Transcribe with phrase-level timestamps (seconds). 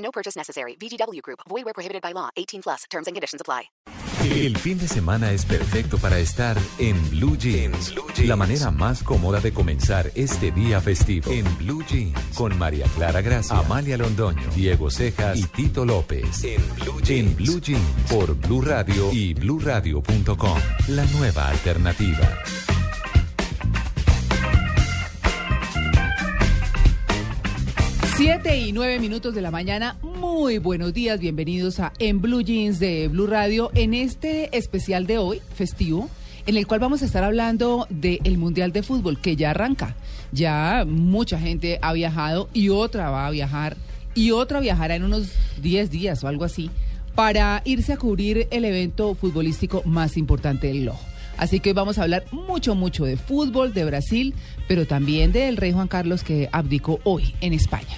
[0.00, 0.76] No purchase necessary.
[0.76, 1.40] VGW Group.
[1.48, 2.30] Void where prohibited by law.
[2.36, 2.84] 18 plus.
[2.90, 3.70] Terms and conditions apply.
[4.24, 7.94] El fin de semana es perfecto para estar en Blue Jeans.
[8.18, 11.30] La manera más cómoda de comenzar este día festivo.
[11.32, 12.18] En Blue Jeans.
[12.34, 16.44] Con María Clara Gracia, Amalia Londoño, Diego Cejas y Tito López.
[16.44, 17.30] En Blue Jeans.
[17.30, 18.10] En Blue Jeans.
[18.10, 20.58] Por Blue Radio y BlueRadio.com.
[20.88, 22.42] La nueva alternativa.
[28.20, 29.96] Siete y nueve minutos de la mañana.
[30.02, 35.16] Muy buenos días, bienvenidos a En Blue Jeans de Blue Radio en este especial de
[35.16, 36.10] hoy, festivo,
[36.44, 39.96] en el cual vamos a estar hablando del Mundial de Fútbol que ya arranca.
[40.32, 43.78] Ya mucha gente ha viajado y otra va a viajar
[44.14, 46.68] y otra viajará en unos 10 días o algo así
[47.14, 51.00] para irse a cubrir el evento futbolístico más importante del globo.
[51.38, 54.34] Así que vamos a hablar mucho, mucho de fútbol, de Brasil,
[54.68, 57.96] pero también del rey Juan Carlos que abdicó hoy en España.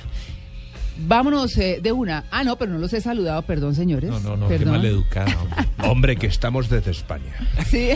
[1.05, 2.25] Vámonos eh, de una.
[2.31, 4.11] Ah, no, pero no los he saludado, perdón, señores.
[4.11, 4.77] No, no, no, qué Perdón.
[4.77, 5.33] mal educado.
[5.83, 7.35] Hombre, que estamos desde España.
[7.67, 7.91] Sí.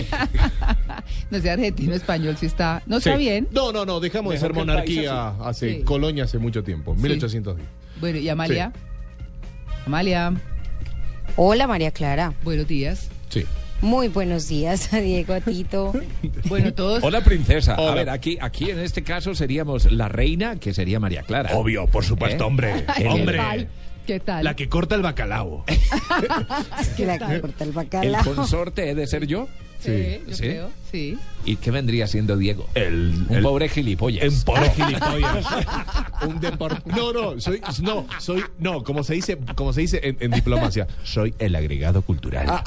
[1.30, 2.82] no sé, argentino, español, si está.
[2.86, 3.18] No está Sí.
[3.18, 3.48] bien.
[3.52, 5.82] No, no, no, dejamos de ser monarquía hace Sí.
[5.82, 7.66] colonia hace mucho tiempo, 1810.
[8.00, 8.72] Bueno, ¿y Amalia?
[9.86, 10.34] Amalia,
[11.36, 13.08] Hola María Clara, buenos días.
[13.28, 13.44] Sí.
[13.82, 15.92] Muy buenos días a Diego, a Tito.
[16.48, 17.02] Bueno, todos.
[17.02, 17.74] Hola, princesa.
[17.74, 21.50] A ver, aquí, aquí en este caso seríamos la reina, que sería María Clara.
[21.56, 22.46] Obvio, por supuesto, ¿Eh?
[22.46, 22.84] hombre.
[22.96, 23.12] ¿Qué tal?
[23.12, 23.68] hombre.
[24.06, 24.44] ¿Qué tal?
[24.44, 25.64] La que corta el bacalao.
[26.96, 28.24] que la que corta el El bacalao.
[28.24, 29.48] consorte he de ser yo.
[29.80, 30.42] Sí, yo Sí.
[30.42, 30.70] creo.
[30.90, 31.18] Sí.
[31.47, 32.67] ¿Y qué vendría siendo Diego?
[32.74, 34.24] El, Un el- pobre gilipollas.
[34.34, 35.46] Un pobre gilipollas.
[36.27, 36.40] un.
[36.96, 40.86] No, no, soy, no, soy, no, como se dice, como se dice en, en diplomacia,
[41.05, 42.62] soy el agregado cultural.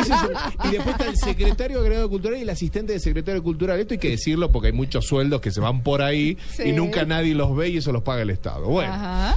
[0.00, 3.42] Es el- y después está el secretario de agregado cultural y el asistente de secretario
[3.42, 3.78] cultural.
[3.78, 6.64] Esto hay que decirlo porque hay muchos sueldos que se van por ahí Sí.
[6.66, 8.66] y nunca nadie los ve y eso los paga el Estado.
[8.66, 8.92] Bueno.
[8.92, 9.36] Ajá.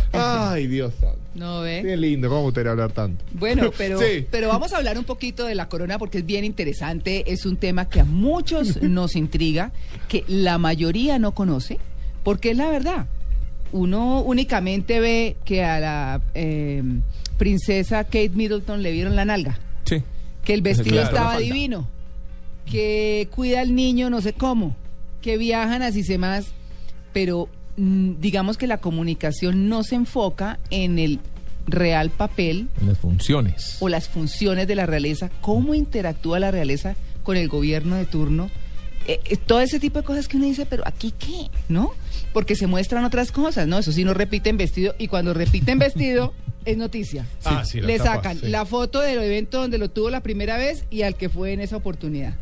[0.52, 1.20] Ay, Dios santo.
[1.36, 1.82] No ve.
[1.86, 3.24] Qué lindo, ¿cómo me gustaría hablar tanto?
[3.34, 4.26] Bueno, pero, Sí.
[4.32, 7.32] pero vamos a hablar un poquito de la corona porque es bien interesante.
[7.32, 9.72] Es un tema que a muchos nos intriga,
[10.08, 11.80] que la mayoría no conoce,
[12.24, 13.08] porque es la verdad.
[13.72, 16.82] Uno únicamente ve que a la eh,
[17.38, 20.04] princesa Kate Middleton le vieron la nalga, Sí.
[20.44, 21.88] que el vestido Claro, estaba divino,
[22.66, 24.76] que cuida al niño no sé cómo,
[25.22, 26.48] que viajan así se más,
[27.14, 27.48] pero
[27.78, 31.20] mm, digamos que la comunicación no se enfoca en el
[31.68, 33.78] real papel Las funciones.
[33.80, 38.50] o las funciones de la realeza, cómo interactúa la realeza con el gobierno de turno,
[39.14, 41.92] eh, eh, todo ese tipo de cosas que uno dice, pero aquí qué, ¿no?
[42.34, 43.78] Porque se muestran otras cosas, ¿no?
[43.80, 46.34] Eso sí no repiten vestido y cuando repiten vestido
[46.66, 47.26] es noticia.
[47.46, 48.48] Ah, sí, Le tapa, sacan sí.
[48.50, 51.62] la foto del evento donde lo tuvo la primera vez y al que fue en
[51.62, 52.34] esa oportunidad.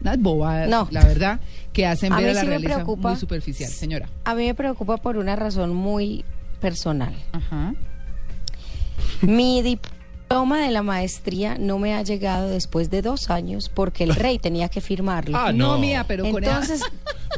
[0.00, 0.88] Unas bobadas, No.
[0.90, 1.40] la verdad,
[1.72, 3.10] que hacen A ver mí a la sí preocupa.
[3.10, 4.08] muy superficial, señora.
[4.24, 6.24] A mí me preocupa por una razón muy
[6.60, 7.14] personal.
[7.32, 7.74] Ajá.
[9.22, 9.62] Mi
[10.28, 14.40] diploma de la maestría no me ha llegado después de dos años porque el rey
[14.40, 15.38] tenía que firmarlo.
[15.38, 15.78] Ah, no, no.
[15.78, 16.82] mía, pero con Entonces,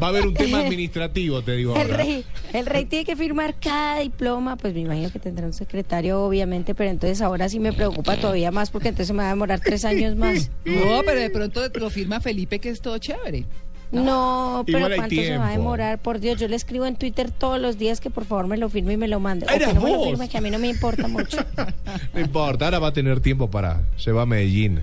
[0.03, 1.97] Va a haber un tema administrativo, te digo el ahora.
[1.99, 6.23] rey, el rey tiene que firmar cada diploma, pues me imagino que tendrá un secretario,
[6.23, 9.61] obviamente, pero entonces ahora sí me preocupa todavía más porque entonces me va a demorar
[9.61, 10.51] tres años más.
[10.65, 13.45] No, pero de pronto lo firma Felipe, que es todo chévere.
[13.91, 15.99] No, pero Igual ¿cuánto se va a demorar?
[15.99, 18.69] Por Dios, yo le escribo en Twitter todos los días que por favor me lo
[18.69, 19.47] firme y me lo mande.
[19.47, 21.39] O ¡Eres que no me lo firme, que a mí no me importa mucho.
[22.13, 24.81] No importa, ahora va a tener tiempo para llevar a Medellín.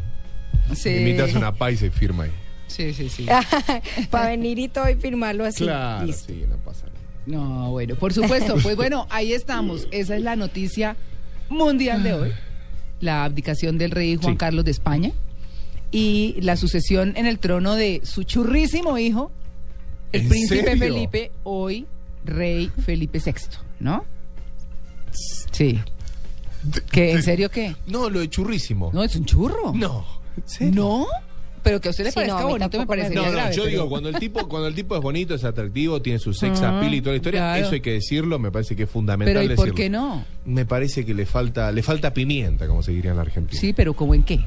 [0.74, 0.90] Sí.
[0.90, 2.32] Imitas una paisa y firma ahí.
[2.68, 3.28] Sí, sí, sí.
[4.10, 5.64] Para venir y todo y firmarlo así.
[5.66, 6.26] Claro, Listo.
[6.28, 7.00] sí, no pasa nada.
[7.28, 8.56] No, bueno, por supuesto.
[8.64, 9.88] Pues bueno, ahí estamos.
[9.92, 10.96] Esa es la noticia
[11.50, 12.32] mundial de hoy.
[13.02, 14.38] La abdicación del rey Juan Sí.
[14.38, 15.12] Carlos de España
[15.92, 19.32] y la sucesión en el trono de su churrísimo hijo,
[20.12, 20.80] el ¿En príncipe serio?
[20.94, 21.86] Felipe, hoy
[22.26, 23.34] rey Felipe VI,
[23.80, 24.04] ¿no?
[25.52, 25.80] Sí.
[26.92, 27.12] ¿Qué?
[27.12, 27.76] ¿En serio qué?
[27.88, 28.90] No, lo de churrísimo.
[28.94, 29.74] No, es un churro.
[29.74, 30.06] No.
[30.38, 30.74] ¿en serio?
[30.76, 31.08] ¿No?
[31.64, 33.32] Pero que a usted le Sí, no, parezca a mí bonito me parecería No, no,
[33.32, 33.56] grave.
[33.56, 36.32] yo pero- digo, cuando el tipo cuando el tipo es bonito, es atractivo, tiene su
[36.34, 37.66] sex Ah, appeal y toda la historia, claro.
[37.66, 39.72] eso hay que decirlo, me parece que es fundamental Pero ¿y decirlo.
[39.72, 40.26] por qué no?
[40.46, 43.60] Me parece que le falta le falta pimienta, como se diría en la Argentina.
[43.60, 44.46] Sí, pero ¿cómo en qué?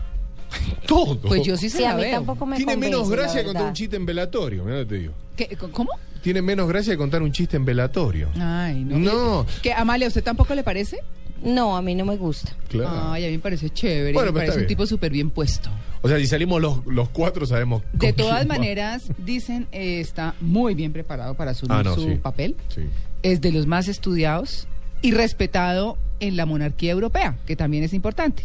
[0.87, 1.19] Todo.
[1.21, 2.13] Pues yo sí se Sí, a mí veo.
[2.13, 5.01] tampoco me Tiene convence, menos gracia contar un chiste en velatorio, mira lo que te
[5.01, 5.13] digo.
[5.37, 5.57] ¿Qué?
[5.73, 5.91] ¿Cómo?
[6.23, 8.29] Tiene menos gracia contar un chiste en velatorio.
[8.41, 8.99] Ay, no.
[8.99, 9.47] No.
[9.63, 10.99] ¿Que Amalia, a usted tampoco le parece?
[11.43, 12.53] No, a mí no me gusta.
[12.69, 13.13] Claro.
[13.13, 14.13] Ay, a mí me parece chévere.
[14.13, 14.69] Bueno, me parece un bien.
[14.69, 15.71] tipo súper bien puesto.
[16.03, 17.83] O sea, si salimos los, los cuatro, sabemos.
[17.93, 22.15] De todas maneras, dicen, eh, está muy bien preparado para asumir Ah, no, su sí.
[22.17, 22.57] papel.
[22.75, 22.83] Sí.
[23.23, 24.67] Es de los más estudiados
[25.01, 28.43] y respetado en la monarquía europea, que también es importante.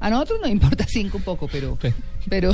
[0.00, 1.78] A nosotros nos importa cinco un poco, pero...
[1.80, 1.88] Sí.
[2.28, 2.52] pero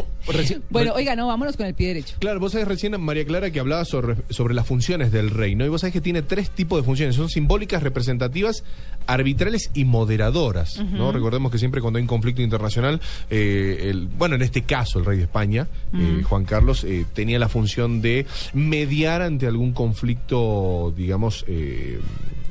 [0.70, 2.16] bueno, oiga, no, vámonos con el pie derecho.
[2.18, 5.64] Claro, vos sabés recién, María Clara, que hablaba sobre, sobre las funciones del rey, ¿no?
[5.64, 7.16] Y vos sabés que tiene tres tipos de funciones.
[7.16, 8.64] Son simbólicas, representativas,
[9.06, 11.12] arbitrales y moderadoras, ¿no?
[11.12, 13.00] Recordemos que siempre cuando hay un conflicto internacional,
[13.30, 17.38] eh, el, bueno, en este caso, el rey de España, eh, Juan Carlos, eh, tenía
[17.38, 22.00] la función de mediar ante algún conflicto, digamos, eh,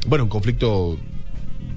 [0.08, 0.98] bueno, un conflicto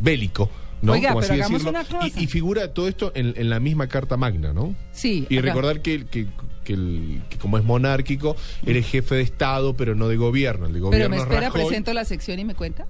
[0.00, 0.50] bélico.
[0.82, 0.92] ¿No?
[0.92, 1.80] Oiga, Como pero así hagamos decirlo.
[1.80, 2.20] una cosa.
[2.20, 4.74] Y, y figura todo esto en, en la misma Carta Magna, ¿no?
[4.92, 5.26] Sí.
[5.28, 5.46] Y acá.
[5.48, 6.26] recordar que, que,
[6.64, 10.66] que el- que como es monárquico, él es jefe de Estado, pero no de gobierno.
[10.66, 11.62] El de Pero me es espera, Rajoy.
[11.66, 12.86] presento la sección y me cuenta.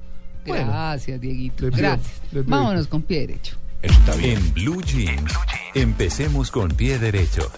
[0.47, 0.67] Bueno.
[0.69, 1.67] Gracias, Dieguito.
[1.69, 2.21] Pido- Gracias.
[2.47, 3.57] Vámonos con pie derecho.
[3.83, 4.39] Está bien.
[4.39, 5.33] En Blue Jeans,
[5.75, 7.51] empecemos con pie derecho.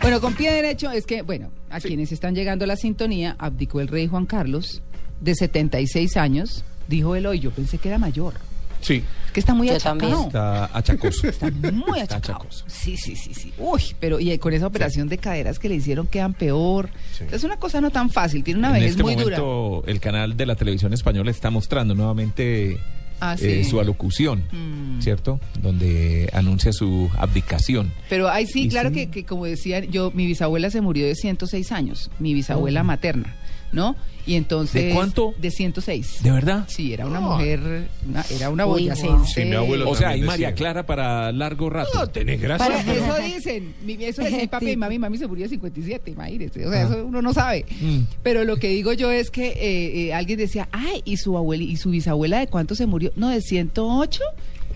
[0.00, 3.80] Bueno, con pie derecho es que, bueno, a quienes están llegando a la sintonía, abdicó
[3.80, 4.82] el rey Juan Carlos,
[5.20, 6.64] de 76 años.
[6.92, 8.34] Dijo él hoy, yo pensé que era mayor.
[8.82, 9.02] Sí.
[9.32, 9.98] Que está muy Yo achacado.
[9.98, 10.26] también.
[10.26, 11.26] Está achacoso.
[11.28, 12.34] Está muy Está achacado.
[12.40, 12.64] achacoso.
[12.66, 13.52] Sí, sí, sí, sí.
[13.56, 16.90] Uy, pero y con esa operación de caderas que le hicieron quedan peor.
[17.16, 17.24] Sí.
[17.32, 19.38] Es una cosa no tan fácil, tiene una en vejez este muy dura.
[19.86, 22.78] el canal de la televisión española está mostrando nuevamente
[23.24, 25.00] Ah, eh, su alocución, Mm.
[25.00, 25.38] ¿cierto?
[25.60, 27.92] Donde anuncia su abdicación.
[28.10, 28.96] Pero ahí sí, Y claro sí.
[28.96, 33.36] Que, que como decía, yo, mi bisabuela se murió de 106 años, mi bisabuela materna,
[33.70, 33.94] ¿no?
[34.26, 34.84] Y entonces...
[34.86, 35.34] ¿De cuánto?
[35.40, 36.22] De 106.
[36.22, 36.64] ¿De verdad?
[36.68, 37.24] Sí, era una Ay.
[37.24, 39.32] mujer, una- era una Uy, boyacense.
[39.34, 40.54] Sí, mi abuelo O sea, hay María.
[40.54, 41.90] Clara para largo rato.
[41.94, 42.66] No, tenés gracia.
[42.68, 46.10] Para- eso dicen, mi- eso decía mi papi y mami, mami se murió de 57,
[46.12, 47.64] imagínese, o sea, eso uno no sabe.
[47.80, 47.98] Mm.
[48.22, 51.64] Pero lo que digo yo es que eh, eh, alguien decía, ay, ¿y su abuela
[51.64, 53.10] y su bisabuela de cuánto se murió?
[53.16, 54.22] No, de 108.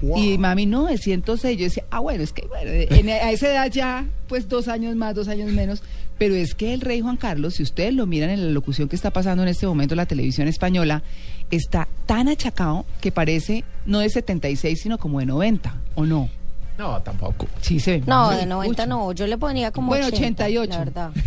[0.02, 0.22] Wow.
[0.22, 1.56] Y mami, no, de 106.
[1.56, 4.94] Yo decía, ah, bueno, es que bueno, en- a esa edad ya, pues dos años
[4.96, 5.82] más, dos años menos.
[6.18, 8.96] Pero es que el rey Juan Carlos, si ustedes lo miran en la locución que
[8.96, 11.02] está pasando en este momento en la televisión española,
[11.50, 16.30] está tan achacado que parece no de 76, sino como de 90, ¿o no?
[16.78, 17.46] No, tampoco.
[17.62, 18.00] Sí, se.
[18.00, 18.86] No, de 90 mucho.
[18.86, 19.12] no.
[19.12, 20.70] Yo le ponía como Bueno, 80, 88.
[20.72, 21.10] La verdad.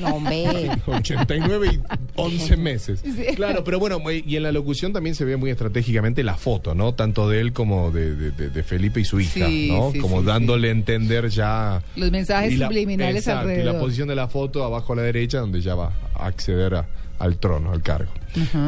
[0.00, 0.70] No, hombre.
[0.86, 1.80] 89 y
[2.16, 3.00] 11 meses.
[3.04, 3.34] Sí.
[3.36, 6.94] Claro, pero bueno, y en la locución también se ve muy estratégicamente la foto, ¿no?
[6.94, 9.92] Tanto de él como de, de- Felipe y su hija, Sí, ¿no?
[9.92, 11.82] sí, como sí, dándole a entender ya...
[11.94, 13.70] Los mensajes y la- subliminales exacto, alrededor.
[13.70, 16.74] Y la posición de la foto abajo a la derecha, donde ya va a acceder
[16.74, 16.86] a-
[17.18, 18.12] al trono, al cargo.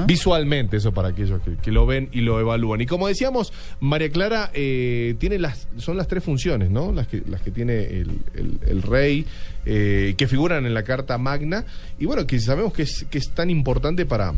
[0.07, 2.81] Visualmente, eso para aquellos que, que lo ven y lo evalúan.
[2.81, 6.93] Y como decíamos, María Clara eh, tiene las, son las tres funciones, ¿no?
[6.93, 9.27] Las que, las que tiene el, el- el rey,
[9.67, 11.65] eh, que figuran en la Carta Magna,
[11.99, 14.33] y bueno, que sabemos que es, que es tan importante para,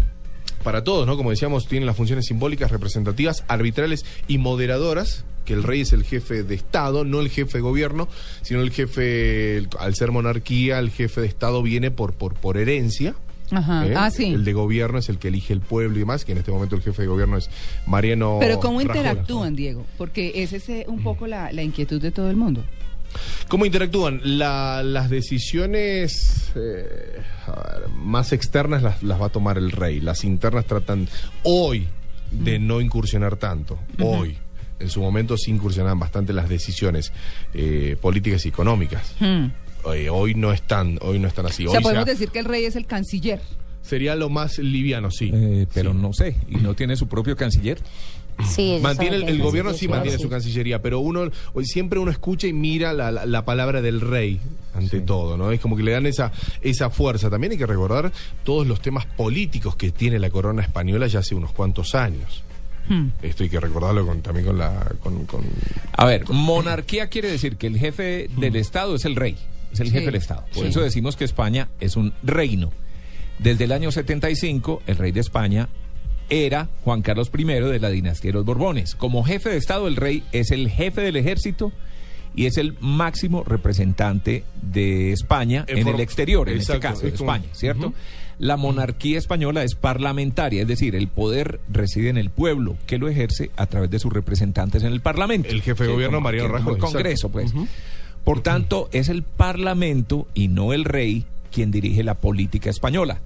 [0.65, 1.17] para todos, ¿no?
[1.17, 6.05] Como decíamos, tiene las funciones simbólicas, representativas, arbitrales y moderadoras que el rey es el
[6.05, 8.09] jefe de Estado, no el jefe de gobierno,
[8.43, 12.57] sino el jefe, el- al ser monarquía, el jefe de Estado viene por, por, por
[12.59, 13.15] herencia.
[13.51, 13.87] Ajá.
[13.87, 13.95] ¿eh?
[13.97, 14.33] Ah, sí.
[14.33, 16.77] El de gobierno es el que elige el pueblo y demás, que en este momento
[16.77, 17.51] el jefe de gobierno es
[17.87, 19.85] Mariano Pero ¿cómo interactúan, Diego?
[19.99, 22.65] Porque ese es un poco la, la inquietud de todo el mundo.
[23.49, 24.21] ¿Cómo interactúan?
[24.23, 30.01] La- las decisiones eh, ver, más externas las, las va a tomar el rey.
[30.01, 31.09] Las internas tratan
[31.43, 31.89] hoy
[32.31, 33.79] de no incursionar tanto.
[34.01, 34.39] Hoy.
[34.79, 37.13] En su momento sí incursionaban bastante las decisiones
[37.53, 39.15] eh, políticas y económicas.
[39.21, 39.47] Hmm.
[39.95, 41.67] Eh, hoy no están, hoy no están así.
[41.67, 43.41] O sea, Hoy podemos sea- decir que el rey es el canciller.
[43.83, 45.31] sería lo más liviano, sí.
[45.33, 45.99] Eh, pero Sí.
[46.01, 46.37] no sé.
[46.49, 47.79] ¿Y no tiene su propio canciller?
[48.49, 50.23] Sí, Mantiene el, gobierno sí, mantiene sí.
[50.23, 54.01] su cancillería, pero uno hoy siempre uno escucha y mira la, la- la palabra del
[54.01, 54.41] rey
[54.75, 55.51] ante todo, ¿no?
[55.53, 56.33] Es como que le dan esa
[56.63, 57.29] esa fuerza.
[57.29, 58.13] También hay que recordar
[58.45, 62.43] todos los temas políticos que tiene la corona española ya hace unos cuantos años.
[62.89, 63.09] Hmm.
[63.23, 65.45] Esto hay que recordarlo con, también con la con, con-
[65.93, 69.37] A ver, monarquía quiere decir que el jefe del Estado es el rey,
[69.73, 70.45] es el Sí, jefe del Estado.
[70.55, 70.69] Por sí.
[70.71, 72.71] eso decimos que España es un reino.
[73.39, 75.69] Desde el año 75, el rey de España
[76.29, 78.95] era Juan Carlos I de la dinastía de los Borbones.
[78.95, 81.73] Como jefe de Estado, el rey es el jefe del ejército
[82.37, 87.07] y es el máximo representante de España En en, el exterior, en Exacto, este caso,
[87.09, 87.93] es como- España, ¿cierto?
[88.39, 93.09] La monarquía española es parlamentaria, es decir, el poder reside en el pueblo, que lo
[93.09, 95.49] ejerce a través de sus representantes en el Parlamento.
[95.51, 97.51] El jefe de gobierno, Mariano Rajoy, El Congreso, exacto.
[97.53, 97.69] pues.
[98.25, 103.21] Por tanto, es el Parlamento y no el rey quien dirige la política española.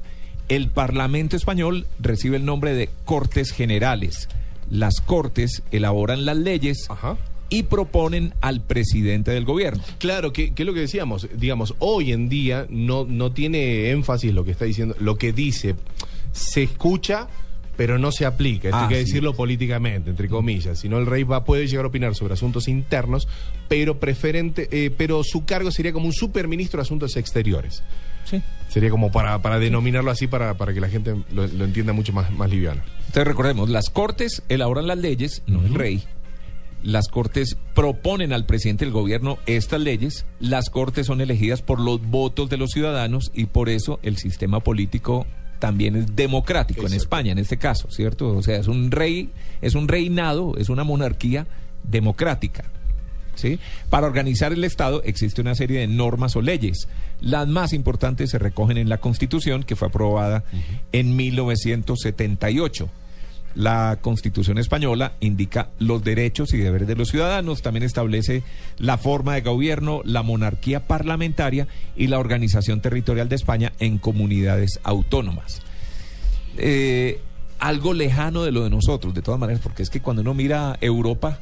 [0.49, 4.29] El Parlamento español recibe el nombre de Cortes Generales.
[4.71, 7.17] Las Cortes elaboran las leyes Ajá.
[7.49, 9.83] y proponen al presidente del gobierno.
[9.99, 14.33] Claro, que, que es lo que decíamos, digamos, hoy en día no, no tiene énfasis
[14.33, 15.77] lo que está diciendo, lo que dice,
[16.33, 17.29] se escucha
[17.77, 18.69] pero no se aplica.
[18.69, 19.05] Esto Ah, hay que sí.
[19.07, 20.79] decirlo políticamente, entre comillas.
[20.79, 23.29] Si no, el rey va, puede llegar a opinar sobre asuntos internos,
[23.69, 27.83] pero preferente, eh, pero su cargo sería como un superministro de asuntos exteriores.
[28.25, 28.41] Sí.
[28.69, 32.13] Sería como para, para denominarlo así, para, para que la gente lo, lo entienda mucho
[32.13, 32.81] más, más liviano.
[33.01, 36.03] Entonces recordemos, las cortes elaboran las leyes, no el rey.
[36.83, 40.27] Las cortes proponen al presidente del gobierno estas leyes.
[40.39, 44.61] Las cortes son elegidas por los votos de los ciudadanos y por eso el sistema
[44.61, 45.27] político
[45.65, 46.93] también es democrático en.
[46.93, 48.37] España en este caso, ¿cierto?
[48.37, 49.31] O sea, es un rey,
[49.63, 51.47] es un reinado, es una monarquía
[51.83, 52.65] democrática.
[53.35, 53.59] ¿Sí?
[53.89, 56.87] Para organizar el Estado existe una serie de normas o leyes.
[57.23, 60.45] Las más importantes se recogen en la Constitución, que fue aprobada
[60.93, 62.91] en 1978.
[63.55, 68.43] La Constitución española indica los derechos y deberes de los ciudadanos, también establece
[68.79, 74.81] la forma de gobierno, la monarquía parlamentaria y la organización territorial de España en comunidades
[74.83, 75.63] autónomas.
[76.57, 77.21] Eh,
[77.59, 80.77] algo lejano de lo de nosotros, de todas maneras, porque es que cuando uno mira
[80.81, 81.39] Europa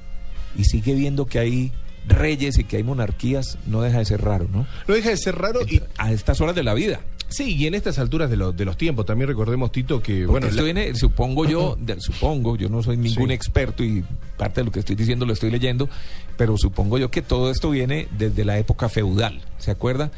[0.57, 1.73] y sigue viendo que hay
[2.07, 4.67] reyes y que hay monarquías, no deja de ser raro, ¿no?
[4.89, 7.01] No deja de ser raro y A estas horas de la vida.
[7.29, 10.33] sí, y en estas alturas de, lo- de los tiempos, también recordemos, Tito, que Bueno,
[10.33, 13.35] bueno, esto la- viene, supongo yo, de- supongo, yo no soy ningún Sí.
[13.35, 14.05] experto y
[14.37, 15.89] parte de lo que estoy diciendo lo estoy leyendo,
[16.37, 20.11] pero supongo yo que todo esto viene desde la época feudal, ¿se acuerda?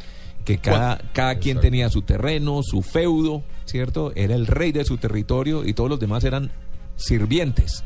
[0.44, 1.60] Que cada, Bueno, cada quien exacto.
[1.70, 4.12] tenía su terreno, su feudo, ¿cierto?
[4.16, 6.50] Era el rey de su territorio y todos los demás eran
[6.96, 7.84] sirvientes.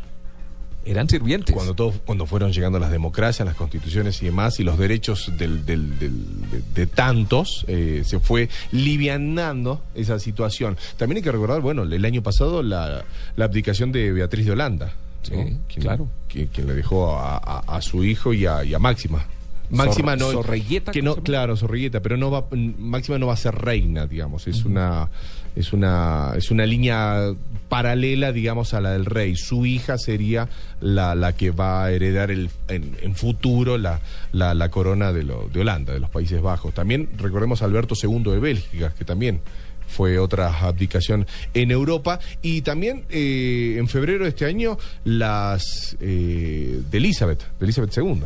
[0.91, 1.55] Eran sirvientes.
[1.55, 5.67] cuando todos, cuando fueron llegando las democracias, las constituciones y demás, y los derechos del,
[5.67, 10.77] del- del- de, de tantos, eh, se fue livianando esa situación.
[10.97, 13.05] También hay que recordar, bueno, el año pasado la,
[13.37, 14.93] la abdicación de Beatriz de Holanda.
[15.23, 16.09] Sí, Quien- claro.
[16.29, 19.25] Quien, quien le dejó a, a- a su hijo y a, y a Máxima.
[19.71, 20.31] Máxima no.
[20.33, 22.47] Zorrilleta, que ¿cómo no, claro, Zorrilleta, pero no va,
[22.79, 24.47] Máxima no va a ser reina, digamos.
[24.47, 25.11] Es una,
[25.57, 27.33] es una, es una línea
[27.69, 29.37] paralela, digamos, a la del rey.
[29.37, 30.49] Su hija sería
[30.81, 34.01] la, la que va a heredar el, en, en futuro la,
[34.33, 36.75] la, la corona de, lo, de Holanda, de los Países Bajos.
[36.75, 39.41] También recordemos a Alberto II de Bélgica, que también
[39.89, 42.21] fue otra abdicación en Europa.
[42.43, 48.23] Y también eh, en febrero de este año, las eh, de Elizabeth, de Elizabeth II.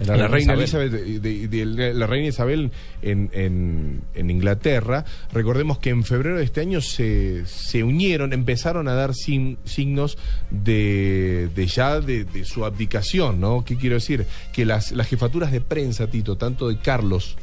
[0.00, 0.92] La, reina Isabel.
[0.94, 2.70] Elizabeth, de, de- de- la reina Isabel
[3.02, 5.04] en, en- en Inglaterra.
[5.32, 10.16] Recordemos que en febrero de este año se, se unieron, empezaron a dar sin- signos
[10.50, 13.64] de, de ya de, de su abdicación, ¿no?
[13.64, 14.26] ¿Qué quiero decir?
[14.52, 17.36] Que las, las jefaturas de prensa, Tito, tanto de Carlos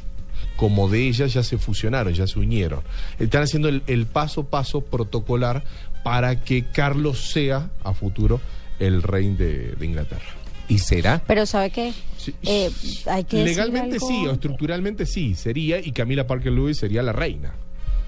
[0.56, 2.80] como de ella ya se fusionaron, ya se unieron.
[3.18, 5.62] Están haciendo el, el paso a paso protocolar
[6.04, 8.40] para que Carlos sea a futuro
[8.78, 10.24] el rey de, de Inglaterra.
[10.68, 11.22] ¿Y será?
[11.26, 11.92] Pero ¿sabe qué?
[12.16, 12.34] Sí.
[12.42, 12.70] Eh,
[13.10, 17.02] hay que decir Legalmente algo- sí, o estructuralmente sí, sería, y Camila Parker Lewis sería
[17.02, 17.54] la reina.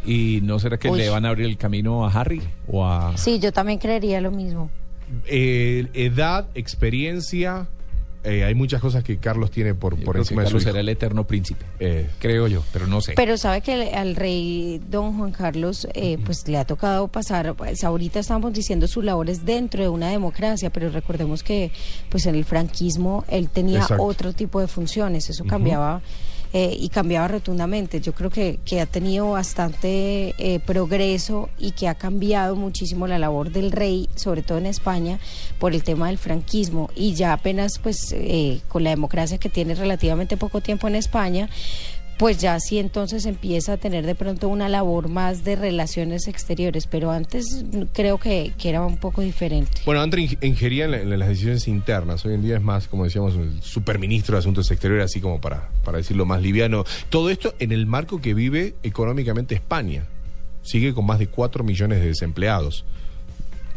[0.07, 0.99] ¿Y no será que Uy.
[0.99, 3.17] le van a abrir el camino a Harry o a...
[3.17, 4.71] Sí, yo también creería lo mismo.
[5.27, 7.69] Eh, edad, experiencia,
[8.25, 10.63] eh, hay muchas cosas que Carlos tiene por, Yo por encima que de su Carlos
[10.63, 10.71] hijo.
[10.71, 11.65] será el eterno príncipe.
[11.81, 13.13] Eh, Creo yo, pero no sé.
[13.17, 17.55] Pero sabe que le- al rey don Juan Carlos eh, pues le ha tocado pasar,
[17.55, 21.71] pues ahorita estamos diciendo sus labores dentro de una democracia, pero recordemos que
[22.09, 24.03] pues en el franquismo él tenía Exacto.
[24.03, 26.01] otro tipo de funciones, eso cambiaba
[26.53, 28.01] eh, y cambiaba rotundamente.
[28.01, 33.19] Yo creo que, que ha tenido bastante eh, progreso y que ha cambiado muchísimo la
[33.19, 35.19] labor del rey, sobre todo en España,
[35.59, 39.75] por el tema del franquismo y ya apenas pues eh, con la democracia que tiene
[39.75, 41.51] relativamente poco tiempo en España,
[42.19, 46.87] pues ya sí entonces empieza a tener de pronto una labor más de relaciones exteriores,
[46.87, 49.81] pero antes creo que, que era un poco diferente.
[49.87, 52.25] bueno, antes ing- ingería en, la- en las decisiones internas.
[52.27, 55.69] Hoy en día es más, como decíamos, el superministro de Asuntos Exteriores, así como para,
[55.85, 56.85] para decirlo más liviano.
[57.09, 60.05] Todo esto en el marco que vive económicamente España.
[60.63, 62.85] Sigue con más de 4 millones de desempleados.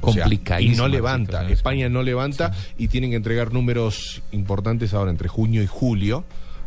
[0.02, 0.26] O sea,
[0.60, 1.48] y no levanta.
[1.50, 6.24] España no levanta y tienen que entregar números importantes ahora entre junio y julio,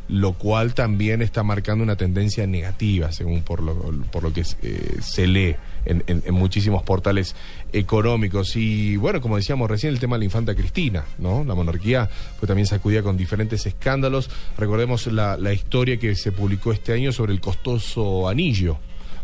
[0.09, 3.75] lo cual también está marcando una tendencia negativa, según por lo,
[4.13, 5.57] por lo que eh, se lee
[5.87, 7.35] en, en- muchísimos portales
[7.73, 8.55] económicos.
[8.57, 11.43] Y bueno, como decíamos recién, el tema de la infanta Cristina, ¿no?
[11.45, 12.09] La monarquía
[12.39, 14.29] fue también sacudida con diferentes escándalos.
[14.59, 18.77] Recordemos la, la historia que se publicó este año sobre el costoso anillo.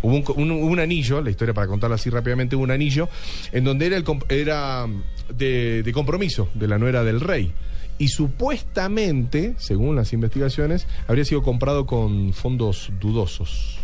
[0.03, 3.07] Hubo un, un- anillo, la historia para contarla así rápidamente, hubo un anillo
[3.53, 4.87] en donde era, el, era
[5.37, 7.53] de, de compromiso de la nuera del rey.
[8.01, 13.77] Y supuestamente, según las investigaciones, habría sido comprado con fondos dudosos.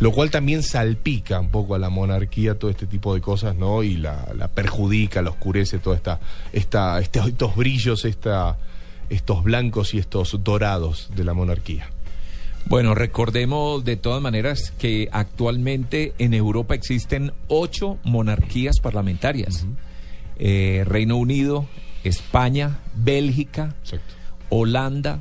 [0.00, 3.82] Lo cual también salpica un poco a la monarquía todo este tipo de cosas, ¿no?
[3.82, 6.20] Y la, la perjudica, la oscurece toda esta,
[6.54, 8.56] esta, estos, estos brillos, esta,
[9.10, 11.90] estos blancos y estos dorados de la monarquía.
[12.64, 19.66] Bueno, recordemos de todas maneras que actualmente en Europa existen ocho monarquías parlamentarias.
[20.38, 21.66] Eh, Reino Unido,
[22.04, 24.14] España, Bélgica, Exacto.
[24.48, 25.20] Holanda,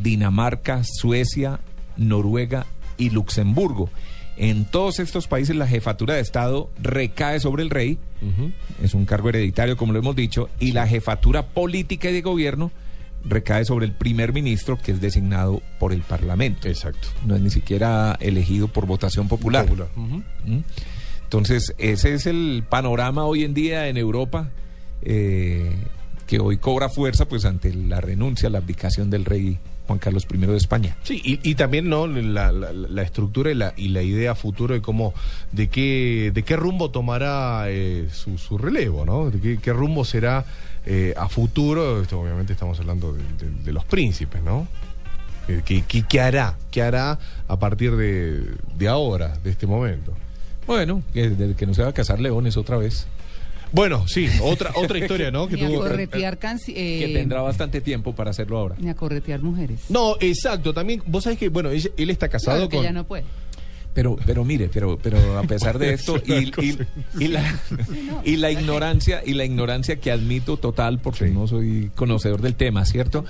[0.00, 1.60] Dinamarca, Suecia,
[1.96, 3.90] Noruega y Luxemburgo.
[4.36, 7.98] En todos estos países la jefatura de Estado recae sobre el rey,
[8.82, 12.70] es un cargo hereditario como lo hemos dicho, y la jefatura política y de gobierno
[13.24, 16.68] recae sobre el primer ministro que es designado por el Parlamento.
[16.68, 17.08] Exacto.
[17.26, 19.66] No es ni siquiera elegido por votación popular.
[19.94, 20.60] ¿Mm?
[21.24, 24.50] Entonces, ese es el panorama hoy en día en Europa,
[25.02, 25.70] eh,
[26.30, 29.58] que hoy cobra fuerza pues ante la renuncia, la abdicación del rey
[29.88, 30.96] Juan Carlos I de España.
[31.02, 34.72] Sí, y, y también no la, la- la estructura y la, y la idea futuro
[34.74, 35.12] de cómo,
[35.50, 39.28] de qué, de qué rumbo tomará eh, su, su relevo, ¿no?
[39.30, 40.44] De qué, qué rumbo será
[40.86, 42.00] eh, a futuro.
[42.00, 44.68] Esto obviamente estamos hablando de, de- de los príncipes, ¿no?
[45.48, 46.56] Eh, ¿Qué, qué- qué hará?
[46.70, 47.18] ¿Qué hará
[47.48, 48.44] a partir de,
[48.78, 50.12] de ahora, de este momento?
[50.64, 53.08] Bueno, que, que no se va a casar leones otra vez,
[53.72, 55.46] Bueno, sí, otra, otra historia, ¿no?
[55.48, 58.76] Que Ni a tuvo- corretear canci- eh, que tendrá bastante tiempo para hacerlo ahora.
[58.78, 59.80] Ni a corretear mujeres.
[59.88, 60.72] No, exacto.
[60.74, 62.84] También, vos sabés que, bueno, ella- él está casado Claro que con.
[62.84, 63.24] ya no puede.
[63.92, 66.78] Pero, pero mire, pero, pero a pesar de esto y, y-
[67.18, 67.60] y la,
[68.24, 71.34] y la ignorancia y la ignorancia que admito total porque Sí.
[71.34, 73.24] no soy conocedor del tema, ¿cierto?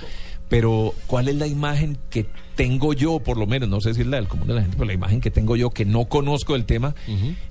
[0.50, 2.26] Pero ¿cuál es la imagen que
[2.57, 4.76] tengo yo, por lo menos, no sé si es la del común de la gente,
[4.76, 6.95] pero la imagen que tengo yo que no conozco del tema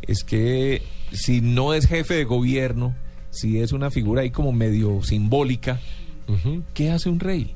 [0.04, 2.94] es que si no es jefe de gobierno,
[3.32, 5.80] si es una figura ahí como medio simbólica.
[6.76, 7.56] ¿qué hace un rey?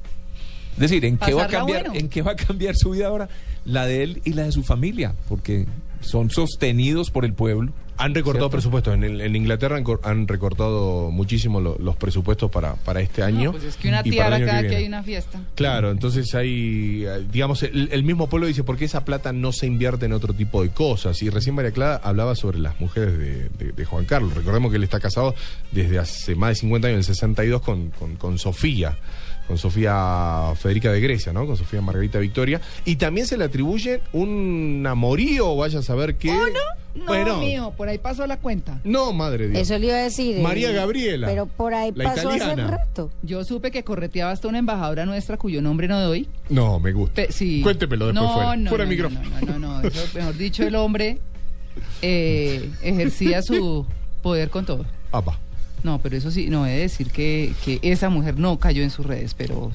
[0.73, 1.99] Es decir, ¿en qué va a cambiar, bueno.
[1.99, 3.29] en qué va a cambiar su vida ahora?
[3.65, 5.67] La de él y la de su familia, porque
[6.01, 7.71] son sostenidos por el pueblo.
[7.97, 8.51] Han recortado ¿Cierto?
[8.51, 8.93] presupuestos.
[8.95, 13.45] En, el- en Inglaterra han, han recortado muchísimo lo- los presupuestos para, para este año.
[13.45, 14.77] No, pues es que una y para el tiara año cada que, viene.
[14.81, 15.39] hay una fiesta.
[15.55, 19.67] Claro, entonces hay, digamos, el, el mismo pueblo dice, ¿por qué esa plata no se
[19.67, 21.21] invierte en otro tipo de cosas?
[21.21, 24.33] Y recién María Clara hablaba sobre las mujeres de, de- de Juan Carlos.
[24.33, 25.35] Recordemos que él está casado
[25.71, 28.97] desde hace más de 50 años, en el 62, con, con, con Sofía,
[29.47, 31.45] con Sofía Federica de Grecia, ¿no?
[31.45, 32.61] Con Sofía Margarita Victoria.
[32.85, 36.31] Y también se le atribuye un amorío, vaya a saber qué.
[36.31, 36.59] ¿Oh, no?
[36.95, 38.79] No, Bueno, mío, por ahí pasó la cuenta.
[38.83, 39.61] no, madre Dios.
[39.63, 40.37] Eso le iba a decir.
[40.37, 42.67] eh, María Gabriela, Pero por ahí pasó hace italiana.
[42.67, 43.09] rato.
[43.23, 46.27] Yo supe que correteaba hasta una embajadora nuestra cuyo nombre no doy.
[46.49, 47.15] No, me gusta.
[47.15, 47.61] Pe- sí.
[47.63, 48.55] Cuéntemelo después no, fuera.
[48.55, 49.21] No, fuera no, micrófono.
[49.41, 51.17] No, no, no, eso, mejor dicho, el hombre
[52.03, 53.85] eh, ejercía su
[54.21, 54.85] poder con todo.
[55.11, 55.39] Apa.
[55.83, 58.89] No, pero eso sí, no he de decir que, que esa mujer no cayó en
[58.89, 59.71] sus redes, pero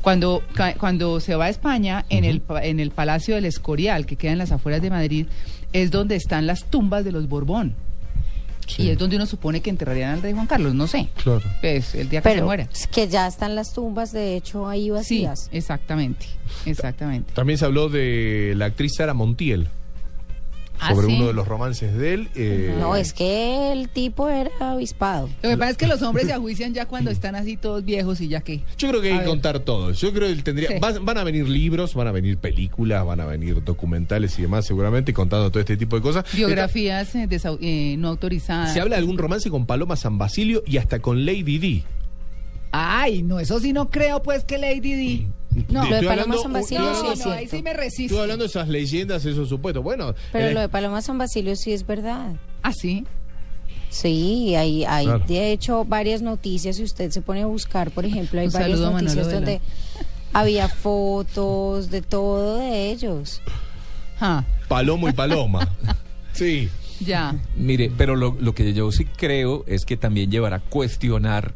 [0.00, 0.42] cuando
[0.78, 4.30] cuando se va a España en el pa- en el Palacio del Escorial que queda
[4.32, 5.26] en las afueras de Madrid
[5.72, 7.74] es donde están las tumbas de los Borbón
[8.68, 8.84] Sí.
[8.84, 11.42] y es donde uno supone que enterrarían al rey Juan Carlos, no sé, Claro.
[11.60, 12.68] pues el día que se muera.
[12.72, 15.48] es que ya están las tumbas, de hecho, ahí Sí, vacías.
[15.50, 16.26] exactamente,
[16.66, 17.32] exactamente.
[17.34, 19.66] También se habló de la actriz Sara Montiel.
[20.80, 21.16] Ah, sobre ¿sí?
[21.16, 22.28] uno de los romances de él.
[22.34, 25.28] eh, No, es que el tipo era avispado.
[25.42, 28.20] Lo que pasa es que los hombres se ajuician ya cuando están así todos viejos
[28.20, 28.62] y ya que.
[28.78, 29.92] Yo creo que hay que contar todo.
[29.92, 30.68] Yo creo que él tendría.
[30.68, 30.74] Sí.
[30.80, 34.64] Van, van a venir libros, van a venir películas, van a venir documentales y demás,
[34.66, 36.24] seguramente, contando todo este tipo de cosas.
[36.34, 38.72] Biografías eh, desau- eh, no autorizadas.
[38.72, 41.82] Se habla de algún romance con Paloma San Basilio y hasta con Lady D.
[42.72, 45.26] Ay, no, eso sí no creo, pues, que Lady D.
[45.68, 47.72] No, Lo de Paloma San Basilio estoy no, sí hablando- es no, ahí sí me
[47.74, 48.02] resisto.
[48.14, 49.82] Estoy hablando de esas leyendas, esos supuestos.
[49.82, 52.34] Bueno, Pero eh, lo de Paloma San Basilio sí es verdad.
[52.62, 53.04] Ah, sí.
[53.88, 55.24] Sí, hay, hay Claro.
[55.26, 56.76] de hecho varias noticias.
[56.76, 59.26] Si usted se pone a buscar, por ejemplo, hay Un varias saludo a Manolo noticias
[59.26, 59.38] Vela.
[59.40, 59.60] donde
[60.32, 63.42] había fotos de todo de ellos.
[64.68, 65.68] Palomo y Paloma.
[66.32, 66.68] sí.
[67.00, 67.34] ya.
[67.56, 71.54] Mire, pero lo, lo que yo sí creo es que también llevará a cuestionar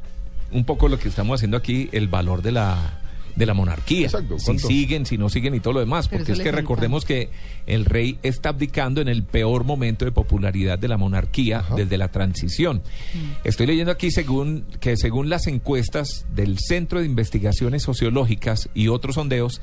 [0.51, 3.01] un poco lo que estamos haciendo aquí, el valor de la
[3.37, 4.07] de la monarquía.
[4.07, 6.09] Exacto, Si siguen, si no siguen y todo lo demás.
[6.09, 7.31] Pero Porque es que recordemos que
[7.67, 11.75] el rey está abdicando en el peor momento de popularidad de la monarquía Ajá.
[11.75, 12.83] desde la transición.
[13.43, 19.17] Estoy leyendo aquí según que según las encuestas del Centro de Investigaciones Sociológicas y otros
[19.17, 19.61] sondeos,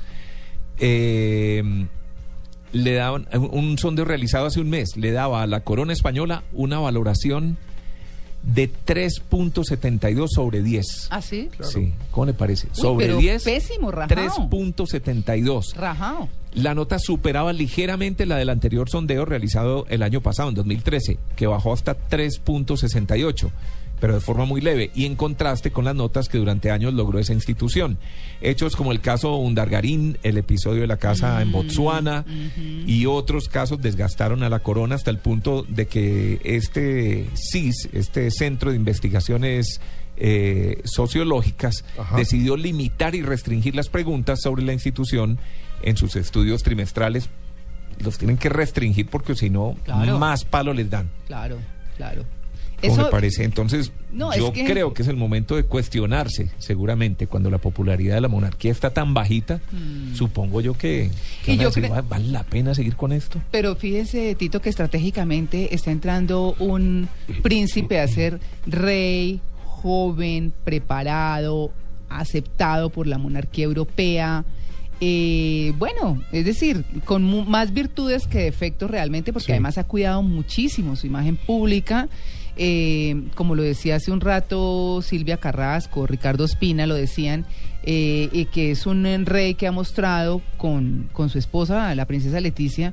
[0.78, 1.62] eh,
[2.72, 6.78] le daban un sondeo realizado hace un mes, le daba a la corona española una
[6.78, 7.58] valoración
[8.42, 11.08] de 3.72 sobre 10.
[11.10, 11.48] ¿Ah, sí?
[11.60, 12.68] Sí, ¿cómo le parece?
[12.68, 14.48] Uy, sobre pero 10, pésimo, rajao.
[14.50, 15.74] 3.72.
[15.74, 16.28] Rajao.
[16.54, 21.46] La nota superaba ligeramente la del anterior sondeo realizado el año pasado, en 2013, que
[21.46, 23.50] bajó hasta 3.68,
[24.02, 27.20] pero de forma muy leve, y en contraste con las notas que durante años logró
[27.20, 27.98] esa institución.
[28.40, 32.24] Hechos como el caso Undargarín, el episodio de la casa en Botsuana
[32.84, 38.32] y otros casos desgastaron a la corona hasta el punto de que este CIS, este
[38.32, 39.80] Centro de Investigaciones
[40.16, 42.16] eh, Sociológicas, Ajá.
[42.16, 45.38] decidió limitar y restringir las preguntas sobre la institución
[45.84, 47.28] en sus estudios trimestrales,
[48.00, 50.18] los tienen que restringir porque si no, Claro.
[50.18, 51.08] más palo les dan.
[51.28, 51.58] Claro,
[51.96, 52.24] claro.
[52.82, 53.44] ¿Cómo Eso- me parece?
[53.44, 57.58] Entonces, No, es yo que- creo que es el momento de cuestionarse, seguramente, cuando la
[57.58, 59.60] popularidad de la monarquía está tan bajita,
[60.14, 61.10] supongo yo que,
[61.44, 61.54] que Mm.
[61.54, 63.40] Y yo decir, cre- "¿Va- ¿vale la pena seguir con esto?
[63.50, 67.08] Pero fíjese, Tito, que estratégicamente está entrando un
[67.42, 71.72] príncipe a ser rey, joven, preparado,
[72.08, 74.44] aceptado por la monarquía europea.
[75.00, 79.52] Eh, bueno, es decir, con mu- más virtudes que defectos realmente, porque Sí.
[79.52, 82.08] además ha cuidado muchísimo su imagen pública.
[82.56, 87.46] Eh, como lo decía hace un rato Silvia Carrasco, Ricardo Espina lo decían,
[87.84, 92.04] eh, y que es un eh, rey que ha mostrado con, con su esposa, la
[92.06, 92.92] princesa Leticia,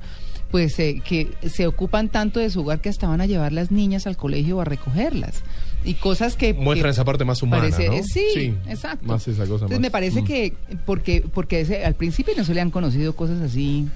[0.49, 3.69] pues eh, que se ocupan tanto de su hogar que hasta van a llevar las
[3.69, 5.43] niñas al colegio o a recogerlas.
[5.85, 6.53] Y cosas que...
[6.53, 8.01] Muestran esa parte más humana, parece- ¿no?
[8.03, 9.05] Sí, exacto.
[9.05, 9.79] Más esa cosa Entonces más.
[9.79, 10.25] me parece Mm.
[10.25, 10.53] que,
[10.85, 13.87] porque, porque ese- al principio no se le han conocido cosas así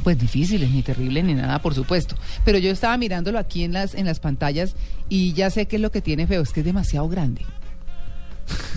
[0.00, 2.14] pues difíciles, ni terribles, ni nada, por supuesto.
[2.44, 4.74] Pero yo estaba mirándolo aquí en las, en las pantallas
[5.08, 7.42] y ya sé qué es lo que tiene feo, es que es demasiado grande.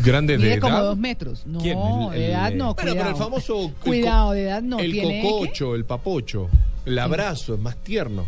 [0.06, 0.84] Grande de Mide como edad.
[0.84, 1.44] dos metros.
[1.48, 1.78] No, ¿Quién?
[1.80, 2.96] El- de el- edad no, Bueno, cuidado.
[2.98, 3.64] pero el famoso.
[3.66, 4.80] el Cuidado, de edad no.
[4.80, 5.28] El tiene, ¿qué?
[5.30, 6.50] cococho, el papocho.
[6.86, 8.26] El abrazo es más tierno.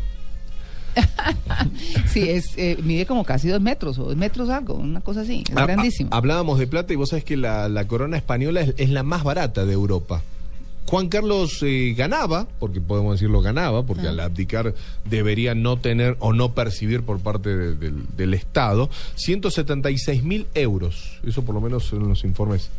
[2.07, 5.43] Sí, es, eh, mide como casi dos metros o dos metros algo, una cosa así,
[5.47, 6.09] es Ah, ah, grandísimo.
[6.13, 9.23] Hablábamos de plata y vos sabés que la, la corona española es, es la más
[9.23, 10.21] barata de Europa.
[10.87, 14.11] Juan Carlos eh, ganaba, porque podemos decirlo ganaba, porque Ah.
[14.11, 14.73] al abdicar
[15.09, 21.19] debería no tener o no percibir por parte de- del, del Estado 176 mil euros.
[21.25, 22.69] Eso por lo menos en los informes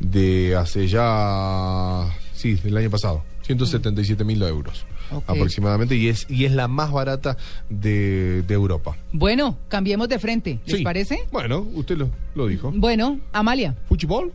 [0.00, 3.22] de hace ya, sí, del año pasado.
[3.42, 4.84] 177 mil euros
[5.26, 7.36] aproximadamente y es, y es la más barata
[7.68, 8.96] de, de Europa.
[9.12, 10.82] Bueno, cambiemos de frente, ¿les Sí.
[10.84, 11.24] parece?
[11.30, 12.72] Bueno, usted lo, lo dijo.
[12.74, 13.74] Bueno, Amalia.
[13.88, 14.32] ¿Fútbol?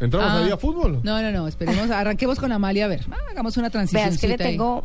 [0.00, 1.00] ¿Entramos Ah, ahí a fútbol?
[1.02, 4.08] No, no, no, esperemos, arranquemos con Amalia, a ver, ah, hagamos una transición.
[4.10, 4.84] Veas que le tengo,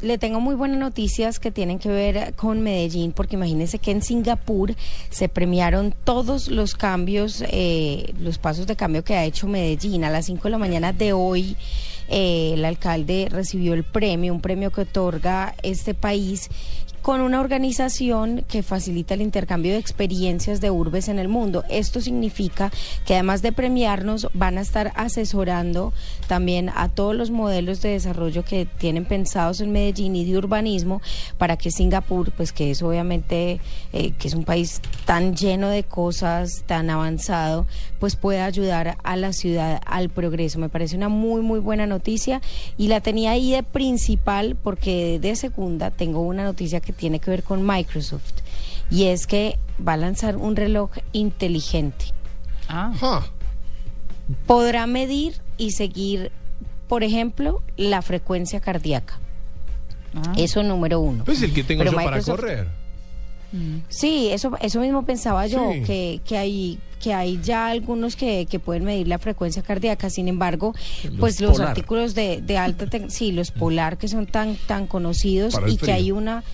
[0.00, 4.02] le tengo muy buenas noticias que tienen que ver con Medellín, porque imagínense que en
[4.02, 4.74] Singapur
[5.10, 10.04] se premiaron todos los cambios, eh, los pasos de cambio que ha hecho Medellín.
[10.04, 11.56] A las 5 de la mañana de hoy,
[12.08, 16.50] eh, el alcalde recibió el premio, un premio que otorga este país
[17.02, 21.64] con una organización que facilita el intercambio de experiencias de urbes en el mundo.
[21.68, 22.70] Esto significa
[23.04, 25.92] que además de premiarnos, van a estar asesorando
[26.28, 31.02] también a todos los modelos de desarrollo que tienen pensados en Medellín y de urbanismo
[31.38, 33.60] para que Singapur, pues que es obviamente,
[33.92, 37.66] eh, que es un país tan lleno de cosas, tan avanzado,
[37.98, 40.58] pues pueda ayudar a la ciudad al progreso.
[40.58, 42.40] Me parece una muy, muy buena noticia
[42.76, 47.30] y la tenía ahí de principal porque de segunda tengo una noticia que tiene que
[47.30, 48.32] ver con Microsoft
[48.90, 52.06] y es que va a lanzar un reloj inteligente.
[52.68, 53.26] Ah, Ah,
[54.46, 56.30] Podrá medir y seguir,
[56.88, 59.18] por ejemplo, la frecuencia cardíaca.
[60.14, 60.32] ah.
[60.36, 61.24] Eso número uno.
[61.24, 62.68] pues es el que tengo Pero yo para correr.
[63.52, 63.78] Mm.
[63.88, 65.82] Sí, eso, eso mismo pensaba yo, Sí.
[65.82, 70.28] que, que hay que hay ya algunos que, que pueden medir la frecuencia cardíaca, sin
[70.28, 71.68] embargo, Los pues los Polar.
[71.70, 76.12] artículos de, de alta, sí, los polar que son tan tan conocidos y que hay
[76.12, 76.44] una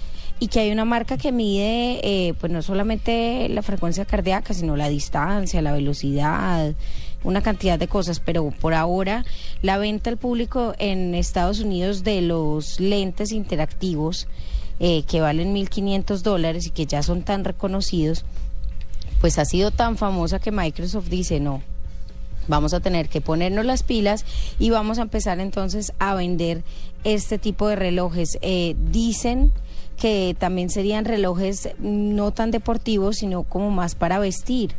[0.40, 4.77] y que hay una marca que mide, eh, pues no solamente la frecuencia cardíaca, sino
[4.77, 6.74] la distancia, la velocidad,
[7.24, 9.24] una cantidad de cosas, pero por ahora
[9.62, 14.29] la venta al público en Estados Unidos de los lentes interactivos
[14.81, 18.24] eh, que valen 1.500 dólares y que ya son tan reconocidos,
[19.20, 21.62] pues ha sido tan famosa que Microsoft dice no.
[22.46, 24.24] Vamos a tener que ponernos las pilas
[24.59, 26.62] y vamos a empezar entonces a vender
[27.05, 28.38] este tipo de relojes.
[28.40, 29.53] Eh, dicen
[29.98, 34.74] que también serían relojes no tan deportivos, sino como más para vestir,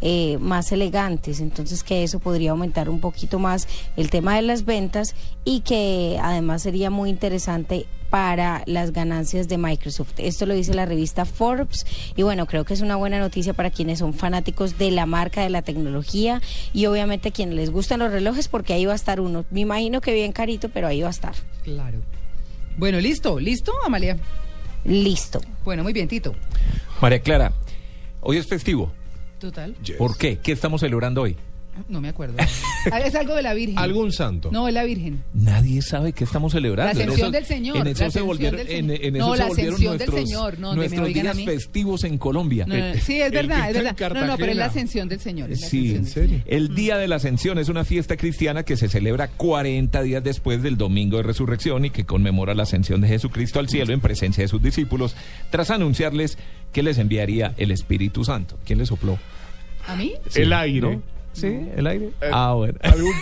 [0.00, 1.40] eh, más elegantes.
[1.40, 6.18] Entonces que eso podría aumentar un poquito más el tema de las ventas y que
[6.20, 10.12] además sería muy interesante para las ganancias de Microsoft.
[10.18, 11.84] Esto lo dice la revista Forbes
[12.14, 15.42] y bueno, creo que es una buena noticia para quienes son fanáticos de la marca,
[15.42, 16.40] de la tecnología
[16.72, 19.44] y obviamente quienes les gustan los relojes porque ahí va a estar uno.
[19.50, 21.34] Me imagino que bien carito, pero ahí va a estar.
[21.64, 21.98] Claro.
[22.76, 24.16] Bueno, listo, listo, Amalia.
[24.84, 25.40] Listo.
[25.64, 26.34] Bueno, muy bien, Tito.
[27.00, 27.52] María Clara,
[28.20, 28.92] hoy es festivo.
[29.38, 29.74] Total.
[29.82, 29.96] Yes.
[29.96, 30.38] ¿Por qué?
[30.38, 31.36] ¿Qué estamos celebrando hoy?
[31.88, 32.36] No me acuerdo.
[33.04, 33.78] Es algo de la Virgen.
[33.78, 34.50] ¿Algún santo?
[34.52, 35.22] No, es la Virgen.
[35.32, 36.92] Nadie sabe qué estamos celebrando.
[36.92, 39.12] La En ascensión del Señor, En la eso se ascensión volvieron, del en, Señor.
[39.18, 42.66] No, la volvieron ascensión del nuestros, Señor, no, oigan a días festivos en Colombia.
[42.66, 44.12] No, no, no, sí, es verdad, es verdad.
[44.14, 45.50] No, no, pero es la ascensión del Señor.
[45.50, 46.40] es la Sí, ascensión ¿En del serio?
[46.46, 50.62] El Día de la Ascensión es una fiesta cristiana que se celebra 40 días después
[50.62, 54.42] del Domingo de Resurrección y que conmemora la ascensión de Jesucristo al cielo en presencia
[54.44, 55.16] de sus discípulos,
[55.50, 56.36] tras anunciarles
[56.72, 58.58] que les enviaría el Espíritu Santo.
[58.64, 59.18] ¿Quién les sopló?
[59.86, 60.12] ¿A mí?
[60.34, 61.00] el aire.
[61.34, 61.48] ¿Sí?
[61.76, 62.06] ¿El aire?
[62.22, 62.78] Eh, ah, bueno.
[62.82, 63.12] algún-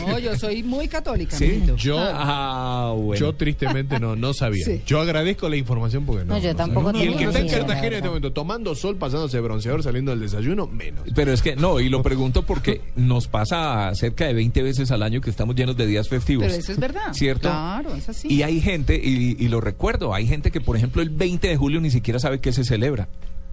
[0.08, 1.62] No, yo soy muy católica, ¿Sí?
[1.76, 3.20] Yo, Ah, bueno.
[3.20, 4.64] yo tristemente no, no sabía.
[4.64, 4.82] Sí.
[4.86, 6.34] Yo agradezco la información porque no.
[6.34, 7.04] No, yo no tampoco sabía.
[7.04, 10.20] Y el que está en Cartagena en este momento tomando sol, pasándose bronceador, saliendo del
[10.20, 11.04] desayuno, menos.
[11.14, 15.02] Pero es que, no, y lo pregunto porque nos pasa cerca de 20 veces al
[15.02, 16.46] año que estamos llenos de días festivos.
[16.46, 17.12] Pero eso es verdad.
[17.12, 17.48] ¿Cierto?
[17.50, 18.26] Claro, es así.
[18.32, 21.56] Y hay gente, y, y lo recuerdo, hay gente que, por ejemplo, el 20 de
[21.56, 23.08] julio ni siquiera sabe qué se celebra.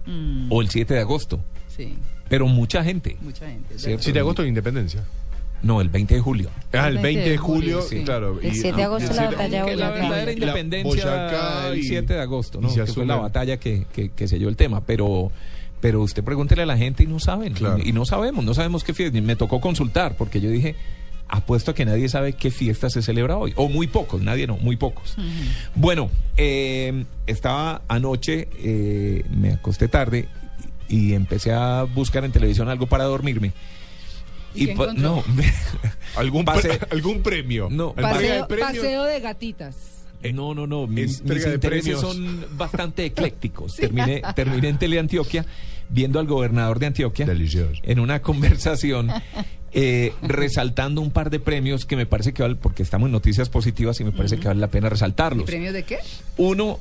[0.06, 1.40] Mm, O el 7 de agosto.
[1.68, 1.96] sí,
[2.32, 3.18] pero mucha gente.
[3.20, 3.68] mucha gente.
[3.76, 3.88] ¿Cierto?
[3.88, 4.02] verdad.
[4.04, 5.04] 7 de agosto de Independencia.
[5.62, 6.48] No, el 20 de julio.
[6.72, 8.04] Ah, el 20 de julio, sí.
[8.04, 8.40] claro.
[8.40, 11.82] El y- 7 de agosto la 7 batalla de la verdadera La independencia el y-
[11.82, 12.72] 7 de agosto, ¿no?
[12.74, 15.30] Que fue la batalla que, que, que selló el tema, pero
[15.82, 17.76] pero usted pregúntele a la gente y no saben, Claro.
[17.84, 19.20] y, y no sabemos, no sabemos qué fiesta.
[19.20, 20.74] Me tocó consultar porque yo dije,
[21.28, 24.56] apuesto a que nadie sabe qué fiesta se celebra hoy, o muy pocos, nadie no,
[24.56, 25.16] muy pocos.
[25.74, 30.28] Bueno, eh, estaba anoche, eh, me acosté tarde
[30.92, 33.52] y empecé a buscar en televisión algo para dormirme.
[34.54, 35.24] ¿Y no,
[36.16, 37.68] ¿Algún, pre- algún premio?
[37.70, 39.76] No, ¿Entrega Paseo, de paseo de gatitas.
[40.22, 40.86] Eh, No, no, no.
[40.86, 42.00] Mis, mis intereses premios.
[42.00, 43.74] son bastante eclécticos.
[43.76, 45.46] Terminé, terminé en Teleantioquia
[45.88, 47.80] viendo al gobernador de Antioquia Delicioso.
[47.82, 49.10] en una conversación
[49.72, 53.48] eh, resaltando un par de premios que me parece que vale, porque estamos en noticias
[53.48, 55.46] positivas y me parece que vale la pena ¿Y resaltarlos.
[55.46, 55.98] premios de qué?
[56.36, 56.78] Uno,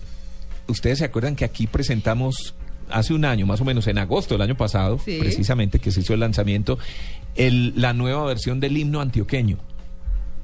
[0.67, 2.53] ustedes se acuerdan que aquí presentamos
[2.93, 5.17] hace un año, más o menos en agosto del año pasado, Sí.
[5.19, 6.77] precisamente que se hizo el lanzamiento,
[7.35, 9.57] el, la nueva versión del himno antioqueño.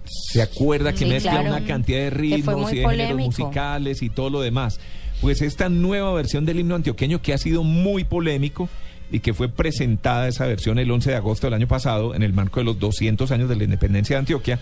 [0.05, 1.49] ¿Se acuerda que Sí, mezcla claro.
[1.49, 4.79] una cantidad de ritmos y de géneros musicales y todo lo demás?
[5.21, 8.69] Pues esta nueva versión del himno antioqueño que ha sido muy polémico
[9.11, 12.33] y que fue presentada esa versión el 11 de agosto del año pasado en el
[12.33, 14.59] marco de los 200 años de la independencia de Antioquia,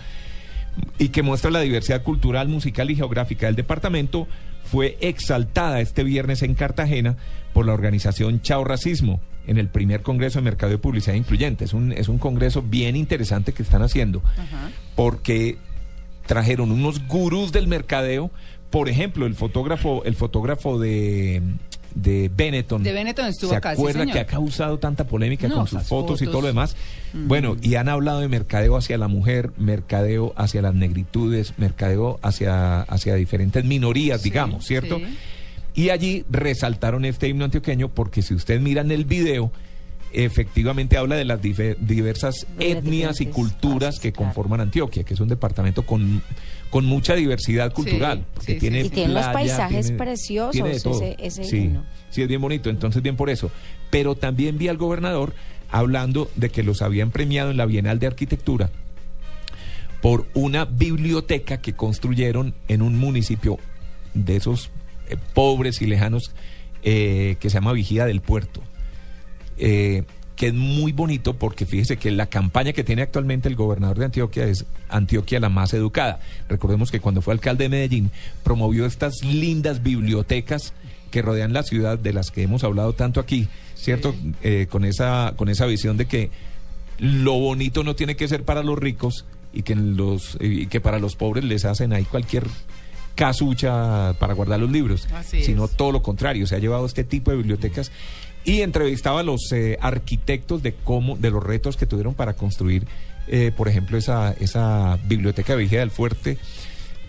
[0.98, 4.28] y que muestra la diversidad cultural, musical y geográfica del departamento,
[4.64, 7.16] fue exaltada este viernes en Cartagena
[7.56, 11.64] por la organización Chao Racismo en el primer Congreso de Mercado y Publicidad Incluyente.
[11.64, 14.70] Es un, es un congreso bien interesante que están haciendo Ajá.
[14.94, 15.56] porque
[16.26, 18.30] trajeron unos gurús del mercadeo,
[18.68, 21.40] por ejemplo, el fotógrafo, el fotógrafo de,
[21.94, 22.82] de Benetton.
[22.82, 26.20] De Benetton estuvo ¿Se acá, acuerda que ha causado tanta polémica No, con sus fotos,
[26.20, 26.76] y todo lo demás?
[27.14, 32.82] Bueno, y han hablado de mercadeo hacia la mujer, mercadeo hacia las negritudes, mercadeo hacia,
[32.82, 34.98] hacia diferentes minorías, Sí, digamos, ¿cierto?
[34.98, 35.06] sí.
[35.76, 39.52] Y allí resaltaron este himno antioqueño porque si usted mira en el video,
[40.12, 44.26] efectivamente habla de las diversas De las etnias y culturas que claro.
[44.32, 46.22] conforman Antioquia, que es un departamento con,
[46.70, 48.24] con mucha diversidad cultural.
[48.34, 48.86] porque sí, tiene sí.
[48.86, 51.84] Y tiene playa, paisajes tiene- preciosos tiene ese- ese sí, himno.
[52.08, 53.50] sí, es bien bonito, entonces bien por eso.
[53.90, 55.34] Pero también vi al gobernador
[55.70, 58.70] hablando de que los habían premiado en la Bienal de Arquitectura
[60.00, 63.58] por una biblioteca que construyeron en un municipio
[64.14, 64.70] de esos
[65.08, 66.32] eh, pobres y lejanos
[66.82, 68.62] eh, que se llama Vigía del Puerto.
[69.58, 70.04] Eh,
[70.36, 74.04] que es muy bonito porque fíjese que la campaña que tiene actualmente el gobernador de
[74.04, 76.20] Antioquia es Antioquia la más educada.
[76.48, 78.10] Recordemos que cuando fue alcalde de Medellín
[78.44, 80.74] promovió estas lindas bibliotecas
[81.10, 84.14] que rodean la ciudad de las que hemos hablado tanto aquí, ¿cierto?
[84.42, 86.30] Eh, con esa con esa visión de que
[86.98, 90.98] lo bonito no tiene que ser para los ricos y que los y que para
[90.98, 92.44] los pobres les hacen ahí cualquier
[93.16, 95.72] casucha para guardar los libros, Así sino es.
[95.72, 97.90] todo lo contrario, se ha llevado este tipo de bibliotecas
[98.44, 102.86] y entrevistaba a los eh, arquitectos de cómo de los retos que tuvieron para construir
[103.26, 106.38] eh, por ejemplo esa esa biblioteca de Vigía del Fuerte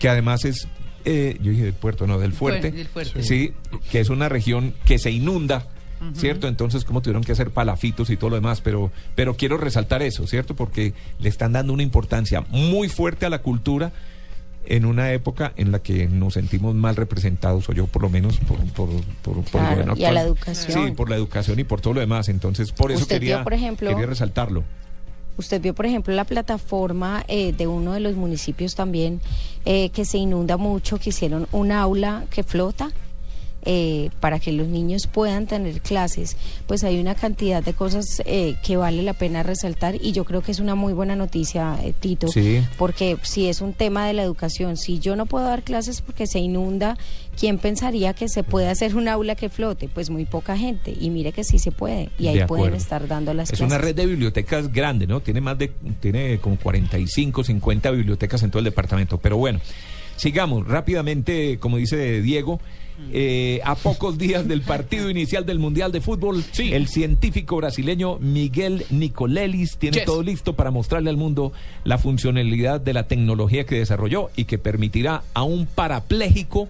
[0.00, 0.66] que además es
[1.04, 3.22] eh, yo dije del puerto no del fuerte, del Fuerte.
[3.22, 3.52] sí
[3.92, 5.68] que es una región que se inunda
[6.14, 6.46] ¿Cierto?
[6.46, 10.28] Entonces, cómo tuvieron que hacer palafitos y todo lo demás, pero, pero quiero resaltar eso,
[10.28, 10.54] ¿cierto?
[10.54, 13.90] Porque le están dando una importancia muy fuerte a la cultura
[14.68, 18.38] en una época en la que nos sentimos mal representados, o yo por lo menos
[18.38, 18.88] por, por,
[19.22, 20.88] por, por el Claro, gobierno y a la educación.
[20.88, 22.28] Sí, por la educación y por todo lo demás.
[22.28, 24.62] Entonces, por eso quería, vio, por ejemplo, quería resaltarlo.
[25.38, 29.20] Usted vio, por ejemplo, la plataforma eh, de uno de los municipios también
[29.64, 32.90] eh, que se inunda mucho, que hicieron un aula que flota.
[33.62, 38.56] Eh, para que los niños puedan tener clases, pues hay una cantidad de cosas eh,
[38.64, 41.92] que vale la pena resaltar y yo creo que es una muy buena noticia, eh,
[41.98, 42.60] Tito, Sí.
[42.78, 46.26] porque si es un tema de la educación, si yo no puedo dar clases porque
[46.26, 46.96] se inunda,
[47.38, 49.88] ¿quién pensaría que se puede hacer un aula que flote?
[49.88, 53.06] Pues muy poca gente y mire que sí se puede y ahí De pueden estar
[53.08, 53.66] dando las Es clases.
[53.74, 55.20] una red de bibliotecas grande, ¿no?
[55.20, 59.18] Tiene más de, tiene como 45, 50 bibliotecas en todo el departamento.
[59.18, 59.60] Pero bueno,
[60.16, 62.60] sigamos rápidamente, como dice Diego.
[63.12, 66.72] Eh, a pocos días del partido inicial del Mundial de Fútbol, Sí.
[66.72, 70.04] el científico brasileño Miguel Nicolelis tiene Yes.
[70.06, 71.52] todo listo para mostrarle al mundo
[71.84, 76.68] la funcionalidad de la tecnología que desarrolló y que permitirá a un parapléjico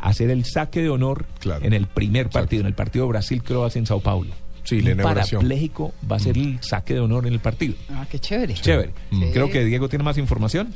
[0.00, 1.64] hacer el saque de honor Claro.
[1.64, 4.30] en el primer partido, en el partido Brasil-Croacia en Sao Paulo.
[4.64, 5.40] Sí, la un inauguración.
[5.42, 7.74] parapléjico va a ser el saque de honor en el partido.
[7.90, 8.54] Ah, qué chévere.
[8.54, 8.90] Chévere.
[9.10, 9.20] Sí.
[9.32, 10.74] Creo que Diego tiene más información.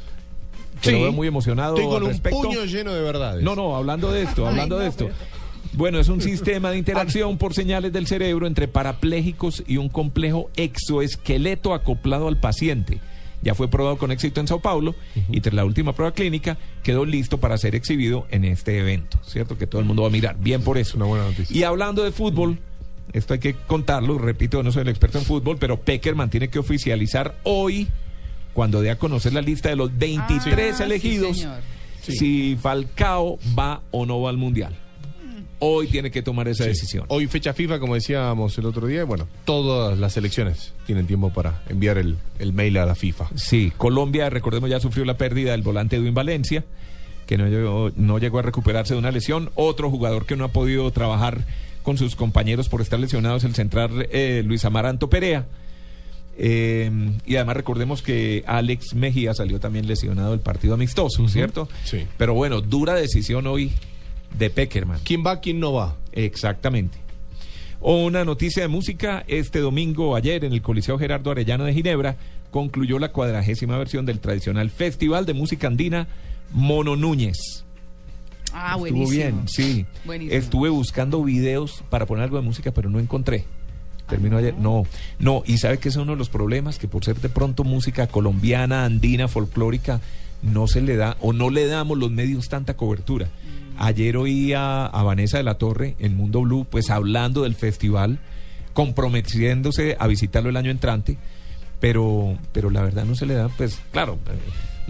[0.81, 0.97] Que Sí.
[0.97, 3.43] lo veo muy emocionado Estoy con al un puño lleno de verdades.
[3.45, 5.09] No, no, hablando de esto, hablando de esto.
[5.73, 10.51] Bueno, es un sistema de interacción por señales del cerebro entre parapléjicos y un complejo
[10.57, 12.99] exoesqueleto acoplado al paciente.
[13.43, 14.95] Ya fue probado con éxito en Sao Paulo
[15.31, 19.57] y tras la última prueba clínica quedó listo para ser exhibido en este evento, ¿cierto?
[19.57, 20.37] Que todo el mundo va a mirar.
[20.39, 20.97] Bien por eso.
[20.97, 21.57] Una buena noticia.
[21.57, 22.59] Y hablando de fútbol,
[23.15, 26.59] esto hay que contarlo, repito, no soy el experto en fútbol, pero Peckerman tiene que
[26.59, 27.89] oficializar hoy,
[28.53, 31.47] cuando dé a conocer la lista de los 23 Ah, sí, elegidos,
[32.01, 34.75] si Falcao va o no va al Mundial.
[35.63, 36.71] Hoy tiene que tomar esa Sí.
[36.71, 37.05] decisión.
[37.09, 41.31] Hoy fecha FIFA, como decíamos el otro día, y bueno, todas las selecciones tienen tiempo
[41.31, 43.29] para enviar el, el mail a la FIFA.
[43.35, 46.65] Sí, Colombia, recordemos, ya sufrió la pérdida del volante Edwin Valencia,
[47.27, 49.51] que no llegó, no llegó a recuperarse de una lesión.
[49.55, 51.43] Otro jugador que no ha podido trabajar
[51.83, 55.47] con sus compañeros por estar lesionado es el central eh, Luis Amaranto Perea.
[56.43, 56.91] Eh,
[57.27, 61.69] y además recordemos que Alex Mejía salió también lesionado del partido amistoso, ¿cierto?
[61.85, 62.07] Sí.
[62.17, 63.73] Pero bueno, dura decisión hoy
[64.39, 65.01] de Peckerman.
[65.05, 65.97] ¿Quién va, quién no va?
[66.13, 66.97] Exactamente.
[67.83, 72.17] Una noticia de música, este domingo, ayer, en el Coliseo Gerardo Arellano de Ginebra,
[72.51, 76.09] concluyó la cuadragésima versión del tradicional Festival de Música Andina
[76.53, 77.37] Mono Núñez.
[78.53, 79.11] Ah, Estuvo buenísimo.
[79.11, 79.85] bien, sí.
[80.07, 80.39] Buenísimo.
[80.39, 83.45] Estuve buscando videos para poner algo de música, pero no encontré.
[84.11, 84.55] Terminó ayer.
[84.59, 84.83] No,
[85.19, 85.43] no.
[85.47, 88.09] Y sabe que ese es uno de los problemas, que por ser de pronto música
[88.09, 90.01] colombiana, andina, folclórica,
[90.43, 93.29] no se le da o no le damos los medios tanta cobertura.
[93.79, 98.19] Ayer oí a, a Vanessa de la Torre en Mundo Blue, pues hablando del festival,
[98.75, 101.17] comprometiéndose a visitarlo el año entrante,
[101.81, 104.39] pero, pero la verdad no se le da, pues claro, eh,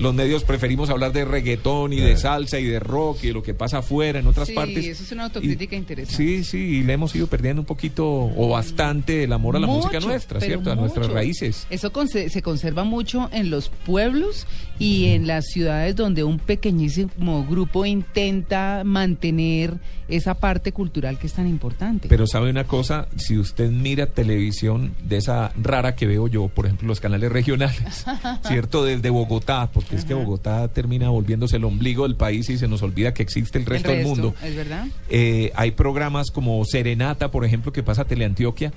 [0.01, 3.43] los medios preferimos hablar de reggaetón y de salsa y de rock y de lo
[3.43, 4.85] que pasa afuera en otras Sí, partes.
[4.87, 6.17] eso es una autocrítica Y- interesante.
[6.17, 9.67] Sí, sí, y le hemos ido perdiendo un poquito o bastante el amor a la
[9.67, 10.73] música nuestra, ¿cierto?
[10.73, 11.67] A nuestras raíces.
[11.71, 14.47] Eso conse- se conserva mucho en los pueblos
[14.79, 19.75] y en las ciudades donde un pequeñísimo grupo intenta mantener
[20.09, 22.09] esa parte cultural que es tan importante.
[22.09, 26.67] Pero sabe una cosa, si usted mira televisión de esa rara que veo yo, por
[26.67, 28.05] ejemplo, los canales regionales,
[28.49, 28.85] ¿cierto?
[28.85, 32.83] Desde Bogotá, porque es que Bogotá termina volviéndose el ombligo del país y se nos
[32.83, 34.35] olvida que existe el El resto, del mundo.
[34.43, 34.87] ¿Es verdad?
[35.09, 38.73] Eh, hay programas como Serenata, por ejemplo, que pasa Teleantioquia,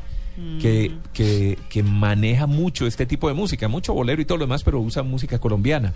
[0.60, 4.64] que, que, que maneja mucho este tipo de música, mucho bolero y todo lo demás,
[4.64, 5.94] pero usa música colombiana.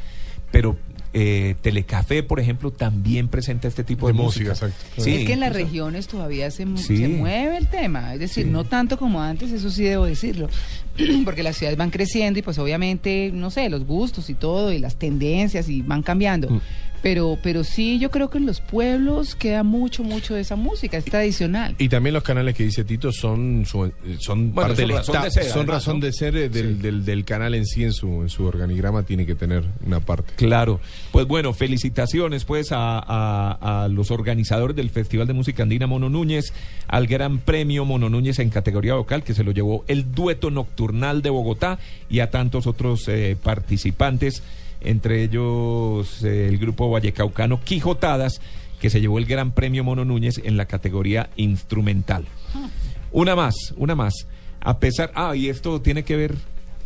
[0.51, 0.77] Pero
[1.19, 4.75] eh, Telecafé, por ejemplo, también presenta este tipo de, De música, exacto.
[5.01, 6.97] Sí, es que en las regiones todavía se, mu- Sí.
[6.97, 8.49] se mueve el tema, es decir, Sí.
[8.51, 10.47] no tanto como antes, eso sí debo decirlo,
[11.25, 14.77] porque las ciudades van creciendo y pues obviamente, no sé, los gustos y todo y
[14.77, 16.49] las tendencias y van cambiando.
[16.51, 16.61] Mm.
[17.01, 20.97] Pero, pero sí, yo creo que en los pueblos queda mucho, mucho de esa música,
[20.97, 21.75] es tradicional.
[21.77, 24.97] Y también los canales que dice Tito son su- eh, son Bueno, parte son del
[24.97, 26.05] razón de ser, son además, razón ¿no?
[26.05, 29.25] de ser eh, del, del- del canal en sí en su en su organigrama tiene
[29.25, 30.33] que tener una parte.
[30.35, 30.79] Claro,
[31.11, 36.09] pues bueno, felicitaciones pues a, a- a los organizadores del Festival de Música Andina Mono
[36.09, 36.51] Núñez,
[36.87, 41.21] al Gran Premio Mono Núñez en categoría vocal que se lo llevó el Dueto Nocturnal
[41.21, 41.79] de Bogotá
[42.09, 44.41] y a tantos otros eh, participantes,
[44.81, 48.41] entre ellos eh, el grupo vallecaucano Quijotadas,
[48.79, 52.25] que se llevó el Gran Premio Mono Núñez en la categoría instrumental.
[53.11, 54.13] Una más, una más.
[54.61, 56.35] A pesar, ah, y esto tiene que ver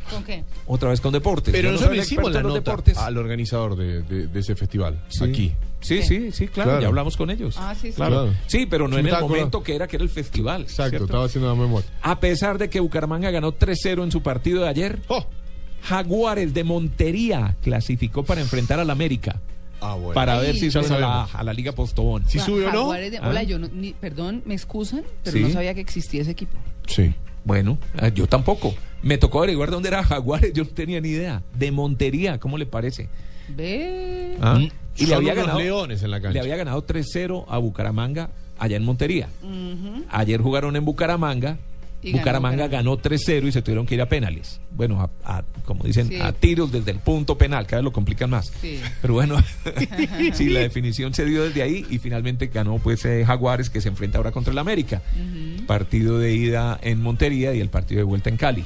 [0.09, 0.43] ¿Con qué?
[0.67, 1.51] otra vez con deportes.
[1.53, 2.97] Pero no nosotros le hicimos la en los nota deportes.
[2.97, 5.23] al organizador de, de- de ese festival, Sí.
[5.23, 5.51] aquí.
[5.81, 6.81] Sí, sí, sí, claro, Claro.
[6.83, 7.55] ya hablamos con ellos.
[7.57, 7.93] Ah, sí, sí.
[7.95, 8.25] Claro.
[8.25, 8.37] Claro.
[8.45, 10.61] Sí, pero no Sí, en el momento que era que era el festival.
[10.61, 11.05] Exacto, ¿cierto?
[11.05, 11.89] estaba haciendo la memoria.
[12.03, 15.25] A pesar de que Bucaramanga ganó 3-0 en su partido de ayer, Oh.
[15.83, 19.39] Jaguares de Montería clasificó para enfrentar al América.
[19.83, 20.13] Ah, bueno.
[20.13, 21.35] Para ver si ya sube a la, sabemos.
[21.35, 22.23] a la Liga Postobón.
[22.27, 22.79] Si sube o no.
[22.81, 23.29] Jaguares de- Ah.
[23.29, 25.43] Hola, yo no, ni- perdón, me excusan, pero Sí.
[25.43, 26.55] no sabía que existía ese equipo.
[26.85, 27.13] Sí.
[27.43, 28.75] Bueno, ah, yo tampoco.
[29.01, 31.41] Me tocó averiguar dónde era Jaguares, yo no tenía ni idea.
[31.55, 33.09] De Montería, ¿cómo le parece?
[33.49, 34.37] Ve.
[34.39, 36.33] Ah, Mm, Y le había, ganado, leones en la cancha.
[36.33, 39.29] le había ganado 3-0 a Bucaramanga allá en Montería.
[40.09, 41.57] Ayer jugaron en Bucaramanga.
[42.03, 42.67] Y ganó Bucaramanga Bucaramanga.
[42.67, 44.59] ganó 3-0 y se tuvieron que ir a penales.
[44.71, 46.19] Bueno, a, a- como dicen, Sí.
[46.19, 48.51] a tiros desde el punto penal, cada vez lo complican más.
[48.61, 48.79] Sí.
[49.01, 49.37] Pero bueno,
[50.33, 53.89] sí, la definición se dio desde ahí y finalmente ganó pues eh, Jaguares que se
[53.89, 55.01] enfrenta ahora contra el América.
[55.67, 58.65] Partido de ida en Montería y el partido de vuelta en Cali.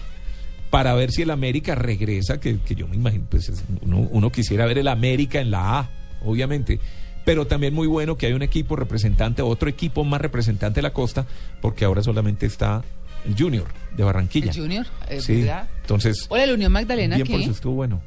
[0.70, 4.32] Para ver si el América regresa, que, que yo me imagino, pues es- uno, uno
[4.32, 5.90] quisiera ver el América en la A,
[6.24, 6.80] obviamente.
[7.24, 10.94] Pero también muy bueno que hay un equipo representante, otro equipo más representante de la
[10.94, 11.26] costa,
[11.62, 12.84] porque ahora solamente está
[13.26, 13.66] el Junior
[13.96, 14.52] de Barranquilla.
[14.52, 15.68] El Junior, es Sí, verdad.
[15.82, 17.44] entonces, Hola, la Unión Magdalena, bien por ¿qué?
[17.44, 18.02] eso estuvo bueno.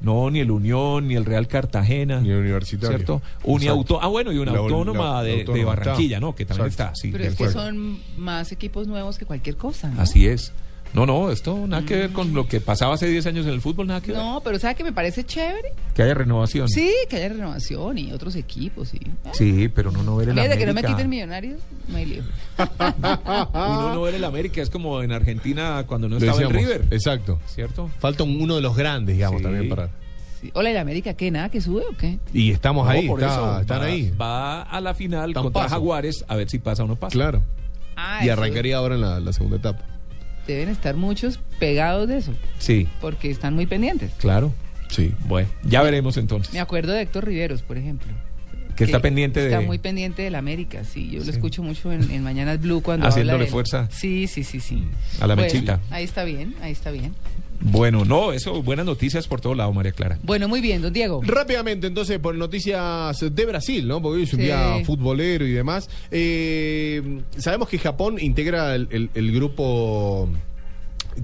[0.00, 2.20] No, ni el Unión, ni el Real Cartagena.
[2.20, 2.98] Ni el Universitario.
[2.98, 3.22] ¿Cierto?
[3.44, 6.26] Uniauto, ah, bueno, y una La- autónoma la- la de, de autónoma Barranquilla, está.
[6.26, 6.34] ¿no?
[6.34, 6.92] Que también Exacto.
[6.92, 7.12] está, sí.
[7.12, 9.88] Pero de es que son más equipos nuevos que cualquier cosa.
[9.88, 10.00] ¿no?
[10.00, 10.52] Así es.
[10.96, 13.60] No, no, esto nada que ver con lo que pasaba hace 10 años en el
[13.60, 14.20] fútbol, nada que ver.
[14.20, 15.72] No, pero ¿sabe que me parece chévere?
[15.94, 16.68] Que haya renovación.
[16.70, 18.88] Sí, que haya renovación y otros equipos.
[18.88, 18.98] Sí.
[19.34, 20.56] Sí, pero no, no ver el América.
[20.58, 22.22] que no me quiten millonarios, no hay lío.
[23.52, 26.84] Uno no ver el América, es como en Argentina cuando no estaba en River.
[26.90, 27.38] Exacto.
[27.46, 27.90] ¿Cierto?
[27.98, 29.44] Falta un- uno de los grandes, digamos, Sí.
[29.44, 29.90] también para.
[30.40, 30.50] Sí.
[30.54, 31.30] Hola, ¿el América qué?
[31.30, 32.18] ¿Nada que sube o qué?
[32.32, 34.10] Y estamos No, ahí, por está- eso, están va, ahí.
[34.20, 35.74] Va a la final Tan contra paso.
[35.74, 37.12] Jaguares a ver si pasa o no pasa.
[37.12, 37.42] Claro.
[37.96, 39.84] Ah, Y arrancaría ahora en la, la segunda etapa.
[40.46, 44.12] Deben estar muchos pegados de eso, Sí, porque están muy pendientes.
[44.18, 44.54] claro.
[44.88, 45.12] Sí.
[45.26, 46.54] Bueno, ya veremos entonces.
[46.54, 48.06] Me acuerdo de Héctor Riveros, por ejemplo.
[48.76, 49.66] Que está pendiente Está de...
[49.66, 51.10] muy pendiente del América, sí.
[51.10, 51.26] Yo Sí.
[51.26, 53.88] lo escucho mucho en, en Mañanas Blue cuando Haciéndole habla de fuerza.
[53.90, 54.84] Sí, sí, sí, sí.
[55.20, 55.80] A la Bueno, mechita.
[55.90, 57.14] Ahí está bien, ahí está bien.
[57.60, 60.18] Bueno, no, eso, buenas noticias por todo lado, María Clara.
[60.22, 61.20] Bueno, muy bien, don Diego.
[61.24, 64.00] Rápidamente, entonces, por noticias de Brasil, ¿no?
[64.00, 64.44] Porque hoy es un Sí.
[64.46, 65.88] día futbolero y demás.
[66.10, 70.28] Eh, sabemos que Japón integra el, el- el grupo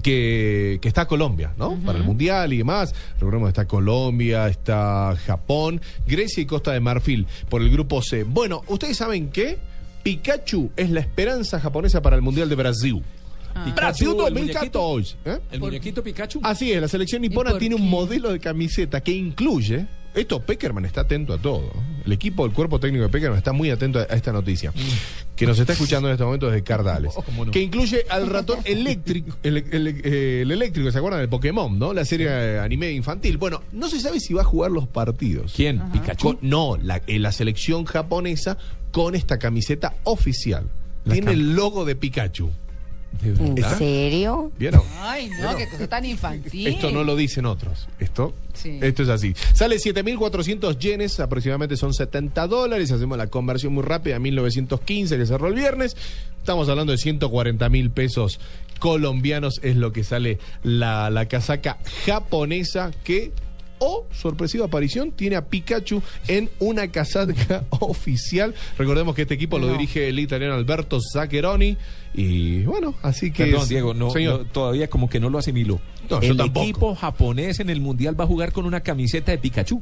[0.01, 1.75] que, que está Colombia, ¿no?
[1.85, 2.93] Para el Mundial y demás.
[3.19, 8.23] Recordemos que está Colombia, está Japón, Grecia y Costa de Marfil por el grupo C.
[8.23, 9.59] Bueno, ¿ustedes saben qué?
[10.01, 13.03] Pikachu es la esperanza japonesa para el Mundial de Brasil.
[13.53, 15.15] Pikachu, Brasil el 2014.
[15.25, 15.39] ¿eh?
[15.51, 16.39] ¿El muñequito Pikachu?
[16.43, 19.85] Así es, la selección ¿Y nipona tiene un modelo de camiseta que incluye.
[20.15, 21.71] Esto Peckerman está atento a todo.
[22.05, 24.71] El equipo, el cuerpo técnico de Peckerman está muy atento a, esta noticia.
[25.35, 27.11] Que nos está escuchando en este momento desde Cardales.
[27.15, 27.19] Mm.
[27.39, 27.51] Oh, no.
[27.51, 31.93] Que incluye al ratón eléctrico, el, el- el eléctrico, ¿se acuerdan del Pokémon, no?
[31.93, 33.37] La serie anime infantil.
[33.37, 35.53] Bueno, no se sabe si va a jugar los partidos.
[35.55, 35.81] ¿Quién?
[35.91, 36.27] ¿Pikachu?
[36.27, 38.57] Con- no, la, eh, la selección japonesa
[38.91, 40.69] con esta camiseta oficial.
[41.05, 42.51] La Tiene cam- el logo de Pikachu.
[43.21, 44.51] ¿De ¿En serio?
[44.59, 44.81] ¿Vieron?
[44.99, 46.67] Ay, no, qué cosa tan infantil.
[46.67, 47.87] Esto no lo dicen otros.
[47.99, 48.79] Esto, Sí.
[48.81, 49.33] esto es así.
[49.53, 52.91] Sale 7.400 yenes, aproximadamente son 70 dólares.
[52.91, 55.95] Hacemos la conversión muy rápida, 1915 que cerró el viernes.
[56.39, 58.39] Estamos hablando de 140 mil pesos
[58.79, 63.31] colombianos es lo que sale la, la casaca japonesa que...
[63.85, 68.53] O, sorpresiva aparición, tiene a Pikachu en una casaca oficial.
[68.77, 71.77] Recordemos que este equipo lo dirige el italiano Alberto Zaccheroni.
[72.13, 73.45] Y bueno, así que...
[73.45, 74.39] Perdón, es- Diego, no, Señor.
[74.39, 75.81] no, todavía como que no lo asimilo.
[76.09, 76.63] No, yo el tampoco.
[76.63, 79.81] equipo japonés en el Mundial va a jugar con una camiseta de Pikachu.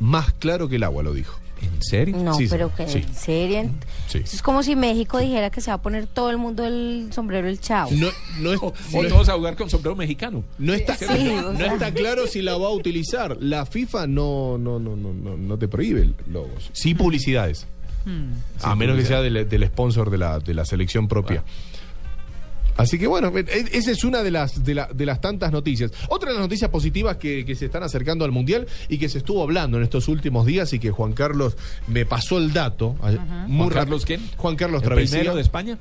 [0.00, 1.38] Más claro que el agua, lo dijo.
[1.60, 2.16] ¿En serio?
[2.16, 2.98] No, Sí, pero que sí.
[2.98, 3.70] en serio.
[4.06, 4.18] Sí.
[4.18, 7.08] Eso es como si México dijera que se va a poner todo el mundo el
[7.12, 7.90] sombrero el chavo.
[7.92, 8.08] No,
[8.40, 10.44] no, es- O, no o todos a jugar con sombrero mexicano.
[10.58, 11.72] no está, Sí, no o sea.
[11.72, 13.36] está claro si la va a utilizar.
[13.40, 16.70] La FIFA no, no, no, no, no, no te prohíbe logos.
[16.72, 17.66] Sí publicidades.
[18.62, 21.44] a menos que sea del, del sponsor de la, de la selección propia.
[22.78, 25.52] Así que bueno, e- e- esa es una de las, de, la- de las tantas
[25.52, 25.90] noticias.
[26.08, 29.18] Otra de las noticias positivas que, que se están acercando al Mundial y que se
[29.18, 31.56] estuvo hablando en estos últimos días y que Juan Carlos
[31.86, 32.96] me pasó el dato.
[33.46, 33.68] muy ¿Juan.
[33.70, 34.22] Carlos quién?
[34.38, 35.34] Juan Carlos ¿El Travesía.
[35.34, 35.76] de España?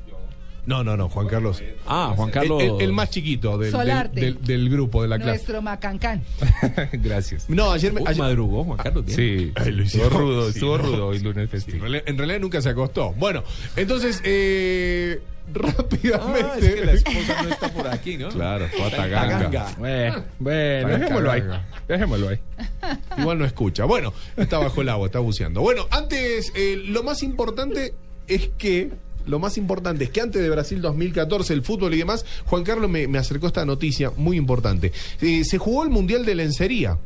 [0.67, 1.63] No, no, no, Juan Carlos.
[1.87, 2.61] Ah, Juan Carlos.
[2.61, 4.19] El, el- el más chiquito del, del, Solarte.
[4.21, 5.31] del- del grupo, de la clase.
[5.31, 6.21] Nuestro macancán.
[6.91, 7.49] Gracias.
[7.49, 9.05] No, ayer, me- Uy, ayer- madrugó Juan Carlos.
[9.05, 9.15] bien.
[9.17, 10.83] Sí, Ay, lo estuvo rudo, Sí, estuvo no.
[10.83, 11.79] rudo hoy lunes en, festivo.
[11.79, 13.13] realidad, en realidad nunca se acostó.
[13.13, 13.43] Bueno,
[13.75, 16.67] entonces, eh, Ah, rápidamente.
[16.67, 18.27] es que la esposa no está por aquí, ¿no?
[18.27, 19.67] Claro, fue a Taganga.
[19.77, 21.43] Bueno, bueno, dejémoslo ahí.
[21.87, 22.39] Dejémoslo ahí.
[23.17, 23.85] Igual no escucha.
[23.85, 25.61] Bueno, está bajo el agua, está buceando.
[25.61, 27.93] Bueno, antes, eh, lo más importante
[28.27, 28.91] es que.
[29.27, 32.89] Lo más importante es que antes de Brasil 2014, el fútbol y demás, Juan Carlos
[32.89, 34.91] me, me acercó esta noticia muy importante.
[35.21, 36.97] Eh, se jugó el Mundial de Lencería.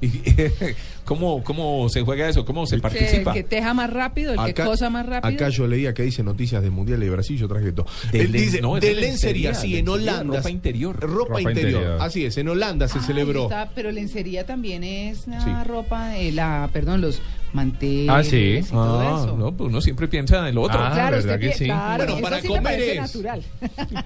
[1.04, 2.44] ¿Cómo, ¿Cómo se juega eso?
[2.44, 3.30] ¿Cómo se participa?
[3.30, 5.34] el que teja más rápido, el que cosa más rápido.
[5.34, 7.86] Acá yo leía que dice noticias del Mundial de Brasil, yo traje todo.
[8.12, 10.36] De Él dice, no, de de lencería, lencería, sí, en Holanda.
[10.38, 10.96] ropa interior.
[11.00, 11.70] Ropa, Ropa interior.
[11.82, 12.02] interior.
[12.02, 13.44] Así es, en Holanda se Ay, celebró.
[13.44, 15.50] está, pero lencería también es la Sí.
[15.68, 17.20] ropa, eh, la, perdón, los
[17.52, 18.58] manteles Ah, sí.
[18.60, 19.36] y todo Ah, eso.
[19.36, 20.78] no, pues uno siempre piensa en lo otro.
[20.80, 21.64] Ah, claro, ¿verdad usted que sí?
[21.66, 22.96] claro, Bueno, para sí comer es.
[22.96, 23.42] natural.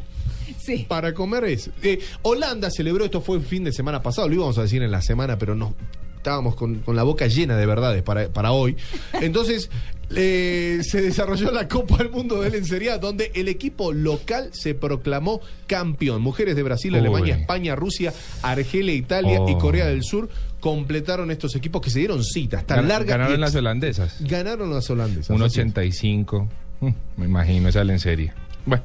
[0.60, 0.84] sí.
[0.88, 1.70] Para comer es.
[1.82, 4.90] eh, Holanda celebró, esto fue el fin de semana pasado, lo íbamos a decir en
[4.90, 5.74] la semana, pero no.
[6.16, 8.76] Estábamos con, con la boca llena de verdades para, para hoy.
[9.22, 9.70] Entonces,
[10.14, 15.40] eh, se desarrolló la Copa del Mundo de Lencería, donde el equipo local se proclamó
[15.66, 16.20] campeón.
[16.20, 16.98] Mujeres de Brasil, Uy.
[16.98, 19.58] Alemania, España, Rusia, Argelia, Italia y Oh.
[19.58, 20.28] Corea del Sur
[20.60, 23.16] completaron estos equipos que se dieron citas tan Gan- largas.
[23.16, 24.16] Ganaron las holandesas.
[24.20, 25.30] Ganaron las holandesas.
[25.30, 25.66] Un así es.
[25.68, 26.48] 85.
[26.80, 28.34] Mm, Me imagino esa lencería.
[28.66, 28.84] Bueno,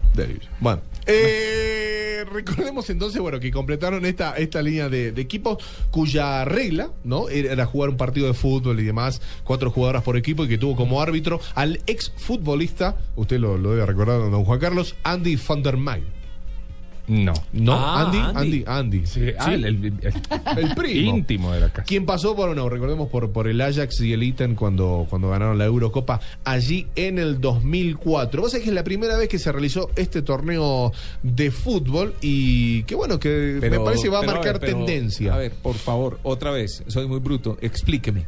[0.60, 7.30] Bueno, eh, recordemos entonces, bueno, que completaron esta, esta línea de, equipos cuya regla, ¿no?
[7.30, 10.76] Era jugar un partido de fútbol y demás, cuatro jugadoras por equipo y que tuvo
[10.76, 15.76] como árbitro al ex futbolista, usted lo, debe recordar, don Juan Carlos, Andy van der.
[17.08, 17.34] No.
[17.54, 18.38] No, Ah, Andy, Andy.
[18.40, 19.06] Andy, Andy.
[19.06, 20.14] Sí, ah, el, el- el-
[20.58, 21.16] El primo.
[21.18, 21.84] íntimo de la casa.
[21.84, 25.66] Quien pasó, bueno, recordemos por, por el Ajax y el Iten cuando, cuando ganaron la
[25.66, 28.42] Eurocopa allí en el 2004.
[28.42, 30.92] Vos sabés que es la primera vez que se realizó este torneo
[31.22, 35.34] de fútbol y que bueno, que me parece va a pero marcar ver, pero, tendencia.
[35.34, 38.26] A ver, por favor, otra vez, soy muy bruto, explíqueme.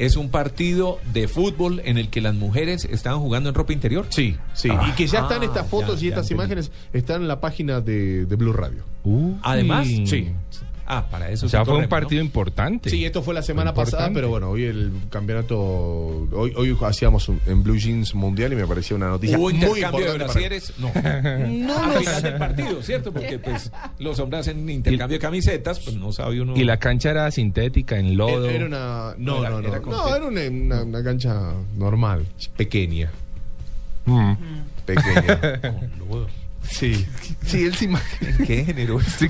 [0.00, 4.06] ¿Es un partido de fútbol en el que las mujeres estaban jugando en ropa interior?
[4.08, 4.68] Sí, sí.
[4.88, 6.34] y que ya están Ah, estas fotos ya, y ya estas entendí.
[6.34, 8.82] imágenes están en la página de, de Blue Radio.
[9.42, 10.30] Además, Sí.
[10.92, 11.88] Ah, para eso O sea, se fue un corre, ¿no?
[11.88, 12.90] partido importante.
[12.90, 13.96] Sí, esto fue la semana Importante.
[13.96, 15.56] pasada, pero bueno, hoy el campeonato,
[16.32, 19.54] hoy, hoy hacíamos un- en Blue Jeans Mundial y me pareció una noticia ¿Hubo muy
[19.54, 20.18] intercambio de importante.
[20.18, 20.72] para- brasieres?
[20.78, 20.90] No.
[21.66, 21.78] no
[22.16, 23.12] Al del partido, ¿cierto?
[23.12, 23.70] Porque pues
[24.00, 26.56] los hombres hacen intercambio de camisetas, pues no sabe uno.
[26.56, 28.46] Y la cancha era sintética, en lodo.
[28.46, 29.14] Era, era una.
[29.16, 29.68] No, No, era- no, no.
[29.68, 30.16] era con No, té.
[30.16, 32.26] era una, una- una cancha normal,
[32.56, 33.10] pequeña.
[34.06, 34.32] Mm.
[34.86, 35.40] Pequeña.
[36.00, 36.26] Lodo.
[36.62, 37.06] Sí.
[37.46, 38.36] Sí, él se imagina.
[38.46, 38.64] ¿Qué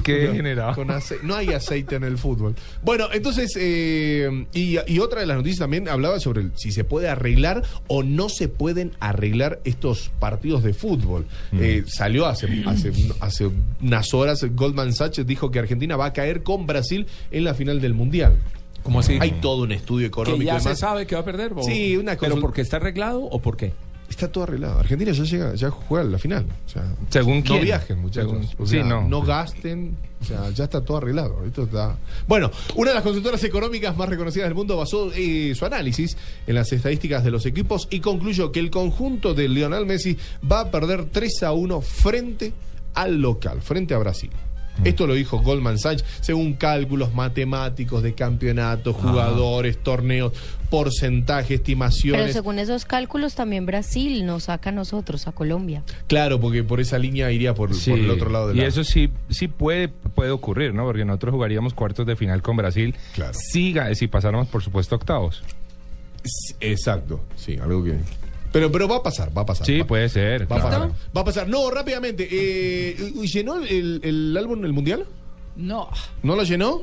[0.02, 0.74] que generado.
[0.74, 0.88] Con
[1.22, 2.54] No hay aceite en el fútbol.
[2.82, 6.84] Bueno, entonces, eh, y, y otra de las noticias también hablaba sobre el- si se
[6.84, 11.26] puede arreglar o no se pueden arreglar estos partidos de fútbol.
[11.52, 13.50] Eh, salió hace, hace, hace
[13.80, 17.80] unas horas, Goldman Sachs dijo que Argentina va a caer con Brasil en la final
[17.80, 18.36] del Mundial.
[18.82, 19.18] ¿Cómo así?
[19.20, 20.38] Hay todo un estudio económico.
[20.38, 21.52] que y ya se sabe que va a perder.
[21.54, 23.72] o- Sí, una cosa- ¿Pero porque está arreglado o por qué?
[24.10, 24.80] Está todo arreglado.
[24.80, 26.44] Argentina ya llega, ya juega la final.
[26.66, 27.62] O sea, Según no quién.
[27.62, 28.30] viajen, muchachos.
[28.30, 29.22] Según- O sí, sea, no.
[29.22, 29.96] gasten.
[30.20, 31.44] O sea, ya está todo arreglado.
[31.46, 31.96] Esto está.
[32.26, 36.54] Bueno, una de las consultoras económicas más reconocidas del mundo basó eh, su análisis en
[36.56, 40.18] las estadísticas de los equipos y concluyó que el conjunto de Lionel Messi
[40.50, 42.52] va a perder 3 a 1 frente
[42.94, 44.30] al local, frente a Brasil.
[44.84, 50.32] Esto lo dijo Goldman Sachs según cálculos matemáticos de campeonatos, jugadores, torneos,
[50.70, 52.32] porcentaje, Pero estimaciones.
[52.32, 55.82] según esos cálculos, también Brasil nos saca a nosotros, a Colombia.
[56.06, 58.62] Claro, porque por esa línea iría por, Sí, por el otro lado de la...
[58.62, 60.84] Y eso sí, sí puede, puede ocurrir, ¿no?
[60.84, 62.94] Porque nosotros jugaríamos cuartos de final con Brasil.
[63.14, 63.34] Claro.
[63.34, 65.42] Si, si pasáramos, por supuesto, octavos.
[66.60, 67.96] Exacto, sí, algo que...
[68.52, 69.66] Pero, pero va a pasar, va a pasar.
[69.66, 70.50] Sí, va, puede ser.
[70.50, 70.88] va a claro.
[70.88, 71.08] pasar.
[71.16, 71.48] Va a pasar.
[71.48, 72.28] No, rápidamente.
[72.30, 75.06] Eh, ¿Llenó el, el álbum el Mundial?
[75.56, 75.88] No.
[76.22, 76.82] ¿No lo llenó?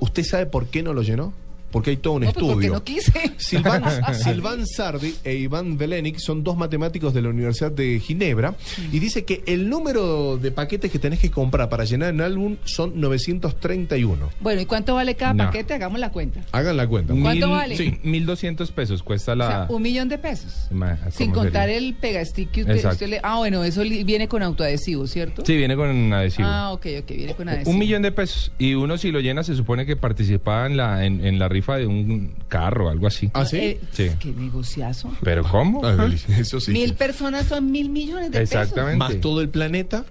[0.00, 1.32] ¿Usted sabe por qué no lo llenó?
[1.72, 2.72] Porque hay todo un No, pues porque estudio.
[2.74, 3.32] no quise.
[3.38, 3.82] Silvan,
[4.14, 8.54] Silvan Sardi e Iván Velenik son dos matemáticos de la Universidad de Ginebra
[8.92, 12.56] y dice que el número de paquetes que tenés que comprar para llenar un álbum
[12.64, 14.30] son 931.
[14.40, 15.44] Bueno, ¿y cuánto vale cada No.
[15.46, 15.74] paquete?
[15.74, 16.40] Hagamos la cuenta.
[16.52, 17.14] Hagan la cuenta.
[17.14, 17.76] ¿Cuánto Mil- vale?
[17.76, 19.66] Sí, 1.200 pesos cuesta O sea, la...
[19.68, 20.66] un millón de pesos.
[20.70, 21.78] Ma- Sin ¿cómo contar sería?
[21.78, 23.20] el pegastick que usted, le...
[23.22, 25.42] Ah, bueno, eso viene con autoadhesivo, ¿cierto?
[25.46, 26.46] Sí, viene con un adhesivo.
[26.48, 27.70] Ah, ok, ok, viene con adhesivo.
[27.70, 28.52] Un millón de pesos.
[28.58, 31.61] Y uno si lo llena se supone que participaba en la, en, en la rifa
[31.78, 33.30] de un carro, algo así.
[33.34, 33.56] ¿Ah, sí?
[33.58, 34.10] Eh, Sí.
[34.18, 35.10] Qué negociazo.
[35.22, 35.84] ¿Pero cómo?
[35.84, 36.08] Ah,
[36.38, 36.72] Eso sí.
[36.72, 38.98] Mil personas son mil millones de Exactamente.
[38.98, 40.04] Más todo el planeta.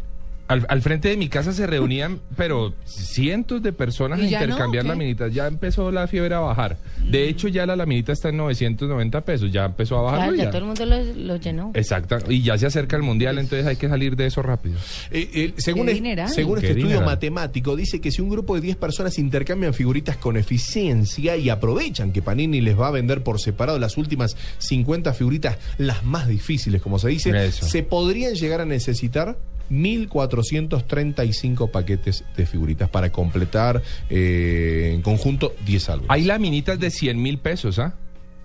[0.47, 4.39] Al, al frente de mi casa se reunían, pero cientos de personas a ¿Y ya
[4.39, 5.33] no, intercambiar laminitas.
[5.33, 6.77] Ya empezó la fiebre a bajar.
[7.09, 9.51] De hecho, ya la laminita está en 990 pesos.
[9.51, 10.19] Ya empezó a bajar.
[10.29, 11.71] Claro, ya todo el mundo lo, lo llenó.
[11.73, 12.17] Exacto.
[12.29, 14.77] Y ya se acerca el mundial, entonces hay que salir de eso rápido.
[15.11, 17.05] Eh, eh, según es- este estudio dineral.
[17.05, 22.11] matemático, dice que si un grupo de 10 personas intercambian figuritas con eficiencia y aprovechan
[22.11, 26.81] que Panini les va a vender por separado las últimas 50 figuritas, las más difíciles,
[26.81, 27.65] como se dice, Eso.
[27.65, 29.37] se podrían llegar a necesitar
[29.71, 36.11] 1.435 paquetes de figuritas para completar eh, en conjunto 10 álbumes.
[36.11, 37.95] Hay laminitas de 100 mil pesos, ¿ah?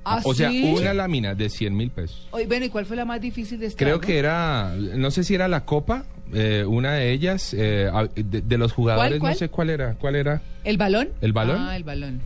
[0.08, 0.62] ¿Ah, o sea, sí?
[0.62, 2.28] una lámina de 100 mil pesos.
[2.30, 5.24] Oye, bueno, ¿y cuál fue la más difícil de este Creo que era, no sé
[5.24, 9.32] si era la copa, eh, una de ellas, eh, de, de los jugadores, cuál?
[9.32, 10.42] no sé cuál era, cuál era.
[10.62, 11.08] ¿El balón?
[11.20, 11.56] ¿El balón?
[11.58, 12.20] Ah, el balón.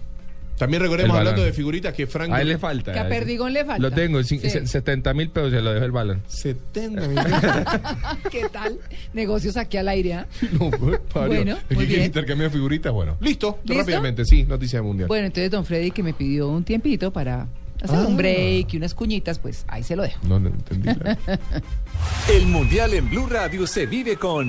[0.60, 2.30] También recordemos, hablando de figuritas, que Frank...
[2.32, 2.92] A él le falta.
[2.92, 3.08] Que a.
[3.08, 3.82] Perdigón le falta.
[3.82, 4.38] Lo tengo, Sí.
[4.38, 6.22] se- 70 mil pesos se lo dejo el balón.
[6.28, 7.02] 70
[8.30, 8.78] ¿Qué tal?
[9.12, 10.26] Negocios aquí al aire, ¿ah?
[10.52, 11.00] No, pues.
[11.14, 12.04] Bueno, muy bien.
[12.04, 13.16] intercambiar figuritas, bueno.
[13.20, 13.80] Listo, ¿Listo?
[13.80, 15.08] rápidamente, sí, noticia mundial.
[15.08, 17.48] Bueno, entonces don Freddy que me pidió un tiempito para
[17.82, 18.06] hacer Ah.
[18.06, 20.18] un break y unas cuñitas, pues ahí se lo dejo.
[20.28, 20.88] No, no entendí.
[20.88, 21.18] la-
[22.32, 24.48] El Mundial en Blue Radio se vive con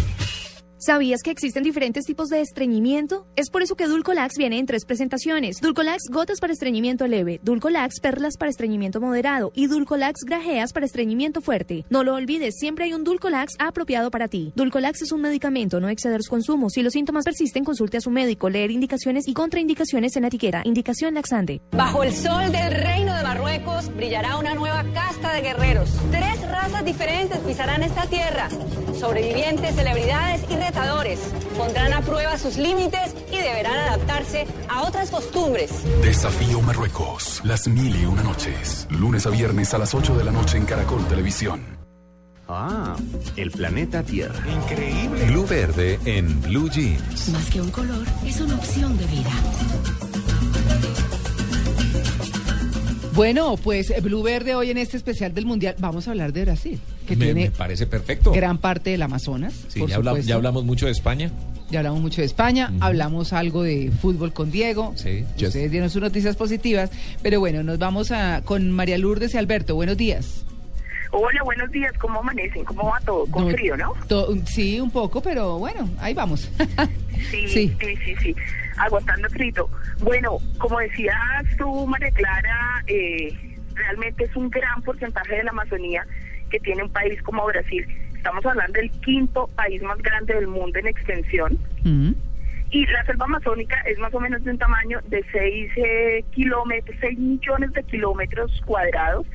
[0.83, 3.27] ¿Sabías que existen diferentes tipos de estreñimiento?
[3.35, 5.57] Es por eso que Dulcolax viene en tres presentaciones.
[5.61, 11.41] Dulcolax gotas para estreñimiento leve, Dulcolax perlas para estreñimiento moderado y Dulcolax grajeas para estreñimiento
[11.41, 11.85] fuerte.
[11.91, 14.53] No lo olvides, siempre hay un Dulcolax apropiado para ti.
[14.55, 16.71] Dulcolax es un medicamento, no exceder su consumo.
[16.71, 20.63] Si los síntomas persisten, consulte a su médico, leer indicaciones y contraindicaciones en la etiqueta.
[20.65, 21.61] Indicación laxante.
[21.73, 25.91] Bajo el sol del reino de Marruecos brillará una nueva casta de guerreros.
[26.09, 28.49] Tres razas diferentes pisarán esta tierra.
[28.99, 30.55] Sobrevivientes, celebridades y
[31.57, 35.71] Pondrán a prueba sus límites y deberán adaptarse a otras costumbres.
[36.03, 37.41] Desafío Marruecos.
[37.43, 38.87] Las mil y una noches.
[38.89, 41.61] Lunes a viernes a las 8 de la noche en Caracol Televisión.
[42.47, 42.95] Ah,
[43.37, 44.43] el planeta Tierra.
[44.49, 45.25] Increíble.
[45.25, 47.29] Blue Verde en Blue Jeans.
[47.29, 49.31] Más que un color, es una opción de vida.
[53.13, 56.79] Bueno, pues Blue Verde hoy en este especial del Mundial vamos a hablar de Brasil,
[57.05, 58.31] que me, tiene me parece perfecto.
[58.31, 59.53] gran parte del Amazonas.
[59.67, 60.29] Sí, por ya, habla- supuesto.
[60.29, 61.29] ya hablamos mucho de España.
[61.69, 64.93] Ya hablamos mucho de España, hablamos algo de fútbol con Diego.
[64.95, 66.89] Sí, Ustedes dieron sus noticias positivas,
[67.21, 69.75] pero bueno, nos vamos a con María Lourdes y Alberto.
[69.75, 70.43] Buenos días.
[71.13, 71.91] Hola, buenos días.
[71.99, 72.63] ¿Cómo amanecen?
[72.63, 73.25] ¿Cómo va todo?
[73.27, 73.93] Con No, frío, ¿no?
[74.07, 76.49] to- sí, un poco, pero bueno, ahí vamos.
[77.29, 77.71] Sí, Sí.
[77.79, 78.35] sí, sí, sí.
[78.81, 79.69] Aguantando frito.
[79.99, 81.15] Bueno, como decías
[81.57, 86.05] tú, María Clara, eh, realmente es un gran porcentaje de la Amazonía
[86.49, 87.85] que tiene un país como Brasil.
[88.15, 91.59] Estamos hablando del quinto país más grande del mundo en extensión.
[91.83, 92.11] Mm.
[92.71, 96.95] Y la selva amazónica es más o menos de un tamaño de 6 eh, kilómetros,
[97.01, 99.27] 6 millones de kilómetros cuadrados,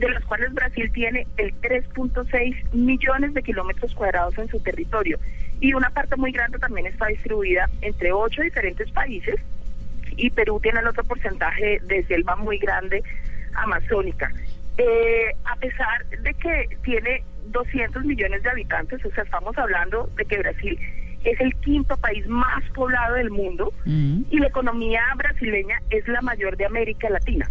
[0.00, 5.18] de los cuales Brasil tiene el 3.6 millones de kilómetros cuadrados en su territorio.
[5.60, 9.36] Y una parte muy grande también está distribuida entre ocho diferentes países.
[10.16, 13.02] Y Perú tiene el otro porcentaje de selva muy grande
[13.54, 14.32] amazónica.
[14.78, 20.24] Eh, a pesar de que tiene 200 millones de habitantes, o sea, estamos hablando de
[20.24, 20.78] que Brasil
[21.24, 24.22] es el quinto país más poblado del mundo Mm.
[24.30, 27.46] y la economía brasileña es la mayor de América Latina.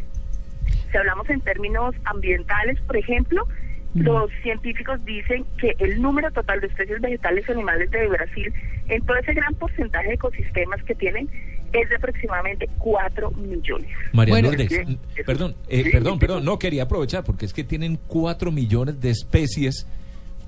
[0.91, 3.47] Si hablamos en términos ambientales, por ejemplo,
[3.95, 8.53] los científicos dicen que el número total de especies vegetales y animales de Brasil,
[8.87, 11.27] en todo ese gran porcentaje de ecosistemas que tienen,
[11.73, 13.89] es de aproximadamente 4 millones.
[14.13, 17.53] María Bueno, Lourdes, es que- mm, perdón, eh, perdón, perdón, no quería aprovechar porque es
[17.53, 19.87] que tienen cuatro millones de especies.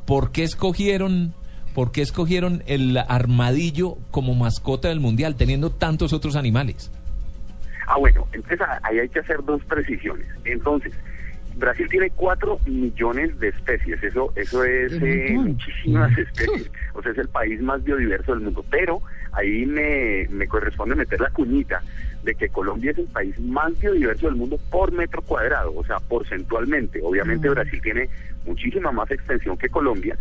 [0.06, 1.34] ¿Por qué escogieron,
[1.76, 6.92] por qué escogieron el armadillo como mascota del mundial, teniendo tantos otros animales?
[7.92, 10.26] Ah, bueno, entonces ah, ahí hay que hacer dos precisiones.
[10.46, 10.94] Entonces,
[11.58, 17.18] Brasil tiene cuatro millones de especies, eso eso es eh, muchísimas especies, o sea, es
[17.18, 19.02] el país más biodiverso del mundo, pero
[19.34, 21.84] ahí me, me corresponde meter la cuñita
[22.24, 26.00] de que Colombia es el país más biodiverso del mundo por metro cuadrado, o sea,
[26.00, 27.02] porcentualmente.
[27.04, 28.08] Obviamente Brasil tiene
[28.46, 30.16] muchísima más extensión que Colombia,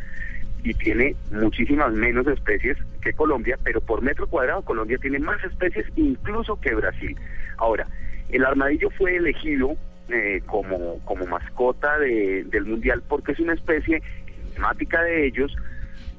[0.63, 5.87] y tiene muchísimas menos especies que Colombia, pero por metro cuadrado Colombia tiene más especies
[5.97, 7.17] incluso que Brasil.
[7.57, 7.87] Ahora,
[8.31, 9.77] el armadillo fue elegido
[10.09, 14.03] eh, como, como mascota de- del Mundial porque es una especie
[14.49, 15.57] emblemática de ellos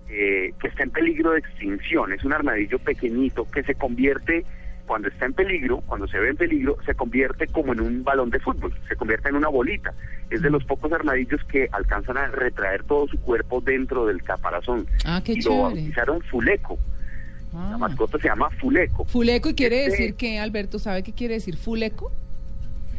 [0.10, 2.12] eh, que está en peligro de extinción.
[2.14, 4.44] Es un armadillo pequeñito que se convierte,
[4.92, 8.30] cuando está en peligro, cuando se ve en peligro, se convierte como en un balón
[8.30, 9.92] de fútbol, se convierte en una bolita.
[10.30, 14.86] Es de los pocos armadillos que alcanzan a retraer todo su cuerpo dentro del caparazón.
[15.06, 15.62] Ah, qué y lo chévere.
[15.64, 16.78] bautizaron Fuleco.
[17.54, 17.70] Ah.
[17.72, 19.06] La mascota se llama Fuleco.
[19.06, 22.12] Fuleco, ¿y quiere Este- decir que, Alberto, sabe qué quiere decir fuleco?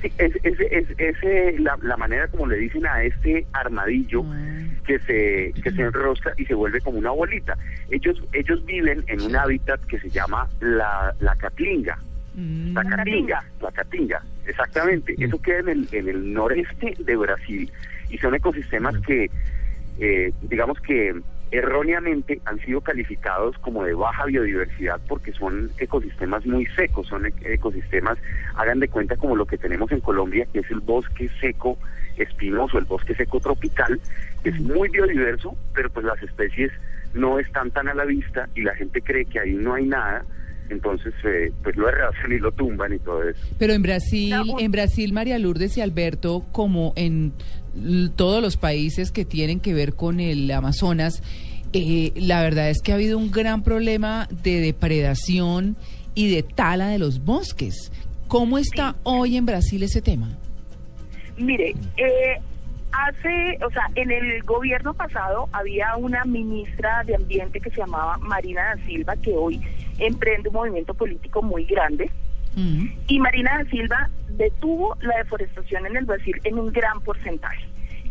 [0.03, 4.25] Sí, es, es, es, es, la, la manera como le dicen a este armadillo
[4.85, 7.57] que se que se enrosca y se vuelve como una bolita.
[7.91, 11.99] Ellos ellos viven en un hábitat que se llama la, la catlinga.
[12.35, 15.15] La Caatinga, la Caatinga, exactamente.
[15.19, 17.71] Eso queda en el, en el noreste de Brasil
[18.09, 19.31] y son ecosistemas que,
[19.99, 21.15] eh, digamos que
[21.53, 27.45] erróneamente han sido calificados como de baja biodiversidad porque son ecosistemas muy secos, son ec-
[27.47, 28.19] ecosistemas,
[28.57, 31.79] hagan de cuenta como lo que tenemos en Colombia, que es el bosque seco
[32.17, 34.01] espinoso, el bosque seco tropical,
[34.43, 36.73] que es muy biodiverso, pero pues las especies
[37.15, 40.25] no están tan a la vista y la gente cree que ahí no hay nada,
[40.71, 43.41] entonces eh, pues lo arrasan y lo tumban y todo eso.
[43.59, 47.35] Pero en Brasil, en Brasil, María Lourdes y Alberto, como en
[48.17, 51.23] todos los países que tienen que ver con el Amazonas,
[51.73, 55.77] eh, la verdad es que ha habido un gran problema de depredación
[56.15, 57.91] y de tala de los bosques.
[58.29, 60.39] ¿Cómo está hoy en Brasil ese tema?
[61.39, 62.39] Mire, eh,
[62.93, 68.19] hace, o sea, en el gobierno pasado había una ministra de Ambiente que se llamaba
[68.19, 69.61] Marina da Silva, que hoy
[69.99, 72.11] emprende un movimiento político muy grande.
[73.09, 77.65] Y Marina da Silva detuvo la deforestación en el Brasil en un gran porcentaje.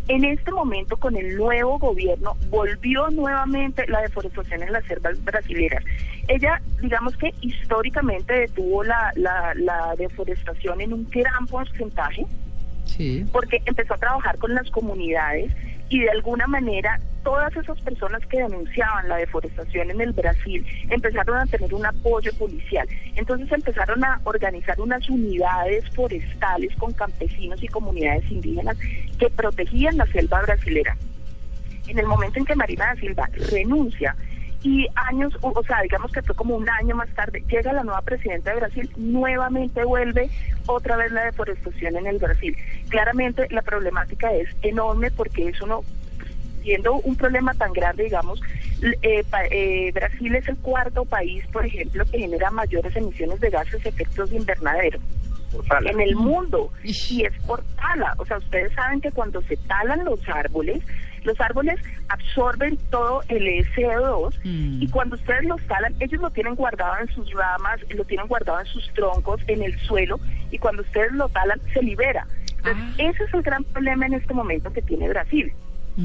[0.08, 5.84] En este momento, con el nuevo gobierno, volvió nuevamente la deforestación en las selvas brasileras.
[6.28, 12.26] Ella, digamos que históricamente detuvo la, la, la deforestación en un gran porcentaje,
[12.86, 13.26] Sí.
[13.32, 15.52] porque empezó a trabajar con las comunidades
[15.92, 21.38] y de alguna manera todas esas personas que denunciaban la deforestación en el Brasil empezaron
[21.38, 22.88] a tener un apoyo policial.
[23.16, 28.78] Entonces empezaron a organizar unas unidades forestales con campesinos y comunidades indígenas
[29.20, 30.96] que protegían la selva brasilera.
[31.88, 34.16] En el momento en que Marina da Silva renuncia
[34.64, 37.84] y años, o o sea, digamos que fue como un año más tarde, llega la
[37.84, 40.30] nueva presidenta de Brasil, nuevamente vuelve
[40.68, 42.56] otra vez la deforestación en el Brasil.
[42.90, 45.82] Claramente la problemática es enorme porque eso no,
[46.62, 48.40] siendo un problema tan grande, digamos,
[49.02, 53.50] eh, pa- eh, Brasil es el cuarto país, por ejemplo, que genera mayores emisiones de
[53.50, 55.00] gases de efectos de invernadero
[55.92, 56.72] en el mundo
[57.12, 58.14] y es por tala.
[58.20, 60.82] O sea, ustedes saben que cuando se talan los árboles,
[61.24, 66.96] los árboles absorben todo el CO2 y cuando ustedes los talan, ellos lo tienen guardado
[67.00, 70.20] en sus ramas, lo tienen guardado en sus troncos, en el suelo
[70.52, 72.26] y cuando ustedes lo talan, se libera.
[72.58, 75.52] Entonces, ese es el gran problema en este momento que tiene Brasil.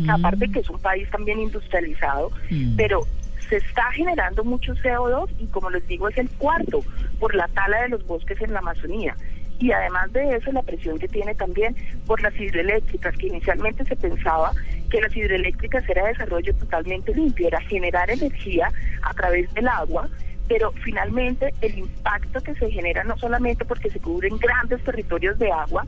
[0.08, 2.30] Aparte que es un país también industrializado,
[2.76, 3.06] pero
[3.48, 6.82] se está generando mucho CO2 y como les digo es el cuarto
[7.20, 9.14] por la tala de los bosques en la Amazonía.
[9.58, 11.74] Y además de eso, la presión que tiene también
[12.06, 14.52] por las hidroeléctricas, que inicialmente se pensaba
[14.88, 18.70] que las hidroeléctricas era desarrollo totalmente limpio, era generar energía
[19.02, 20.08] a través del agua,
[20.48, 25.50] pero finalmente el impacto que se genera no solamente porque se cubren grandes territorios de
[25.50, 25.86] agua,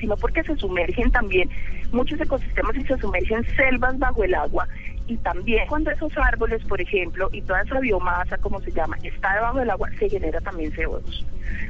[0.00, 1.48] sino porque se sumergen también
[1.92, 4.66] muchos ecosistemas y se sumergen selvas bajo el agua
[5.08, 9.34] y también cuando esos árboles, por ejemplo, y toda esa biomasa, como se llama, está
[9.34, 11.24] debajo del agua, se genera también CO2.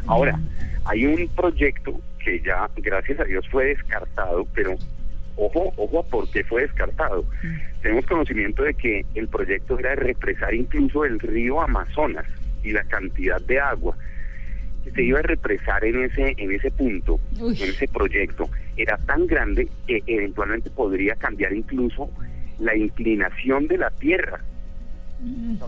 [0.06, 0.38] Ahora,
[0.86, 4.74] hay un proyecto que ya, gracias a Dios, fue descartado, pero
[5.36, 7.24] ojo, ojo a por qué fue descartado.
[7.82, 12.26] Tenemos conocimiento de que el proyecto era de represar incluso el río Amazonas
[12.62, 13.96] y la cantidad de agua
[14.84, 19.26] que se iba a represar en ese en ese punto, en ese proyecto, era tan
[19.26, 22.10] grande que eventualmente podría cambiar incluso
[22.58, 24.40] la inclinación de la Tierra.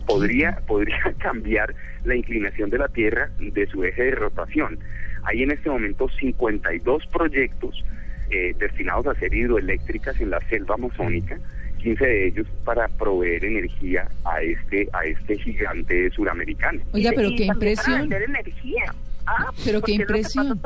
[0.06, 4.78] Podría, podría cambiar la inclinación de la Tierra de su eje de rotación.
[5.24, 7.84] Hay en este momento 52 proyectos
[8.30, 11.38] eh, destinados a ser hidroeléctricas en la selva amazónica,
[11.78, 16.80] 15 de ellos para proveer energía a este a este gigante suramericano.
[16.92, 18.00] Oiga, pero Y qué para impresión.
[18.00, 18.94] vender energía.
[19.26, 20.60] Ah, Pero qué impresión.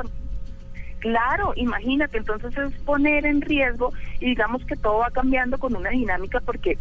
[1.00, 5.90] Claro, imagínate, entonces es poner en riesgo y digamos que todo va cambiando con una
[5.90, 6.78] dinámica porque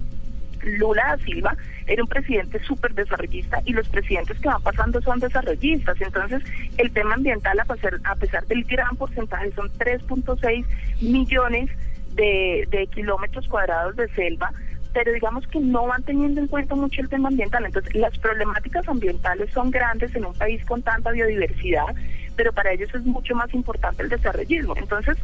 [0.63, 1.55] Lula da Silva
[1.87, 5.99] era un presidente súper desarrollista y los presidentes que van pasando son desarrollistas.
[5.99, 6.43] Entonces,
[6.77, 10.65] el tema ambiental, a pesar, a pesar del gran porcentaje, son 3.6
[11.01, 11.69] millones
[12.13, 14.51] de, de kilómetros cuadrados de selva,
[14.93, 17.65] pero digamos que no van teniendo en cuenta mucho el tema ambiental.
[17.65, 21.95] Entonces, las problemáticas ambientales son grandes en un país con tanta biodiversidad,
[22.35, 24.75] pero para ellos es mucho más importante el desarrollismo.
[24.77, 25.17] Entonces,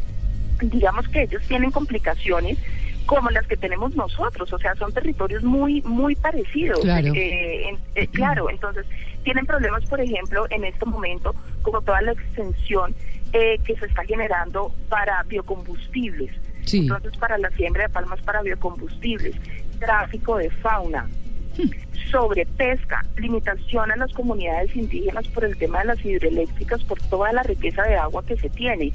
[0.62, 2.58] digamos que ellos tienen complicaciones
[3.08, 6.82] como las que tenemos nosotros, o sea, son territorios muy muy parecidos.
[6.82, 7.12] Claro.
[7.16, 8.86] Eh, en- eh, claro, entonces
[9.24, 11.34] tienen problemas, por ejemplo, en este momento,
[11.64, 12.94] como toda la extensión
[13.34, 16.32] eh, que se está generando para biocombustibles.
[16.66, 16.80] Sí.
[16.80, 19.36] Entonces, para la siembra de palmas para biocombustibles,
[19.80, 21.08] tráfico de fauna,
[22.12, 27.32] sobre pesca, limitación a las comunidades indígenas por el tema de las hidroeléctricas, por toda
[27.34, 28.92] la riqueza de agua que se tiene.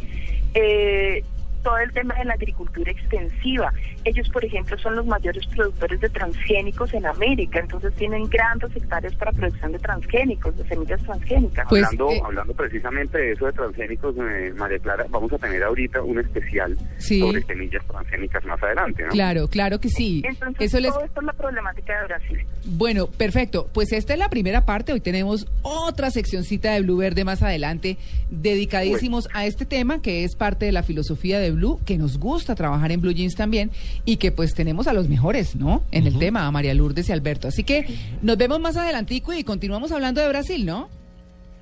[0.54, 1.24] Eh,
[1.62, 3.72] todo el tema de la agricultura extensiva.
[4.04, 9.14] Ellos, por ejemplo, son los mayores productores de transgénicos en América, entonces tienen grandes hectáreas
[9.16, 11.66] para producción de transgénicos, de semillas transgénicas.
[11.68, 15.62] Pues, hablando, eh, hablando precisamente de eso de transgénicos, eh, María Clara, vamos a tener
[15.62, 17.20] ahorita un especial Sí.
[17.20, 19.08] sobre semillas transgénicas más adelante, ¿no?
[19.10, 20.22] Claro, claro que sí.
[20.26, 22.46] Entonces, Eso les todo esto es la problemática de Brasil.
[22.64, 23.68] Bueno, perfecto.
[23.72, 24.92] Pues esta es la primera parte.
[24.92, 27.96] Hoy tenemos otra seccioncita de Blue Verde más adelante,
[28.30, 32.54] dedicadísimos a este tema que es parte de la filosofía de Blue, que nos gusta
[32.54, 33.70] trabajar en Blue Jeans también
[34.04, 35.82] y que pues tenemos a los mejores, ¿no?
[35.90, 37.48] En el tema, a María Lourdes y Alberto.
[37.48, 37.86] Así que
[38.22, 40.88] nos vemos más adelantico y continuamos hablando de Brasil, ¿no?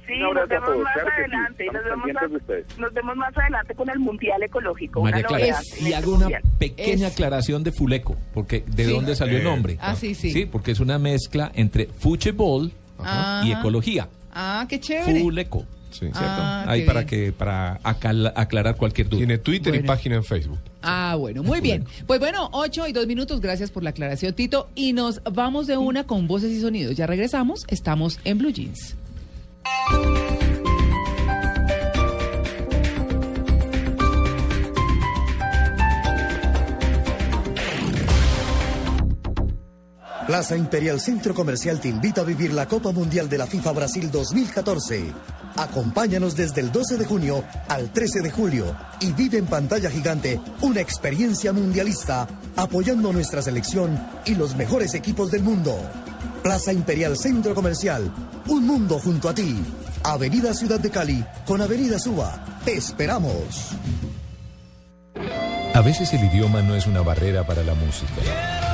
[0.07, 1.67] Sí, nos vemos todos, más claro que sí, adelante.
[1.73, 2.79] nos, vemos más, ustedes.
[2.79, 5.03] nos vemos más adelante con el Mundial Ecológico.
[5.03, 6.29] María Clara, y este hago una
[6.59, 8.91] pequeña Es- aclaración de Fuleco, porque ¿de Sí.
[8.93, 9.79] dónde salió el Eh, nombre?
[9.81, 10.33] Ah, sí, sí.
[10.33, 12.73] Sí, porque es una mezcla entre fútbol
[13.45, 14.09] y ecología.
[14.33, 15.21] Ah, qué chévere.
[15.21, 15.65] Fuleco.
[15.91, 16.07] Sí.
[16.15, 16.71] Ah, ¿cierto?
[16.71, 19.19] Ahí para que para aclarar cualquier duda.
[19.19, 20.59] Tiene Twitter y página en Facebook.
[20.83, 21.85] Ah, bueno, muy bien.
[22.07, 24.69] Pues bueno, 8 y 2 minutos, gracias por la aclaración, Tito.
[24.75, 26.97] Y nos vamos de una con voces y sonidos.
[26.97, 28.97] Ya regresamos, estamos en Blue Jeans.
[40.31, 44.11] Plaza Imperial Centro Comercial te invita a vivir la Copa Mundial de la FIFA Brasil
[44.13, 45.13] 2014.
[45.57, 50.41] Acompáñanos desde el 12 de junio al 13 de julio y vive en pantalla gigante
[50.63, 52.27] una experiencia mundialista
[52.57, 55.77] apoyando nuestra selección y los mejores equipos del mundo.
[56.43, 58.11] Plaza Imperial Centro Comercial,
[58.49, 59.63] un mundo junto a ti.
[60.03, 62.45] Avenida Ciudad de Cali con Avenida Suba.
[62.65, 63.75] Te esperamos.
[65.75, 68.70] A veces el idioma no es una barrera para la música.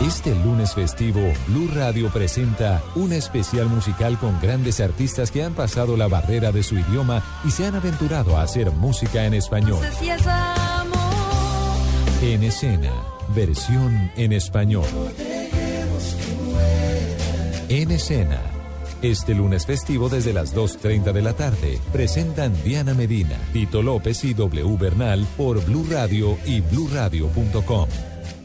[0.00, 5.96] Este lunes festivo, Blue Radio presenta un especial musical con grandes artistas que han pasado
[5.96, 9.78] la barrera de su idioma y se han aventurado a hacer música en español.
[12.20, 12.92] En escena,
[13.34, 14.84] versión en español.
[17.70, 18.40] En escena.
[19.00, 24.34] Este lunes festivo desde las 2.30 de la tarde presentan Diana Medina, Tito López y
[24.34, 27.88] W Bernal por Blue Radio y bluradio.com.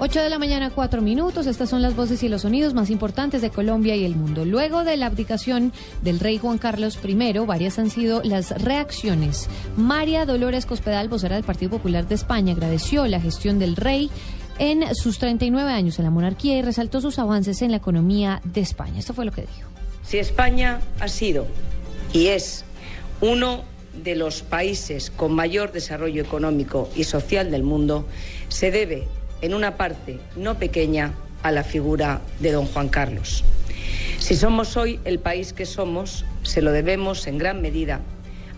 [0.00, 1.48] 8 de la mañana, 4 minutos.
[1.48, 4.44] Estas son las voces y los sonidos más importantes de Colombia y el mundo.
[4.44, 5.72] Luego de la abdicación
[6.02, 9.48] del rey Juan Carlos I, varias han sido las reacciones.
[9.76, 14.08] María Dolores Cospedal, vocera del Partido Popular de España, agradeció la gestión del rey
[14.60, 18.60] en sus 39 años en la monarquía y resaltó sus avances en la economía de
[18.60, 19.00] España.
[19.00, 19.68] Esto fue lo que dijo.
[20.04, 21.44] Si España ha sido
[22.12, 22.64] y es
[23.20, 23.64] uno
[24.04, 28.06] de los países con mayor desarrollo económico y social del mundo,
[28.48, 29.08] se debe,
[29.42, 31.12] en una parte no pequeña,
[31.42, 33.44] a la figura de don Juan Carlos.
[34.18, 38.00] Si somos hoy el país que somos, se lo debemos en gran medida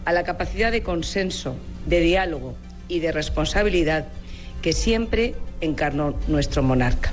[0.05, 1.57] a la capacidad de consenso,
[1.87, 2.55] de diálogo
[2.89, 4.07] y de responsabilidad
[4.63, 7.13] que siempre encarnó nuestro monarca.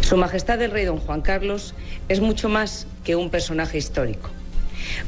[0.00, 1.74] Su Majestad el Rey Don Juan Carlos
[2.08, 4.30] es mucho más que un personaje histórico.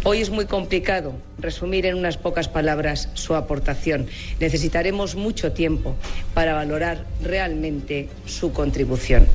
[0.04, 4.06] Hoy es muy complicado resumir en unas pocas palabras su aportación.
[4.40, 5.94] Necesitaremos mucho tiempo
[6.34, 9.26] para valorar realmente su contribución.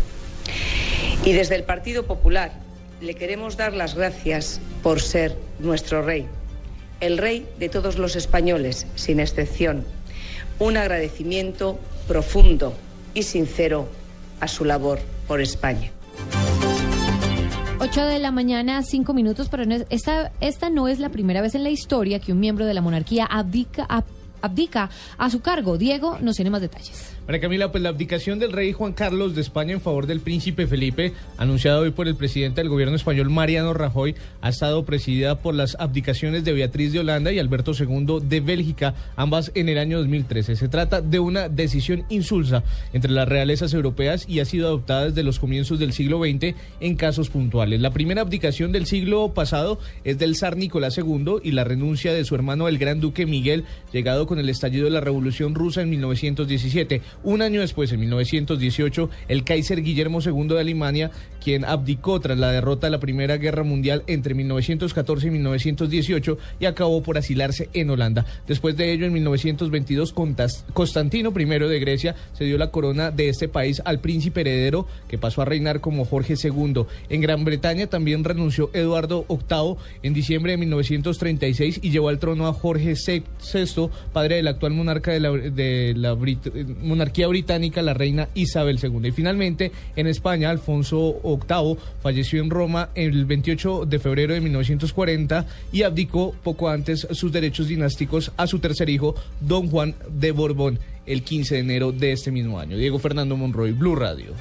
[1.25, 2.51] Y desde el Partido Popular
[3.01, 6.25] le queremos dar las gracias por ser nuestro rey,
[6.99, 9.85] el rey de todos los españoles, sin excepción.
[10.59, 12.73] Un agradecimiento profundo
[13.13, 13.87] y sincero
[14.39, 15.91] a su labor por España.
[17.83, 21.41] 8 de la mañana, 5 minutos, pero no es- esta, esta no es la primera
[21.41, 24.05] vez en la historia que un miembro de la monarquía abdica, ab-
[24.41, 25.77] abdica a su cargo.
[25.77, 27.13] Diego nos tiene más detalles.
[27.25, 30.67] María Camila, pues la abdicación del rey Juan Carlos de España en favor del príncipe
[30.67, 35.55] Felipe, anunciada hoy por el presidente del gobierno español Mariano Rajoy, ha estado presidida por
[35.55, 39.99] las abdicaciones de Beatriz de Holanda y Alberto II de Bélgica, ambas en el año
[39.99, 40.57] 2013.
[40.57, 45.23] Se trata de una decisión insulsa entre las realezas europeas y ha sido adoptada desde
[45.23, 47.79] los comienzos del siglo XX en casos puntuales.
[47.79, 52.25] La primera abdicación del siglo pasado es del zar Nicolás II y la renuncia de
[52.25, 53.63] su hermano el gran duque Miguel,
[53.93, 57.01] llegado con el estallido de la Revolución Rusa en 1917.
[57.21, 61.11] Un año después, en 1918, el Kaiser Guillermo II de Alemania,
[61.43, 66.65] quien abdicó tras la derrota de la Primera Guerra Mundial entre 1914 y 1918 y
[66.65, 68.25] acabó por asilarse en Holanda.
[68.47, 73.29] Después de ello, en 1922, Contas- Constantino I de Grecia se dio la corona de
[73.29, 76.85] este país al príncipe heredero que pasó a reinar como Jorge II.
[77.09, 82.47] En Gran Bretaña también renunció Eduardo VIII en diciembre de 1936 y llevó al trono
[82.47, 85.19] a Jorge VI, padre del actual monarca de
[85.95, 89.07] la, eh, monarquía británica, la reina Isabel II.
[89.07, 95.45] Y finalmente, en España, Alfonso VIII falleció en Roma el 28 de febrero de 1940
[95.71, 100.79] y abdicó poco antes sus derechos dinásticos a su tercer hijo, don Juan de Borbón,
[101.05, 102.77] el 15 de enero de este mismo año.
[102.77, 104.33] Diego Fernando Monroy, Blue Radio.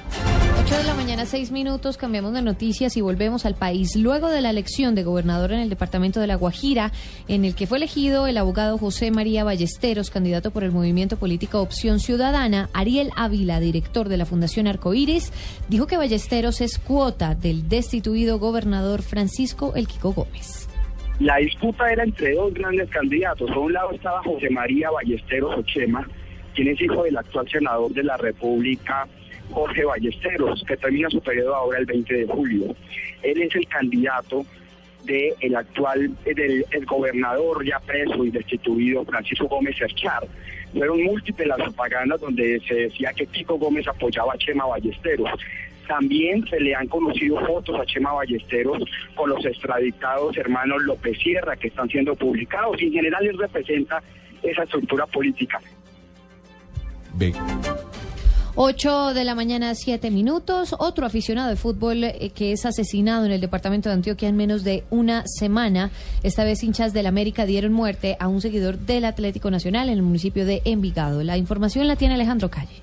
[0.65, 3.97] 8 de la mañana, 6 minutos, cambiamos de noticias y volvemos al país.
[3.97, 6.93] Luego de la elección de gobernador en el departamento de La Guajira,
[7.27, 11.59] en el que fue elegido el abogado José María Ballesteros, candidato por el movimiento político
[11.59, 15.33] Opción Ciudadana, Ariel Ávila, director de la Fundación Arcoíris,
[15.67, 20.69] dijo que Ballesteros es cuota del destituido gobernador Francisco El Quico Gómez.
[21.19, 23.49] La disputa era entre dos grandes candidatos.
[23.49, 26.07] Por un lado estaba José María Ballesteros Ochema,
[26.55, 29.09] quien es hijo del actual senador de la República,
[29.53, 32.75] Jorge Ballesteros, que termina su periodo ahora el 20 de julio.
[33.21, 34.45] Él es el candidato
[35.03, 40.27] del actual, del el gobernador ya preso y destituido Francisco Gómez Cerchar.
[40.73, 45.29] Fueron múltiples las propagandas donde se decía que Pico Gómez apoyaba a Chema Ballesteros.
[45.87, 48.81] También se le han conocido fotos a Chema Ballesteros
[49.15, 54.01] con los extraditados hermanos López Sierra que están siendo publicados en general les representa
[54.41, 55.59] esa estructura política.
[58.55, 60.75] 8 de la mañana, 7 minutos.
[60.77, 64.63] Otro aficionado de fútbol eh, que es asesinado en el departamento de Antioquia en menos
[64.63, 65.89] de una semana.
[66.21, 70.03] Esta vez hinchas del América dieron muerte a un seguidor del Atlético Nacional en el
[70.03, 71.23] municipio de Envigado.
[71.23, 72.82] La información la tiene Alejandro Calle.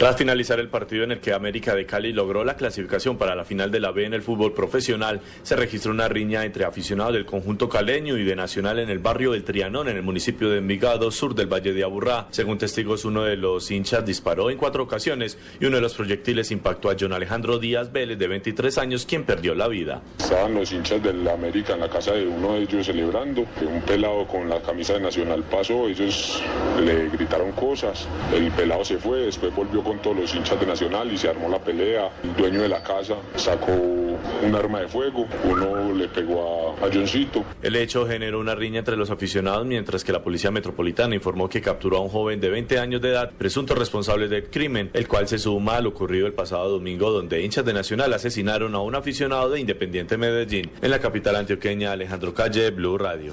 [0.00, 3.44] Tras finalizar el partido en el que América de Cali logró la clasificación para la
[3.44, 7.26] final de la B en el fútbol profesional, se registró una riña entre aficionados del
[7.26, 11.10] conjunto caleño y de Nacional en el barrio del Trianón, en el municipio de Envigado,
[11.10, 12.28] sur del Valle de Aburrá.
[12.30, 16.50] Según testigos, uno de los hinchas disparó en cuatro ocasiones y uno de los proyectiles
[16.50, 20.00] impactó a John Alejandro Díaz Vélez, de 23 años, quien perdió la vida.
[20.18, 23.44] Estaban los hinchas del América en la casa de uno de ellos celebrando.
[23.60, 26.42] Un pelado con la camisa de Nacional pasó, ellos
[26.82, 28.08] le gritaron cosas.
[28.34, 31.48] El pelado se fue, después volvió con todos los hinchas de Nacional y se armó
[31.48, 32.10] la pelea.
[32.22, 36.90] El dueño de la casa sacó un arma de fuego, uno le pegó a, a.
[37.62, 41.60] El hecho generó una riña entre los aficionados, mientras que la Policía Metropolitana informó que
[41.60, 45.28] capturó a un joven de 20 años de edad, presunto responsable del crimen, el cual
[45.28, 49.50] se suma al ocurrido el pasado domingo, donde hinchas de Nacional asesinaron a un aficionado
[49.50, 50.70] de Independiente Medellín.
[50.82, 53.32] En la capital antioqueña, Alejandro Calle, Blue Radio.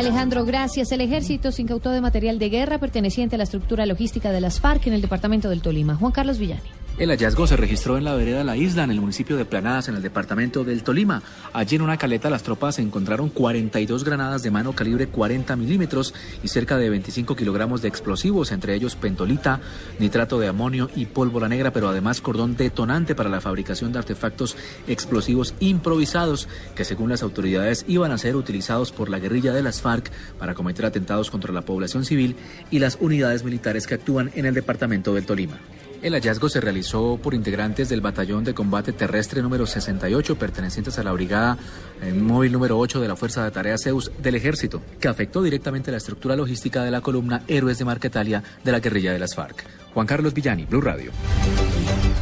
[0.00, 0.92] Alejandro, gracias.
[0.92, 4.58] El ejército se incautó de material de guerra perteneciente a la estructura logística de las
[4.58, 5.94] FARC en el departamento del Tolima.
[5.94, 6.62] Juan Carlos Villani.
[7.00, 9.94] El hallazgo se registró en la vereda La Isla, en el municipio de Planadas, en
[9.94, 11.22] el departamento del Tolima.
[11.54, 16.48] Allí en una caleta las tropas encontraron 42 granadas de mano calibre 40 milímetros y
[16.48, 19.62] cerca de 25 kilogramos de explosivos, entre ellos pentolita,
[19.98, 24.58] nitrato de amonio y pólvora negra, pero además cordón detonante para la fabricación de artefactos
[24.86, 29.80] explosivos improvisados que según las autoridades iban a ser utilizados por la guerrilla de las
[29.80, 32.36] FARC para cometer atentados contra la población civil
[32.70, 35.58] y las unidades militares que actúan en el departamento del Tolima.
[36.02, 41.02] El hallazgo se realizó por integrantes del Batallón de Combate Terrestre número 68, pertenecientes a
[41.02, 41.58] la Brigada
[42.00, 45.90] eh, Móvil número 8 de la Fuerza de Tareas Zeus del Ejército, que afectó directamente
[45.90, 49.62] la estructura logística de la columna Héroes de Marquetalia de la guerrilla de las FARC.
[49.92, 51.12] Juan Carlos Villani, Blue Radio.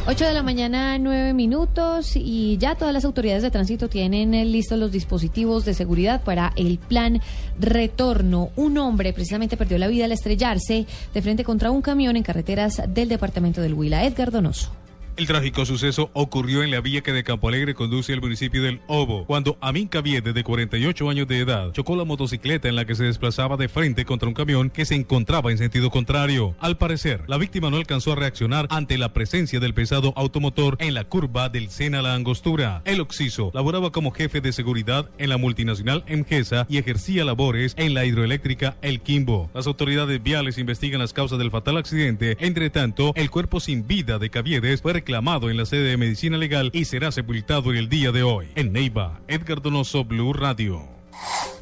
[0.07, 4.43] 8 de la mañana, 9 minutos y ya todas las autoridades de tránsito tienen eh,
[4.43, 7.21] listos los dispositivos de seguridad para el plan
[7.59, 8.49] retorno.
[8.55, 12.81] Un hombre precisamente perdió la vida al estrellarse de frente contra un camión en carreteras
[12.87, 14.03] del departamento del Huila.
[14.05, 14.71] Edgar Donoso.
[15.19, 18.79] El trágico suceso ocurrió en la vía que de Campo Alegre conduce al municipio del
[18.87, 22.95] Obo, cuando Amin Caviede, de 48 años de edad, chocó la motocicleta en la que
[22.95, 26.55] se desplazaba de frente contra un camión que se encontraba en sentido contrario.
[26.61, 30.93] Al parecer, la víctima no alcanzó a reaccionar ante la presencia del pesado automotor en
[30.93, 32.81] la curva del Sena La Angostura.
[32.85, 37.93] El Oxiso laboraba como jefe de seguridad en la multinacional Emgesa y ejercía labores en
[37.93, 39.49] la hidroeléctrica El Quimbo.
[39.53, 42.37] Las autoridades viales investigan las causas del fatal accidente.
[42.39, 46.37] Entre tanto, el cuerpo sin vida de Caviedes fue reclamado en la sede de medicina
[46.37, 48.49] legal y será sepultado en el día de hoy.
[48.53, 50.83] En Neiva, Edgar Donoso, Blue Radio.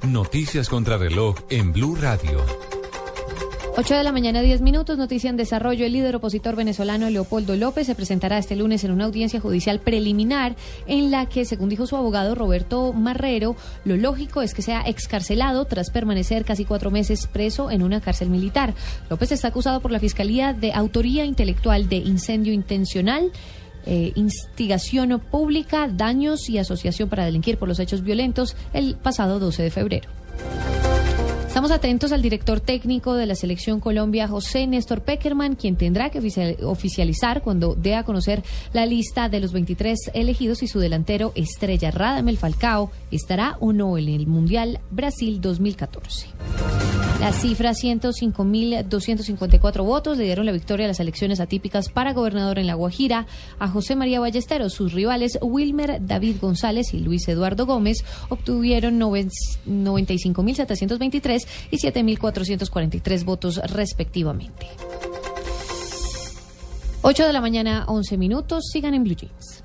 [0.04, 2.77] Noticias contra reloj en Blue Radio.
[3.80, 4.98] 8 de la mañana, 10 minutos.
[4.98, 5.86] Noticia en desarrollo.
[5.86, 10.56] El líder opositor venezolano Leopoldo López se presentará este lunes en una audiencia judicial preliminar
[10.88, 13.56] en la que, según dijo su abogado Roberto Marrero,
[13.86, 18.32] lo lógico es que sea excarcelado tras permanecer casi cuatro meses preso en una cárcel
[18.32, 18.74] militar.
[19.12, 23.32] López está acusado por la Fiscalía de autoría intelectual de incendio intencional.
[23.90, 29.64] eh, instigación pública, daños y asociación para delinquir por los hechos violentos el pasado 12
[29.64, 30.10] de febrero.
[31.58, 36.20] Estamos atentos al director técnico de la selección Colombia, José Néstor Peckerman, quien tendrá que
[36.62, 38.44] oficializar cuando dé a conocer
[38.74, 43.98] la lista de los 23 elegidos y su delantero estrella Radamel Falcao estará o no
[43.98, 46.28] en el Mundial Brasil 2014.
[47.20, 52.68] La cifra 105.254 votos le dieron la victoria a las elecciones atípicas para gobernador en
[52.68, 53.26] La Guajira
[53.58, 54.74] a José María Ballesteros.
[54.74, 64.68] Sus rivales Wilmer David González y Luis Eduardo Gómez obtuvieron 95.723 y 7.443 votos respectivamente.
[67.02, 68.66] 8 de la mañana, 11 minutos.
[68.72, 69.57] Sigan en Blue Jeans.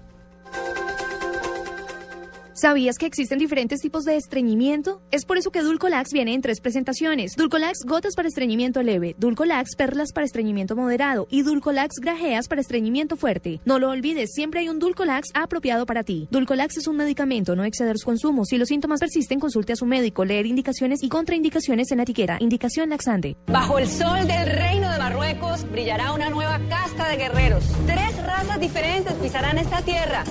[2.63, 5.03] ¿Sabías que existen diferentes tipos de estreñimiento?
[5.11, 7.35] Es por eso que Dulcolax viene en tres presentaciones.
[7.37, 13.17] Dulcolax gotas para estreñimiento leve, Dulcolax perlas para estreñimiento moderado y Dulcolax grajeas para estreñimiento
[13.17, 13.61] fuerte.
[13.65, 16.29] No lo olvides, siempre hay un Dulcolax apropiado para ti.
[16.31, 18.45] Dulcolax es un medicamento, no exceder su consumo.
[18.45, 22.37] Si los síntomas persisten, consulte a su médico, leer indicaciones y contraindicaciones en la etiqueta.
[22.39, 23.37] Indicación laxante.
[23.49, 27.65] Bajo el sol del reino de Marruecos brillará una nueva casta de guerreros.
[27.87, 30.23] Tres razas diferentes pisarán esta tierra.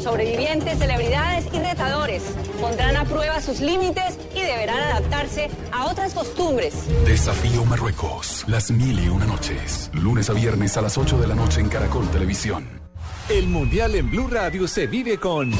[0.00, 1.58] Sobrevivientes, celebridades y
[2.60, 6.74] pondrán a prueba sus límites y deberán adaptarse a otras costumbres.
[7.06, 8.44] Desafío Marruecos.
[8.46, 9.90] Las mil y una noches.
[9.94, 12.89] Lunes a viernes a las 8 de la noche en Caracol Televisión.
[13.30, 15.52] El Mundial en Blue Radio se vive con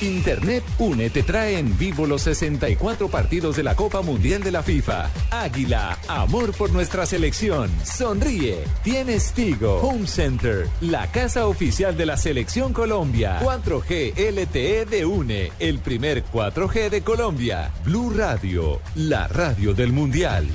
[0.00, 4.62] Internet Une te trae en vivo los 64 partidos de la Copa Mundial de la
[4.62, 5.10] FIFA.
[5.30, 7.70] Águila, amor por nuestra selección.
[7.84, 8.64] Sonríe.
[8.82, 9.80] Tienes Tigo.
[9.80, 13.40] Home Center, la casa oficial de la selección Colombia.
[13.40, 17.70] 4G LTE de Une, el primer 4G de Colombia.
[17.84, 20.46] Blue Radio, la radio del Mundial.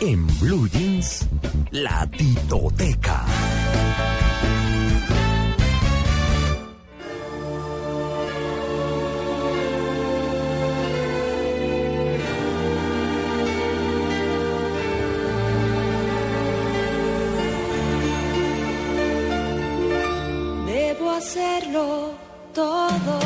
[0.00, 1.26] En Blue Jeans,
[1.70, 3.24] la titoteca.
[20.66, 22.10] Debo hacerlo
[22.52, 23.25] todo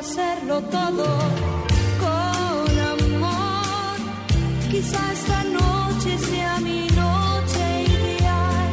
[0.00, 1.04] hacerlo todo
[2.02, 3.96] con amor.
[4.70, 7.64] Quizá esta noche sea mi noche
[7.96, 8.72] ideal.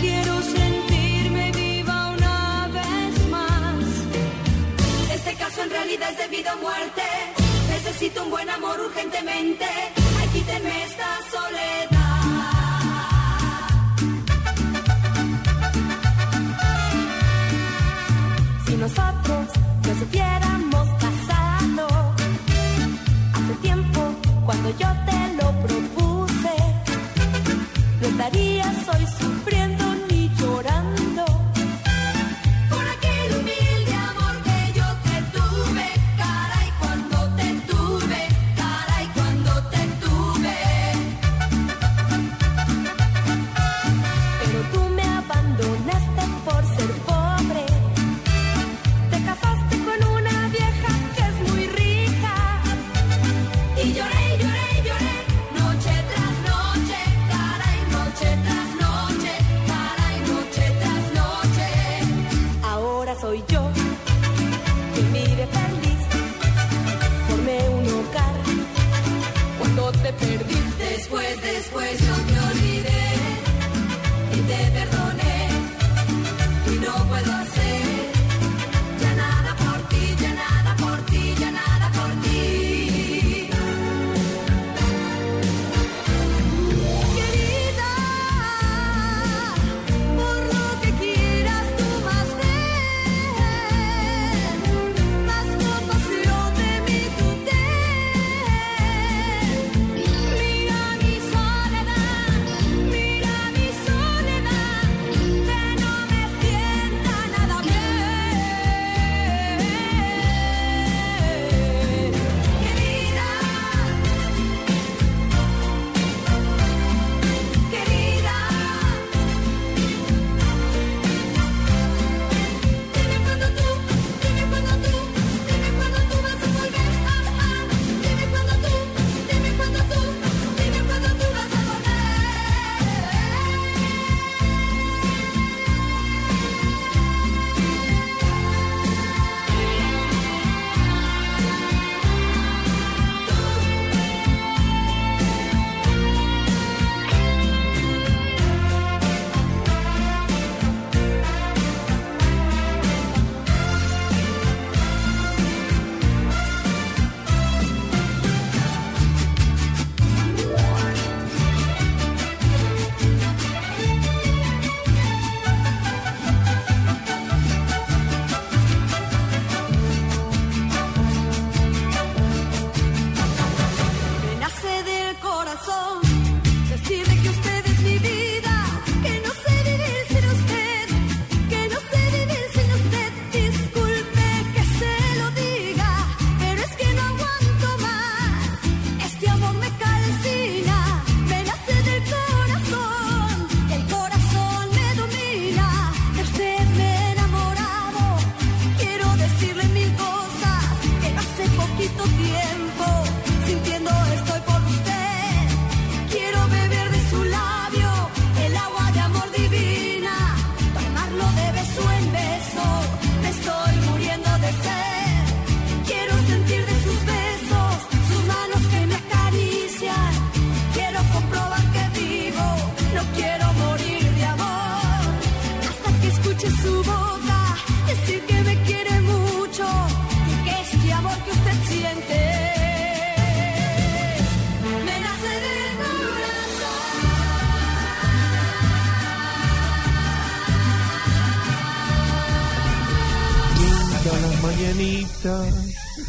[0.00, 3.84] Quiero sentirme viva una vez más.
[5.14, 7.06] Este caso en realidad es debido a muerte.
[7.68, 9.66] Necesito un buen amor urgentemente.
[10.18, 12.00] Ay, quíteme esta soledad.
[18.80, 21.88] Nosotros nos hubiéramos casado
[23.34, 24.00] hace tiempo,
[24.46, 25.09] cuando yo te
[71.10, 71.59] después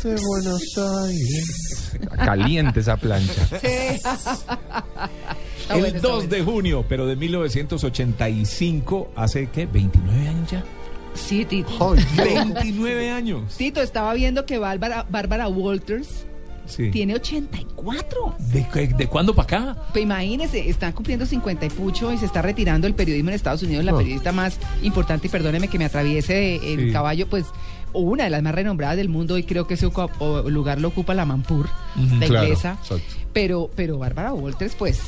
[0.04, 1.92] mañanitas de Buenos Aires.
[2.18, 3.48] Caliente esa plancha.
[5.74, 10.64] El está 2 de junio, pero de 1985, hace qué, 29 años ya.
[11.14, 11.96] Sí, Tito.
[12.18, 13.56] 29 años.
[13.58, 16.26] Tito, estaba viendo que Bárbara, Bárbara Walters
[16.68, 16.90] Sí.
[16.92, 18.36] tiene 84.
[18.40, 19.78] ¿De, qué- de cuándo para acá?
[19.92, 23.64] Pues imagínese, están cumpliendo 50 y pucho y se está retirando el periodismo en Estados
[23.64, 23.98] Unidos, la Oh.
[23.98, 26.92] periodista más importante, y perdóneme que me atraviese el Sí.
[26.94, 27.46] caballo, pues
[27.94, 29.90] o una de las más renombradas del mundo y creo que ese
[30.48, 31.68] lugar lo ocupa la Mampur,
[32.20, 32.78] la inglesa.
[32.82, 33.04] exacto.
[33.34, 35.00] Pero, pero Bárbara Walters, pues,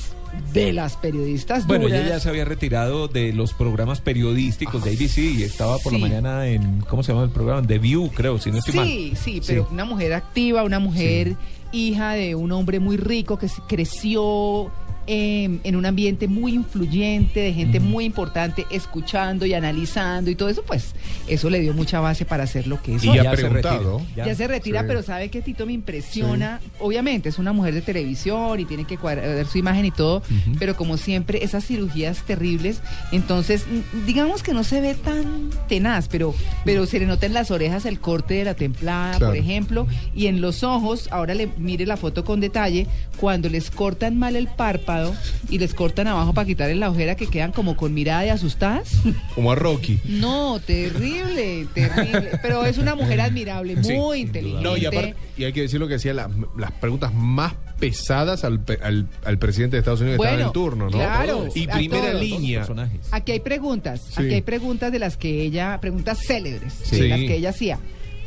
[0.52, 2.00] de las periodistas Bueno, duras.
[2.02, 6.00] ella ya se había retirado de los programas periodísticos de ABC y estaba por Sí.
[6.00, 7.66] la mañana en, ¿cómo se llama el programa?
[7.68, 8.88] The View, creo, si no estoy mal.
[8.88, 11.36] Sí, sí, pero una mujer activa, una mujer
[11.72, 14.72] hija de un hombre muy rico que se- creció
[15.08, 20.50] em, en un ambiente muy influyente, de gente muy importante, escuchando y analizando y todo
[20.50, 20.94] eso, pues
[21.28, 23.04] eso le dio mucha base para hacer lo que es.
[23.04, 23.18] Y hoy.
[23.20, 24.02] ha preguntado.
[24.16, 24.86] Ya, se retira, Sí.
[24.88, 25.66] pero ¿sabe qué, Tito?
[25.66, 26.60] Me impresiona.
[26.80, 30.22] Obviamente, es una mujer de televisión y tiene que cuadrar su imagen y todo,
[30.60, 32.82] pero como siempre, esas cirugías terribles,
[33.12, 33.66] entonces,
[34.06, 36.34] digamos que no se ve tan tenaz, pero,
[36.66, 39.28] pero se le nota en las orejas el corte de la templada, Claro.
[39.34, 43.72] por ejemplo, y en los ojos, ahora le mire la foto con detalle, cuando les
[43.72, 44.93] cortan mal el párpado
[45.50, 48.92] y les cortan abajo para quitarle la ojera que quedan como con mirada de asustadas.
[49.36, 50.00] Como a Rocky.
[50.06, 52.40] No, terrible, terrible.
[52.42, 53.94] Pero es una mujer admirable, Sí.
[53.94, 54.64] muy inteligente.
[54.64, 58.44] No, y aparte, y hay que decir lo que decía, la- las preguntas más pesadas
[58.46, 60.92] al, al, al presidente de Estados Unidos que estaba en turno, ¿no?
[60.92, 62.22] claro, y primera todos.
[62.22, 62.66] línea.
[63.12, 64.24] Aquí hay preguntas, Sí.
[64.24, 67.00] aquí hay preguntas de las que ella, preguntas célebres, Sí.
[67.02, 67.80] de las que ella hacía.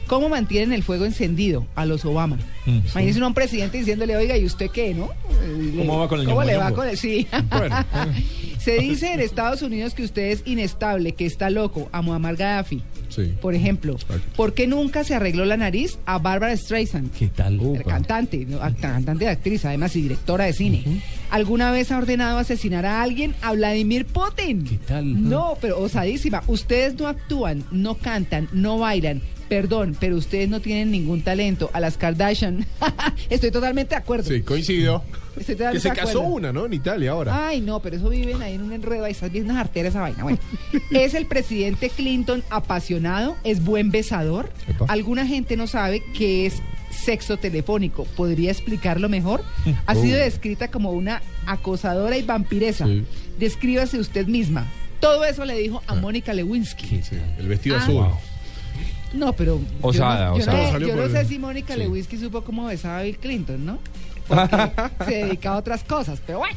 [0.07, 2.37] ¿Cómo mantienen el fuego encendido a los Obama?
[2.67, 2.91] Mm, sí.
[2.93, 5.11] Imagínese un presidente diciéndole, oiga, ¿y usted qué, no?
[5.43, 7.27] Eh, ¿Cómo va con el ¿Cómo le va con el sí?
[7.51, 7.77] Bueno.
[8.67, 12.83] Se dice en Estados Unidos que usted es inestable, que está loco, a Muammar Gaddafi.
[13.09, 13.33] Sí.
[13.41, 13.97] Por ejemplo,
[14.35, 17.13] ¿por qué nunca se arregló la nariz a Barbara Streisand?
[17.13, 17.61] ¿Qué tal?
[17.87, 18.59] Cantante, ¿no?
[18.61, 20.83] Act- cantante de actriz, además, y directora de cine.
[21.31, 23.35] ¿Alguna vez ha ordenado asesinar a alguien?
[23.41, 24.65] A Vladimir Putin.
[24.65, 25.29] ¿Qué tal?
[25.29, 26.43] No, pero osadísima.
[26.49, 29.23] Ustedes no actúan, no cantan, no bailan.
[29.49, 31.71] Perdón, pero ustedes no tienen ningún talento.
[31.73, 32.67] A las Kardashian.
[33.31, 34.29] Estoy totalmente de acuerdo.
[34.29, 34.43] Sí,
[35.37, 36.67] Que se casó una, ¿no?
[36.67, 37.49] En Italia ahora.
[37.49, 40.01] Ay, no, pero eso viven ahí en un enredo, ahí estás viendo unas arterias esa
[40.01, 40.23] vaina.
[40.23, 40.39] Bueno,
[40.91, 43.37] ¿es el presidente Clinton apasionado?
[43.45, 44.51] ¿Es buen besador?
[44.89, 48.05] Alguna gente no sabe qué es sexo telefónico.
[48.17, 49.45] ¿Podría explicarlo mejor?
[49.87, 50.03] Ha Oh.
[50.03, 52.87] sido descrita como una acosadora y vampiresa.
[53.39, 54.67] Descríbase usted misma.
[55.01, 57.03] Todo eso le dijo a Mónica Lewinsky.
[57.39, 57.81] El vestido Ah.
[57.83, 58.07] azul.
[59.13, 60.63] No, pero yo Osada, no, yo osada.
[60.65, 61.81] no- Salió yo no sé si Mónica sí.
[61.81, 63.79] Lewinsky supo cómo besaba a Bill Clinton, ¿no?
[64.29, 64.71] Porque
[65.05, 66.57] se dedica a otras cosas, pero bueno.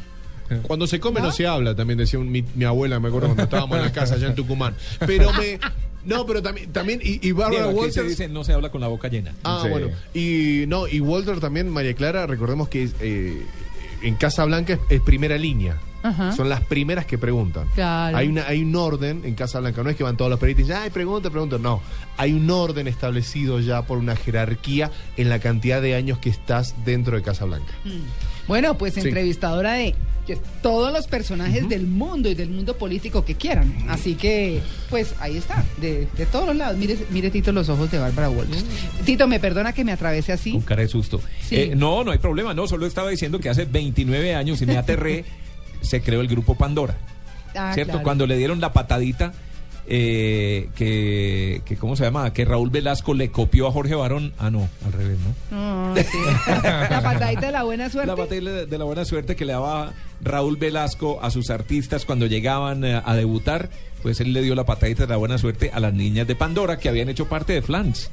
[0.64, 3.44] Cuando se come no, se habla, también decía un- mi, mi abuela, me acuerdo cuando
[3.44, 4.74] estábamos en la casa allá en Tucumán.
[5.06, 5.60] Pero me.
[6.06, 8.18] No, pero también, también y, y Bárbara Diego, aquí se Walters.
[8.18, 9.34] dice no se habla con la boca llena.
[9.44, 9.70] Ah, Sí.
[9.70, 9.88] bueno.
[10.14, 13.46] Y no, y Walter también, María Clara, recordemos que eh,
[14.02, 15.78] en Casa Blanca es, es primera línea.
[16.04, 16.32] Ajá.
[16.32, 17.68] Son las primeras que preguntan.
[17.76, 18.16] Claro.
[18.18, 20.66] Hay, una, hay un orden en Casa Blanca, no es que van todos los periodistas
[20.66, 21.58] y dicen, ay, pregunta, pregunta.
[21.60, 21.82] No,
[22.18, 26.76] hay un orden establecido ya por una jerarquía en la cantidad de años que estás
[26.86, 27.74] dentro de Casa Blanca.
[28.48, 29.02] Bueno, pues Sí.
[29.02, 29.94] entrevistadora de
[30.62, 33.76] todos los personajes del mundo y del mundo político que quieran.
[33.88, 36.78] Así que, pues ahí está, de, de todos los lados.
[36.78, 38.64] Mire, mire, Tito, los ojos de Bárbara Walters.
[39.06, 40.52] Tito, me perdona que me atravese así.
[40.52, 41.20] Con cara de susto.
[41.42, 41.56] Sí.
[41.56, 42.54] Eh, no, no hay problema.
[42.54, 45.26] No, solo estaba diciendo que hace 29 años y me aterré,
[45.82, 46.96] se creó el grupo Pandora.
[47.56, 47.94] Ah, ¿Cierto?
[47.94, 48.04] claro.
[48.04, 49.34] Cuando le dieron la patadita,
[49.92, 52.32] eh, que, que, ¿cómo se llama?
[52.32, 54.34] Que Raúl Velasco le copió a Jorge Barón.
[54.38, 55.18] Ah, no, al revés,
[55.50, 55.58] ¿no?
[55.58, 56.18] No, sí.
[56.64, 58.08] La patadita de la buena suerte.
[58.08, 62.28] La batalla de la buena suerte que le daba Raúl Velasco a sus artistas cuando
[62.28, 63.72] llegaban eh, a debutar,
[64.04, 66.78] pues él le dio la patadita de la buena suerte a las niñas de Pandora
[66.78, 68.12] que habían hecho parte de Flans.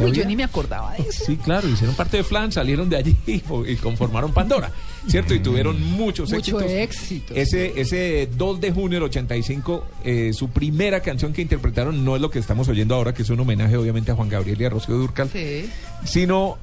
[0.00, 1.24] Uy, yo ni me acordaba de eso.
[1.26, 4.70] Sí, claro, hicieron parte de Flan, salieron de allí y, y conformaron Pandora,
[5.06, 5.34] ¿cierto?
[5.34, 6.72] Y tuvieron muchos Mucho éxitos.
[6.72, 7.34] éxito.
[7.34, 12.22] Ese, ese 2 de junio del 85, eh, su primera canción que interpretaron no es
[12.22, 14.70] lo que estamos oyendo ahora, que es un homenaje obviamente a Juan Gabriel y a
[14.70, 15.68] Rocío Durcal, Sí.
[16.04, 16.58] sino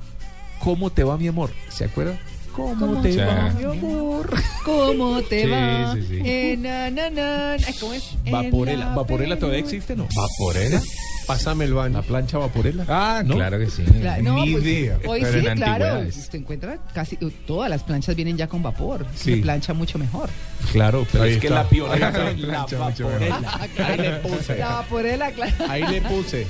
[0.59, 1.49] ¿Cómo te va mi amor?
[1.69, 2.19] ¿Se acuerdan?
[2.55, 4.29] ¿Cómo, te te va mi amor?
[4.65, 5.93] ¿Cómo te Sí, va?
[5.95, 6.21] sí, sí.
[6.25, 7.51] Eh, na, na, na.
[7.53, 8.11] Ay, ¿Cómo es?
[8.29, 8.85] Vaporela.
[8.89, 10.07] la ¿Vaporela todavía existe, no?
[10.15, 10.81] ¿Vaporela?
[11.27, 11.93] Pásame el baño.
[11.97, 12.83] La plancha vaporela.
[12.89, 13.35] Ah, ¿No?
[13.35, 13.83] claro que sí.
[13.83, 14.99] Cla- no, Ni pues, idea.
[15.07, 15.85] Hoy Pero sí, en claro.
[15.85, 16.15] antigüedades.
[16.29, 19.05] Se encuentra casi uh, todas las planchas vienen ya con vapor.
[19.15, 19.35] Sí.
[19.35, 20.29] Se plancha mucho mejor.
[20.71, 21.63] Claro, pero Ahí es que está.
[21.63, 22.09] la está.
[22.35, 23.39] la Plancha mucho vaporela.
[23.39, 23.69] mejor.
[23.85, 24.57] Ahí le puse.
[24.57, 25.53] La vaporela, claro.
[25.69, 26.47] Ahí le puse.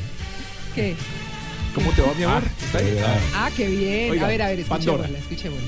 [0.73, 0.95] ¿Qué?
[1.73, 2.43] ¿Cómo te va mi amor?
[2.61, 2.98] ¿Está ahí?
[3.34, 4.11] Ah, qué bien.
[4.11, 5.68] Oiga, a ver, a ver, escuchémosla, escuchémosla.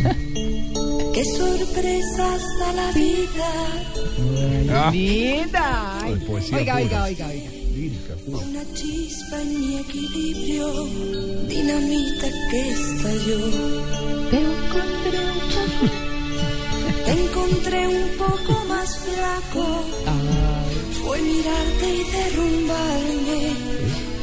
[1.14, 3.50] qué sorpresas da la vida.
[4.88, 5.98] Ay, linda.
[6.02, 7.50] Ay, poesía oiga, oiga, oiga, oiga.
[7.74, 8.14] Lírica.
[8.26, 10.84] Una chispa en mi equilibrio,
[11.48, 13.40] dinamita que estalló.
[14.30, 15.18] Te encontré
[17.04, 20.39] Te encontré un poco más flaco.
[21.04, 23.52] Fue mirarte y derrumbarme.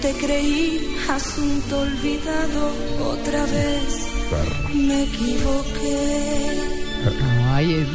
[0.01, 2.71] Te creí asunto olvidado
[3.11, 4.07] otra vez.
[4.73, 6.59] Me equivoqué.
[7.53, 7.87] Ay, es.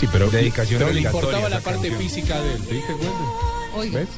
[0.00, 1.98] Sí, pero Dedicación pero le importaba la parte canción.
[2.10, 3.76] física de él, ¿te diste cuenta?
[3.76, 3.98] Oiga.
[4.00, 4.08] ¿Ves?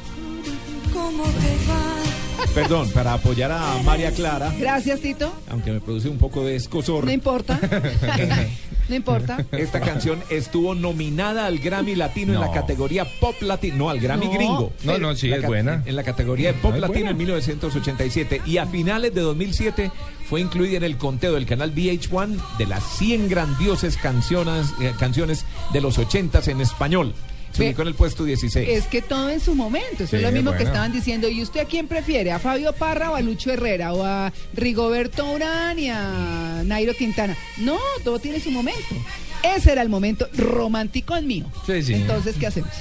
[0.93, 2.45] ¿Cómo te va?
[2.53, 5.31] Perdón, para apoyar a María Clara, Gracias, Tito.
[5.49, 7.05] aunque me produce un poco de escosor.
[7.05, 7.59] No importa.
[8.89, 9.45] no importa.
[9.51, 14.25] Esta canción estuvo nominada al Grammy Latino en la categoría Pop Latino, no, al Grammy
[14.25, 14.73] No, Gringo.
[14.83, 15.83] No, no, sí, es buena.
[15.85, 19.91] En la categoría de Pop Latino en 1987 y a finales de 2007
[20.29, 25.45] fue incluida en el conteo del canal VH1 de las 100 grandiosas canciones, eh, canciones
[25.73, 27.13] de los 80s en español.
[27.51, 28.69] Se ubicó en el puesto 16.
[28.69, 30.03] Es que todo en su momento.
[30.03, 31.27] Eso Sí, es lo mismo que estaban diciendo.
[31.29, 32.31] ¿Y usted a quién prefiere?
[32.31, 33.93] ¿A Fabio Parra o a Lucho Herrera?
[33.93, 37.35] ¿O a Rigoberto Urán y a Nairo Quintana?
[37.57, 38.95] No, todo tiene su momento.
[39.41, 41.45] Ese era el momento romántico el mío.
[41.65, 41.93] Sí, sí.
[41.93, 42.71] Entonces, ¿qué hacemos?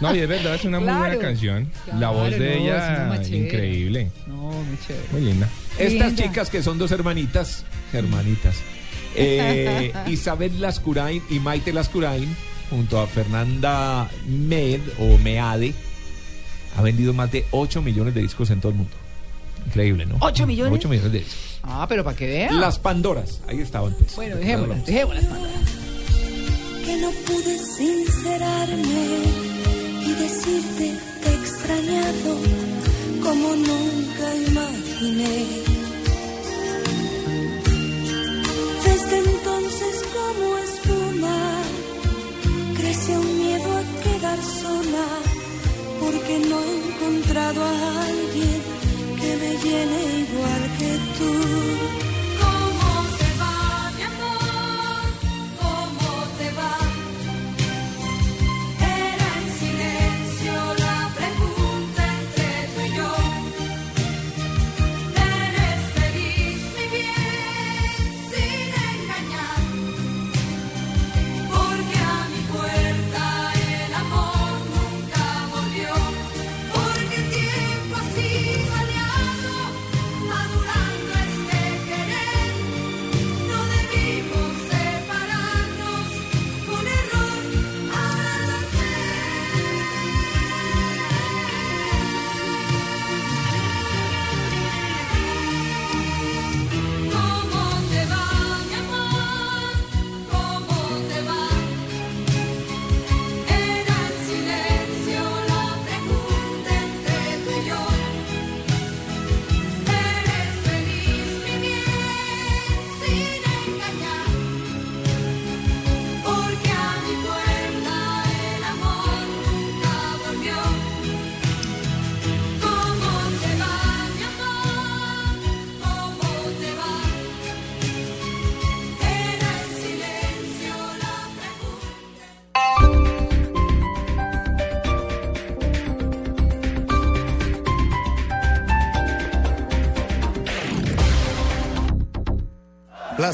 [0.00, 1.70] No, y es verdad, es una muy buena canción.
[1.98, 3.36] la voz de es ella, machera.
[3.36, 4.10] increíble.
[4.26, 5.04] No, muy chévere.
[5.12, 5.48] Muy linda.
[5.78, 8.56] Estas chicas que son dos hermanitas, hermanitas,
[9.14, 12.34] eh, Isabel Lascurain y Maite Lascurain,
[12.70, 15.74] junto a Fernanda Med o Meade,
[16.76, 18.92] ha vendido más de 8 millones de discos en todo el mundo.
[19.66, 20.16] Increíble, ¿no?
[20.20, 20.72] ¿Ocho millones?
[20.72, 21.60] 8 millones de discos.
[21.62, 22.60] Ah, pero para que vean.
[22.60, 24.16] Las Pandoras, ahí estaban pues.
[24.16, 25.24] Bueno, dejémoslas, dejémoslas.
[25.26, 25.52] Pandora.
[26.84, 29.06] que no pude sincerarme
[30.02, 32.38] y decirte te he extrañado
[33.22, 35.46] como nunca imaginé.
[38.84, 41.62] Desde entonces como espuma
[42.90, 45.06] crece un miedo a quedar sola
[46.00, 48.60] porque no he encontrado a alguien
[49.20, 52.09] que me llene igual que tú.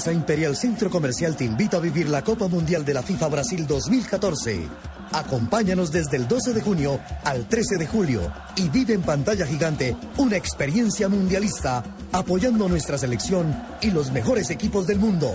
[0.06, 3.66] Plaza Imperial Centro Comercial te invita a vivir la Copa Mundial de la FIFA Brasil
[3.66, 4.68] 2014.
[5.10, 9.96] Acompáñanos desde el 12 de junio al 13 de julio y vive en pantalla gigante
[10.16, 15.32] una experiencia mundialista apoyando nuestra selección y los mejores equipos del mundo.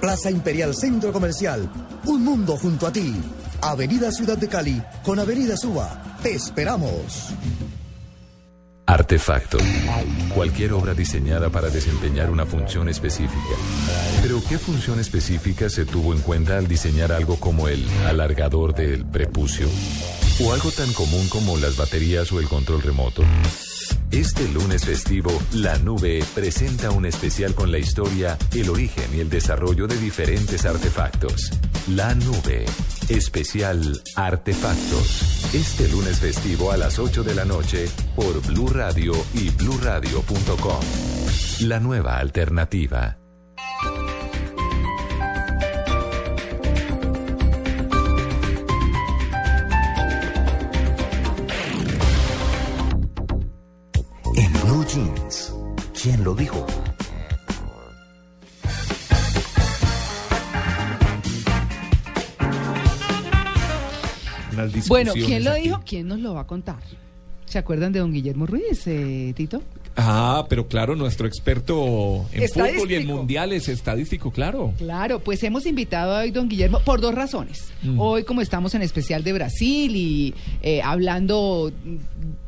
[0.00, 1.70] Plaza Imperial Centro Comercial,
[2.06, 3.14] un mundo junto a ti.
[3.60, 6.16] Avenida Ciudad de Cali con Avenida Suba.
[6.22, 7.34] Te esperamos.
[8.88, 9.58] Artefacto.
[10.34, 13.54] Cualquier obra diseñada para desempeñar una función específica.
[14.22, 19.04] Pero ¿qué función específica se tuvo en cuenta al diseñar algo como el alargador del
[19.04, 19.68] prepucio?
[20.42, 23.22] ¿O algo tan común como las baterías o el control remoto?
[24.10, 29.30] Este lunes festivo, La Nube presenta un especial con la historia, el origen y el
[29.30, 31.50] desarrollo de diferentes artefactos.
[31.88, 32.64] La Nube,
[33.08, 35.54] especial Artefactos.
[35.54, 40.80] Este lunes festivo a las 8 de la noche por Blue Radio y bluradio.com.
[41.60, 43.18] La nueva alternativa.
[56.00, 56.66] ¿Quién lo dijo?
[64.88, 65.80] Bueno, ¿quién lo dijo?
[65.84, 66.78] ¿Quién nos lo va a contar?
[67.48, 69.62] ¿Se acuerdan de don Guillermo Ruiz, eh, Tito?
[69.96, 74.74] Ah, pero claro, nuestro experto en fútbol y en mundiales, estadístico, claro.
[74.76, 77.72] Claro, pues hemos invitado a hoy don Guillermo por dos razones.
[77.82, 77.98] Mm.
[77.98, 81.72] Hoy como estamos en especial de Brasil y eh, hablando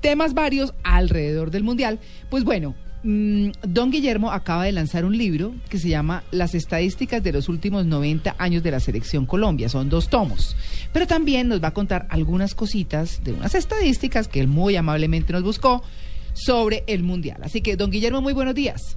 [0.01, 1.99] temas varios alrededor del Mundial,
[2.29, 7.33] pues bueno, don Guillermo acaba de lanzar un libro que se llama Las estadísticas de
[7.33, 9.69] los últimos 90 años de la selección Colombia.
[9.69, 10.57] Son dos tomos.
[10.93, 15.33] Pero también nos va a contar algunas cositas de unas estadísticas que él muy amablemente
[15.33, 15.83] nos buscó
[16.33, 17.41] sobre el Mundial.
[17.43, 18.97] Así que, don Guillermo, muy buenos días.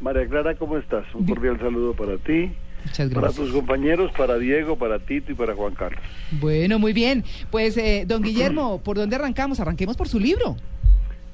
[0.00, 1.04] María Clara, ¿cómo estás?
[1.14, 2.50] Un cordial saludo para ti,
[2.84, 3.46] Muchas para gracias.
[3.46, 6.02] tus compañeros, para Diego, para Tito y para Juan Carlos.
[6.32, 7.24] Bueno, muy bien.
[7.50, 9.60] Pues, eh, don Guillermo, ¿por dónde arrancamos?
[9.60, 10.56] Arranquemos por su libro.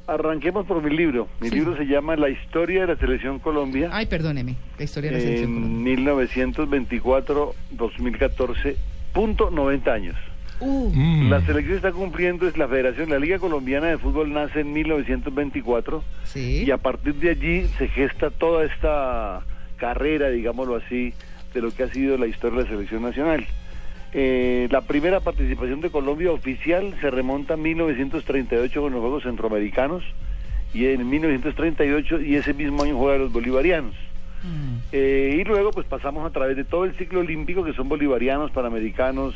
[0.06, 1.28] Arranquemos por mi libro.
[1.40, 1.54] Mi Sí.
[1.56, 3.90] libro se llama La historia de la selección Colombia.
[3.92, 5.96] Ay, perdóneme, la historia de la selección en Colombia.
[7.76, 8.76] 1924-2014,
[9.12, 10.16] punto 90 años.
[10.62, 11.30] Uh, Mm.
[11.30, 16.04] La selección está cumpliendo, es la Federación, la Liga Colombiana de Fútbol nace en 1924
[16.24, 16.64] sí.
[16.66, 19.40] y a partir de allí se gesta toda esta
[19.78, 21.14] carrera, digámoslo así,
[21.54, 23.46] de lo que ha sido la historia de la selección nacional.
[24.12, 30.02] Eh, la primera participación de Colombia oficial se remonta a 1938 con los Juegos Centroamericanos
[30.74, 33.94] y en 1938 y ese mismo año juegan los bolivarianos.
[34.92, 38.50] Eh, y luego pues pasamos a través de todo el ciclo olímpico que son bolivarianos,
[38.50, 39.34] panamericanos,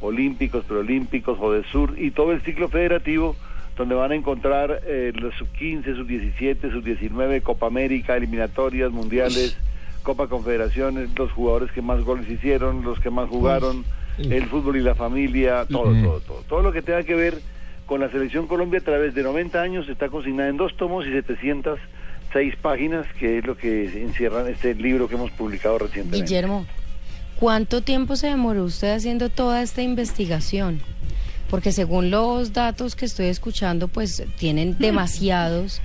[0.00, 1.38] olímpicos, preolímpicos,
[1.70, 3.34] Sur y todo el ciclo federativo
[3.76, 8.92] donde van a encontrar eh, los sub 15, sub 17, sub 19, Copa América, eliminatorias,
[8.92, 9.56] mundiales,
[10.02, 13.84] Copa Confederaciones, los jugadores que más goles hicieron, los que más jugaron,
[14.18, 16.42] el fútbol y la familia, todo, todo, todo.
[16.48, 17.40] Todo lo que tenga que ver
[17.86, 21.10] con la selección Colombia a través de 90 años está consignada en dos tomos y
[21.10, 26.24] 706 páginas, que es lo que encierran este libro que hemos publicado recientemente.
[26.24, 26.66] Guillermo,
[27.38, 30.80] ¿cuánto tiempo se demoró usted haciendo toda esta investigación?
[31.50, 35.80] Porque según los datos que estoy escuchando, pues tienen demasiados,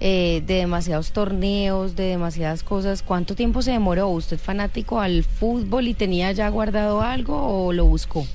[0.00, 3.02] eh, de demasiados torneos, de demasiadas cosas.
[3.02, 4.08] ¿Cuánto tiempo se demoró?
[4.08, 8.26] ¿Usted fanático al fútbol y tenía ya guardado algo o lo buscó?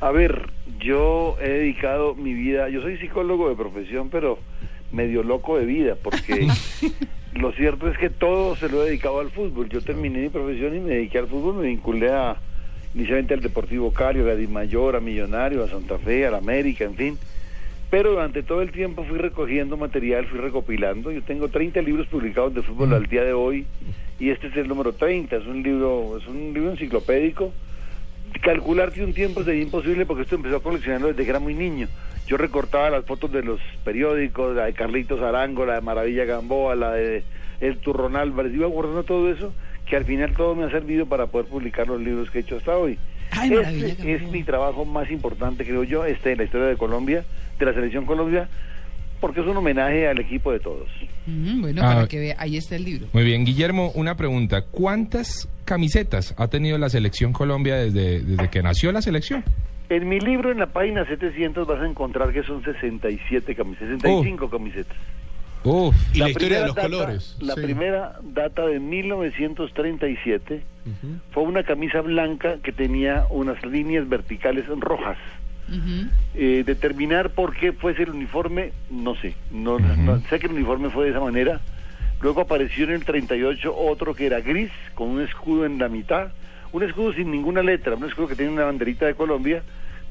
[0.00, 0.50] A ver,
[0.80, 4.38] yo he dedicado mi vida, yo soy psicólogo de profesión, pero
[4.92, 6.48] medio loco de vida, porque
[7.34, 9.68] lo cierto es que todo se lo he dedicado al fútbol.
[9.68, 12.36] Yo terminé mi profesión y me dediqué al fútbol, me vinculé a,
[12.94, 16.94] inicialmente al Deportivo Cali, a Dimayor, a Millonario, a Santa Fe, a la América, en
[16.94, 17.18] fin.
[17.90, 21.10] Pero durante todo el tiempo fui recogiendo material, fui recopilando.
[21.10, 23.66] Yo tengo 30 libros publicados de fútbol al día de hoy
[24.18, 25.36] y este es el número 30.
[25.36, 27.52] Es un libro, es un libro enciclopédico
[28.42, 31.54] calcular que un tiempo sería imposible porque esto empezó a coleccionarlo desde que era muy
[31.54, 31.88] niño.
[32.26, 36.74] Yo recortaba las fotos de los periódicos, la de Carlitos Arango, la de Maravilla Gamboa,
[36.74, 37.24] la de
[37.60, 39.54] El Turrón Álvarez, iba guardando todo eso,
[39.86, 42.56] que al final todo me ha servido para poder publicar los libros que he hecho
[42.56, 42.98] hasta hoy.
[43.30, 47.24] Ay, este es mi trabajo más importante, creo yo, este en la historia de Colombia,
[47.58, 48.48] de la selección Colombia,
[49.20, 50.88] porque es un homenaje al equipo de todos.
[51.26, 51.94] Mm, bueno, Ah.
[51.94, 53.06] para que vea, ahí está el libro.
[53.12, 54.62] Muy bien, Guillermo, una pregunta.
[54.62, 59.44] ¿Cuántas camisetas ha tenido la selección Colombia desde, desde que nació la selección?
[59.90, 64.50] En mi libro, en la página 700, vas a encontrar que son 67 camisetas, 65
[64.50, 64.96] camisetas.
[65.64, 65.94] Uf.
[66.14, 67.36] Y la, historia primera de los data- colores.
[67.40, 67.60] La Sí.
[67.62, 70.62] primera data de 1937
[71.32, 75.18] fue una camisa blanca que tenía unas líneas verticales rojas.
[76.34, 79.34] Eh, determinar por qué fuese el uniforme, no sé.
[79.50, 81.60] No, no- sé que el uniforme fue de esa manera.
[82.22, 86.28] Luego apareció en el 38 otro que era gris, con un escudo en la mitad.
[86.72, 89.62] Un escudo sin ninguna letra, un escudo que tiene una banderita de Colombia,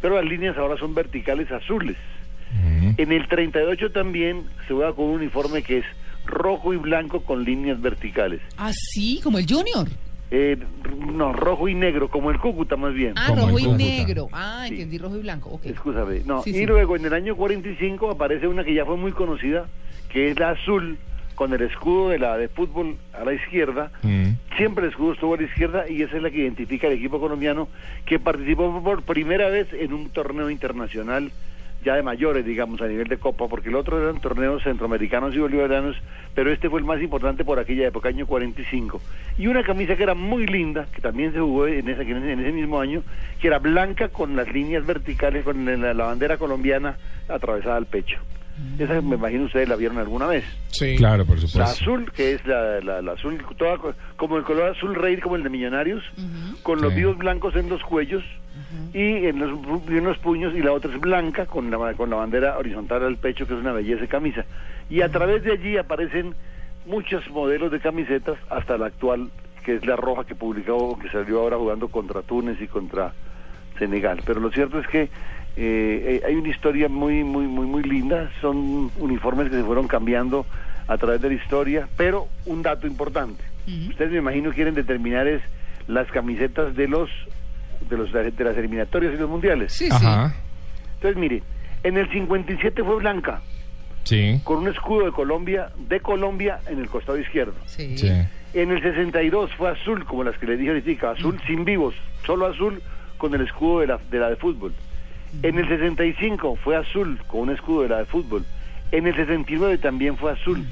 [0.01, 1.97] pero las líneas ahora son verticales azules.
[2.97, 5.85] En el 38 también se juega con un uniforme que es
[6.25, 8.41] rojo y blanco con líneas verticales.
[8.57, 9.87] Así, como el Junior.
[10.29, 10.57] Eh,
[11.13, 13.13] no, rojo y negro, como el Cúcuta más bien.
[13.15, 14.27] Ah, rojo y negro.
[14.33, 15.49] Ah, entendí rojo y blanco.
[15.51, 15.67] Ok.
[15.67, 16.21] Escúchame.
[16.25, 16.65] No, Sí, y sí.
[16.65, 19.67] luego en el año 45 aparece una que ya fue muy conocida,
[20.09, 20.97] que es la azul,
[21.35, 23.91] con el escudo de la de fútbol a la izquierda.
[24.57, 27.19] Siempre el escudo estuvo a la izquierda y esa es la que identifica al equipo
[27.19, 27.69] colombiano
[28.05, 31.31] que participó por primera vez en un torneo internacional
[31.83, 35.39] ya de mayores, digamos, a nivel de Copa, porque el otro eran torneos centroamericanos y
[35.39, 35.95] bolivarianos,
[36.35, 39.01] pero este fue el más importante por aquella época, año 45.
[39.37, 42.51] Y una camisa que era muy linda, que también se jugó en, esa, en ese
[42.51, 43.03] mismo año,
[43.39, 46.97] que era blanca con las líneas verticales, con la, la bandera colombiana
[47.27, 48.19] atravesada al pecho.
[48.79, 50.43] Esa me imagino ustedes la vieron alguna vez.
[50.69, 50.95] Sí.
[50.97, 51.63] Claro, por La supuesto.
[51.83, 55.35] azul, que es la, la- la azul, toda co- como el color azul rey, como
[55.35, 56.03] el de Millonarios,
[56.63, 56.99] con los Sí.
[56.99, 58.23] vivos blancos en los cuellos
[58.93, 59.59] y en los,
[59.89, 63.03] y en los puños, y la otra es blanca con la, con la bandera horizontal
[63.03, 64.45] al pecho, que es una belleza de camisa.
[64.89, 66.33] Y a través de allí aparecen
[66.85, 69.29] muchos modelos de camisetas, hasta la actual,
[69.63, 73.13] que es la roja que publicó, que salió ahora jugando contra Túnez y contra
[73.77, 74.21] Senegal.
[74.25, 75.09] Pero lo cierto es que
[75.59, 78.29] Eh, eh, hay una historia muy, muy, muy, muy linda.
[78.41, 80.45] Son uniformes que se fueron cambiando
[80.87, 83.43] a través de la historia, pero un dato importante.
[83.89, 85.41] Ustedes me imagino quieren determinar es
[85.87, 87.09] las camisetas de los
[87.89, 89.73] de los de las eliminatorias y los mundiales.
[89.73, 90.33] Sí, Ajá.
[90.95, 91.43] Entonces, mire,
[91.83, 93.41] en el 57 fue blanca,
[94.03, 94.39] Sí.
[94.45, 97.53] con un escudo de Colombia, de Colombia en el costado izquierdo.
[97.65, 97.97] Sí.
[97.97, 98.09] Sí.
[98.53, 101.93] En el 62 fue azul, como las que le dije ahorita, azul sin vivos,
[102.25, 102.81] solo azul
[103.17, 104.73] con el escudo de la de, la de fútbol.
[105.43, 108.43] En el 65 fue azul con un escudo de la de fútbol.
[108.91, 110.65] En el 69 también fue azul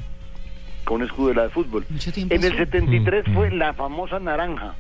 [0.83, 1.85] con un escudo de la de fútbol.
[1.89, 2.65] Mucho tiempo En el azul.
[2.65, 4.73] 73 Mm, fue la famosa naranja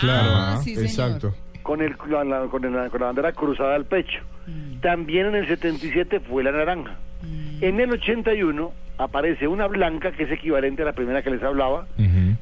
[0.00, 0.84] Claro, Ah, sí, señor.
[0.90, 1.34] exacto.
[1.62, 4.20] con el con la, con el- con la bandera cruzada al pecho.
[4.80, 6.96] También en el 77 fue la naranja.
[7.60, 8.72] En el 81
[9.04, 11.86] aparece una blanca que es equivalente a la primera que les hablaba.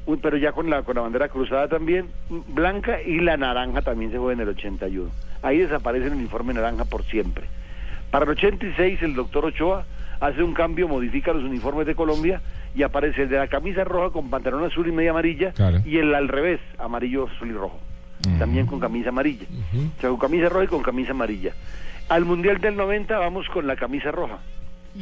[0.05, 2.07] Uy, pero ya con la, con la bandera cruzada también,
[2.49, 5.09] blanca y la naranja también se fue en el 81.
[5.41, 7.45] Ahí desaparece el uniforme naranja por siempre.
[8.11, 9.85] Para el 86 el doctor Ochoa
[10.19, 12.41] hace un cambio, modifica los uniformes de Colombia
[12.75, 15.79] y aparece el de la camisa roja con pantalón azul y media amarilla Claro.
[15.85, 17.79] y el al revés, amarillo, azul y rojo.
[18.37, 19.45] También con camisa amarilla.
[19.97, 21.53] O sea, con camisa roja y con camisa amarilla.
[22.09, 24.39] Al Mundial del 90 vamos con la camisa roja.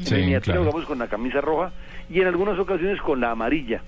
[0.04, 0.62] Sí, en claro.
[0.62, 1.72] jugamos con la camisa roja
[2.10, 3.82] y en algunas ocasiones con la amarilla.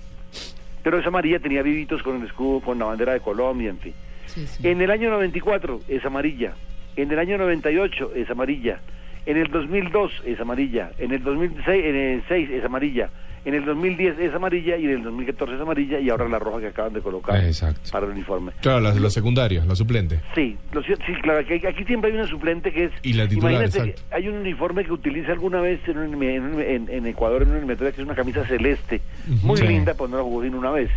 [0.82, 3.94] Pero esa amarilla tenía vivitos con el escudo, con la bandera de Colombia, en fin.
[4.26, 4.68] Sí, sí.
[4.68, 6.54] En el año 94 es amarilla.
[6.96, 8.78] En el año 98 es amarilla.
[9.26, 10.90] En el 2002 es amarilla.
[10.98, 13.10] En el 2006 en el 6 es amarilla.
[13.44, 16.60] En el 2010 es amarilla y en el 2014 es amarilla y ahora la roja
[16.60, 17.90] que acaban de colocar Exacto.
[17.90, 18.52] para el uniforme.
[18.60, 20.20] Claro, la, la secundaria, la suplente.
[20.34, 20.92] Sí, lo sí,
[21.22, 22.92] claro, aquí, aquí siempre hay una suplente que es...
[23.02, 26.60] Y la titular, imagínate que hay un uniforme que utiliza alguna vez en, un- en,
[26.60, 29.00] en- en Ecuador, en una eliminatoria, que es una camisa celeste,
[29.42, 29.66] muy Sí.
[29.66, 30.90] linda, pues no la jugó una vez.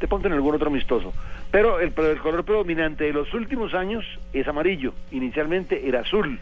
[0.00, 1.12] Te ponte en algún otro amistoso.
[1.50, 4.94] Pero el, pero el color predominante de los últimos años es amarillo.
[5.10, 6.38] Inicialmente era azul.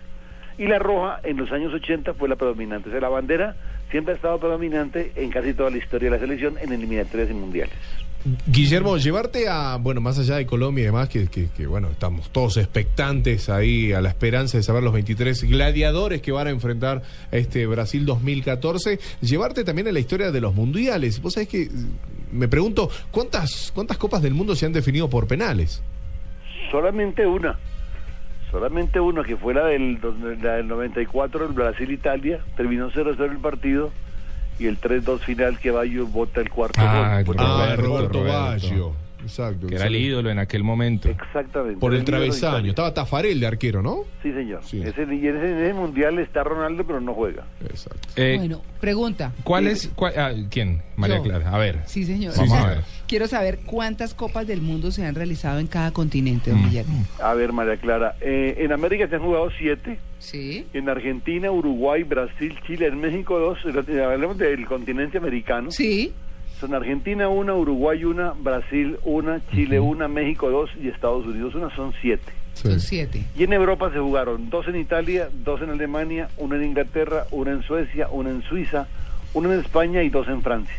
[0.58, 2.88] Y la roja en los años 80 fue la predominante.
[2.88, 3.56] O sea, la bandera
[3.90, 7.34] siempre ha estado predominante en casi toda la historia de la selección en eliminatorias y
[7.34, 7.76] mundiales.
[8.48, 12.30] Guillermo, llevarte a, bueno, más allá de Colombia y demás, que, que, que, bueno, estamos
[12.30, 17.02] todos expectantes ahí a la esperanza de saber los 23 gladiadores que van a enfrentar
[17.30, 21.22] a este Brasil 2014, llevarte también a la historia de los mundiales.
[21.22, 21.68] Vos sabés que eh,
[22.32, 25.80] me pregunto, ¿cuántas, cuántas copas del mundo se han definido por penales?
[26.72, 27.56] Solamente una.
[28.50, 29.98] Solamente una, que fue la del,
[30.42, 32.40] la del 94, el Brasil-Italia.
[32.56, 33.90] Terminó 0-0 el partido.
[34.58, 37.36] Y el 3-2 final que Bayo bota el cuarto Ah, gol.
[37.38, 38.24] Ah, Roberto, Roberto, Roberto.
[38.24, 38.92] Baggio.
[39.26, 39.66] Exacto.
[39.66, 41.08] Que era el ídolo en aquel momento.
[41.08, 41.78] Exactamente.
[41.80, 42.70] Por el de travesaño.
[42.70, 43.98] Estaba Tafarel de arquero, ¿no?
[44.22, 44.60] Sí, señor.
[44.64, 44.80] Sí.
[44.82, 47.44] Ese, y en ese, en ese mundial está Ronaldo, pero no juega.
[47.62, 48.08] Exacto.
[48.16, 49.32] Eh, Bueno, pregunta.
[49.44, 49.90] ¿Cuál es?
[49.94, 50.82] cuál- ah, ¿Quién?
[50.96, 51.22] María Yo.
[51.24, 51.50] Clara.
[51.54, 51.80] A ver.
[51.86, 52.32] Sí, señor.
[52.36, 52.80] Vamos a ver.
[53.06, 56.54] Quiero saber cuántas copas del mundo se han realizado en cada continente, Mm.
[56.54, 57.04] don Guillermo.
[57.22, 58.16] A ver, María Clara.
[58.20, 59.98] eh, en América se han jugado siete.
[60.18, 60.66] Sí.
[60.72, 63.58] En Argentina, Uruguay, Brasil, Chile, en México dos.
[63.66, 65.70] Hablemos del continente americano.
[65.70, 66.12] Sí.
[66.60, 71.74] Son Argentina una, Uruguay una, Brasil una, Chile una, México dos y Estados Unidos una,
[71.76, 72.32] son siete.
[72.54, 73.24] Son siete.
[73.36, 77.50] Y en Europa se jugaron dos en Italia, dos en Alemania, una en Inglaterra, una
[77.52, 78.86] en Suecia, una en Suiza,
[79.34, 80.74] una en España y dos en Francia.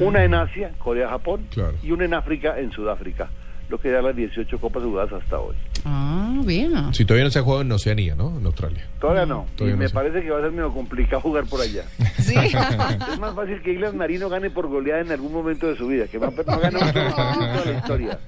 [0.00, 1.74] Una en Asia, Corea, Japón, Claro.
[1.82, 3.28] y una en África, en Sudáfrica.
[3.68, 5.56] Lo que da las 18 copas jugadas hasta hoy.
[5.84, 6.94] Ah, bien.
[6.94, 8.38] Si todavía no se ha jugado en Oceanía, ¿no?
[8.38, 8.86] En Australia.
[9.00, 9.46] Todavía no.
[9.54, 11.84] Todavía y no me parece que va a ser medio complicado jugar por allá.
[12.24, 12.34] Sí.
[12.36, 16.06] es más fácil que Islas Marino gane por goleada en algún momento de su vida,
[16.06, 18.18] que no, no gana un de la historia.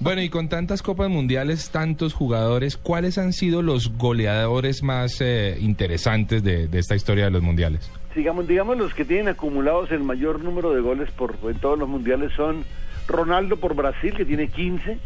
[0.00, 5.58] Bueno, y con tantas copas mundiales, tantos jugadores, ¿cuáles han sido los goleadores más eh,
[5.60, 7.90] interesantes de, de esta historia de los mundiales?
[8.14, 11.88] Digamos, digamos, los que tienen acumulados el mayor número de goles por en todos los
[11.88, 12.64] mundiales son
[13.06, 14.98] Ronaldo por Brasil, que tiene 15,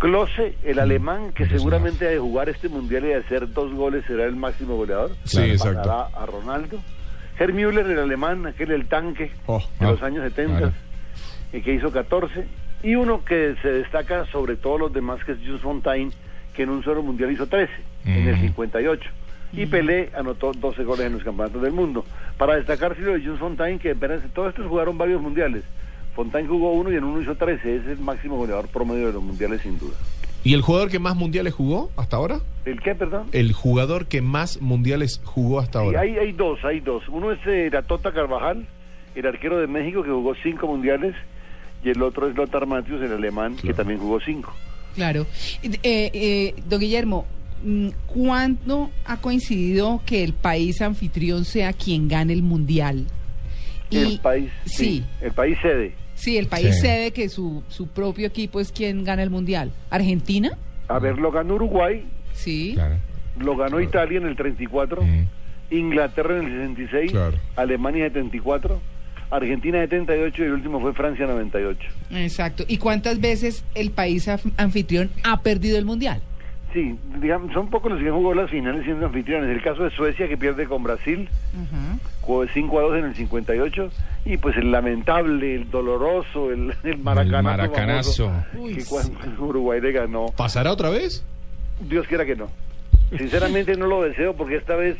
[0.00, 4.02] Klose, el alemán, que seguramente ha de jugar este mundial y de hacer dos goles
[4.06, 5.12] será el máximo goleador.
[5.24, 5.82] Sí, exacto.
[5.82, 6.80] Pasará a Ronaldo.
[7.38, 10.72] Herr Müller, el alemán, aquel el tanque Oh, de ah, los años 70, claro.
[11.52, 12.46] eh, que hizo 14.
[12.82, 16.10] Y uno que se destaca sobre todos los demás, que es Jules Fontaine,
[16.54, 17.70] que en un solo mundial hizo 13,
[18.06, 18.40] en el Mm.
[18.40, 19.10] 58.
[19.52, 22.06] Y Pelé anotó 12 goles en los campeonatos del mundo.
[22.38, 25.62] Para destacar, sí, lo de Jules Fontaine, que apenas todos estos jugaron varios mundiales.
[26.14, 27.76] Fontaine jugó uno y en uno hizo 13.
[27.76, 29.94] Es el máximo goleador promedio de los mundiales, sin duda.
[30.42, 32.40] ¿Y el jugador que más mundiales jugó hasta ahora?
[32.64, 33.26] ¿El qué, perdón?
[33.32, 36.00] El jugador que más mundiales jugó hasta Sí, ahora.
[36.00, 37.02] hay, hay dos, hay dos.
[37.08, 38.66] Uno es eh, la Tota Carvajal,
[39.14, 41.14] el arquero de México que jugó cinco mundiales,
[41.84, 44.52] y el otro es Lothar Matthäus, el alemán, que también jugó cinco.
[44.94, 45.26] Claro.
[45.62, 47.26] Eh, eh, don Guillermo,
[47.62, 53.06] mm, ¿cuándo ha coincidido que el país anfitrión sea quien gane el mundial?
[53.98, 55.04] El país, sí.
[55.20, 55.94] el país sede.
[56.14, 56.80] Sí, el país Sí.
[56.82, 59.72] cede que su, su propio equipo es quien gana el mundial.
[59.88, 60.50] ¿Argentina?
[60.88, 62.76] A ver, lo ganó Uruguay, Sí.
[63.38, 65.02] Lo ganó Italia en el 34,
[65.70, 67.12] Inglaterra en el 66,
[67.56, 68.80] Alemania en el 74,
[69.30, 71.80] Argentina en el 78 y el último fue Francia en el 98.
[72.12, 72.64] Exacto.
[72.66, 76.20] ¿Y cuántas veces el país anfitrión ha perdido el mundial?
[76.72, 79.50] Sí, digamos, son pocos los que han jugado las finales siendo anfitriones.
[79.50, 81.28] El caso de Suecia que pierde con Brasil,
[82.20, 83.90] jugó 5 a 2 en el 58
[84.26, 87.42] y pues el lamentable, el doloroso, el, el maracanazo.
[87.42, 88.28] maracanazo.
[88.52, 90.26] famoso, que cuando Uruguay le ganó.
[90.36, 91.24] ¿Pasará otra vez?
[91.80, 92.48] Dios quiera que no.
[93.18, 94.96] Sinceramente no lo deseo porque esta vez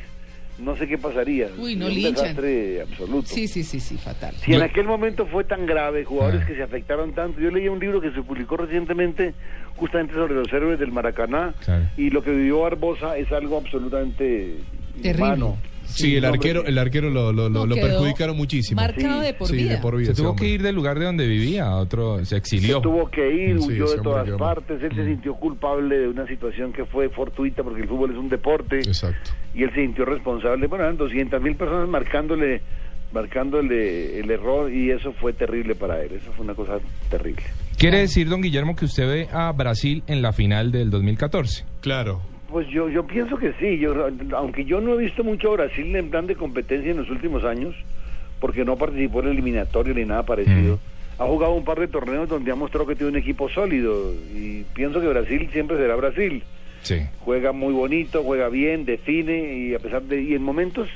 [0.63, 1.49] no sé qué pasaría.
[1.59, 2.13] Uy, no un linchan.
[2.15, 3.29] desastre absoluto.
[3.29, 4.35] Sí, sí, sí, sí, fatal.
[4.37, 6.09] Si en aquel momento fue tan grave, Ah.
[6.09, 7.41] jugadores que se afectaron tanto.
[7.41, 9.35] Yo leí un libro que se publicó recientemente
[9.77, 11.55] justamente sobre los héroes del Maracaná
[11.97, 14.57] y lo que vivió Barbosa es algo absolutamente
[15.03, 15.25] Terrible.
[15.25, 15.57] humano.
[15.93, 18.81] Sí, el arquero, el arquero lo, lo, lo- No, lo quedó perjudicaron muchísimo.
[18.81, 19.73] marcado de por sí, vida.
[19.73, 20.15] de por vida.
[20.15, 22.77] Se tuvo que ir del lugar de donde vivía, a otro, se exilió.
[22.77, 26.27] Se tuvo que ir, Sí, huyó de todas partes, él se sintió culpable de una
[26.27, 29.31] situación que fue fortuita porque el fútbol es un deporte Exacto.
[29.55, 30.67] y él se sintió responsable.
[30.67, 32.63] Bueno, eran 200 mil personas marcándole
[33.13, 36.79] marcándole el error y eso fue terrible para él, eso fue una cosa
[37.11, 37.43] terrible.
[37.77, 41.65] Quiere decir, don Guillermo, que usted ve a Brasil en la final del 2014.
[41.81, 42.21] Claro.
[42.51, 45.95] Pues yo, yo pienso que sí, yo, aunque yo no he visto mucho a Brasil
[45.95, 47.77] en plan de competencia en los últimos años,
[48.41, 50.79] porque no participó en el eliminatorio ni nada parecido.
[51.19, 54.65] Ha jugado un par de torneos donde ha mostrado que tiene un equipo sólido y
[54.75, 56.43] pienso que Brasil siempre será Brasil.
[56.83, 57.01] Sí.
[57.21, 60.89] Juega muy bonito, juega bien, define y a pesar de y en momentos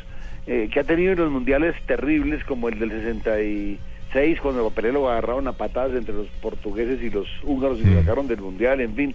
[0.47, 5.10] eh, que ha tenido en los mundiales terribles como el del 66 cuando Pelé lo
[5.10, 8.94] agarraron a patadas entre los portugueses y los húngaros y lo sacaron del mundial, en
[8.94, 9.14] fin.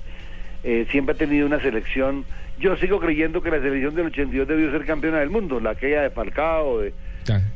[0.64, 2.26] Eh, siempre ha tenido una selección.
[2.60, 6.02] Yo sigo creyendo que la selección del 82 debió ser campeona del mundo, la aquella
[6.02, 6.94] de Falcao, de,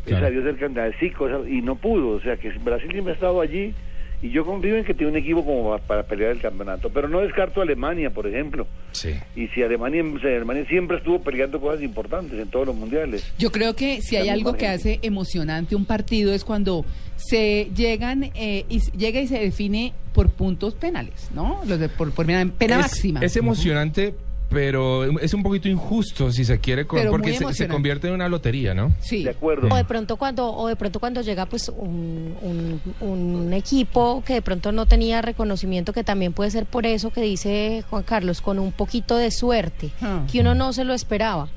[0.06, 2.10] esa debió ser campeona de Zico, esa- y no pudo.
[2.16, 3.74] O sea que Brasil siempre ha estado allí
[4.22, 6.90] y yo confío en que tiene un equipo como pa- para pelear el campeonato.
[6.90, 8.66] Pero no descarto a Alemania, por ejemplo.
[8.94, 9.14] Sí.
[9.36, 13.34] Y si Alemania, si Alemania siempre estuvo peleando cosas importantes en todos los mundiales.
[13.38, 18.24] Yo creo que si hay algo que hace emocionante un partido es cuando se llegan
[18.36, 21.62] eh, y llega y se define por puntos penales, ¿no?
[21.68, 23.20] Los de, por, por pena, pena es, máxima.
[23.22, 24.14] Es emocionante,
[24.50, 28.76] pero es un poquito injusto, si se quiere, con- porque se- convierte en una lotería,
[28.76, 28.94] ¿no?
[29.00, 29.24] Sí.
[29.24, 29.68] De acuerdo.
[29.72, 34.34] O de pronto cuando, o de pronto cuando llega pues un, un, un equipo que
[34.34, 38.42] de pronto no tenía reconocimiento, que también puede ser por eso que dice Juan Carlos,
[38.42, 40.26] con un poquito de suerte, Ah.
[40.32, 41.50] que uno no se lo esperaba.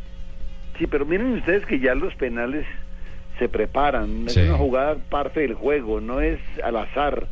[0.78, 2.64] Sí, pero miren ustedes que ya los penales
[3.38, 4.28] se preparan.
[4.28, 4.40] Sí.
[4.40, 7.26] Es una jugada parte del juego, no es al azar.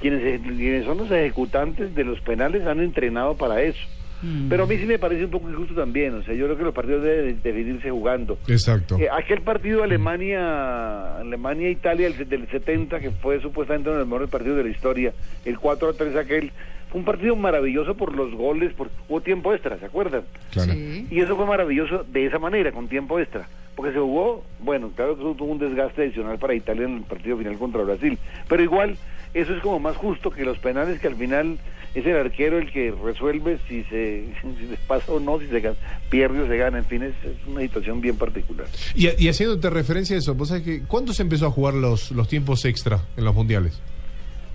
[0.00, 3.80] Quienes, quienes son los ejecutantes de los penales han entrenado para eso.
[4.22, 4.48] Mm.
[4.48, 6.14] Pero a mí sí me parece un poco injusto también.
[6.14, 8.38] O sea, yo creo que los partidos deben definirse jugando.
[8.48, 8.98] Exacto.
[8.98, 14.08] Eh, aquel partido Alemania Alemania Italia del, del 70 que fue supuestamente uno de los
[14.08, 15.12] mejores partidos de la historia
[15.44, 16.52] el 4 a 3 aquel
[16.90, 20.22] fue un partido maravilloso por los goles por hubo tiempo extra ¿se acuerdan?
[20.50, 20.72] Claro.
[20.72, 21.06] Sí.
[21.10, 25.16] y eso fue maravilloso de esa manera con tiempo extra porque se jugó bueno claro
[25.16, 28.18] que eso tuvo un desgaste adicional para Italia en el partido final contra Brasil
[28.48, 28.96] pero igual
[29.34, 31.58] eso es como más justo que los penales que al final
[31.94, 34.24] es el arquero el que resuelve si se,
[34.58, 35.76] si se pasa o no, si se gana,
[36.08, 38.66] pierde o se gana, en fin, es, es una situación bien particular.
[38.94, 42.12] Y, y haciéndote referencia a eso, ¿vos sabés que ¿cuándo se empezó a jugar los,
[42.12, 43.80] los tiempos extra en los mundiales?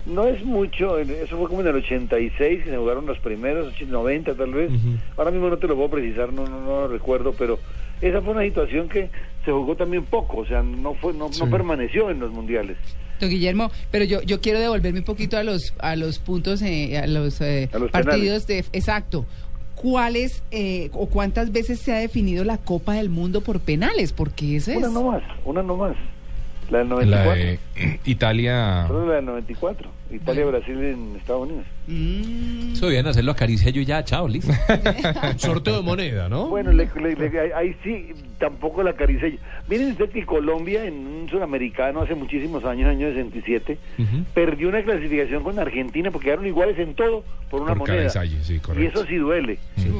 [0.06, 3.92] No es mucho, eso fue como en el 86 que se jugaron los primeros, 80,
[3.92, 4.70] 90 tal vez.
[5.16, 7.58] Ahora mismo no te lo puedo precisar, no, no, no lo recuerdo, pero
[8.00, 9.10] esa fue una situación que
[9.46, 11.42] se jugó también poco, o sea, no fue no, Sí.
[11.42, 12.76] no permaneció en los mundiales.
[13.18, 16.98] Don Guillermo, pero yo, yo quiero devolverme un poquito a los a los puntos, eh,
[16.98, 18.58] a los, eh, A los partidos de...
[18.74, 19.24] Exacto.
[19.74, 24.12] ¿Cuáles eh, o cuántas veces se ha definido la Copa del Mundo por penales?
[24.12, 24.92] Porque Una es...
[24.92, 25.96] no más, una no más.
[26.70, 27.34] La del La 94.
[27.36, 28.84] de Italia.
[28.88, 29.90] Solo la del 94.
[30.10, 31.66] Italia-Brasil en Estados Unidos.
[31.88, 32.72] Mm.
[32.74, 34.52] Eso debían hacerlo acaricia yo ya, chao, listo.
[35.36, 36.46] Sorteo de moneda, ¿no?
[36.48, 39.38] Bueno, le- le- le- ahí- sí, tampoco la acaricié.
[39.68, 43.78] Miren usted que Colombia, en un sudamericano hace muchísimos años, año 67,
[44.34, 48.08] perdió una clasificación con Argentina porque quedaron iguales en todo por una Por moneda.
[48.10, 49.58] sí, y eso sí duele.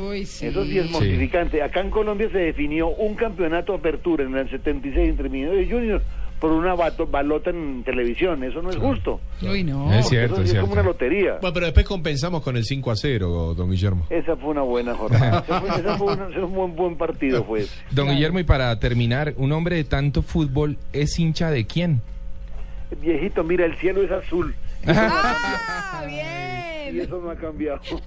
[0.08, 0.46] Uy, sí.
[0.46, 0.92] Eso sí es Sí.
[0.92, 1.62] mortificante.
[1.62, 5.70] Acá en Colombia se definió un campeonato de apertura en el 76 entre Millonarios y
[5.70, 6.02] Junior
[6.40, 8.42] por una bato- balota en televisión.
[8.44, 9.20] Eso no es justo.
[9.42, 9.92] Uy, no.
[9.92, 11.38] Es cierto, Eso es es como una lotería.
[11.40, 14.06] Bueno, pero después compensamos con el 5 a 0, don Guillermo.
[14.10, 15.44] Esa fue una buena jornada.
[15.78, 17.74] Esa fue, ese fue un buen, buen partido, fue ese.
[17.90, 22.00] Don Guillermo, y para terminar, un hombre de tanto fútbol es hincha de quién?
[23.00, 24.54] Viejito, mira, el cielo es azul.
[24.88, 26.04] Ah,
[26.92, 27.80] Y eso no ha cambiado.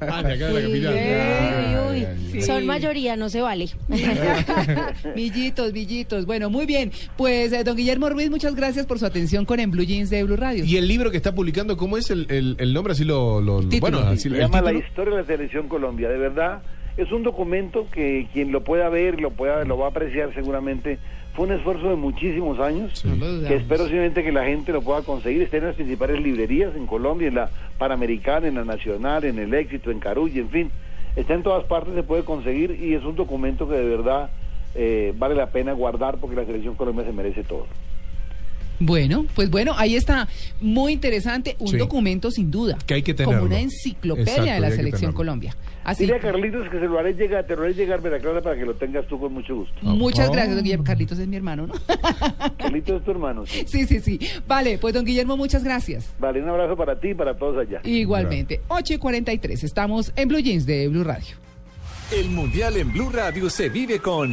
[0.00, 0.94] Ah, de acá de la capital.
[0.94, 1.78] bien.
[1.90, 2.42] Uy, Sí.
[2.42, 3.66] Son mayoría, no se vale.
[5.14, 6.26] Villitos, villitos.
[6.26, 6.90] Bueno, muy bien.
[7.16, 10.22] Pues, eh, don Guillermo Ruiz, muchas gracias por su atención con En Blue Jeans de
[10.24, 10.64] Blue Radio.
[10.64, 12.92] Y el libro que está publicando, ¿cómo es el, el, el nombre?
[12.92, 13.40] Así lo.
[13.40, 13.80] lo- Título.
[13.80, 14.86] bueno, así Se llama La título.
[14.88, 16.08] historia de la selección Colombia.
[16.08, 16.62] De verdad,
[16.96, 20.98] es un documento que quien lo pueda ver, lo pueda, lo va a apreciar seguramente.
[21.38, 23.00] Fue un esfuerzo de muchísimos años,
[23.46, 25.42] que espero simplemente que la gente lo pueda conseguir.
[25.42, 27.48] Está en las principales librerías en Colombia, en la
[27.78, 30.70] Panamericana, en la Nacional, en el Éxito, en Carulla, en fin.
[31.14, 34.30] Está en todas partes, se puede conseguir y es un documento que de verdad
[34.74, 37.68] eh, vale la pena guardar porque la selección colombiana se merece todo.
[38.80, 40.28] Bueno, pues bueno, ahí está.
[40.60, 41.56] Muy interesante.
[41.58, 41.76] Un Sí.
[41.76, 42.78] documento sin duda.
[42.86, 43.46] Que hay que Como tenerlo.
[43.46, 45.12] una enciclopedia Exacto, de la selección.
[45.12, 45.56] Colombia.
[45.84, 48.42] Así Dile a Carlitos que se lo haré llegar, te lo haré llegar, Vera Clara,
[48.42, 49.74] para que lo tengas tú con mucho gusto.
[49.80, 50.84] Muchas gracias, don Guillermo.
[50.84, 51.74] Carlitos es mi hermano, ¿no?
[52.58, 53.64] Carlitos es tu hermano, sí.
[53.66, 54.20] Sí, sí, sí.
[54.46, 56.10] Vale, pues don Guillermo, muchas gracias.
[56.18, 57.80] Vale, un abrazo para ti y para todos allá.
[57.84, 58.60] Igualmente.
[58.68, 59.64] 8 y 43.
[59.64, 61.36] Estamos en Blue Jeans de Blue Radio.
[62.12, 64.32] El Mundial en Blue Radio se vive con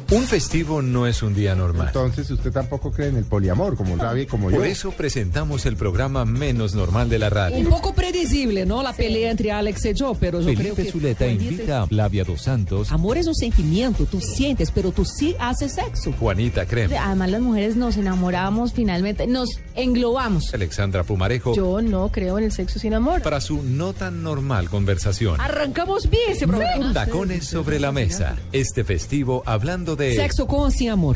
[0.11, 1.87] Un festivo no es un día normal.
[1.87, 4.57] Entonces usted tampoco cree en el poliamor, como Gaby, como yo.
[4.57, 7.69] Por eso presentamos el programa menos normal de la Un radio.
[7.69, 8.83] poco predecible, ¿no?
[8.83, 10.91] La pelea entre Alex y yo, pero yo creo Felipe que...
[10.91, 15.33] Zuleta invita a Flavia Dos Santos, Amor es un sentimiento, tú sientes, pero tú sí
[15.39, 16.11] haces sexo.
[16.19, 20.53] Juanita Creme, Además, las mujeres nos enamoramos finalmente, nos englobamos.
[20.53, 23.21] Alexandra Pumarejo, Yo no creo en el sexo sin amor.
[23.21, 25.39] para su no tan normal conversación.
[25.39, 26.91] Arrancamos bien ese programa.
[26.91, 28.35] Tacones sobre la mesa.
[28.51, 31.15] Este festivo hablando de Sexo con o sin amor.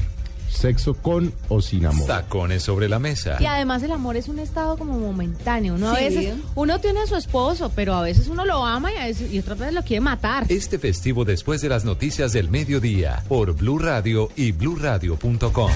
[0.49, 2.07] Sexo con o sin amor.
[2.07, 3.35] tacones sobre la mesa.
[3.41, 5.75] Y además el amor es un estado como momentáneo.
[5.75, 6.03] Uno a Sí.
[6.05, 9.33] veces, uno tiene a su esposo, pero a veces uno lo ama y, a veces,
[9.33, 10.45] y otras veces lo quiere matar.
[10.49, 15.71] Este festivo después de las noticias del mediodía por Blue Radio y bluradio.com.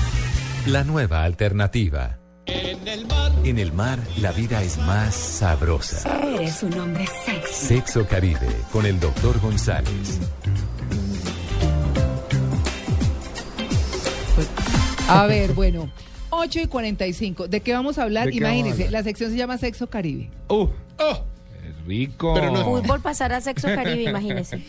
[0.67, 2.17] La nueva alternativa.
[3.43, 6.19] En el mar, la vida es más sabrosa.
[6.35, 7.67] Eres un hombre sexy.
[7.67, 10.19] Sexo Caribe con el doctor González.
[15.09, 15.89] A ver, bueno.
[16.31, 17.47] 8 y 45.
[17.47, 18.27] ¿De qué vamos a hablar?
[18.27, 19.01] ¿De qué vamos a Imagínense, hablar?
[19.01, 20.29] la sección se llama Sexo Caribe.
[20.47, 20.67] Uh,
[21.67, 22.33] es rico.
[22.35, 24.61] Pero no- Fútbol pasar a sexo caribe, imagínese.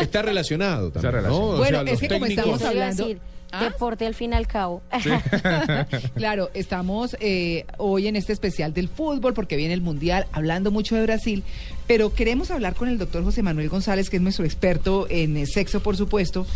[0.00, 1.14] Está relacionado también.
[1.16, 1.36] Está ¿no?
[1.38, 3.20] O Bueno, sea, es que como estamos hablando- decir,
[3.54, 3.64] ¿Ah?
[3.64, 4.82] deporte al fin y al cabo.
[6.14, 10.94] Claro, estamos eh, hoy en este especial del fútbol porque viene el Mundial, hablando mucho
[10.96, 11.42] de Brasil,
[11.86, 15.46] pero queremos hablar con el doctor José Manuel González, que es nuestro experto en eh,
[15.46, 16.46] sexo, por supuesto,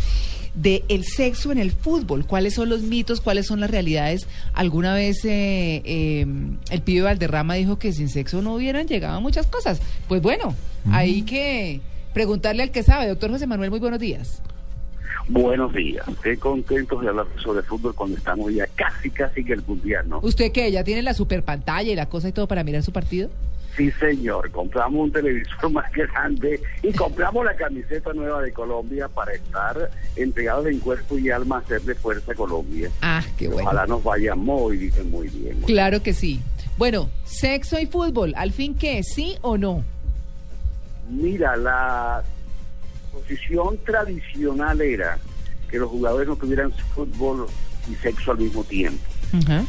[0.57, 2.25] de el sexo en el fútbol.
[2.25, 3.21] ¿Cuáles son los mitos?
[3.21, 4.27] ¿Cuáles son las realidades?
[4.53, 6.25] Alguna vez eh, eh,
[6.69, 9.81] el pibe Valderrama dijo que sin sexo no hubieran llegado a muchas cosas.
[10.07, 10.55] Pues bueno,
[10.91, 11.79] hay que
[12.13, 13.07] preguntarle al que sabe.
[13.07, 14.41] Doctor José Manuel, muy buenos días.
[15.29, 16.05] Buenos días.
[16.23, 20.19] Qué contentos de hablar sobre fútbol cuando estamos ya casi, casi que el mundial, ¿no?
[20.23, 20.71] ¿Usted qué?
[20.71, 23.29] ¿Ya tiene la super pantalla y la cosa y todo para mirar su partido?
[23.77, 24.49] Sí, señor.
[24.49, 30.65] Compramos un televisor más grande y compramos la camiseta nueva de Colombia para estar entregados
[30.65, 32.89] en cuerpo y alma a hacerle fuerza a Colombia.
[33.03, 33.69] Ah, qué bueno.
[33.69, 35.61] Ojalá nos vaya muy bien, muy bien.
[35.61, 36.41] Claro que sí.
[36.77, 39.03] Bueno, sexo y fútbol, ¿al fin qué?
[39.03, 39.83] ¿Sí o no?
[41.09, 42.23] Mira, la
[43.11, 45.17] posición tradicional era
[45.69, 47.47] que los jugadores no tuvieran fútbol
[47.89, 49.03] y sexo al mismo tiempo.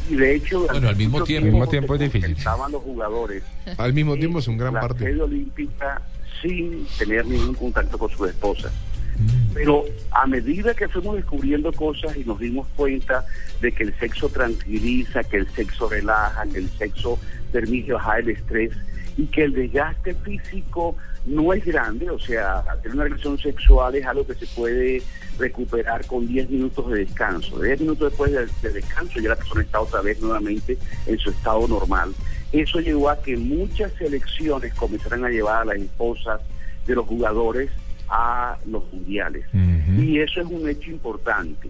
[0.09, 1.45] Y de hecho, Bueno, al mismo tiempo.
[1.47, 2.21] Al mismo tiempo es difícil.
[2.29, 3.43] concentraban los jugadores
[3.77, 5.09] Al mismo tiempo es un gran la partido.
[5.09, 6.01] sede olímpica
[6.41, 8.71] sin tener ningún contacto con su esposa.
[9.17, 9.53] Mm.
[9.53, 13.25] Pero a medida que fuimos descubriendo cosas y nos dimos cuenta
[13.59, 17.19] de que el sexo tranquiliza, que el sexo relaja, que el sexo
[17.51, 18.71] permite bajar el estrés
[19.19, 24.05] y que el desgaste físico no es grande, o sea, tener una relación sexual es
[24.05, 25.03] algo que se puede
[25.37, 27.61] recuperar con 10 minutos de descanso.
[27.61, 31.31] 10 minutos después de, de descanso ya la persona está otra vez nuevamente en su
[31.31, 32.13] estado normal.
[32.53, 36.39] Eso llevó a que muchas selecciones comenzaran a llevar a las esposas
[36.87, 37.69] de los jugadores
[38.07, 39.45] a los mundiales.
[39.53, 41.69] Y eso es un hecho importante.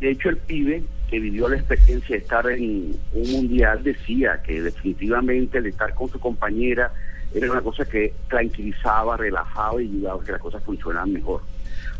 [0.00, 4.62] De hecho, el pibe que vivió la experiencia de estar en un mundial decía que
[4.62, 6.92] definitivamente el estar con su compañera
[7.34, 11.42] era una cosa que tranquilizaba, relajaba y ayudaba a que las cosas funcionaran mejor.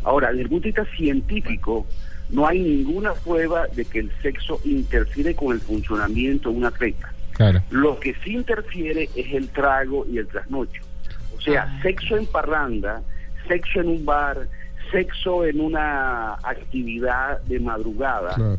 [0.03, 1.85] Ahora, desde el punto de vista científico,
[2.29, 7.13] no hay ninguna prueba de que el sexo interfiere con el funcionamiento de un atleta.
[7.33, 7.61] Claro.
[7.69, 10.83] Lo que sí interfiere es el trago y el trasnocho.
[11.35, 13.01] O sea, sexo en parranda,
[13.47, 14.47] sexo en un bar,
[14.91, 18.57] sexo en una actividad de madrugada,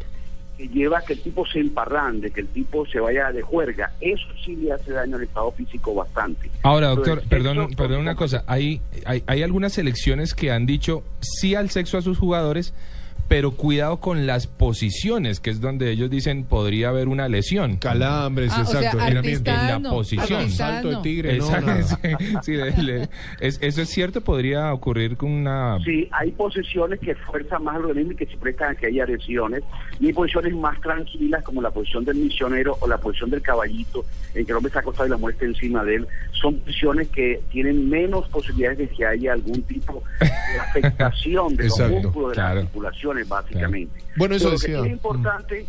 [0.57, 3.93] que lleva a que el tipo se emparrande, que el tipo se vaya de juerga,
[4.01, 6.51] eso sí le hace daño al estado físico bastante.
[6.63, 8.45] Ahora, doctor, perdón, sexo, perdón una cosa.
[8.47, 12.75] Hay, hay, hay algunas selecciones que han dicho sí al sexo a sus jugadores,
[13.33, 17.79] pero cuidado con las posiciones, que es donde ellos dicen podría haber una lesión.
[17.79, 19.07] Calambres, Ah, o sea, exacto.
[19.07, 20.51] en la no, posición.
[20.51, 23.09] Salto de tigre, no, Exacto, sí, sí, le- le-
[23.41, 25.79] es- eso es cierto, podría ocurrir con una...
[25.83, 29.07] Sí, hay posiciones que fuerzan más al organismo y que se prestan a que haya
[29.07, 29.63] lesiones.
[29.99, 34.05] Y hay posiciones más tranquilas, como la posición del misionero o la posición del caballito,
[34.35, 36.07] en que el hombre está acostado y la muerte encima de él.
[36.33, 40.27] Son posiciones que tienen menos posibilidades de que haya algún tipo de
[40.61, 42.55] afectación de los Exacto, músculos, de claro.
[42.57, 44.01] las articulaciones, básicamente.
[44.17, 45.67] Bueno, eso Pero lo que sí es importante,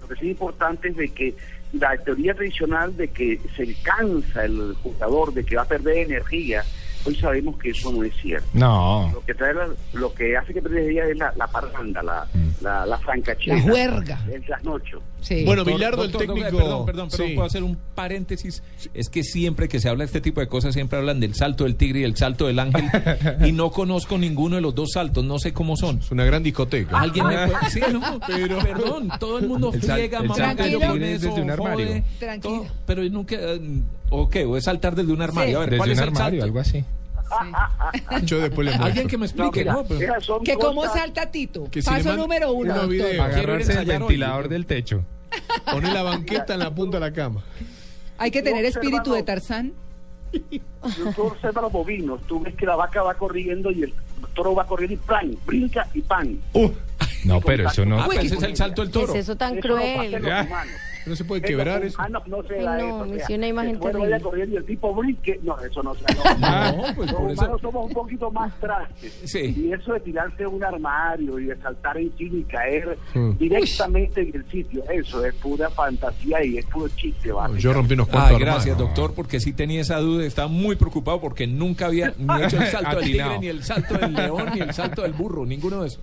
[0.00, 1.34] lo que sí es importante es de que
[1.72, 6.64] la teoría tradicional de que se cansa el jugador, de que va a perder energía,
[7.04, 8.46] hoy sabemos que eso no es cierto.
[8.54, 9.10] No.
[9.12, 12.26] Lo que trae la- lo que hace que energía es la, la parranda, la,
[12.62, 13.56] la, la francachela.
[13.56, 14.20] La juerga.
[14.32, 15.02] El trasnocho.
[15.20, 15.42] Sí.
[15.44, 16.34] Bueno, Bilardo, el técnico.
[16.34, 17.34] Perdón, perdón, perdón, Sí.
[17.34, 18.62] puedo hacer un paréntesis.
[18.92, 21.64] Es que siempre que se habla de este tipo de cosas, siempre hablan del salto
[21.64, 22.84] del tigre y el salto del ángel.
[23.46, 25.98] y no conozco ninguno de los dos saltos, no sé cómo son.
[25.98, 26.98] Es una gran discoteca.
[27.00, 27.54] Alguien me puede...
[27.70, 28.58] Sí, no, pero...
[28.58, 31.42] Perdón, todo el mundo El sal- friega, el mamá, del con tigre es eso, desde
[31.42, 31.86] un armario.
[31.86, 32.54] jode, Tranquilo.
[32.62, 33.36] todo, pero nunca...
[33.38, 33.60] eh,
[34.10, 35.50] Ok, o es saltar desde un armario.
[35.50, 35.54] Sí.
[35.56, 36.44] A ver, Desde ¿cuál un es el armario, salto?
[36.44, 36.84] algo así.
[38.24, 39.84] Yo después le Alguien que me No, explique, mira, ¿no?
[39.84, 41.68] Pero- ¿Que cómo salta Tito?
[41.70, 43.08] Que Paso número uno, videos.
[43.10, 44.08] Quiero Agarrarse el ensayar hoy.
[44.08, 45.04] ventilador del techo.
[45.70, 47.42] Poner la banqueta en la punta de la cama.
[48.18, 49.72] Hay que tener espíritu de Tarzán.
[51.16, 53.94] Tú observas los bovinos, tú ves que la vaca va corriendo y el
[54.34, 56.38] toro va corriendo y plan, brinca y pan.
[57.24, 58.00] No, pero eso no...
[58.02, 59.12] Ah, pues ese es el salto del ¿Qué toro.
[59.14, 60.14] es eso tan Eso no cruel?
[60.22, 60.72] humanos.
[61.06, 61.98] No se puede quebrar eso.
[61.98, 64.20] humanos no se Ay, da no, eso, o me una imagen terrible.
[64.20, 66.04] corriendo y el tipo brinque, no, eso no se
[66.40, 66.72] da.
[66.72, 69.20] No, No, pues los por eso- humanos somos un poquito más trastes.
[69.24, 69.54] Sí.
[69.56, 73.32] Y eso de tirarse de un armario y de saltar encima y caer Mm.
[73.38, 77.60] directamente en el sitio, eso es pura fantasía y es puro chiste, ¿vale?
[77.60, 80.24] Yo rompí unos cuantos Ay, gracias, doctor, porque sí tenía esa duda.
[80.24, 83.94] Estaba muy preocupado porque nunca había ni hecho el salto del tigre, ni el salto
[83.98, 86.00] del león, ni el salto del burro, ninguno de esos.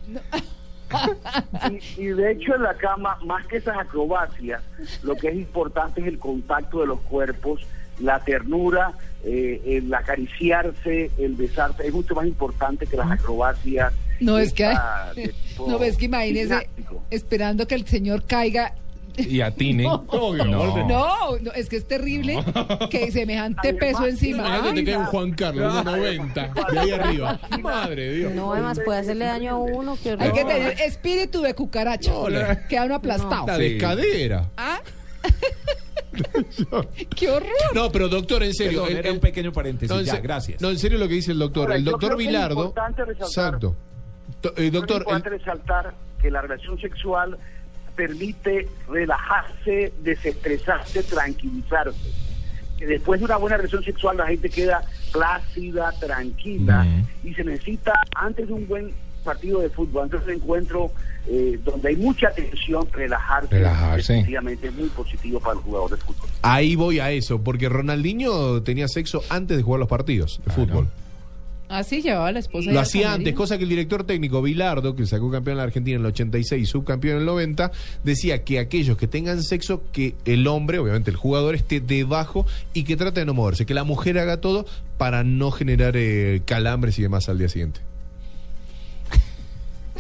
[1.70, 4.62] Y, y de hecho en la cama, más que esas acrobacias,
[5.04, 7.66] lo que es importante es el contacto de los cuerpos,
[8.00, 8.94] la ternura,
[9.24, 13.94] eh, el acariciarse, el besarse, es mucho más importante que las acrobacias.
[14.20, 14.74] No es que,
[15.68, 16.70] no ves que imagínese
[17.10, 18.74] esperando que el señor caiga.
[19.18, 19.84] Y atine.
[20.12, 20.88] No, No.
[20.88, 22.44] no, no, es que es terrible
[22.90, 24.62] que semejante peso encima.
[24.64, 27.40] Ay, que hay un Juan Carlos, 1.90, de ahí arriba.
[27.62, 28.34] Madre de Dios.
[28.34, 29.98] No, además puede hacerle daño a uno.
[30.02, 32.12] qué Hay que tener espíritu de cucaracha.
[32.12, 33.48] No, la- Queda uno aplastado.
[33.48, 33.62] La Sí.
[33.64, 34.50] de cadera.
[34.58, 34.82] ¿Ah?
[37.16, 37.50] ¡Qué horror!
[37.74, 38.80] No, pero doctor, en serio.
[38.82, 40.62] Perdón, el- era el- un pequeño paréntesis, no, en ya, gracias.
[40.62, 41.64] No, en serio lo que dice el doctor.
[41.64, 42.66] Ahora, el doctor que es Vilardo.
[42.66, 43.76] importante resaltar- Exacto.
[44.42, 47.38] To- eh, Doctor, es doctor, el- importante resaltar que la relación sexual
[48.02, 52.10] permite relajarse, desestresarse, tranquilizarse.
[52.80, 56.88] Que después de una buena relación sexual la gente queda plácida, tranquila
[57.24, 58.92] y se necesita antes de un buen
[59.24, 60.92] partido de fútbol, antes de un encuentro
[61.28, 64.14] eh, donde hay mucha tensión, relajarse, Relajarse.
[64.14, 66.28] definitivamente es muy positivo para el jugador de fútbol.
[66.42, 70.88] ahí voy a eso, porque Ronaldinho tenía sexo antes de jugar los partidos de fútbol.
[71.72, 72.72] Así llevaba la esposa.
[72.72, 73.30] Lo hacía camerino.
[73.30, 76.08] antes, cosa que el director técnico Vilardo, que sacó campeón en la Argentina en el
[76.08, 77.72] 86 y subcampeón en el 90,
[78.04, 82.84] decía que aquellos que tengan sexo, que el hombre, obviamente el jugador, esté debajo y
[82.84, 84.66] que trate de no moverse, que la mujer haga todo
[84.98, 87.80] para no generar eh, calambres y demás al día siguiente.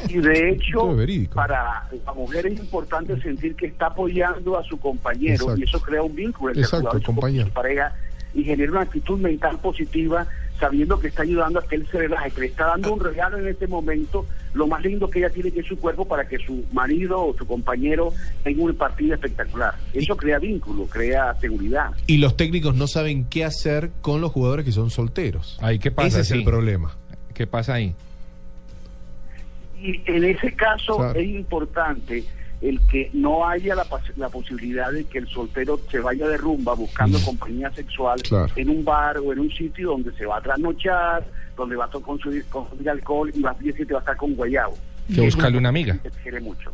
[0.09, 0.95] Y de hecho,
[1.33, 5.59] para la mujer es importante sentir que está apoyando a su compañero Exacto.
[5.59, 7.47] y eso crea un vínculo entre Exacto, el jugador y su, compañero.
[7.47, 7.95] su pareja
[8.33, 10.27] y genera una actitud mental positiva
[10.61, 13.37] sabiendo que está ayudando a que él se relaje, que le está dando un regalo
[13.39, 16.37] en este momento, lo más lindo que ella tiene que es su cuerpo para que
[16.37, 18.13] su marido o su compañero
[18.43, 19.73] tenga un partido espectacular.
[19.91, 21.89] Eso crea vínculo, crea seguridad.
[22.05, 25.57] Y los técnicos no saben qué hacer con los jugadores que son solteros.
[25.61, 26.07] Ahí, ¿qué pasa?
[26.07, 26.33] Ese es Sí.
[26.37, 26.95] el problema.
[27.33, 27.95] ¿Qué pasa ahí?
[29.81, 31.19] Y en ese caso Claro.
[31.19, 32.23] es importante
[32.61, 33.85] el que no haya la,
[34.29, 38.27] posibilidad de que el soltero se vaya de rumba buscando compañía sexual Mm.
[38.29, 38.53] Claro.
[38.55, 41.25] en un bar o en un sitio donde se va a trasnochar,
[41.57, 44.35] donde va a consumir, consumir alcohol y va a decir que va a estar con
[44.35, 44.77] guayabo.
[45.13, 45.97] Que buscarle una amiga.
[46.03, 46.71] Que quiere mucho.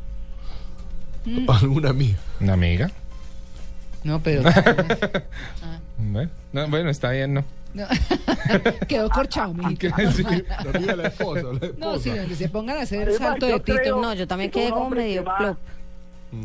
[1.48, 2.18] Alguna amiga.
[2.40, 2.92] ¿Una amiga?
[4.04, 4.44] No, pero.
[6.00, 7.44] Bueno, no, bueno, está bien, ¿no?
[7.74, 7.86] no.
[8.88, 9.88] Quedó corchado, mijito.
[10.12, 10.24] Sí.
[10.64, 11.74] La amiga de la esposa, la esposa.
[11.80, 14.00] No, sí, donde se pongan a hacer el salto de Tito.
[14.00, 15.58] No, yo también que quedé como medio que va- plop.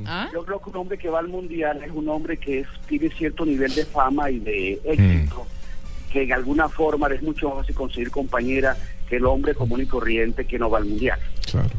[0.07, 0.29] ¿Ah?
[0.33, 3.11] Yo creo que un hombre que va al mundial es un hombre que es, tiene
[3.11, 5.47] cierto nivel de fama y de éxito,
[6.13, 8.77] que en alguna forma es mucho más fácil conseguir compañera
[9.09, 11.19] que el hombre común y corriente que no va al mundial.
[11.51, 11.71] Claro.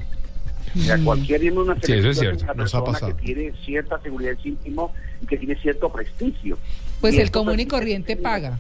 [0.76, 3.54] O sea, cualquier miembro de una Sí, eso es una Nos ha persona que tiene
[3.64, 6.58] cierta seguridad en sí mismo y que tiene cierto prestigio.
[7.00, 8.58] Pues Y el común y corriente paga.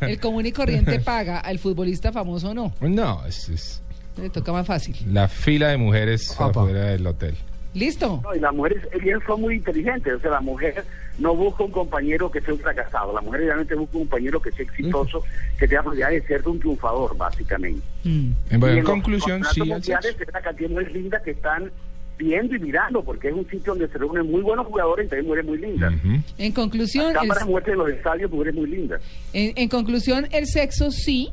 [0.00, 2.74] El común y corriente paga, al futbolista famoso no.
[2.80, 3.82] No, es, es
[4.20, 4.96] Le toca más fácil.
[5.12, 7.36] la fila de mujeres afuera del hotel.
[7.74, 8.20] ¿Listo?
[8.22, 10.84] No, y las mujeres ellas son muy inteligentes, o sea, la mujer
[11.18, 14.52] no busca un compañero que sea un fracasado, la mujer realmente busca un compañero que
[14.52, 15.24] sea exitoso,
[15.58, 17.82] que tenga posibilidad de ser un triunfador, básicamente.
[18.04, 20.94] En, Y bueno, en los conclusión, campeonatos sí al mundiales es una cantidad de mujeres
[20.94, 21.70] lindas que están
[22.16, 25.26] viendo y mirando, porque es un sitio donde se reúnen muy buenos jugadores y también
[25.26, 25.94] mujeres muy lindas.
[26.38, 29.02] En conclusión, el, Cámaras muestran los estadios mujeres muy lindas.
[29.32, 31.32] en, en conclusión, el sexo sí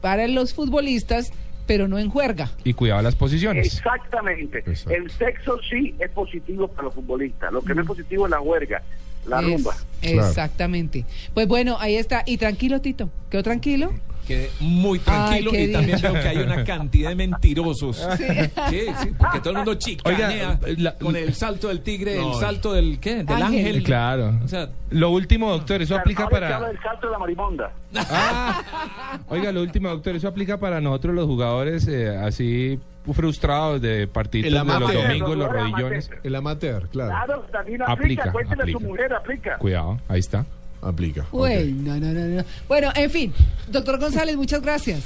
[0.00, 1.30] para los futbolistas,
[1.70, 2.50] pero no en juerga.
[2.64, 3.64] Y cuidado las posiciones.
[3.64, 4.58] Exactamente.
[4.58, 4.90] Exacto.
[4.90, 7.52] El sexo sí es positivo para los futbolistas.
[7.52, 8.82] Lo que no es positivo es la huelga,
[9.28, 9.76] la Es- rumba.
[10.02, 11.04] Exactamente.
[11.32, 12.24] Pues bueno, ahí está.
[12.26, 13.08] Y tranquilo, Tito.
[13.30, 13.92] ¿Quedó tranquilo?
[14.30, 17.96] Quedé muy tranquilo Ay, y también veo que hay una cantidad de mentirosos.
[18.16, 18.24] Sí.
[18.68, 22.38] Sí, sí, porque todo el mundo chicanea Oiga, con el salto del tigre, No, el
[22.38, 23.24] salto del ¿qué?
[23.24, 23.82] Del ángel.
[23.82, 24.38] Claro.
[24.44, 26.60] O sea, lo último, doctor, eso aplica para...
[26.60, 27.72] del salto de la marimonda.
[29.28, 32.78] Oiga, lo último, doctor, eso aplica para nosotros los jugadores eh, así
[33.12, 36.10] frustrados de partidos El de los domingos, los rodillones.
[36.22, 37.10] El amateur, claro.
[37.10, 38.32] Claro, también Aplica, aplica.
[38.32, 39.58] Cuéntele a su mujer, aplica.
[39.58, 40.46] Cuidado, ahí está.
[40.82, 41.26] Aplica.
[41.32, 42.44] Uy, no, no, no, no.
[42.68, 43.34] Bueno, en fin,
[43.68, 45.04] doctor González, muchas gracias.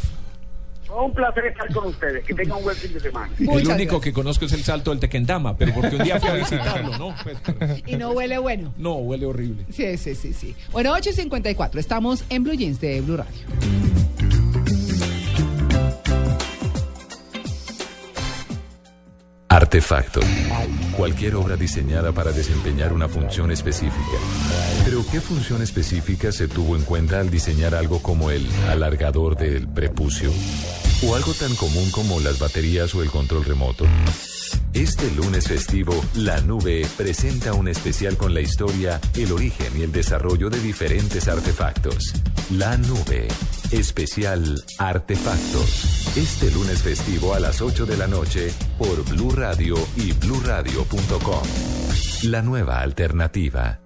[0.96, 2.24] Un placer estar con ustedes.
[2.24, 3.32] Que tengan un buen fin de semana.
[3.38, 6.34] el único que conozco es el salto del Tequendama, pero porque un día fui a
[6.34, 7.14] visitarlo, ¿no?
[7.22, 8.72] Pues, Y no huele bueno.
[8.76, 9.64] no, huele horrible.
[9.72, 10.54] Sí, sí, sí, sí.
[10.70, 11.78] Bueno, 8.54.
[11.78, 13.40] Estamos en Blue Jeans de Blue Radio.
[19.48, 20.20] Artefacto.
[20.96, 24.18] Cualquier obra diseñada para desempeñar una función específica.
[24.84, 29.66] Pero ¿qué función específica se tuvo en cuenta al diseñar algo como el alargador del
[29.66, 30.30] prepucio?
[31.06, 33.84] ¿O algo tan común como las baterías o el control remoto?
[34.72, 39.92] Este lunes festivo, La Nube presenta un especial con la historia, el origen y el
[39.92, 42.14] desarrollo de diferentes artefactos.
[42.50, 43.28] La Nube,
[43.70, 46.16] especial Artefactos.
[46.16, 51.42] Este lunes festivo a las 8 de la noche por Blue Radio y bluradio.com.
[52.24, 53.83] La nueva alternativa.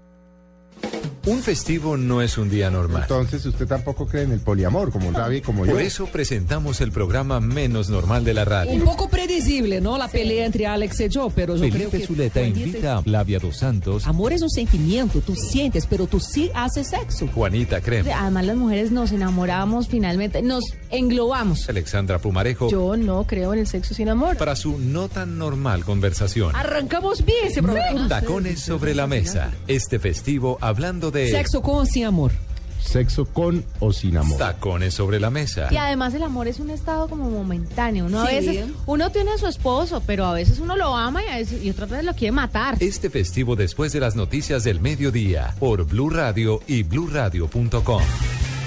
[1.27, 3.03] Un festivo no es un día normal.
[3.03, 5.73] Entonces usted tampoco cree en el poliamor, como Gaby, como yo.
[5.73, 8.73] Por eso presentamos el programa menos normal de la radio.
[8.73, 9.99] Un poco predecible, ¿no?
[9.99, 12.07] La pelea entre Alex y yo, pero yo creo Felipe que...
[12.07, 16.51] Zuleta invita a Flavia Dos Santos, Amor es un sentimiento, tú sientes, pero tú sí
[16.55, 17.27] haces sexo.
[17.27, 21.69] Juanita Crem, Además, las mujeres nos enamoramos finalmente, nos englobamos.
[21.69, 24.39] Alexandra Pumarejo, Yo no creo en el sexo sin amor.
[24.39, 26.57] para su no tan normal conversación.
[26.57, 28.09] Arrancamos bien ese programa.
[28.09, 29.51] Tacones sobre la mesa.
[29.67, 32.33] Este festivo hablando de Sexo con o sin amor.
[32.81, 34.39] Sexo con o sin amor.
[34.39, 35.67] tacones sobre la mesa.
[35.71, 38.23] Y además el amor es un estado como momentáneo, ¿no?
[38.23, 38.37] A Sí.
[38.37, 41.63] veces uno tiene a su esposo, pero a veces uno lo ama y, a veces,
[41.63, 42.77] y otras veces lo quiere matar.
[42.81, 48.03] Este festivo después de las noticias del mediodía por Blue Radio y bluradio.com.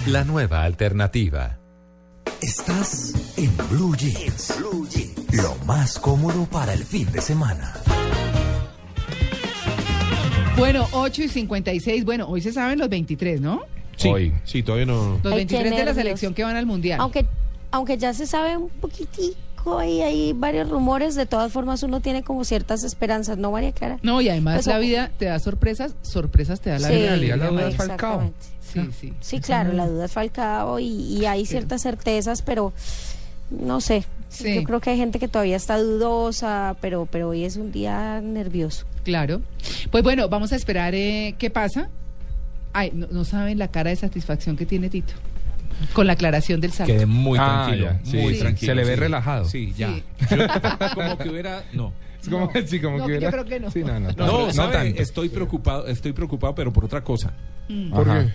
[0.07, 1.57] La nueva alternativa.
[2.41, 4.55] Estás en Blue Jeans.
[5.31, 7.73] Lo más cómodo para el fin de semana.
[10.61, 12.05] Bueno, 8 y 56.
[12.05, 13.61] Bueno, hoy se saben los 23, ¿no?
[13.97, 14.31] Sí, Hoy.
[14.43, 15.19] sí, todavía no.
[15.23, 16.99] Los Ay, 23 qué de la selección que van al mundial.
[17.01, 17.25] Aunque,
[17.71, 22.21] aunque ya se sabe un poquitico y hay varios rumores, de todas formas uno tiene
[22.21, 23.97] como ciertas esperanzas, ¿no, María Clara?
[24.03, 27.07] No, y además Pues, la vida te da sorpresas, sorpresas te da la Sí, vida.
[27.07, 27.75] realidad la duda es.
[27.75, 28.31] Falcao.
[28.71, 29.13] Sí, sí.
[29.19, 32.71] Sí, claro, la duda es Falcao y, y hay ciertas certezas, pero
[33.49, 34.05] no sé.
[34.31, 34.55] Sí.
[34.55, 38.21] Yo creo que hay gente que todavía está dudosa, pero, pero hoy es un día
[38.21, 38.85] nervioso.
[39.03, 39.41] Claro.
[39.91, 41.89] Pues bueno, vamos a esperar eh, qué pasa.
[42.71, 45.13] Ay, no, no saben la cara de satisfacción que tiene Tito
[45.93, 46.93] con la aclaración del salto.
[46.93, 47.91] Quedé muy Ah, tranquilo.
[47.91, 48.39] ya, sí, muy sí.
[48.39, 48.71] tranquilo.
[48.71, 48.99] Se le ve sí.
[48.99, 49.45] relajado.
[49.45, 49.93] Sí, ya.
[49.93, 50.03] Sí.
[50.29, 50.47] Yo-
[50.95, 51.63] como que hubiera.
[51.73, 51.91] No.
[52.21, 53.71] Es como, sí, como No, que yo hubiera- creo que no.
[53.71, 54.73] Sí, no, no, No, no ¿sabe?
[54.73, 55.01] tanto.
[55.01, 57.33] Estoy preocupado, estoy preocupado, pero por otra cosa.
[57.91, 58.21] ¿Por Ajá.
[58.25, 58.31] qué?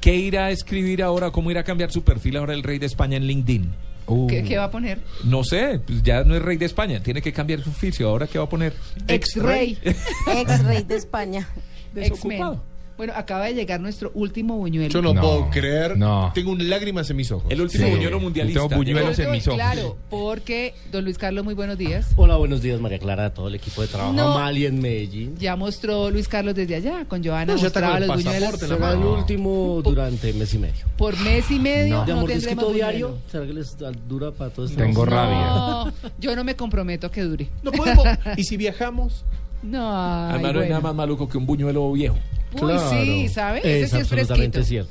[0.00, 1.30] ¿Qué irá a escribir ahora?
[1.30, 3.72] ¿Cómo irá a cambiar su perfil ahora el rey de España en LinkedIn?
[4.06, 5.00] Uh, ¿Qué, qué va a poner?
[5.24, 8.08] No sé, pues ya no es rey de España, tiene que cambiar su oficio.
[8.08, 8.72] ¿Ahora qué va a poner?
[9.08, 9.78] Ex-rey.
[9.82, 11.48] Ex rey de España.
[11.92, 12.62] Desocupado.
[12.96, 14.88] Bueno, acaba de llegar nuestro último buñuelo.
[14.88, 15.98] Yo no, No, puedo creer.
[15.98, 16.30] no.
[16.34, 17.44] Tengo un lágrimas en mis ojos.
[17.50, 17.90] El último Sí.
[17.92, 18.60] buñuelo mundialista.
[18.62, 19.58] Tengo buñuelos en mis ojos.
[19.58, 22.08] Claro, porque, don Luis Carlos, muy buenos días.
[22.16, 24.32] Hola, buenos días, María Clara, a todo el equipo de trabajo No.
[24.32, 25.36] Amalia en Medellín.
[25.36, 28.16] Ya mostró Luis Carlos desde allá, con Joana, No, ya está mostraba con el los
[28.24, 30.86] buñuelos Será el último durante mes y medio.
[30.96, 32.00] por mes y medio.
[32.06, 33.18] ¿De No, amor tendremos disquito diario?
[33.30, 33.76] ¿Será que les
[34.08, 35.46] dura para todo este Tengo rabia.
[35.46, 37.48] No, yo no me comprometo a que dure.
[37.62, 38.04] No podemos.
[38.38, 39.24] ¿Y si viajamos?
[39.62, 42.16] No, ay, Además, no hay nada más maluco que un buñuelo viejo.
[42.62, 43.58] Uy, sí, ¿sabe?
[43.60, 44.64] Ese Es sí es absolutamente fresquito.
[44.64, 44.90] cierto.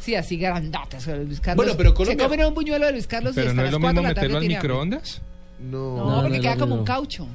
[0.00, 1.06] Sí, así grandotes.
[1.06, 1.56] Luis Carlos.
[1.64, 3.72] Bueno, pero Colombia- Se comen un buñuelo de Luis Carlos y Pero hasta no es
[3.72, 4.68] las lo 4 mismo de la tarde meterlo al tiene hambre.
[4.68, 5.20] microondas.
[5.60, 7.26] No, No, porque queda como un caucho.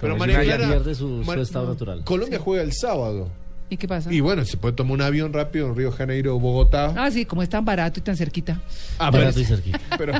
[0.00, 2.02] Pero si María Clara, pierde su- su Mar- estado natural.
[2.04, 3.30] Colombia juega el sábado.
[3.72, 4.12] ¿Y qué pasa?
[4.12, 6.92] Y bueno, se puede tomar un avión rápido en Río Janeiro, Bogotá.
[6.96, 8.60] Ah, sí, como es tan barato y tan cerquita.
[8.98, 9.78] Ah, Barato y cerquita.
[9.96, 10.14] Pero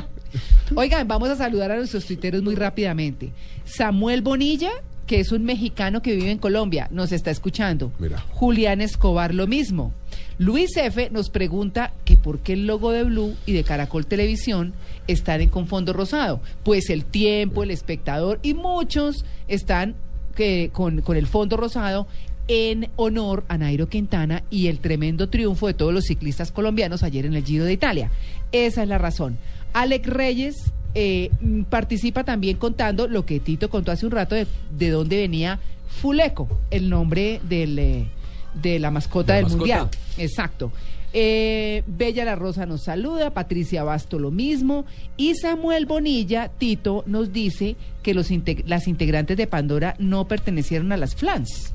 [0.73, 3.33] Oigan, vamos a saludar a nuestros tuiteros muy rápidamente.
[3.65, 4.71] Samuel Bonilla,
[5.11, 7.91] que es un mexicano que vive en Colombia, nos está escuchando.
[7.99, 8.23] Mira.
[8.29, 9.91] Julián Escobar, lo mismo.
[10.37, 11.09] Luis F.
[11.09, 14.73] nos pregunta que por qué el logo de Blue y de Caracol Televisión
[15.07, 16.39] están en con fondo rosado.
[16.63, 19.95] Pues el tiempo, el espectador y muchos están
[20.33, 22.07] que, con, con el fondo rosado
[22.47, 27.25] en honor a Nairo Quintana y el tremendo triunfo de todos los ciclistas colombianos ayer
[27.25, 28.11] en el Giro de Italia.
[28.53, 29.37] Esa es la razón.
[29.73, 34.47] Alex Reyes eh, mm, participa también contando lo que Tito contó hace un rato de,
[34.77, 38.05] de dónde venía Fuleco, el nombre del, eh,
[38.53, 39.59] de la mascota La del mascota.
[39.59, 39.89] Mundial.
[40.17, 40.71] Exacto.
[41.13, 44.85] Eh, Bella La Rosa nos saluda, Patricia Basto lo mismo
[45.17, 50.93] y Samuel Bonilla, Tito, nos dice que los integ- las integrantes de Pandora no pertenecieron
[50.93, 51.73] a las flans.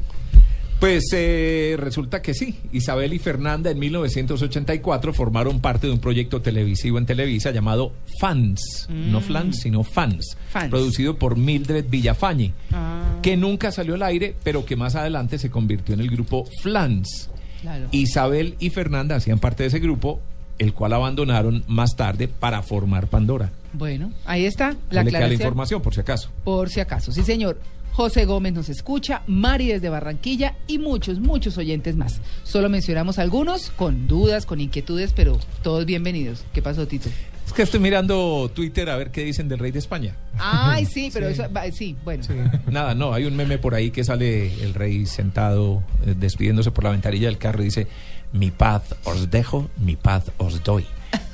[0.81, 2.59] Pues eh, resulta que sí.
[2.71, 8.87] Isabel y Fernanda en 1984 formaron parte de un proyecto televisivo en Televisa llamado Fans.
[8.91, 10.37] No Flans, sino Fans.
[10.51, 10.69] Fans.
[10.69, 12.53] Producido por Mildred Villafañe.
[12.73, 16.47] Ah, Que nunca salió al aire, pero que más adelante se convirtió en el grupo
[16.63, 17.31] Flans.
[17.63, 17.89] claro.
[17.93, 20.21] Isabel y Fernanda hacían parte de ese grupo,
[20.59, 23.51] el cual abandonaron más tarde para formar Pandora.
[23.73, 25.33] Bueno, ahí está la Ahí le queda la aclaración.
[25.41, 26.31] información, por si acaso.
[26.45, 27.59] Por si acaso, sí señor.
[27.97, 32.21] José Gómez nos escucha, Mari desde Barranquilla y muchos, muchos oyentes más.
[32.45, 36.45] Solo mencionamos algunos con dudas, con inquietudes, pero todos bienvenidos.
[36.53, 37.09] ¿Qué pasó, Tito?
[37.47, 40.15] Es que estoy mirando Twitter a ver qué dicen del rey de España.
[40.39, 42.23] Ay, sí, pero eso, va- sí, bueno.
[42.71, 46.85] Nada, no, hay un meme por ahí que sale el rey sentado eh, despidiéndose por
[46.85, 47.87] la ventanilla del carro y dice,
[48.31, 50.85] mi paz os dejo, mi paz os doy.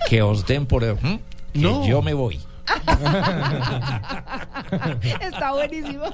[0.08, 0.94] Que os den por el...
[1.52, 1.86] Que No.
[1.86, 2.38] yo me voy.
[5.20, 6.04] Está buenísimo.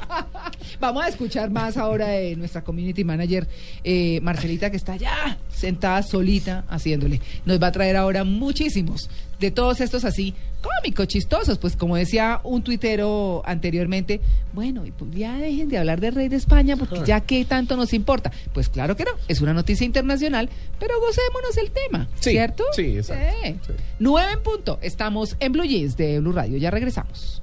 [0.80, 3.46] Vamos a escuchar más ahora de nuestra community manager,
[3.84, 7.20] eh, Marcelita, que está ya sentada solita haciéndole.
[7.44, 9.08] Nos va a traer ahora muchísimos
[9.40, 11.58] de todos estos así cómicos, chistosos.
[11.58, 14.20] Pues como decía un tuitero anteriormente,
[14.52, 17.76] bueno, y pues ya dejen de hablar del rey de España porque ya que tanto
[17.76, 18.32] nos importa.
[18.52, 20.48] Pues claro que no, es una noticia internacional,
[20.80, 22.64] pero gocémonos el tema, Sí, ¿cierto?
[22.72, 23.54] sí, exacto, Sí.
[23.66, 23.72] sí.
[23.98, 24.78] Nueve en punto.
[24.82, 26.58] Estamos en Blue Jeans de Blue Radio.
[26.58, 27.40] Ya regresamos.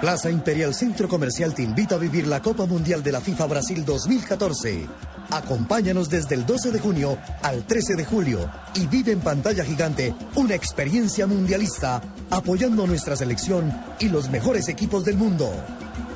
[0.00, 3.84] Plaza Imperial Centro Comercial te invita a vivir la Copa Mundial de la FIFA Brasil
[3.84, 4.86] 2014.
[5.30, 10.14] Acompáñanos desde el 12 de junio al 13 de julio y vive en pantalla gigante
[10.36, 12.00] una experiencia mundialista
[12.30, 15.52] apoyando nuestra selección y los mejores equipos del mundo.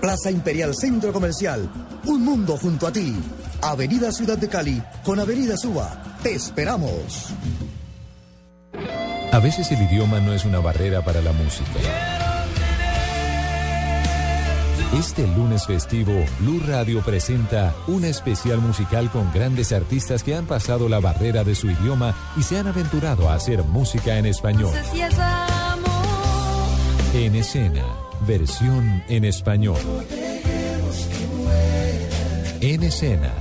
[0.01, 1.69] Plaza Imperial Centro Comercial,
[2.07, 3.15] un mundo junto a ti.
[3.61, 6.19] Avenida Ciudad de Cali con Avenida Suba.
[6.23, 7.35] Te esperamos.
[9.31, 12.34] A veces el idioma no es una barrera para la música.
[14.99, 20.89] Este lunes festivo, Blue Radio presenta una especial musical con grandes artistas que han pasado
[20.89, 24.71] la barrera de su idioma y se han aventurado a hacer música en español.
[27.13, 27.85] En escena,
[28.25, 29.81] versión en español.
[32.61, 33.33] En escena.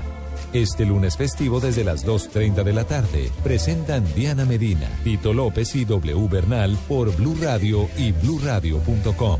[0.54, 5.86] Este lunes festivo desde las 2.30 de la tarde presentan Diana Medina, Tito López y
[5.86, 9.40] W Bernal por Blue Radio y bluradio.com.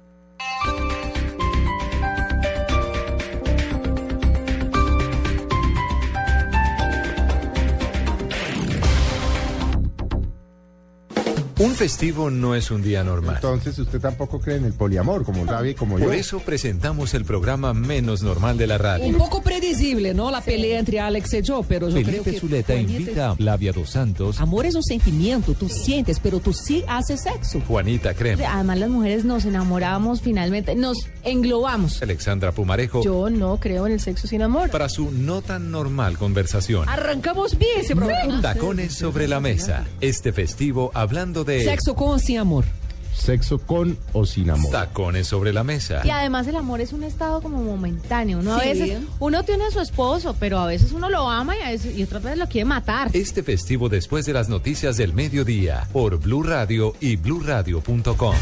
[11.61, 13.35] Un festivo no es un día normal.
[13.35, 16.05] Entonces usted tampoco cree en el poliamor, como Gaby, como yo.
[16.05, 19.17] Por eso presentamos el programa menos normal de la Un radio.
[19.19, 20.31] poco predecible, ¿no?
[20.31, 22.39] La pelea entre Alex y yo, pero yo creo Felipe que...
[22.39, 26.51] Zuleta Juanita- invita a Flavia Dos Santos, Amor es un sentimiento, tú sientes, pero tú
[26.51, 27.61] sí haces sexo.
[27.67, 32.01] Juanita Crema, Además, las mujeres nos enamoramos finalmente, nos englobamos.
[32.01, 34.71] Alexandra Pumarejo, Yo no creo en el sexo sin amor.
[34.71, 36.89] para su no tan normal conversación.
[36.89, 38.41] Arrancamos bien ese programa.
[38.41, 39.85] Tacones sobre la mesa.
[39.99, 42.65] Este festivo hablando de Sexo con o sin amor.
[43.13, 44.71] Sexo con o sin amor.
[44.71, 46.01] tacones sobre la mesa.
[46.03, 48.53] Y además el amor es un estado como momentáneo, ¿no?
[48.55, 51.69] A veces uno tiene a su esposo, pero a veces uno lo ama y, a
[51.71, 53.09] veces, y otras veces lo quiere matar.
[53.13, 58.35] Este festivo después de las noticias del mediodía por Blue Radio y bluradio.com.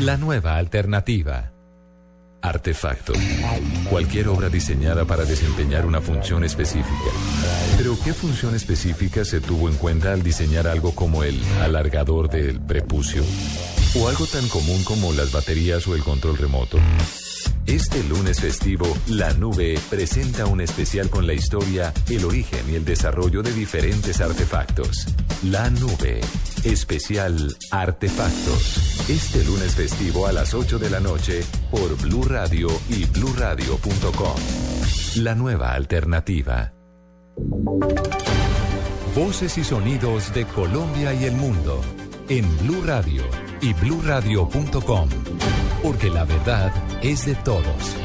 [0.00, 1.53] La nueva alternativa.
[2.44, 3.14] Artefacto.
[3.88, 7.10] Cualquier obra diseñada para desempeñar una función específica.
[7.78, 12.60] Pero ¿qué función específica se tuvo en cuenta al diseñar algo como el alargador del
[12.60, 13.22] prepucio?
[13.98, 16.78] ¿O algo tan común como las baterías o el control remoto?
[17.66, 22.84] Este lunes festivo, La Nube presenta un especial con la historia, el origen y el
[22.84, 25.06] desarrollo de diferentes artefactos.
[25.42, 26.20] La Nube,
[26.64, 29.08] especial Artefactos.
[29.08, 34.36] Este lunes festivo a las 8 de la noche por Blue Radio y bluradio.com.
[35.16, 36.72] La nueva alternativa.
[39.14, 41.80] Voces y sonidos de Colombia y el mundo
[42.28, 43.22] en Blue Radio
[43.60, 45.08] y bluradio.com,
[45.84, 47.96] porque la verdad es de todos.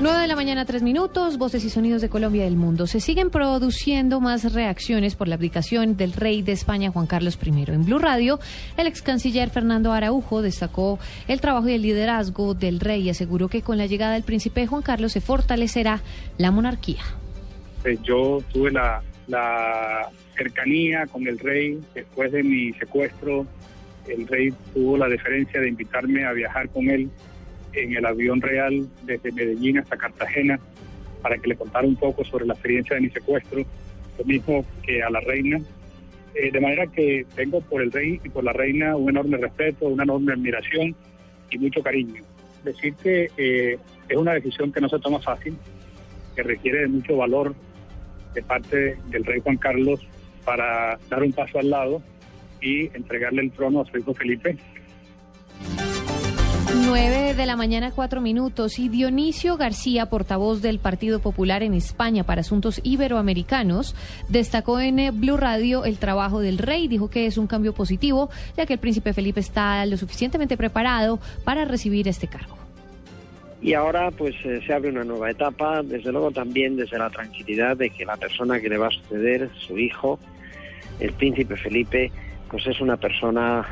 [0.00, 2.86] 9 de la mañana, 3 minutos, voces y sonidos de Colombia y del mundo.
[2.86, 7.64] Se siguen produciendo más reacciones por la abdicación del rey de España, Juan Carlos I.
[7.68, 8.40] En Blue Radio,
[8.78, 10.98] el ex canciller Fernando Araujo destacó
[11.28, 14.66] el trabajo y el liderazgo del rey y aseguró que con la llegada del príncipe
[14.66, 16.00] Juan Carlos se fortalecerá
[16.38, 17.02] la monarquía.
[17.82, 23.46] Pues yo tuve la, la cercanía con el rey después de mi secuestro.
[24.08, 27.10] El rey tuvo la deferencia de invitarme a viajar con él
[27.72, 30.60] en el avión real desde Medellín hasta Cartagena
[31.22, 33.64] para que le contara un poco sobre la experiencia de mi secuestro,
[34.18, 35.58] lo mismo que a la reina.
[36.34, 39.86] Eh, de manera que tengo por el rey y por la reina un enorme respeto,
[39.86, 40.94] una enorme admiración
[41.50, 42.22] y mucho cariño.
[42.64, 43.78] Decir que eh,
[44.08, 45.56] es una decisión que no se toma fácil,
[46.34, 47.54] que requiere de mucho valor
[48.34, 50.00] de parte del rey Juan Carlos
[50.44, 52.02] para dar un paso al lado
[52.64, 54.56] y entregarle el trono a su hijo Felipe.
[56.86, 58.78] 9 de la mañana, 4 minutos.
[58.78, 63.94] Y Dionisio García, portavoz del Partido Popular en España para Asuntos Iberoamericanos,
[64.28, 66.88] destacó en eh, Blue Radio el trabajo del rey.
[66.88, 71.20] Dijo que es un cambio positivo, ya que el príncipe Felipe está lo suficientemente preparado
[71.44, 72.56] para recibir este cargo.
[73.62, 77.76] Y ahora pues eh, se abre una nueva etapa, desde luego también desde la tranquilidad
[77.76, 80.18] de que la persona que le va a suceder, su hijo,
[81.00, 82.12] el príncipe Felipe,
[82.54, 83.66] pues es una persona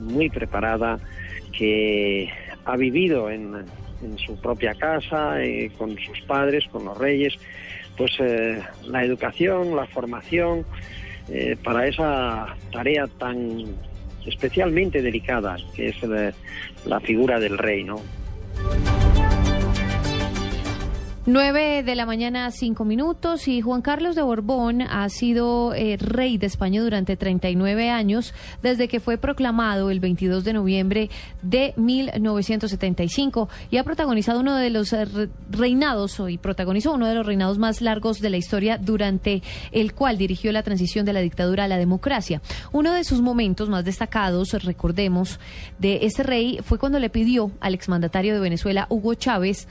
[0.00, 0.98] muy preparada
[1.52, 2.30] que
[2.64, 3.54] ha vivido en,
[4.02, 7.34] en su propia casa, eh, con sus padres, con los reyes,
[7.98, 10.64] pues eh, la educación, la formación
[11.28, 13.62] eh, para esa tarea tan
[14.24, 16.32] especialmente delicada que es la,
[16.86, 18.00] la figura del rey, ¿no?
[21.26, 23.48] 9 de la mañana, 5 minutos.
[23.48, 28.88] Y Juan Carlos de Borbón ha sido eh, rey de España durante 39 años, desde
[28.88, 31.10] que fue proclamado el 22 de noviembre
[31.40, 37.14] de 1975 y ha protagonizado uno de los eh, re- reinados, y protagonizó uno de
[37.14, 39.42] los reinados más largos de la historia, durante
[39.72, 42.42] el cual dirigió la transición de la dictadura a la democracia.
[42.72, 45.40] Uno de sus momentos más destacados, recordemos,
[45.78, 49.68] de este rey fue cuando le pidió al exmandatario de Venezuela, Hugo Chávez,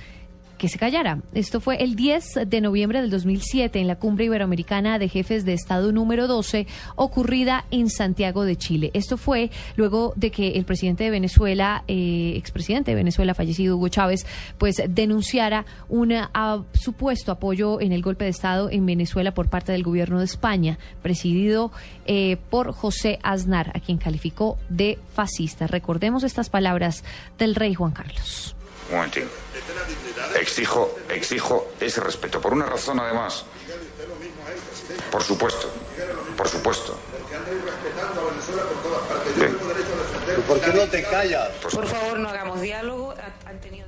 [0.64, 1.20] que se callara.
[1.34, 5.52] Esto fue el 10 de noviembre del 2007 en la Cumbre Iberoamericana de Jefes de
[5.52, 8.90] Estado número 12, ocurrida en Santiago de Chile.
[8.94, 13.90] Esto fue luego de que el presidente de Venezuela, eh, expresidente de Venezuela, fallecido Hugo
[13.90, 14.26] Chávez,
[14.58, 19.74] pues denunciara un ah, supuesto apoyo en el golpe de Estado en Venezuela por parte
[19.74, 21.74] del gobierno de España, presidido
[22.06, 25.68] eh, por José Aznar, a quien calificó de fascista.
[25.68, 27.04] Recordemos estas palabras
[27.38, 28.56] del rey Juan Carlos.
[28.90, 29.30] Un momentín.
[30.40, 32.42] Exijo, exijo ese respeto.
[32.42, 33.46] Por una razón, además.
[35.12, 35.72] Por supuesto.
[36.38, 36.98] Por supuesto.
[40.48, 41.50] ¿Por qué no te callas?
[41.62, 43.14] Por favor, no hagamos diálogo.
[43.46, 43.83] Han tenido...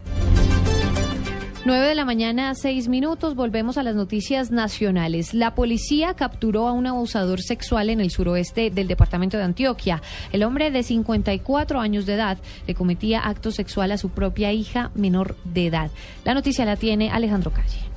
[1.65, 3.33] 9 de la mañana, 6 minutos.
[3.33, 5.33] Volvemos a las noticias nacionales.
[5.33, 10.03] La policía capturó a un abusador sexual en el suroeste del departamento de Antioquia.
[10.31, 12.37] El hombre de 54 años de edad
[12.67, 15.89] le cometía acto sexual a su propia hija menor de edad.
[16.23, 17.94] La noticia la tiene Alejandro Calle.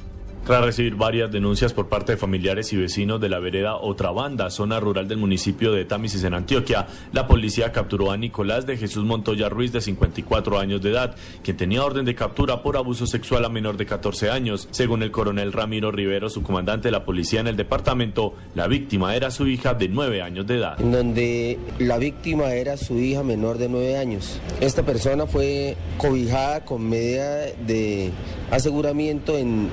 [0.48, 4.48] Tras recibir varias denuncias por parte de familiares y vecinos de la vereda Otra Banda,
[4.48, 9.04] zona rural del municipio de Támesis en Antioquia, la policía capturó a Nicolás de Jesús
[9.04, 13.44] Montoya Ruiz, de 54 años de edad, quien tenía orden de captura por abuso sexual
[13.44, 14.68] a menor de 14 años.
[14.70, 19.14] Según el coronel Ramiro Rivero, su comandante de la policía en el departamento, la víctima
[19.14, 20.80] era su hija de 9 años de edad.
[20.80, 24.40] en donde la víctima era su hija menor de nueve años.
[24.62, 28.12] Esta persona fue cobijada con medida de
[28.50, 29.68] aseguramiento en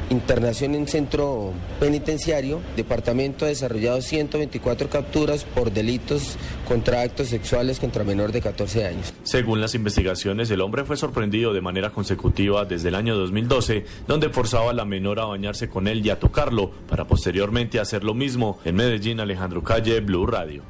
[0.65, 2.61] internación en centro penitenciario.
[2.75, 6.37] Departamento ha desarrollado 124 capturas por delitos
[6.67, 9.13] contra actos sexuales contra menor de 14 años.
[9.23, 14.29] Según las investigaciones, el hombre fue sorprendido de manera consecutiva desde el año 2012, donde
[14.29, 18.13] forzaba a la menor a bañarse con él y a tocarlo, para posteriormente hacer lo
[18.13, 18.59] mismo.
[18.65, 20.63] En Medellín, Alejandro Calle, Blue Radio.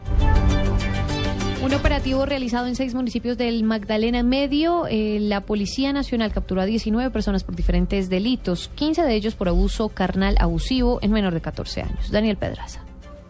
[1.63, 4.85] Un operativo realizado en seis municipios del Magdalena Medio.
[4.87, 9.47] eh, la Policía Nacional capturó a 19 personas por diferentes delitos, 15 de ellos por
[9.47, 12.11] abuso carnal abusivo en menor de 14 años.
[12.11, 12.81] Daniel Pedraza.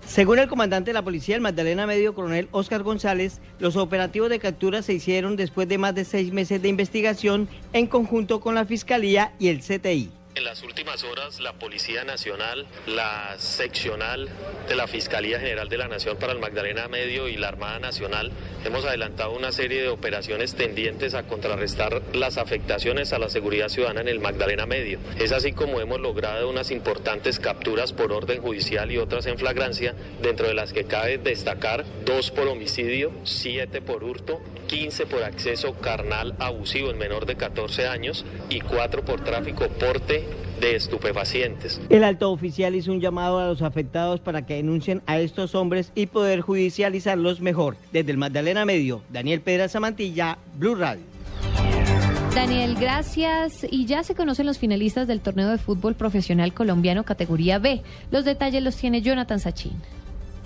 [0.05, 4.39] Según el comandante de la policía, el Magdalena Medio, coronel Oscar González, los operativos de
[4.39, 8.65] captura se hicieron después de más de seis meses de investigación en conjunto con la
[8.65, 10.11] Fiscalía y el CTI.
[10.35, 14.27] En las últimas horas, la Policía Nacional, la seccional
[14.67, 18.33] de la Fiscalía General de la Nación para el Magdalena Medio y la Armada Nacional
[18.65, 24.01] hemos adelantado una serie de operaciones tendientes a contrarrestar las afectaciones a la seguridad ciudadana
[24.01, 24.99] en el Magdalena Medio.
[25.17, 29.95] Es así como hemos logrado unas importantes capturas por orden judicial y otras en flagrancia,
[30.21, 35.75] dentro de las que cabe destacar dos por homicidio, siete por hurto, 15 por acceso
[35.75, 40.24] carnal abusivo en menor de 14 años y cuatro por tráfico porte
[40.59, 41.81] de estupefacientes.
[41.89, 45.91] El alto oficial hizo un llamado a los afectados para que denuncien a estos hombres
[45.95, 47.77] y poder judicializarlos mejor.
[47.91, 51.03] Desde el Magdalena Medio, Daniel Pedra Samantilla, Blue Radio.
[52.33, 53.65] Daniel, gracias.
[53.69, 57.81] Y ya se conocen los finalistas del torneo de fútbol profesional colombiano categoría B.
[58.11, 59.71] Los detalles los tiene Jonathan Sachin.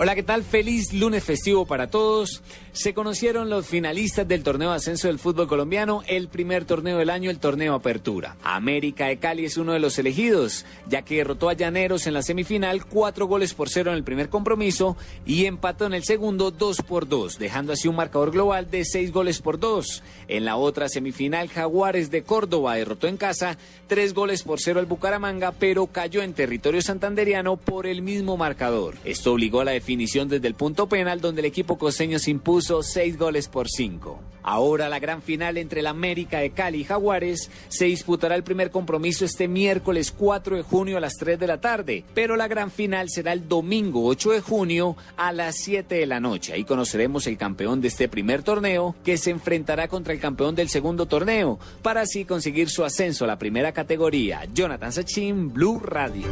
[0.01, 0.45] Hola, ¿qué tal?
[0.45, 2.41] Feliz lunes festivo para todos.
[2.71, 7.09] Se conocieron los finalistas del torneo de ascenso del fútbol colombiano, el primer torneo del
[7.09, 8.37] año, el torneo Apertura.
[8.41, 12.21] América de Cali es uno de los elegidos, ya que derrotó a Llaneros en la
[12.21, 14.95] semifinal, cuatro goles por cero en el primer compromiso
[15.25, 19.11] y empató en el segundo dos por dos, dejando así un marcador global de seis
[19.11, 20.01] goles por dos.
[20.29, 23.57] En la otra semifinal, Jaguares de Córdoba derrotó en casa
[23.87, 28.95] tres goles por cero al Bucaramanga, pero cayó en territorio santanderiano por el mismo marcador.
[29.03, 32.83] Esto obligó a la definición desde el punto penal, donde el equipo costeño se impuso
[32.83, 34.19] seis goles por cinco.
[34.43, 38.69] Ahora la gran final entre el América de Cali y Jaguares se disputará el primer
[38.69, 42.69] compromiso este miércoles 4 de junio a las 3 de la tarde, pero la gran
[42.69, 46.53] final será el domingo 8 de junio a las 7 de la noche.
[46.53, 50.69] Ahí conoceremos el campeón de este primer torneo que se enfrentará contra el campeón del
[50.69, 54.45] segundo torneo para así conseguir su ascenso a la primera categoría.
[54.53, 56.27] Jonathan Sachin, Blue Radio.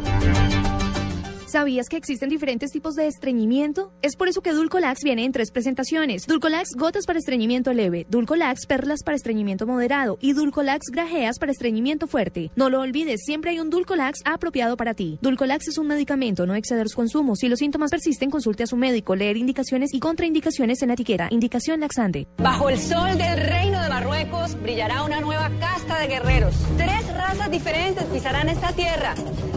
[1.47, 3.93] ¿Sabías que existen diferentes tipos de estreñimiento?
[4.01, 6.27] Es por eso que Dulcolax viene en tres presentaciones.
[6.27, 12.05] Dulcolax gotas para estreñimiento leve, Dulcolax perlas para estreñimiento moderado y Dulcolax grajeas para estreñimiento
[12.05, 12.51] fuerte.
[12.57, 15.19] No lo olvides, siempre hay un Dulcolax apropiado para ti.
[15.21, 17.37] Dulcolax es un medicamento, no exceder su consumo.
[17.37, 21.29] Si los síntomas persisten, consulte a su médico, leer indicaciones y contraindicaciones en la etiqueta.
[21.31, 22.27] Indicación laxante.
[22.39, 26.55] Bajo el sol del reino de Marruecos brillará una nueva casta de guerreros.
[26.75, 29.15] Tres razas diferentes pisarán esta tierra.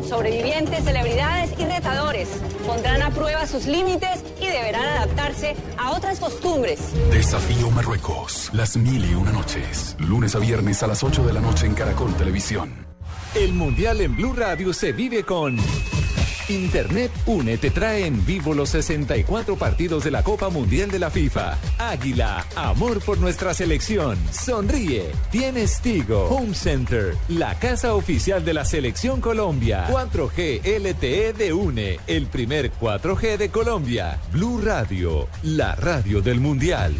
[0.08, 2.28] Sobrevivientes, celebridades y retadores.
[2.66, 6.78] Pondrán a prueba sus límites y deberán adaptarse a otras costumbres.
[7.10, 8.50] Desafío Marruecos.
[8.52, 9.96] Las mil y una noches.
[9.98, 12.86] Lunes a viernes a las 8 de la noche en Caracol Televisión.
[13.34, 15.56] El Mundial en Blue Radio se vive con
[16.50, 21.10] Internet Une te trae en vivo los 64 partidos de la Copa Mundial de la
[21.10, 21.56] FIFA.
[21.78, 24.18] Águila, amor por nuestra selección.
[24.32, 25.12] Sonríe.
[25.30, 26.24] Tienes Tigo.
[26.28, 29.86] Home Center, la casa oficial de la Selección Colombia.
[29.88, 34.20] 4G LTE de Une, el primer 4G de Colombia.
[34.32, 36.94] Blue Radio, la radio del Mundial.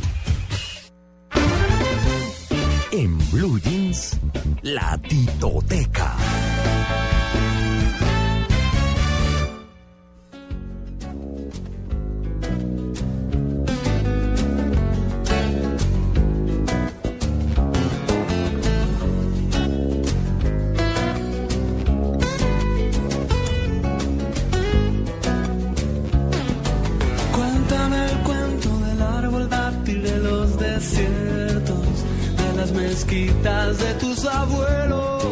[2.92, 4.16] En Blue Jeans,
[4.62, 6.16] la titoteca.
[33.78, 35.22] De tus abuelos.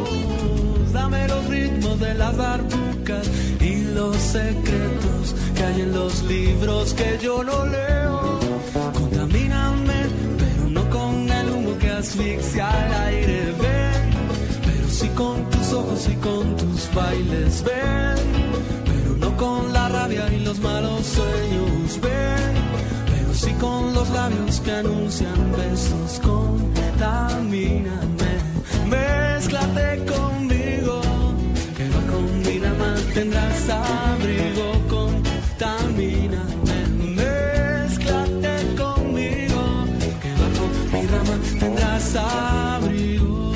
[0.93, 3.28] Dame los ritmos de las barbucas
[3.60, 8.39] y los secretos que hay en los libros que yo no leo.
[8.94, 10.01] Contamíname,
[10.39, 13.55] pero no con el humo que asfixia el aire.
[13.60, 14.10] Ven,
[14.65, 17.65] pero sí con tus ojos y con tus bailes.
[17.65, 18.19] Ven,
[18.85, 22.01] pero no con la rabia y los malos sueños.
[22.01, 22.55] Ven,
[23.06, 26.20] pero sí con los labios que anuncian besos.
[26.23, 28.07] Contamíname,
[29.78, 31.00] mézclate conmigo,
[31.76, 34.66] que bajo mi rama tendrás abrigo.
[34.88, 36.78] Contamíname,
[37.16, 39.62] mézclate conmigo,
[40.22, 43.52] que bajo mi rama tendrás abrigo.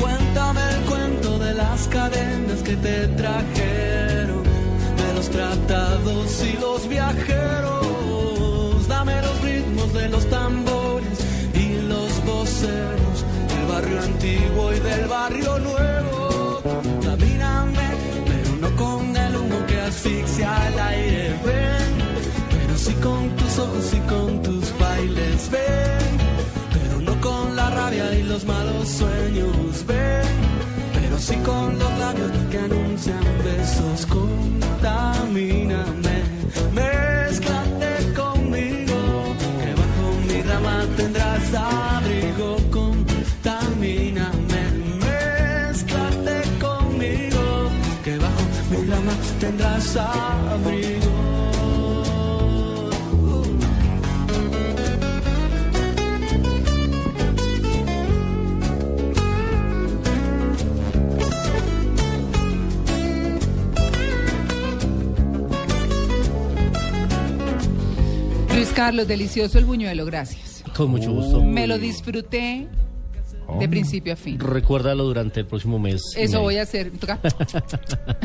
[0.00, 3.55] Cuéntame el cuento de las cadenas que te trajeron,
[13.98, 16.62] antiguo y del barrio nuevo.
[17.02, 17.88] Camíname,
[18.26, 21.40] pero no con el humo que asfixia el aire.
[21.44, 21.92] Ven,
[22.50, 25.50] pero sí con tus ojos y con tus bailes.
[25.50, 26.12] Ven,
[26.72, 29.86] pero no con la rabia y los malos sueños.
[29.86, 30.36] Ven,
[30.94, 34.06] pero sí con los labios que anuncian besos.
[34.06, 35.95] Contamina.
[49.46, 51.06] Tendrás abrigo.
[68.54, 70.64] Luis Carlos, delicioso el buñuelo, gracias.
[70.74, 71.42] Con mucho gusto.
[71.42, 72.66] Me lo disfruté
[73.60, 74.38] de principio a fin.
[74.38, 76.00] Recuérdalo durante el próximo mes.
[76.16, 76.90] Eso voy a hacer.
[76.98, 77.18] Toca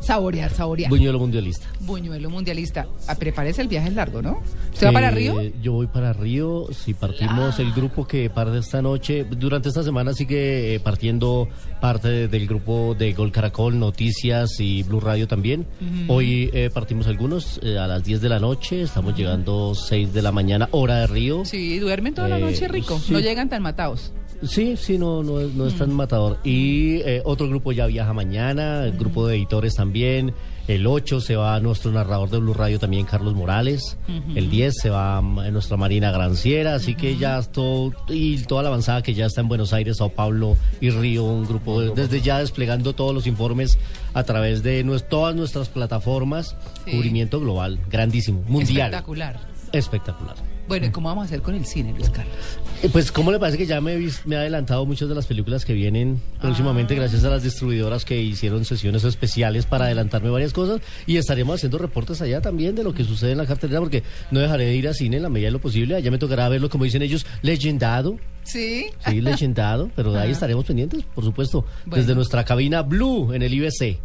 [0.00, 0.90] saborear, saborear.
[0.90, 1.66] Buñuelo mundialista.
[1.80, 2.86] Buñuelo mundialista.
[3.08, 4.42] Ah, prepárese el viaje es largo, ¿no?
[4.72, 5.42] ¿Usted va para Eh, Río?
[5.62, 6.66] Yo voy para Río.
[6.72, 11.48] Si partimos el grupo que parte esta noche, durante esta semana sigue eh, partiendo
[11.80, 15.66] parte de- del grupo de Gol Caracol, Noticias y Blue Radio también.
[16.08, 20.22] Hoy eh, partimos algunos eh, a las 10 de la noche, estamos llegando 6 de
[20.22, 21.44] la mañana, hora de Río.
[21.44, 22.98] Sí, duermen toda la Eh, noche rico.
[22.98, 23.12] sí.
[23.12, 24.11] No llegan tan matados.
[24.42, 26.38] Sí, sí, no, no, es- no es tan matador.
[26.44, 30.34] Y eh, otro grupo ya viaja mañana, el grupo de editores también.
[30.68, 33.98] El 8 se va nuestro narrador de Blue Radio también, Carlos Morales.
[34.36, 36.74] El 10 se va mm, nuestra Marina Granciera.
[36.76, 40.10] Así que ya todo, y toda la avanzada que ya está en Buenos Aires, Sao
[40.10, 43.76] Paulo y Río, un grupo de- desde ya desplegando todos los informes
[44.14, 46.54] a través de nues- todas nuestras plataformas.
[46.84, 46.92] Sí.
[46.92, 48.86] Cubrimiento global, grandísimo, mundial.
[48.92, 49.40] Espectacular.
[49.72, 50.36] Espectacular.
[50.68, 52.36] Bueno, ¿y cómo vamos a hacer con el cine, Luis Carlos?
[52.82, 55.26] Eh, Pues, ¿cómo le parece que ya me, he me ha adelantado muchas de las
[55.26, 56.42] películas que vienen Ah.
[56.42, 60.80] próximamente gracias a las distribuidoras que hicieron sesiones especiales para adelantarme varias cosas?
[61.06, 64.40] Y estaremos haciendo reportes allá también de lo que sucede en la cartelera porque no
[64.40, 65.94] dejaré de ir a cine en la medida de lo posible.
[65.94, 68.16] Allá me tocará verlo, como dicen ellos, legendado.
[68.44, 68.86] Sí.
[69.06, 72.02] Sí, legendado, pero de ahí estaremos pendientes, por supuesto, Bueno.
[72.02, 74.00] desde nuestra cabina Blue en el IBC.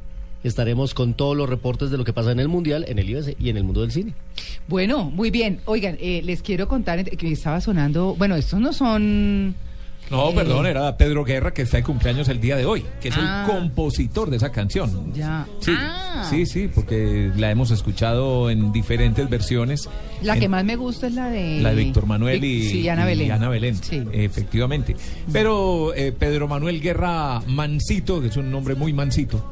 [0.47, 3.35] Estaremos con todos los reportes de lo que pasa en el Mundial, en el IBC
[3.39, 4.13] y en el mundo del cine.
[4.67, 5.59] Bueno, muy bien.
[5.65, 8.15] Oigan, eh, les quiero contar que estaba sonando.
[8.17, 9.55] Bueno, estos no son.
[10.09, 13.09] No, Eh, perdón, era Pedro Guerra que está de cumpleaños el día de hoy, que
[13.09, 13.45] es Ah.
[13.45, 15.11] el compositor de esa canción.
[15.13, 15.45] Ya.
[15.59, 16.25] Sí, Ah.
[16.29, 19.89] sí, sí, porque la hemos escuchado en diferentes versiones.
[20.21, 21.59] La En- que más me gusta es la de.
[21.59, 23.31] La de Víctor Manuel y, Sí, Ana y Belén.
[23.33, 23.75] Ana Belén,
[24.13, 24.95] efectivamente.
[25.33, 29.43] Pero eh, Pedro Manuel Guerra Mancito, que es un nombre muy mansito,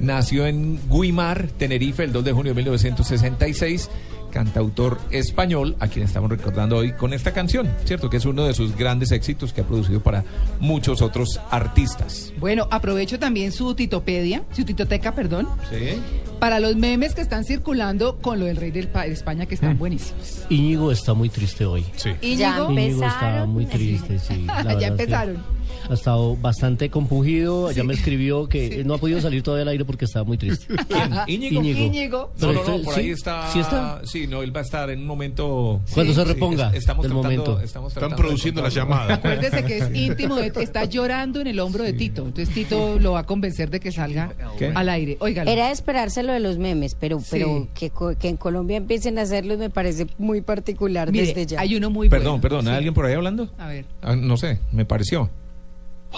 [0.00, 3.90] nació en Guimar, Tenerife, el 2 de junio de 1966.
[4.30, 8.10] Cantautor español, a quien estamos recordando hoy con esta canción, ¿cierto?
[8.10, 10.24] Que es uno de sus grandes éxitos que ha producido para
[10.60, 12.34] muchos otros artistas.
[12.38, 15.98] Bueno, aprovecho también su titopedia, su titoteca, perdón, Sí.
[16.38, 19.54] para los memes que están circulando con lo del rey del pa- de España, que
[19.54, 19.78] están Mm.
[19.78, 20.42] buenísimos.
[20.50, 21.86] Íñigo está muy triste hoy.
[21.96, 22.10] Sí.
[22.20, 22.70] Íñigo.
[22.72, 24.44] Íñigo está muy triste, sí.
[24.44, 25.55] la ya verdad es que empezaron.
[25.88, 27.70] Ha estado bastante compungido.
[27.72, 30.66] Ya me escribió que no ha podido salir todavía al aire porque estaba muy triste.
[31.26, 31.62] ¿Íñigo?
[31.62, 32.32] Íñigo.
[32.38, 33.50] No, no, no, este- por sí, ahí está.
[33.52, 34.00] sí está.
[34.04, 35.80] Sí, no, él va a estar en un momento.
[35.94, 37.60] Cuando Sí, se sí, reponga es- estamos del tratando- momento.
[37.64, 38.94] estamos Están produciendo la encontrarlo.
[38.96, 39.14] llamada.
[39.14, 42.24] Acuérdese que es íntimo, de- está llorando en el hombro de Tito.
[42.26, 44.72] Entonces Tito lo va a convencer de que salga ¿Qué?
[44.74, 45.16] al aire.
[45.20, 45.50] Óigalo.
[45.50, 49.22] Era de esperarse lo de los memes, pero, pero que, que en Colombia empiecen a
[49.22, 51.60] hacerlos me parece muy particular Mire, desde ya.
[51.60, 53.48] hay uno muy Perdón, perdón, ¿hay alguien por ahí hablando?
[53.58, 53.84] A ver.
[54.02, 55.30] Ah, no sé, me pareció.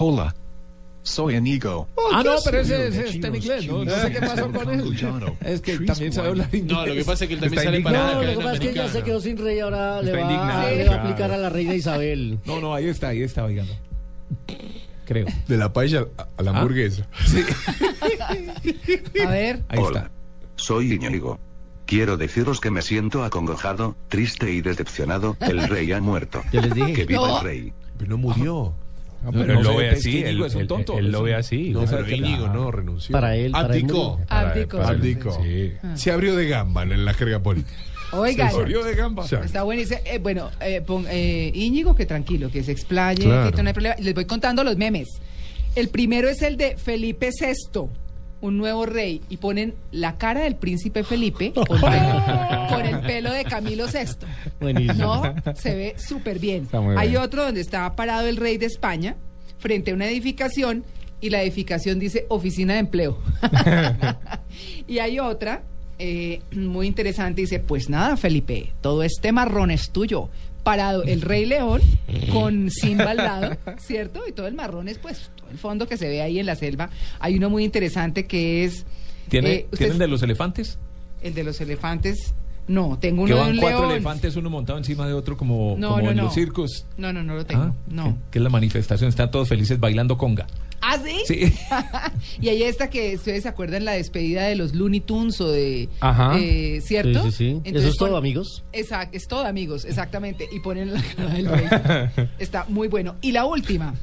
[0.00, 0.34] Hola,
[1.02, 1.88] soy Inigo.
[2.12, 3.84] ah, no, ¿qué pero ese, ese está en inglés, ¿no?
[3.84, 5.36] No sé qué pasó con él.
[5.44, 6.76] Es que también sabe hablar inglés.
[6.76, 7.98] No, lo que pasa es que él también Está sale para.
[8.14, 9.58] No, la lo que pasa es que ya se quedó sin rey.
[9.60, 12.38] Ahora le Está va, indignado, le va a aplicar a la reina Isabel.
[12.44, 13.72] No, no, ahí está, ahí está, oigando.
[15.06, 15.26] Creo.
[15.48, 16.06] De la paella
[16.36, 16.58] a la Ah.
[16.58, 17.06] hamburguesa.
[19.26, 19.62] A ver.
[19.68, 20.10] Ahí Hola.
[20.56, 21.38] Soy Íñigo.
[21.86, 25.36] Quiero deciros que me siento acongojado, triste y decepcionado.
[25.40, 26.42] El rey ha muerto.
[26.52, 26.92] Yo les dije.
[26.92, 27.38] Que viva No.
[27.38, 27.72] el rey.
[27.96, 28.74] Pero no murió.
[29.24, 30.18] Ah, pero él lo ve así.
[30.22, 31.70] Él, Íñigo es un tonto, él lo ve así.
[31.70, 33.12] No, pero Íñigo no renunció.
[33.12, 34.20] Para él, Abdicó.
[34.28, 35.38] Abdicó.
[35.42, 35.72] Sí.
[35.94, 37.76] Se abrió de gamba en la jerga política.
[38.12, 38.50] Oigan.
[38.50, 39.24] Se abrió de gamba.
[39.26, 40.00] Está buenísimo.
[40.06, 43.52] Eh, bueno, eh, pon- eh, Íñigo, que tranquilo, que se explaye, Claro.
[43.54, 43.96] que no hay problema.
[43.98, 45.08] Les voy contando los memes.
[45.74, 47.82] El primero es el de Felipe VI,
[48.40, 53.86] un nuevo rey, y ponen la cara del príncipe Felipe con, el pelo de Camilo
[53.86, 54.26] VI.
[54.60, 55.22] Buenísimo.
[55.44, 56.68] No, se ve súper bien.
[56.72, 57.22] Muy Hay bien.
[57.22, 59.16] otro donde está parado el rey de España
[59.58, 60.84] frente a una edificación
[61.20, 63.18] y la edificación dice oficina de empleo.
[64.86, 65.62] y hay otra
[65.98, 70.28] eh, muy interesante, dice, pues nada, Felipe, todo este marrón es tuyo.
[70.62, 71.80] Parado el rey león
[72.32, 74.20] con Simba al lado, ¿cierto?
[74.28, 76.90] Y todo el marrón es pues el fondo que se ve ahí en la selva.
[77.20, 78.84] Hay uno muy interesante que es...
[79.28, 80.78] ¿Tiene, eh, ¿Tiene el ustedes- de los elefantes?
[81.20, 82.34] el de los elefantes.
[82.68, 83.92] No, tengo que uno de van un cuatro león.
[83.92, 86.22] elefantes, uno montado encima de otro, como, No, como no, en no.
[86.24, 86.86] los circos.
[86.98, 87.62] No, no, no lo tengo.
[87.62, 88.04] Ah, no.
[88.04, 90.46] Que, que es la manifestación, están todos felices bailando conga.
[90.82, 91.22] ¿Ah, sí?
[91.26, 91.52] Sí.
[92.42, 95.88] y hay esta que ustedes se acuerdan la despedida de los Looney Tunes o de...
[96.00, 96.38] Ajá.
[96.38, 97.22] eh, ¿Cierto?
[97.24, 97.48] Sí, sí, sí.
[97.64, 98.62] Entonces Eso es todo, amigos.
[98.72, 100.46] Exacto, es todo, amigos, exactamente.
[100.52, 102.28] Y ponen la cara del rey.
[102.38, 103.16] Está muy bueno.
[103.22, 103.94] Y la última.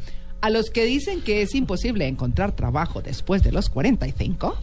[0.46, 4.56] A los que dicen que es imposible encontrar trabajo después de los 45,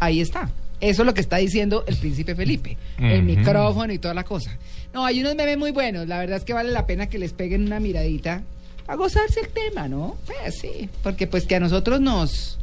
[0.00, 0.50] ahí está.
[0.80, 2.76] Eso es lo que está diciendo el príncipe Felipe.
[2.98, 4.58] El micrófono y toda la cosa.
[4.92, 6.08] No, hay unos memes muy buenos.
[6.08, 8.42] La verdad es que vale la pena que les peguen una miradita
[8.88, 10.16] a gozarse el tema, ¿no?
[10.26, 12.58] Pues sí, porque pues que a nosotros nos...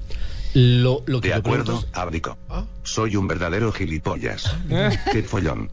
[0.54, 2.38] Lo, lo que De acuerdo, pregunto abdico.
[2.84, 4.54] Soy un verdadero gilipollas.
[5.14, 5.70] Qué follón.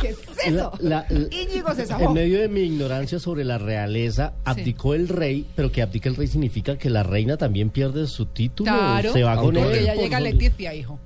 [0.00, 0.72] ¿Qué es eso?
[0.80, 5.46] La- la- Íñigo se En medio de mi ignorancia sobre la realeza, abdicó el rey,
[5.56, 8.70] pero que abdica el rey significa que la reina también pierde su título.
[8.70, 9.84] Claro, Se va con porque él.
[9.84, 10.98] ya llega Leticia, hijo.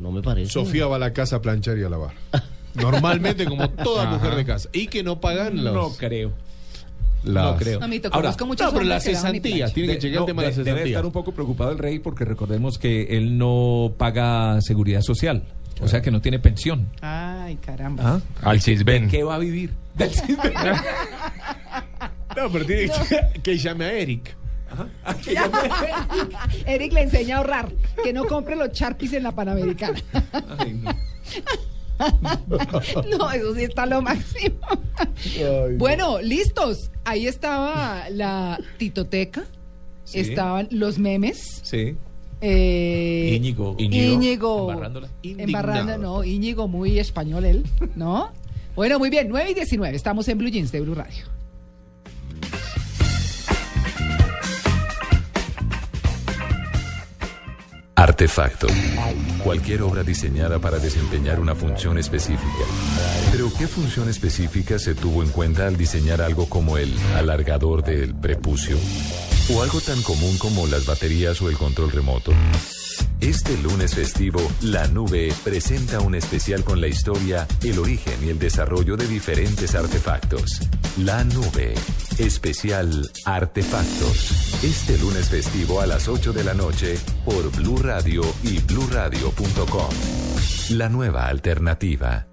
[0.00, 0.50] No me parece.
[0.50, 2.12] Sofía va a la casa a planchar y a lavar.
[2.74, 4.12] Normalmente, como toda Ajá.
[4.16, 4.68] mujer de casa.
[4.72, 5.74] Y que no pagan los.
[5.74, 6.32] No creo.
[7.24, 7.78] las- No creo.
[7.80, 9.56] No, Mito, muchos no, pero la hombres que lavan y cesantía.
[9.66, 9.74] planchan.
[9.74, 10.92] Tiene que chequear no, el tema de la de- debe cesantía.
[10.96, 15.44] estar un poco preocupado el rey porque recordemos que él no paga seguridad social.
[15.80, 16.88] O sea que no tiene pensión.
[17.00, 18.02] Ay, caramba.
[18.16, 18.20] ¿Ah?
[18.50, 19.08] Al Cisben.
[19.08, 19.72] ¿Qué va a vivir?
[19.94, 20.52] Del Cisben.
[22.36, 22.90] No, pero tiene
[23.34, 24.36] que, que llame a Eric.
[26.66, 27.70] Eric le enseña a ahorrar,
[28.02, 29.98] que no compre los charpis en la Panamericana.
[30.58, 30.92] Ay, no.
[33.18, 34.56] No, eso sí está lo máximo.
[35.76, 36.90] Bueno, listos.
[37.04, 39.42] Ahí estaba la titoteca,
[40.04, 40.20] Sí.
[40.20, 41.60] estaban los memes.
[41.62, 41.96] Sí.
[42.42, 43.76] Eh, Íñigo.
[43.78, 44.70] Íñigo.
[44.70, 45.08] Embarrándola.
[45.22, 47.64] Embarrando, no, Íñigo muy español él,
[47.96, 48.30] ¿no?
[48.74, 51.24] Bueno, muy bien, 9 y 19, estamos en Blue Jeans de Blue Radio.
[58.02, 58.66] Artefacto.
[59.44, 62.64] Cualquier obra diseñada para desempeñar una función específica.
[63.30, 68.12] Pero ¿qué función específica se tuvo en cuenta al diseñar algo como el alargador del
[68.12, 68.76] prepucio?
[69.54, 72.32] ¿O algo tan común como las baterías o el control remoto?
[73.20, 78.38] Este lunes festivo, La Nube presenta un especial con la historia, el origen y el
[78.38, 80.60] desarrollo de diferentes artefactos.
[80.98, 81.74] La Nube,
[82.18, 84.62] especial Artefactos.
[84.62, 89.90] Este lunes festivo a las 8 de la noche por Blue Radio y bluradio.com.
[90.70, 92.26] La nueva alternativa.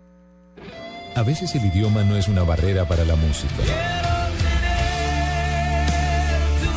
[1.16, 4.09] A veces el idioma no es una barrera para la música.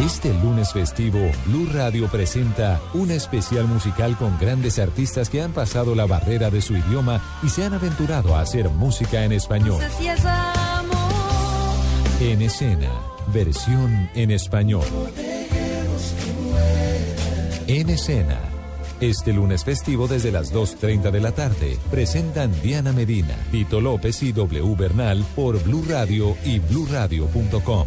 [0.01, 5.95] Este lunes festivo, Blue Radio presenta una especial musical con grandes artistas que han pasado
[5.95, 9.81] la barrera de su idioma y se han aventurado a hacer música en español.
[12.21, 12.91] En escena,
[13.33, 14.87] versión en español.
[17.67, 18.41] En escena.
[19.01, 24.33] Este lunes festivo desde las 2.30 de la tarde presentan Diana Medina, Tito López y
[24.33, 27.87] W Bernal por Blue Radio y bluradio.com.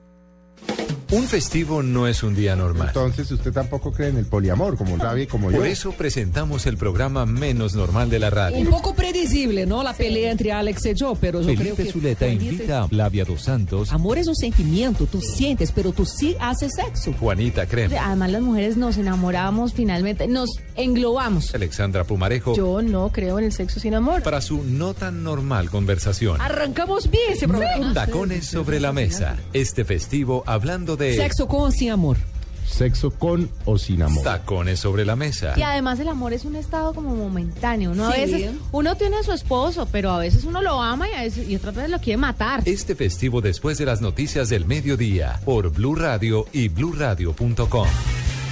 [1.11, 2.87] Un festivo no es un día normal.
[2.87, 5.57] Entonces usted tampoco cree en el poliamor, como Gaby y como yo.
[5.57, 8.69] Por eso presentamos el programa menos normal de la Un radio.
[8.69, 9.83] poco predecible, ¿no?
[9.83, 11.91] La pelea entre Alex y yo, pero yo creo Felipe que...
[11.91, 16.05] Zuleta Juanita- invita a Flavia dos Santos, Amor es un sentimiento, tú sientes, pero tú
[16.05, 17.11] sí haces sexo.
[17.19, 21.53] Juanita Creme, Además, las mujeres nos enamoramos finalmente, nos englobamos.
[21.53, 24.23] Alexandra Pumarejo, Yo no creo en el sexo sin amor.
[24.23, 26.39] para su no tan normal conversación.
[26.39, 27.93] Arrancamos bien ese programa.
[27.93, 29.35] Tacones sobre la mesa.
[29.51, 32.17] Este festivo hablando de Sexo con o sin amor.
[32.65, 34.23] Sexo con o sin amor.
[34.23, 35.53] tacones sobre la mesa.
[35.57, 37.91] Y además el amor es un estado como momentáneo.
[37.91, 38.21] Uno a Sí.
[38.21, 41.49] veces, uno tiene a su esposo, pero a veces uno lo ama y, a veces,
[41.49, 42.61] y otras veces lo quiere matar.
[42.65, 47.87] Este festivo después de las noticias del mediodía por Blue Radio y bluradio.com.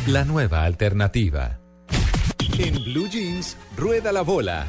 [0.08, 1.60] La nueva alternativa.
[2.58, 4.68] En Blue Jeans, rueda la bola.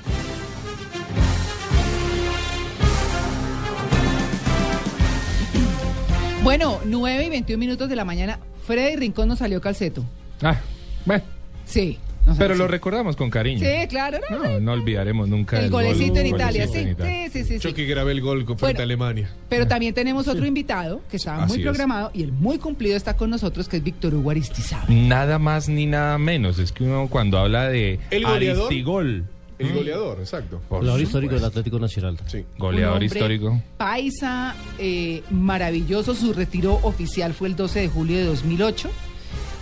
[6.43, 10.05] Bueno, 9 y 21 minutos de la mañana, Freddy Rincón nos salió calceto.
[10.43, 10.57] Ah,
[11.05, 11.23] bueno.
[11.67, 11.99] Sí.
[12.39, 13.61] Pero lo recordamos con cariño.
[13.61, 14.19] Sí, claro.
[14.31, 16.79] no, No, no olvidaremos nunca El gol- golecito en Italia, golecito sí.
[16.81, 17.13] en Italia.
[17.25, 17.69] Sí, sí, sí, sí.
[17.69, 18.81] Yo que grabé el gol con- frente Bueno.
[18.81, 19.31] a Alemania.
[19.49, 21.63] Pero también tenemos otro invitado que estaba muy es.
[21.65, 25.09] programado y el muy cumplido está con nosotros, que es Víctor Hugo Aristizábal.
[25.09, 26.59] Nada más ni nada menos.
[26.59, 28.67] Es que uno cuando habla de El goleador.
[28.67, 29.25] Aristigol.
[29.61, 29.77] El ¿Mm?
[29.77, 30.61] goleador, exacto.
[30.69, 32.17] Por Goleador histórico del Atlético Nacional.
[32.27, 32.47] Sí.
[32.57, 33.63] Goleador histórico.
[33.77, 36.15] Paisa, eh, maravilloso.
[36.15, 38.89] Su retiro oficial fue el 12 de julio de 2008.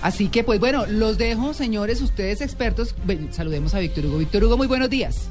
[0.01, 2.95] Así que, pues bueno, los dejo, señores, ustedes expertos.
[3.05, 4.19] Ven, saludemos a Víctor Hugo.
[4.19, 5.31] Víctor Hugo, muy buenos días.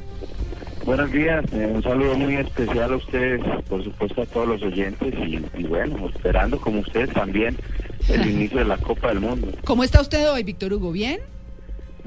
[0.84, 5.14] Buenos días, eh, un saludo muy especial a ustedes, por supuesto a todos los oyentes
[5.16, 7.58] y, y bueno, esperando como ustedes también
[8.08, 9.50] el inicio de la Copa del Mundo.
[9.66, 10.94] ¿Cómo está usted hoy, Víctor Hugo?
[10.94, 11.20] ¿Bien?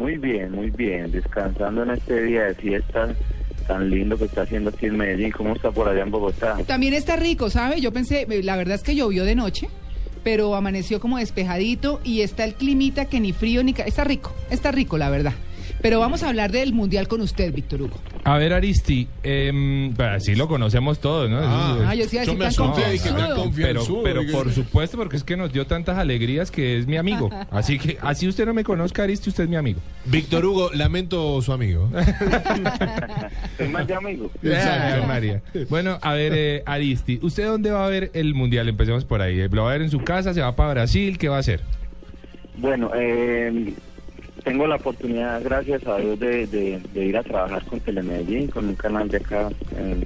[0.01, 3.15] Muy bien, muy bien, descansando en este día de fiesta
[3.67, 5.31] tan lindo que está haciendo aquí en Medellín.
[5.31, 6.57] ¿Cómo está por allá en Bogotá?
[6.67, 7.83] También está rico, ¿sabe?
[7.83, 9.69] Yo pensé, eh, la verdad es que llovió de noche,
[10.25, 13.75] pero amaneció como despejadito y está el climita que ni frío ni...
[13.85, 15.35] Está rico, está rico, la verdad.
[15.83, 17.97] Pero vamos a hablar del Mundial con usted, Víctor Hugo.
[18.25, 21.39] A ver, Aristi, eh, sí lo conocemos todos, ¿no?
[21.43, 24.99] Ah, Eso- yo sí iba a yo decir me tan confianzudo, Pero, pero por supuesto,
[24.99, 27.31] porque es que nos dio tantas alegrías que es mi amigo.
[27.51, 29.81] Así que, así usted no me conozca, Aristi, usted es mi amigo.
[30.05, 31.91] Víctor Hugo, lamento su amigo.
[33.59, 34.31] Soy más de amigo.
[34.45, 35.43] Ay, María.
[35.69, 38.69] Bueno, a ver, eh, Aristi, ¿usted dónde va a ver el mundial?
[38.69, 39.49] Empecemos por ahí.
[39.49, 40.35] ¿Lo va a ver en su casa?
[40.35, 41.17] ¿Se va para Brasil?
[41.19, 41.61] ¿Qué va a hacer?
[42.57, 43.73] Bueno, eh,
[44.45, 48.69] tengo la oportunidad, gracias a Dios, de, de- de ir a trabajar con Telemedellín, con
[48.69, 50.05] un canal de acá eh,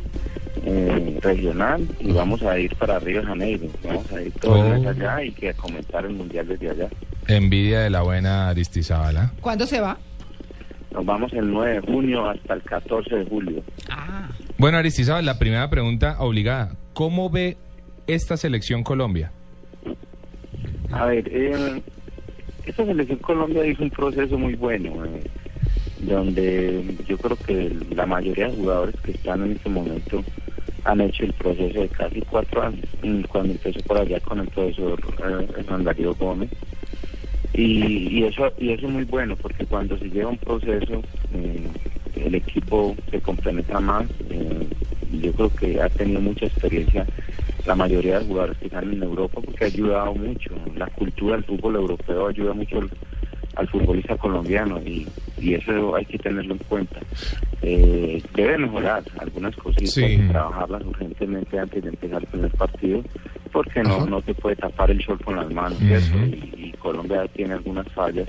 [0.67, 3.67] eh, regional, y vamos a ir para Río de Janeiro.
[3.85, 4.91] Vamos a ir todo el mes Oh.
[4.91, 6.89] allá y que a comentar el mundial desde allá.
[7.29, 9.33] Envidia de la buena Aristizábala.
[9.41, 9.99] ¿Cuándo se va?
[10.93, 13.63] Nos vamos el 9 de junio hasta el 14 de julio.
[14.59, 16.77] Bueno, Aristizábal, la primera pregunta obligada.
[16.93, 17.57] ¿Cómo ve
[18.07, 19.33] esta selección Colombia?
[20.93, 21.83] A ver, eh,
[22.67, 25.23] esta selección Colombia hizo un proceso muy bueno, eh,
[26.01, 30.23] donde yo creo que la mayoría de jugadores que están en este momento
[30.85, 32.85] han hecho el proceso de casi cuatro años,
[33.29, 36.51] cuando empezó por allá con el profesor eh, Juan Darío Gómez.
[37.55, 41.69] Y, eso y es muy bueno, porque cuando se lleva un proceso, eh,
[42.17, 44.07] el equipo se complementa más.
[44.31, 44.67] eh,
[45.23, 47.07] yo creo que ha tenido mucha experiencia
[47.67, 50.51] la mayoría de jugadores que están en Europa porque ha ayudado mucho.
[50.77, 52.91] La cultura del fútbol europeo ayuda mucho al,
[53.57, 55.07] al futbolista colombiano y,
[55.41, 57.01] y eso hay que tenerlo en cuenta.
[57.63, 60.05] Eh, debe mejorar algunas cositas Sí.
[60.05, 63.03] y trabajarlas urgentemente antes de empezar el primer partido
[63.53, 66.19] porque no, no te puede tapar el sol con las manos, ¿cierto?
[66.27, 68.29] Y, y Colombia tiene algunas fallas,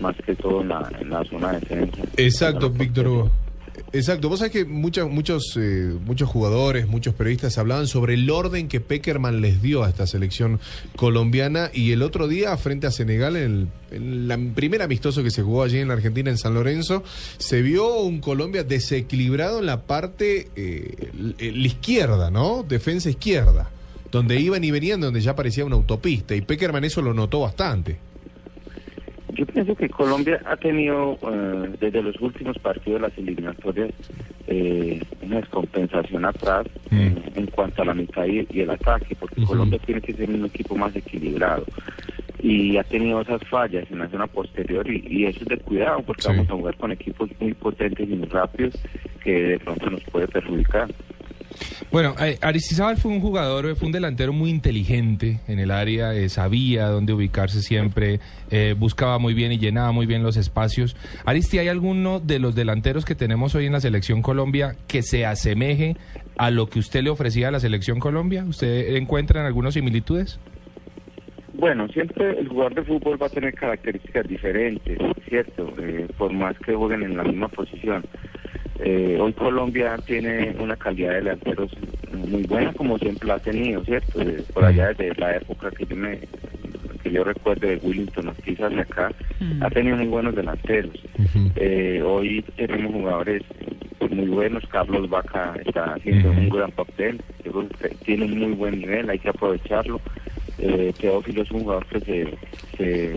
[0.00, 2.02] más que todo en la, en la zona de defensa.
[2.16, 3.30] Exacto, Víctor Hugo.
[3.94, 8.66] Exacto, vos sabés que muchos, muchos, eh, muchos jugadores, muchos periodistas hablaban sobre el orden
[8.66, 10.58] que Peckerman les dio a esta selección
[10.96, 15.62] colombiana y el otro día frente a Senegal, en, el, primer amistoso que se jugó
[15.62, 17.04] allí en la Argentina, en San Lorenzo,
[17.38, 22.64] se vio un Colombia desequilibrado en la parte, eh, la izquierda, ¿no?
[22.68, 23.70] Defensa izquierda,
[24.10, 27.98] donde iban y venían, donde ya parecía una autopista y Peckerman eso lo notó bastante.
[29.34, 33.90] Yo pienso que Colombia ha tenido eh, desde los últimos partidos de las eliminatorias
[34.46, 39.80] eh, una descompensación atrás en cuanto a la mitad y, y el ataque, porque Colombia
[39.84, 41.64] tiene que ser un equipo más equilibrado.
[42.40, 46.02] Y ha tenido esas fallas en la zona posterior y, y eso es de cuidado
[46.02, 48.78] porque vamos a jugar con equipos muy potentes y muy rápidos
[49.22, 50.88] que de pronto nos puede perjudicar.
[51.90, 56.14] Bueno, eh, Aristizábal fue un jugador, eh, fue un delantero muy inteligente en el área,
[56.14, 60.96] eh, sabía dónde ubicarse siempre, eh, buscaba muy bien y llenaba muy bien los espacios.
[61.24, 65.26] Aristi, ¿hay alguno de los delanteros que tenemos hoy en la selección Colombia que se
[65.26, 65.96] asemeje
[66.36, 68.44] a lo que usted le ofrecía a la selección Colombia?
[68.44, 70.40] ¿Usted encuentra en algunas similitudes?
[71.54, 75.72] Bueno, siempre el jugador de fútbol va a tener características diferentes, ¿cierto?
[75.78, 78.04] Eh, por más que jueguen en la misma posición.
[78.80, 81.70] Eh, hoy Colombia tiene una calidad de delanteros
[82.12, 84.20] muy buena, como siempre la ha tenido, ¿cierto?
[84.20, 86.18] Eh, por allá desde la época que yo me
[87.02, 89.12] que yo recuerdo de Willington Ortiz hacia acá,
[89.60, 90.94] ha tenido muy buenos delanteros.
[91.56, 93.42] Eh, hoy tenemos jugadores
[94.10, 98.52] muy buenos, Carlos Vaca está haciendo un gran papel, yo creo que tiene un muy
[98.52, 100.00] buen nivel, hay que aprovecharlo.
[100.58, 102.00] Eh, Teófilo es un jugador que
[102.76, 103.14] se,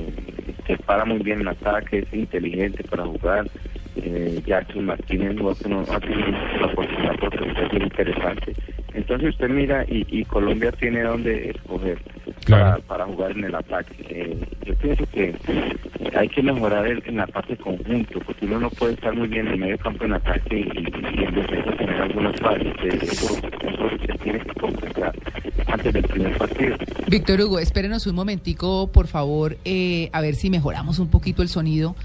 [0.66, 3.48] se, para muy bien en ataque, es inteligente para jugar.
[3.96, 5.56] Eh, Jackson Martínez no, ha
[6.00, 8.56] tenido la oportunidad porque es interesante.
[8.98, 12.00] Entonces usted mira y, y Colombia tiene donde escoger
[12.50, 13.94] para, para jugar en el ataque.
[14.10, 15.36] Eh, yo pienso que
[16.16, 19.48] hay que mejorar el- en la parte conjunto, porque uno no puede estar muy bien
[19.50, 22.76] en medio campo en ataque y, y en defensa tener algunos fallos.
[22.84, 25.14] Eh, Eso, eso se tiene que completar
[25.68, 26.76] antes del primer partido.
[27.08, 31.50] Víctor Hugo, espérenos un momentico, por favor, eh, a ver si mejoramos un poquito el
[31.50, 31.96] sonido.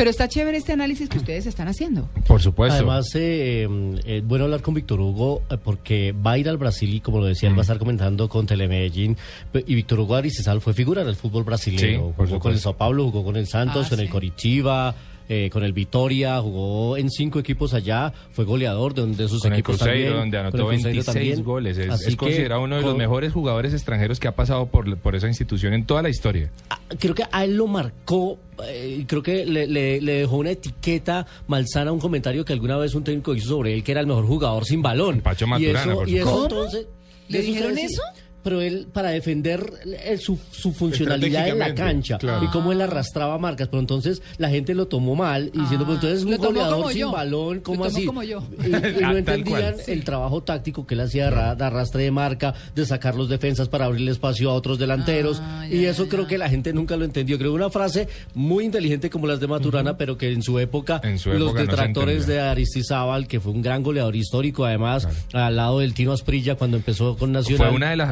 [0.00, 2.08] Pero está chévere este análisis que ustedes están haciendo.
[2.26, 2.74] Por supuesto.
[2.74, 3.68] Además, eh,
[4.06, 7.00] eh, es bueno hablar con Víctor Hugo eh, porque va a ir al Brasil y,
[7.00, 9.18] como lo decía, él va a estar comentando con Telemedellín.
[9.52, 12.14] Y Víctor Hugo Aristizal fue figura del fútbol brasileño.
[12.16, 12.58] jugó con el.
[12.58, 14.08] Sao Paulo, jugó con el Santos, Ah, con el.
[14.08, 14.94] Coritiba.
[15.32, 19.52] Eh, con el Vitoria, jugó en cinco equipos allá, fue goleador de, de sus Con
[19.52, 20.18] el equipos Cruzeiro, también.
[20.18, 21.44] donde con anotó el Cruzeiro 26 también.
[21.44, 21.78] goles.
[21.78, 24.96] Es, Así es que, considerado uno de los mejores jugadores extranjeros que ha pasado por,
[24.98, 26.50] por esa institución en toda la historia.
[26.98, 31.26] creo que a él lo marcó, eh, creo que le, le- le dejó una etiqueta
[31.46, 34.26] malsana, un comentario que alguna vez un técnico hizo sobre él, que era el mejor
[34.26, 35.20] jugador sin balón.
[35.20, 36.86] Pacho y Maturana, eso, por y eso entonces...
[37.28, 38.02] ¿Le dijeron eso?
[38.42, 39.70] Pero él para defender
[40.18, 42.44] su, su funcionalidad en la cancha claro.
[42.44, 45.96] y cómo él arrastraba marcas, pero entonces la gente lo tomó mal y diciendo, pues
[45.96, 47.12] entonces es un goleador sin yo.
[47.12, 48.04] balón, ¿cómo así?
[48.06, 48.42] como yo.
[48.64, 48.68] Y,
[49.00, 52.10] y Ah, no entendían el trabajo táctico que él hacía de, arra- de arrastre de
[52.10, 56.26] marca, de sacar los defensas para abrirle espacio a otros delanteros Ah, y eso creo
[56.26, 57.38] que la gente nunca lo entendió.
[57.38, 61.18] Creo una frase muy inteligente como las de Maturana, pero que en su época En
[61.18, 62.42] su los época no detractores entendía.
[62.44, 66.76] de Aristizábal, que fue un gran goleador histórico, además, al lado del Tino Asprilla cuando
[66.76, 67.68] empezó con Nacional.
[67.68, 68.10] Fue una de las,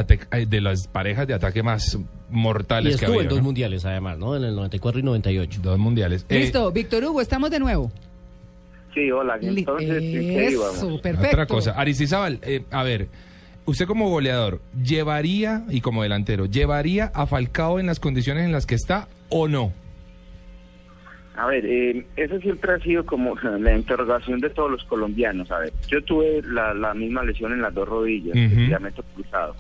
[0.49, 3.23] de las parejas de ataque más y mortales que estuvo había.
[3.23, 3.45] en dos ¿no?
[3.45, 4.37] mundiales, además, ¿no?
[4.37, 5.61] En el 94 y 98.
[5.63, 6.27] Dos mundiales.
[6.29, 7.91] Eh, Listo, Víctor Hugo, estamos de nuevo.
[8.95, 9.39] Sí, hola.
[9.41, 10.77] Entonces, ¿en qué íbamos?
[10.77, 11.29] Eso, perfecto.
[11.29, 13.09] Otra cosa, Aristizábal, eh, a ver,
[13.67, 18.67] usted como goleador, ¿llevaría, y como delantero, ¿llevaría a Falcao en las condiciones en las
[18.67, 19.73] que está o no?
[21.37, 25.51] A ver, eh, eso siempre ha sido como la interrogación de todos los colombianos.
[25.53, 28.41] A ver, yo tuve la, la misma lesión en las dos rodillas, Ujú.
[28.59, 29.55] el ligamento cruzado.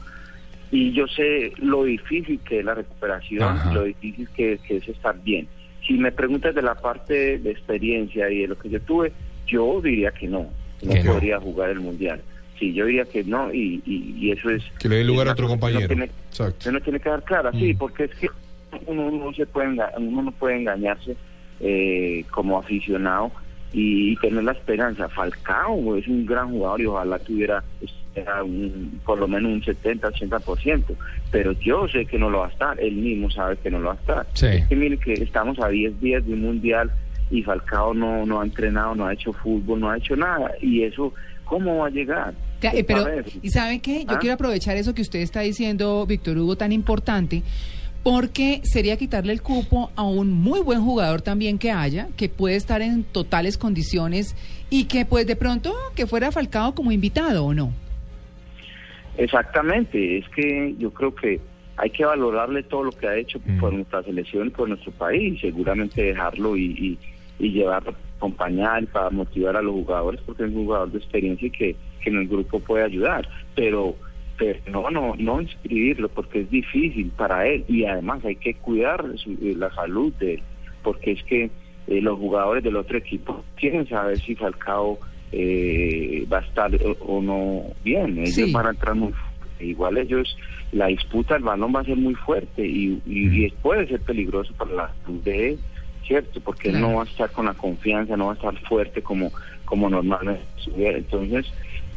[0.71, 3.73] Y yo sé lo difícil que es la recuperación, Ajá.
[3.73, 5.49] lo difícil que, que es estar bien.
[5.87, 9.13] Si me preguntas de la parte de experiencia y de lo que yo tuve,
[9.47, 10.47] yo diría que no,
[10.83, 11.13] no Que no.
[11.13, 12.21] podría jugar el Mundial.
[12.59, 14.63] Sí, yo diría que no, y, y, y eso es...
[14.79, 15.87] Que le dé lugar a otro que uno compañero.
[15.89, 16.69] tiene- Exacto.
[16.69, 17.79] uno tiene que dar clara, sí, Mm.
[17.79, 18.29] porque es que
[18.87, 21.17] uno no se puede uno no puede engañarse
[21.61, 23.33] eh, como aficionado
[23.73, 25.09] y, tener la esperanza.
[25.09, 27.63] Falcao es un gran jugador y ojalá tuviera
[28.15, 30.97] era un- por lo menos un 70, 80%,
[31.31, 33.89] pero yo sé que no lo va a estar, él mismo sabe que no lo
[33.89, 34.27] va a estar.
[34.35, 34.47] Sí.
[34.47, 36.91] Es que mire que estamos a 10 días de un mundial
[37.31, 40.83] y Falcao no, no ha entrenado, no ha hecho fútbol, no ha hecho nada y
[40.83, 41.13] eso,
[41.45, 42.35] ¿cómo va a llegar?
[42.61, 43.25] Pero, A ver.
[43.41, 44.05] ¿y saben qué?
[44.05, 44.19] Yo ¿Ah?
[44.19, 47.45] quiero aprovechar eso que usted está diciendo, Víctor Hugo, tan importante,
[48.09, 52.57] porque sería quitarle el cupo a un muy buen jugador también que haya, que puede
[52.57, 54.35] estar en totales condiciones
[54.71, 57.71] y que pues de pronto que fuera Falcao como invitado o no.
[59.19, 61.39] Exactamente, es que yo creo que
[61.77, 65.39] hay que valorarle todo lo que ha hecho por nuestra selección y por nuestro país,
[65.43, 66.99] seguramente dejarlo y, y,
[67.39, 71.51] y llevarlo, acompañar para motivar a los jugadores, porque es un jugador de experiencia y
[71.51, 73.97] que, que en el grupo puede ayudar, pero,
[74.39, 79.05] pero no, no, no inscribirlo porque es difícil para él y además hay que cuidar
[79.17, 80.43] su- la salud de él,
[80.83, 81.51] porque es que
[81.89, 84.99] eh, los jugadores del otro equipo quieren saber si Falcao
[85.33, 88.53] eh, va a estar o, o no bien, ellos Sí.
[88.53, 89.65] van a entrar muy fuerte.
[89.65, 90.37] igual ellos
[90.71, 94.53] la disputa del balón va a ser muy fuerte y, y, y puede ser peligroso
[94.55, 95.59] para la salud de él,
[96.07, 99.03] cierto porque él no va a estar con la confianza no va a estar fuerte
[99.03, 99.33] como
[99.65, 100.97] como normalmente estuviera.
[100.99, 101.47] entonces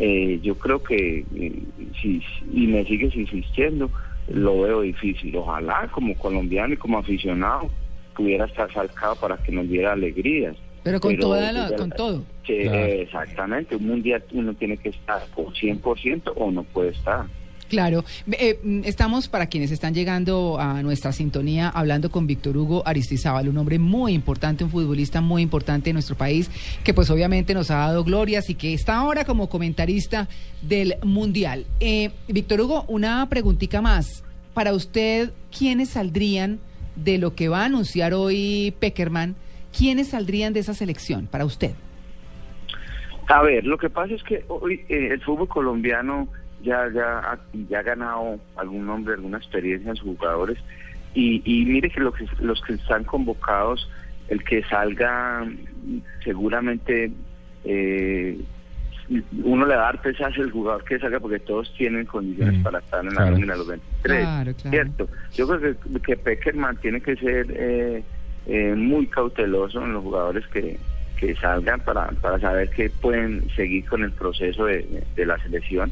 [0.04, 1.64] eh, yo creo que eh,
[2.02, 3.92] si y me sigues insistiendo
[4.28, 7.70] lo veo difícil ojalá como colombiano y como aficionado
[8.16, 11.92] pudiera estar salcado para que nos diera alegrías Pero con Pero, toda la, ya- con
[11.92, 12.24] todo.
[12.44, 12.78] que, Claro.
[12.80, 17.26] eh, exactamente, un mundial uno tiene que estar o 100% o no puede estar.
[17.72, 22.84] Claro, Eh, mm, estamos para quienes están llegando a nuestra sintonía hablando con Víctor Hugo
[22.86, 26.52] Aristizábal, un hombre muy importante, un futbolista muy importante en nuestro país,
[26.84, 30.28] que pues obviamente nos ha dado glorias y que está ahora como comentarista
[30.62, 31.66] del Mundial.
[31.80, 34.22] Eh, Víctor Hugo, una preguntita más.
[34.54, 36.60] Para usted, ¿quiénes saldrían
[36.98, 39.38] de lo que va a anunciar hoy Peckerman?
[39.72, 41.72] ¿Quiénes saldrían de esa selección para usted?
[43.30, 46.28] A ver, lo que pasa es que hoy eh, el fútbol colombiano
[46.64, 50.58] ya, ya, ha, ya ha ganado algún nombre, alguna experiencia en sus jugadores
[51.14, 53.90] y, y mire que, lo que los que están convocados,
[54.30, 55.46] el que salga
[56.24, 57.12] seguramente
[57.66, 58.40] eh,
[59.44, 62.64] uno le va a dar pesaje al jugador que salga porque todos tienen condiciones Mm,
[62.64, 63.32] para estar en la claro.
[63.32, 64.20] nómina de los 23.
[64.24, 64.70] Claro, claro.
[64.70, 65.10] ¿cierto?
[65.34, 68.04] Yo creo que, que Peckerman tiene que ser eh,
[68.46, 70.78] eh, muy cauteloso en los jugadores que,
[71.18, 75.92] que salgan para, para saber que pueden seguir con el proceso de, de la selección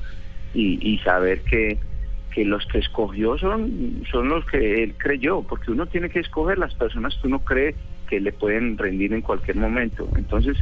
[0.54, 1.78] y, y saber que,
[2.32, 6.58] que los que escogió son, son los que él creyó, porque uno tiene que escoger
[6.58, 7.76] las personas que uno cree
[8.10, 10.08] que le pueden rendir en cualquier momento.
[10.16, 10.58] Entonces,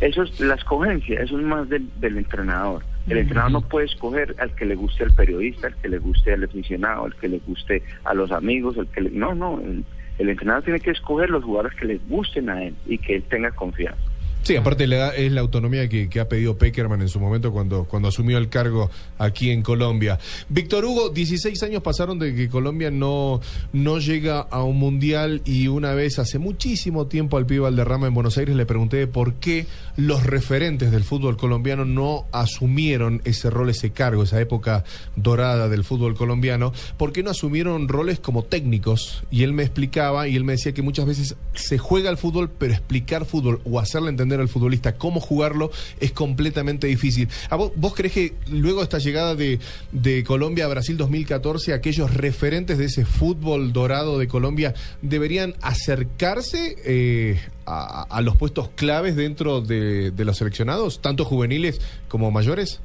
[0.00, 2.82] eso es la escogencia, eso es más del, del entrenador.
[3.08, 6.32] El entrenador no puede escoger al que le guste al periodista, al que le guste
[6.32, 9.10] al aficionado, al que le guste a los amigos, al que le...
[9.10, 9.84] no, no, el,
[10.18, 13.24] el entrenador tiene que escoger los jugadores que les gusten a él y que él
[13.24, 14.11] tenga confianza.
[14.42, 17.52] Sí, aparte le da- es la autonomía que, que ha pedido Peckerman en su momento
[17.52, 20.18] cuando, cuando asumió el cargo aquí en Colombia.
[20.48, 23.40] Víctor Hugo, 16 años pasaron de que Colombia no,
[23.72, 28.14] no llega a un mundial y una vez hace muchísimo tiempo al pibe Valderrama en
[28.14, 33.70] Buenos Aires le pregunté por qué los referentes del fútbol colombiano no asumieron ese rol,
[33.70, 34.84] ese cargo, esa época
[35.16, 40.26] dorada del fútbol colombiano, por qué no asumieron roles como técnicos y él me explicaba
[40.28, 43.78] y él me decía que muchas veces se juega al fútbol, pero explicar fútbol o
[43.78, 45.70] hacerle entender entender al futbolista, cómo jugarlo,
[46.00, 47.28] es completamente difícil.
[47.50, 49.58] ¿A vos, vos crees que luego de esta llegada de,
[49.92, 56.76] de Colombia a Brasil 2014, aquellos referentes de ese fútbol dorado de Colombia deberían acercarse
[56.84, 62.80] eh, a, los puestos claves dentro de, de los seleccionados, tanto juveniles como mayores?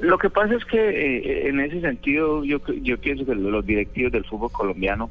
[0.00, 4.12] Lo que pasa es que eh, en ese sentido yo, yo pienso que los directivos
[4.12, 5.10] del fútbol colombiano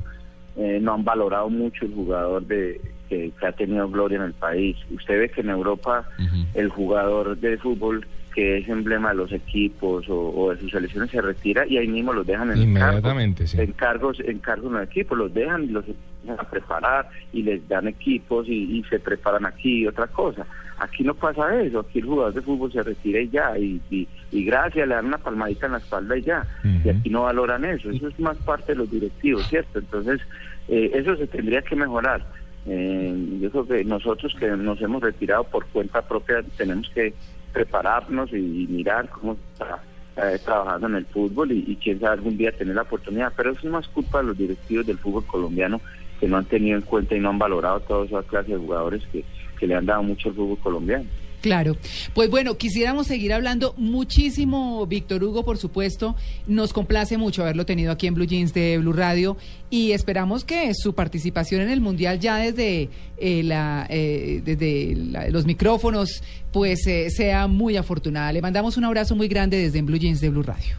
[0.56, 2.80] eh, no han valorado mucho el jugador de
[3.10, 4.78] que, que ha tenido gloria en el país.
[4.92, 6.08] Usted ve que en Europa
[6.54, 8.06] el jugador de fútbol
[8.38, 11.88] que es emblema de los equipos o, o de sus selecciones se retira y ahí
[11.88, 13.60] mismo los dejan en Inmediatamente, sí.
[13.60, 17.88] encargos, encargos en el equipo, los dejan y los empiezan a preparar y les dan
[17.88, 20.46] equipos y, y se preparan aquí y otra cosa.
[20.78, 24.08] Aquí no pasa eso, aquí el jugador de fútbol se retira y ya, y, y,
[24.32, 26.46] y gracias, le dan una palmadita en la espalda y ya.
[26.84, 29.80] Y aquí no valoran eso, eso es más parte de los directivos, ¿cierto?
[29.80, 30.22] Entonces,
[30.68, 32.24] eh, eso se tendría que mejorar.
[32.68, 37.14] Eh, yo creo que nosotros que nos hemos retirado por cuenta propia tenemos que
[37.54, 39.82] prepararnos y, mirar cómo está
[40.18, 43.32] eh, trabajando en el fútbol y, y quién sabe algún día tener la oportunidad.
[43.36, 45.80] Pero eso es más culpa de los directivos del fútbol colombiano
[46.20, 49.04] que no han tenido en cuenta y no han valorado toda esa clase de jugadores
[49.12, 49.24] que,
[49.60, 51.06] que le han dado mucho al fútbol colombiano.
[51.48, 51.78] Claro.
[52.14, 56.16] Pues bueno, quisiéramos seguir hablando muchísimo, Víctor Hugo, por supuesto.
[56.46, 59.38] Nos complace mucho haberlo tenido aquí en Blue Jeans de Blue Radio
[59.70, 65.30] y esperamos que su participación en el Mundial ya desde, eh, la, eh, desde la-
[65.30, 68.34] los micrófonos pues eh, sea muy afortunada.
[68.34, 70.76] Le mandamos un abrazo muy grande desde en Blue Jeans de Blue Radio.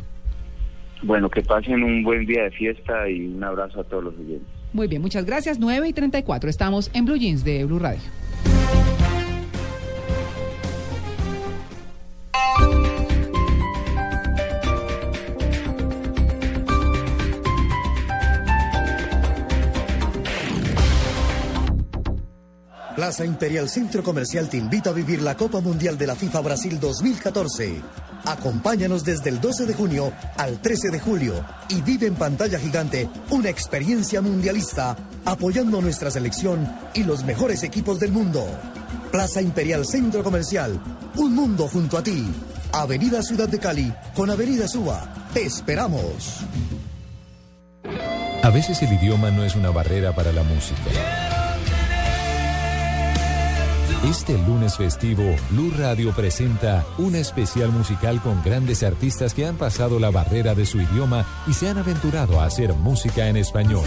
[1.02, 4.46] Bueno, que pasen un buen día de fiesta y un abrazo a todos los oyentes.
[4.74, 5.58] Muy bien, muchas gracias.
[5.58, 6.50] 9 y 34.
[6.50, 8.00] Estamos en Blue Jeans de Blue Radio.
[22.98, 26.80] Plaza Imperial Centro Comercial te invita a vivir la Copa Mundial de la FIFA Brasil
[26.80, 27.80] 2014.
[28.24, 33.08] Acompáñanos desde el 12 de junio al 13 de julio y vive en pantalla gigante
[33.30, 38.44] una experiencia mundialista apoyando nuestra selección y los mejores equipos del mundo.
[39.10, 40.80] Plaza Imperial Centro Comercial,
[41.16, 42.26] un mundo junto a ti.
[42.72, 45.28] Avenida Ciudad de Cali con Avenida Suba.
[45.32, 46.40] Te esperamos.
[48.42, 50.80] A veces el idioma no es una barrera para la música.
[54.04, 59.98] Este lunes festivo, Blue Radio presenta un especial musical con grandes artistas que han pasado
[59.98, 63.84] la barrera de su idioma y se han aventurado a hacer música en español.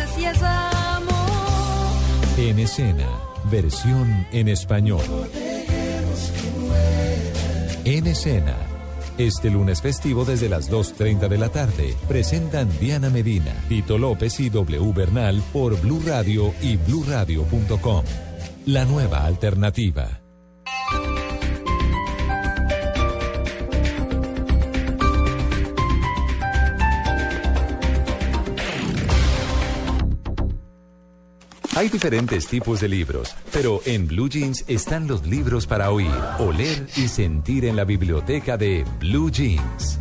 [2.38, 3.08] En escena,
[3.52, 5.04] versión en español.
[7.84, 8.56] En escena.
[9.18, 14.50] Este lunes festivo desde las 2.30 de la tarde presentan Diana Medina, Tito López y
[14.50, 18.06] W Bernal por Blue Radio y bluradio.com.
[18.66, 20.21] La nueva alternativa.
[31.82, 36.86] Hay diferentes tipos de libros, pero en Blue Jeans están los libros para oír, oler
[36.96, 40.00] y sentir en la biblioteca de Blue Jeans.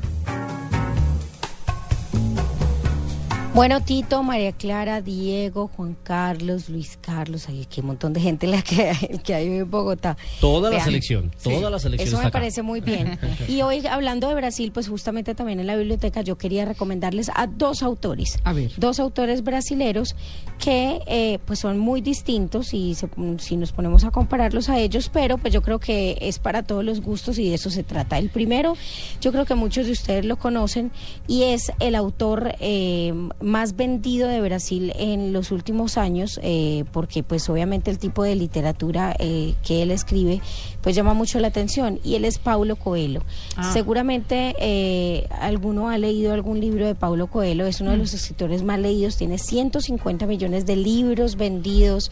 [3.53, 8.47] Bueno, Tito, María Clara, Diego, Juan Carlos, Luis Carlos, hay aquí un montón de gente
[8.47, 10.17] la que, hay- que hay en Bogotá.
[10.41, 12.39] Toda la selección, toda la selección Eso está me acá.
[12.39, 13.19] parece muy bien.
[13.49, 17.49] Y hoy, hablando de Brasil, pues justamente también en la biblioteca yo quería recomendarles a
[17.49, 18.39] dos autores.
[18.45, 18.71] A ver.
[18.77, 20.15] Dos autores brasileros
[20.61, 25.11] que eh, pues son muy distintos y se- si nos ponemos a compararlos a ellos,
[25.13, 28.17] pero pues yo creo que es para todos los gustos y de eso se trata.
[28.17, 28.77] El primero,
[29.21, 30.93] yo creo que muchos de ustedes lo conocen
[31.27, 37.23] y es el autor eh, más vendido de Brasil en los últimos años, eh, porque
[37.23, 40.41] pues obviamente el tipo de literatura eh, que él escribe
[40.81, 43.23] pues llama mucho la atención y él es Paulo Coelho.
[43.57, 43.71] Ah.
[43.73, 48.63] Seguramente eh, alguno ha leído algún libro de Paulo Coelho, es uno de los escritores
[48.63, 52.11] más leídos, tiene 150 millones de libros vendidos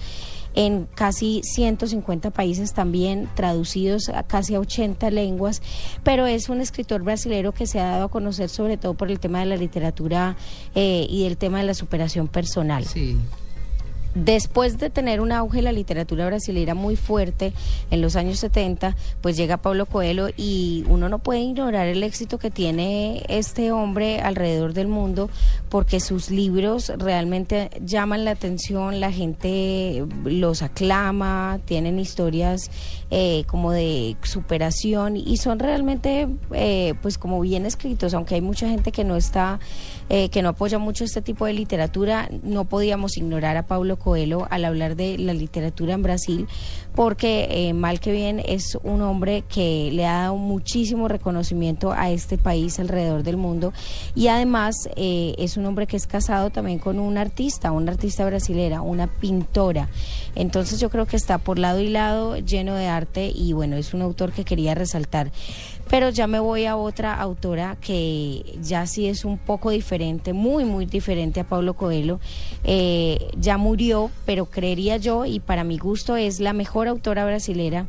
[0.58, 5.62] en casi 150 países también, traducidos a casi a 80 lenguas,
[6.02, 9.20] pero es un escritor brasilero que se ha dado a conocer sobre todo por el
[9.20, 10.36] tema de la literatura
[10.74, 12.84] eh, y el tema de la superación personal.
[14.24, 17.52] Después de tener un auge la literatura brasileña muy fuerte
[17.92, 22.36] en los años 70, pues llega Pablo Coelho y uno no puede ignorar el éxito
[22.36, 25.30] que tiene este hombre alrededor del mundo
[25.68, 32.72] porque sus libros realmente llaman la atención, la gente los aclama, tienen historias
[33.10, 38.68] eh, como de superación y son realmente eh, pues como bien escritos, aunque hay mucha
[38.68, 39.60] gente que no está,
[40.08, 44.07] eh, que no apoya mucho este tipo de literatura, no podíamos ignorar a Pablo Coelho
[44.08, 46.48] Coelho al hablar de la literatura en Brasil,
[46.94, 52.08] porque eh, mal que bien es un hombre que le ha dado muchísimo reconocimiento a
[52.10, 53.74] este país alrededor del mundo
[54.14, 58.24] y además eh, es un hombre que es casado también con un artista, una artista
[58.24, 59.90] brasilera, una pintora.
[60.34, 63.92] Entonces yo creo que está por lado y lado lleno de arte y bueno, es
[63.92, 65.30] un autor que quería resaltar.
[65.90, 70.64] Pero ya me voy a otra autora que ya sí es un poco diferente, muy,
[70.64, 72.20] muy diferente a Pablo Coelho.
[72.64, 77.86] Eh, ya murió, pero creería yo, y para mi gusto es la mejor autora brasilera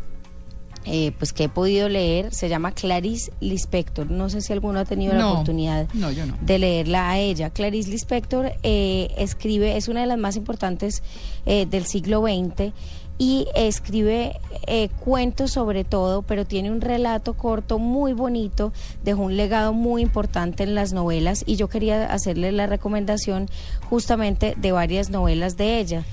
[0.85, 4.09] eh, pues que he podido leer, se llama Clarice Lispector.
[4.09, 6.37] No sé si alguno ha tenido la oportunidad no, yo no.
[6.41, 7.49] de leerla a ella.
[7.49, 11.03] Clarice Lispector eh, escribe, es una de las más importantes
[11.45, 12.73] eh, del siglo XX
[13.19, 18.71] y escribe eh, cuentos sobre todo, pero tiene un relato corto muy bonito,
[19.03, 23.47] dejó un legado muy importante en las novelas y yo quería hacerle la recomendación
[23.89, 26.05] justamente de varias novelas de ella.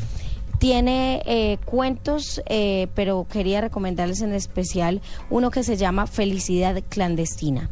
[0.59, 7.71] Tiene eh, cuentos, eh, pero quería recomendarles en especial uno que se llama Felicidad Clandestina.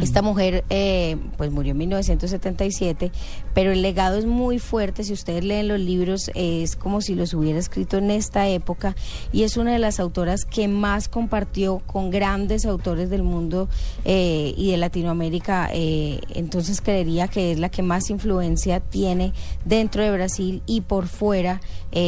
[0.00, 3.12] Esta mujer eh, pues murió en 1977,
[3.54, 5.04] pero el legado es muy fuerte.
[5.04, 8.96] Si ustedes leen los libros, es como si los hubiera escrito en esta época
[9.32, 13.68] y es una de las autoras que más compartió con grandes autores del mundo
[14.04, 15.70] eh, y de Latinoamérica.
[15.72, 19.32] eh, entonces creería que es la que más influencia tiene
[19.64, 21.60] dentro de Brasil y por fuera,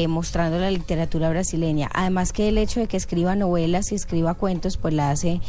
[0.08, 1.90] mostrando la literatura brasileña.
[1.92, 5.40] Además que el hecho de que escriba novelas y escriba cuentos, pues la hace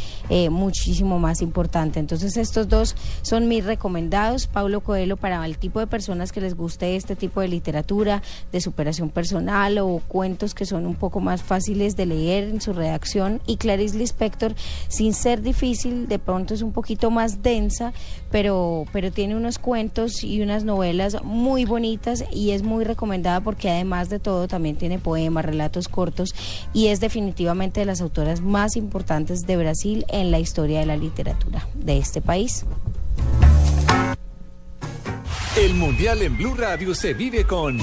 [0.49, 1.84] muchísimo más importante.
[1.93, 4.47] Entonces estos dos son mis recomendados.
[4.47, 8.61] Paulo Coelho para el tipo de personas que les guste este tipo de literatura, de
[8.61, 13.41] superación personal o cuentos que son un poco más fáciles de leer en su redacción.
[13.45, 14.55] Y Clarice Lispector,
[14.88, 17.93] sin ser difícil, de pronto es un poquito más densa,
[18.31, 23.69] pero, pero tiene unos cuentos y unas novelas muy bonitas y es muy recomendada porque
[23.69, 26.33] además de todo también tiene poemas, relatos cortos
[26.73, 30.97] y es definitivamente de las autoras más importantes de Brasil en la historia de la
[30.97, 32.66] literatura de este país.
[35.58, 37.80] El Mundial en Blue Radio se vive con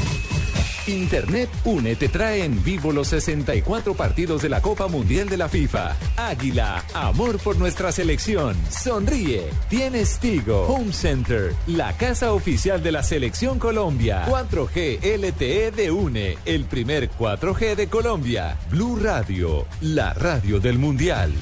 [0.87, 5.49] Internet Une te trae en vivo los 64 partidos de la Copa Mundial de la
[5.49, 5.97] FIFA.
[6.17, 8.57] Águila, amor por nuestra selección.
[8.69, 9.49] Sonríe.
[9.69, 10.67] Tienes Tigo.
[10.67, 14.27] Home Center, la casa oficial de la selección Colombia.
[14.27, 18.59] 4G LTE de Une, el primer 4G de Colombia.
[18.71, 21.33] Blue Radio, la radio del Mundial.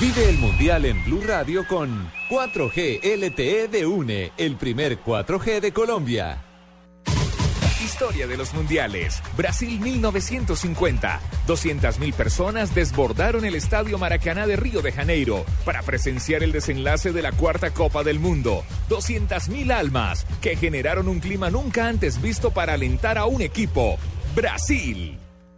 [0.00, 5.72] Vive el Mundial en Blue Radio con 4G LTE de Une, el primer 4G de
[5.72, 6.42] Colombia.
[7.84, 9.22] Historia de los mundiales.
[9.36, 11.20] Brasil 1950.
[11.46, 17.20] 200.000 personas desbordaron el Estadio Maracaná de Río de Janeiro para presenciar el desenlace de
[17.20, 18.64] la cuarta Copa del Mundo.
[18.88, 23.98] 200.000 almas que generaron un clima nunca antes visto para alentar a un equipo.
[24.34, 25.18] Brasil.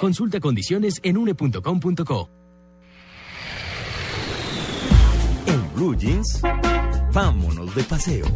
[0.00, 2.28] Consulta condiciones en une.com.co.
[5.46, 6.40] En Blue Jeans,
[7.12, 8.26] vámonos de paseo.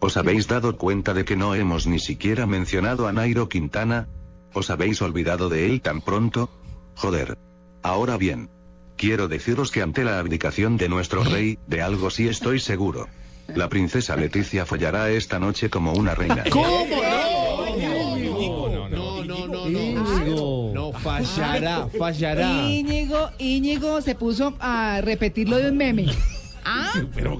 [0.00, 4.08] ¿Os habéis dado cuenta de que no hemos ni siquiera mencionado a Nairo Quintana?
[4.54, 6.50] ¿Os habéis olvidado de él tan pronto?
[6.94, 7.36] Joder.
[7.82, 8.48] Ahora bien.
[8.96, 13.08] Quiero deciros que ante la abdicación de nuestro rey, de algo sí estoy seguro.
[13.48, 16.44] La princesa Leticia follará esta noche como una reina.
[16.50, 16.86] ¿Cómo
[21.36, 22.68] fallará, fallará.
[22.68, 26.06] Íñigo, Íñigo se puso a repetirlo de un meme.
[26.70, 27.38] Ah, Pero,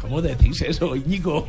[0.00, 1.46] ¿cómo decís eso, Íñigo?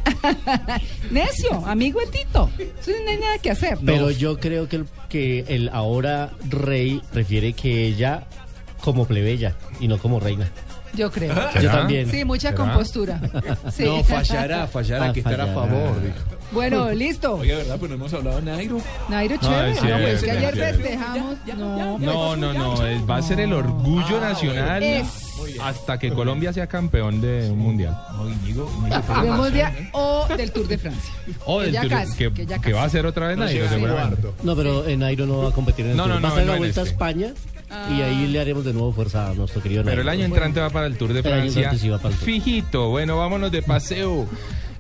[1.10, 2.52] necio, amigo de Tito.
[2.60, 3.80] Eso no hay nada que hacer.
[3.84, 8.28] Pero yo creo que el, que el ahora rey prefiere que ella
[8.80, 10.52] como plebeya y no como reina.
[10.96, 11.34] Yo creo.
[11.62, 12.10] Yo también.
[12.10, 12.56] Sí, mucha ¿Será?
[12.64, 13.20] compostura.
[13.72, 13.84] Sí.
[13.86, 15.70] No, fallará, fallará, Ah, que estará a fallará.
[15.70, 16.02] favor.
[16.02, 16.16] dijo.
[16.52, 17.36] Bueno, listo.
[17.36, 17.76] Oye, ¿verdad?
[17.82, 18.78] Pero no hemos hablado de Nairo.
[19.10, 19.72] Nairo, No, chévere.
[19.72, 21.36] es Ah, no, pues, cierto, que es ayer festejamos.
[21.58, 25.08] No, No, no, no, es- va a ser el orgullo nacional Es.
[25.62, 27.98] hasta que Colombia sea campeón de un mundial.
[28.54, 31.14] de un mundial o del Tour de Francia.
[31.46, 33.38] O Que del ya Tour- casi, que, que ya que va a ser otra vez
[33.38, 34.34] No Nairo, cuarto.
[34.44, 36.16] No, pero en Nairo no va a competir en el No, Tour.
[36.16, 36.90] no, Va a no, hacer no la vuelta este.
[36.90, 37.34] a España
[37.92, 40.70] y ahí le haremos de nuevo fuerza a nuestro querido Pero el año entrante va
[40.70, 41.74] para el Tour de El año Francia.
[41.78, 42.26] sí va para el Tour.
[42.26, 44.28] Fijito, bueno, vámonos de paseo.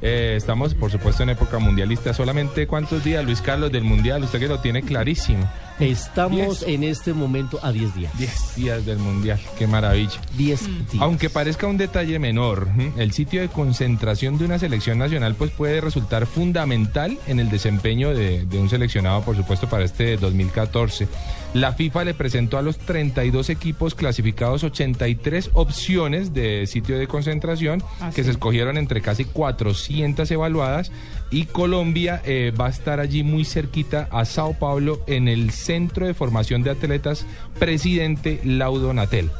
[0.01, 2.13] Eh, estamos, por supuesto, en época mundialista.
[2.13, 4.23] ¿Solamente cuántos días, Luis Carlos, del mundial?
[4.23, 5.49] Usted que lo tiene clarísimo.
[5.79, 6.63] Estamos Diez.
[6.67, 8.17] en este momento a 10 días.
[8.17, 10.19] 10 días del mundial, qué maravilla.
[10.37, 10.75] 10 Mm.
[10.91, 11.01] días.
[11.01, 15.81] Aunque parezca un detalle menor, el sitio de concentración de una selección nacional pues puede
[15.81, 21.07] resultar fundamental en el desempeño de, de un seleccionado, por supuesto, para este 2014.
[21.55, 27.81] La FIFA le presentó a los 32 equipos clasificados 83 opciones de sitio de concentración
[28.01, 28.25] Ah, que sí.
[28.25, 30.91] se escogieron entre casi 400 evaluadas
[31.31, 36.05] y Colombia eh, va a estar allí muy cerquita a Sao Paulo en el Centro
[36.05, 37.25] de Formación de Atletas
[37.57, 39.31] Presidente Laudo Natel.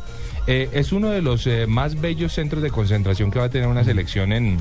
[0.48, 3.68] Eh, es uno de los eh, más bellos centros de concentración que va a tener
[3.68, 4.58] una selección en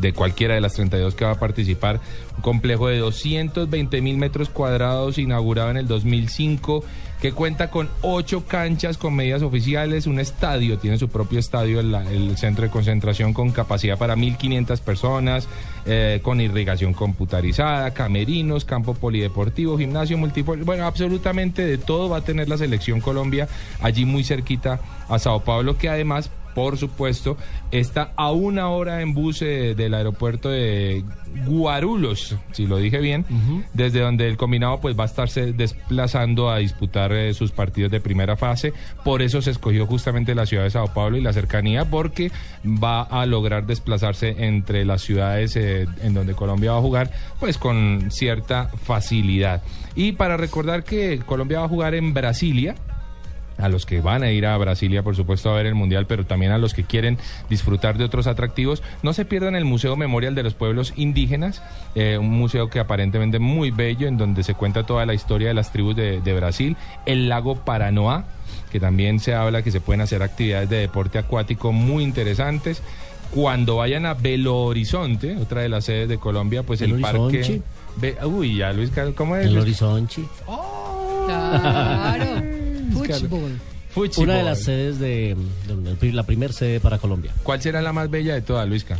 [0.00, 2.00] de cualquiera de las 32 que va a participar.
[2.36, 6.84] Un complejo de 220 mil metros cuadrados inaugurado en el 2005
[7.22, 12.36] que cuenta con ocho canchas con medidas oficiales, un estadio, tiene su propio estadio, el,
[12.36, 15.46] centro de concentración con capacidad para 1.500 personas,
[15.86, 22.24] eh, con irrigación computarizada, camerinos, campo polideportivo, gimnasio multiple, bueno, absolutamente de todo va a
[22.24, 23.46] tener la selección Colombia
[23.80, 27.36] allí muy cerquita a Sao Paulo, que además por supuesto,
[27.70, 31.04] está a una hora en bus eh, del aeropuerto de
[31.46, 33.24] Guarulhos, si lo dije bien,
[33.72, 38.00] desde donde el combinado pues va a estarse desplazando a disputar eh, sus partidos de
[38.00, 38.72] primera fase.
[39.04, 42.30] Por eso se escogió justamente la ciudad de Sao Paulo y la cercanía, porque
[42.64, 47.58] va a lograr desplazarse entre las ciudades eh, en donde Colombia va a jugar, pues
[47.58, 49.62] con cierta facilidad.
[49.94, 52.74] Y para recordar que Colombia va a jugar en Brasilia,
[53.58, 56.24] a los que van a ir a Brasilia, por supuesto, a ver el Mundial, pero
[56.24, 58.82] también a los que quieren disfrutar de otros atractivos.
[59.02, 61.62] No se pierdan el Museo Memorial de los Pueblos Indígenas,
[61.94, 65.54] eh, un museo que aparentemente muy bello, en donde se cuenta toda la historia de
[65.54, 68.24] las tribus de, de Brasil, el lago Paranoá,
[68.70, 72.82] que también se habla que se pueden hacer actividades de deporte acuático muy interesantes.
[73.34, 77.62] Cuando vayan a Belo Horizonte, otra de las sedes de Colombia, pues el Belo parque...
[78.24, 79.46] Uy, ya Luis Carlos, ¿cómo es?
[79.46, 79.64] El Luis?
[79.64, 80.22] Horizonte.
[81.26, 82.51] Claro.
[83.08, 83.58] Fútbol.
[83.90, 84.24] Fútbol.
[84.24, 85.36] Una de las sedes de,
[86.00, 87.32] de- la primera sede para Colombia.
[87.42, 88.98] ¿Cuál será la más bella de todas, Luisca?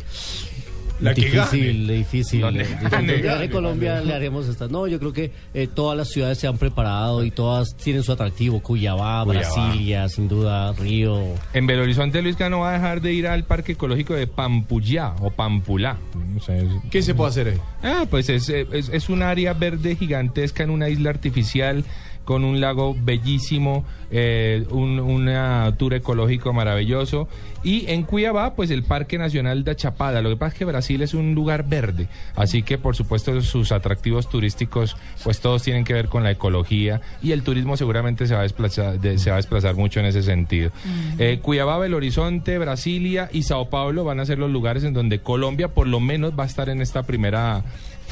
[1.01, 1.39] La que difícil,
[1.87, 1.95] gane.
[1.99, 2.45] difícil.
[2.47, 3.51] Difícil.
[3.51, 4.07] Colombia gane.
[4.07, 4.69] le haremos esta.
[4.69, 8.13] No, yo creo que eh, todas las ciudades se han preparado y todas tienen su
[8.13, 8.61] atractivo.
[8.61, 9.47] Cuyabá, Cuyabá.
[9.67, 11.21] Brasilia, sin duda, Río.
[11.55, 15.15] En Belo Horizonte, Luisca no va a dejar de ir al Parque Ecológico de Pampuyá
[15.21, 15.97] o Pampulá.
[16.15, 17.59] No sé, es- ¿Qué se puede hacer ahí?
[17.83, 21.85] Ah, pues es, es, es un área verde gigantesca en una isla artificial
[22.25, 27.29] con un lago bellísimo, eh, un, una tour ecológico maravilloso.
[27.65, 30.21] Y en Cuiabá, pues el Parque Nacional de Chapada.
[30.21, 33.71] Lo que pasa es que Brasil es un lugar verde, así que por supuesto sus
[33.73, 38.35] atractivos turísticos, pues todos tienen que ver con la ecología y el turismo seguramente se
[38.35, 40.71] va a desplazar, de- se va a desplazar mucho en ese sentido.
[41.19, 45.21] Eh, Cuiabá, Belo Horizonte, Brasilia y Sao Paulo van a ser los lugares en donde
[45.21, 47.63] Colombia por lo menos va a estar en esta primera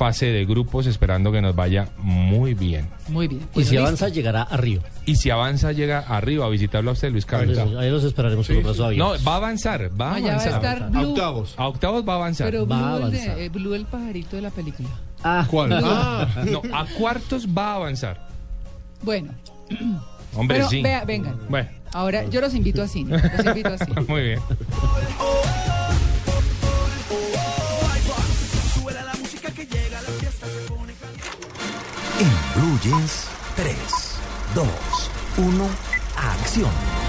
[0.00, 2.88] fase de grupos esperando que nos vaya muy bien.
[3.08, 3.42] Muy bien.
[3.54, 3.80] Y si listo.
[3.82, 4.80] avanza, llegará a Río.
[5.04, 7.58] Y si avanza llega arriba a visitarlo a usted Luis Carlos.
[7.58, 10.46] Ahí los esperaremos con los brazos No, va a avanzar, va a Allá va a
[10.46, 10.74] avanzar.
[10.78, 11.10] estar Blue.
[11.10, 11.54] Octavos.
[11.58, 12.46] A octavos va a avanzar.
[12.50, 14.88] Pero Va a Blue, el, de, eh, Blue el pajarito de la película.
[15.22, 15.70] Ah, ¿Cuál?
[15.84, 18.26] Ah, No, a cuartos va a avanzar.
[19.02, 19.34] Bueno,
[20.34, 20.80] Hombre, pero sí.
[20.80, 21.38] vea, vengan.
[21.50, 23.18] Bueno, Ahora yo los invito a cine.
[23.36, 24.00] Los invito a cine.
[24.08, 24.40] muy bien.
[32.82, 33.74] Jeans, 3,
[34.54, 34.66] 2,
[35.38, 35.68] 1,
[36.14, 36.99] acción.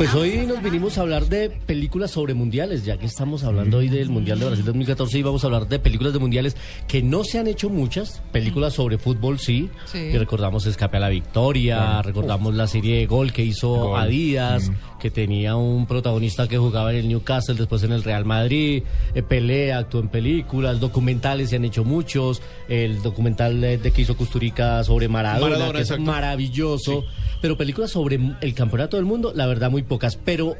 [0.00, 3.90] Pues hoy nos vinimos a hablar de películas sobre mundiales, ya que estamos hablando hoy
[3.90, 6.56] del Mundial de Brasil 2014 y vamos a hablar de películas de mundiales
[6.88, 9.98] que no se han hecho muchas, películas sobre fútbol sí, Sí.
[9.98, 12.02] y recordamos Escape a la Victoria, Claro.
[12.02, 14.00] recordamos la serie de Gol que hizo Gol.
[14.00, 14.74] Adidas, Mm.
[15.00, 18.82] que tenía un protagonista que jugaba en el Newcastle, después en el Real Madrid,
[19.14, 24.16] eh, Pelé actuó en películas, documentales se han hecho muchos, el documental de que hizo
[24.16, 26.10] Custurica sobre Maradona, Maradona, que es exacto.
[26.10, 27.04] maravilloso,
[27.42, 30.56] pero películas sobre el campeonato del mundo, la verdad muy pocas, pero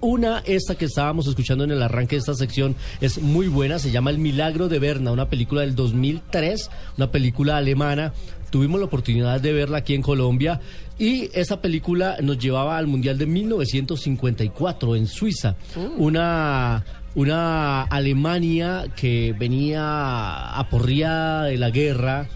[0.00, 3.92] una, esta que estábamos escuchando en el arranque de esta sección, es muy buena, se
[3.92, 8.12] llama El Milagro de Berna, una película del 2003, una película alemana.
[8.50, 10.60] Tuvimos la oportunidad de verla aquí en Colombia
[10.98, 15.54] y esa película nos llevaba al Mundial de 1954 en Suiza.
[15.96, 22.28] Una, una Alemania que venía aporreada de la guerra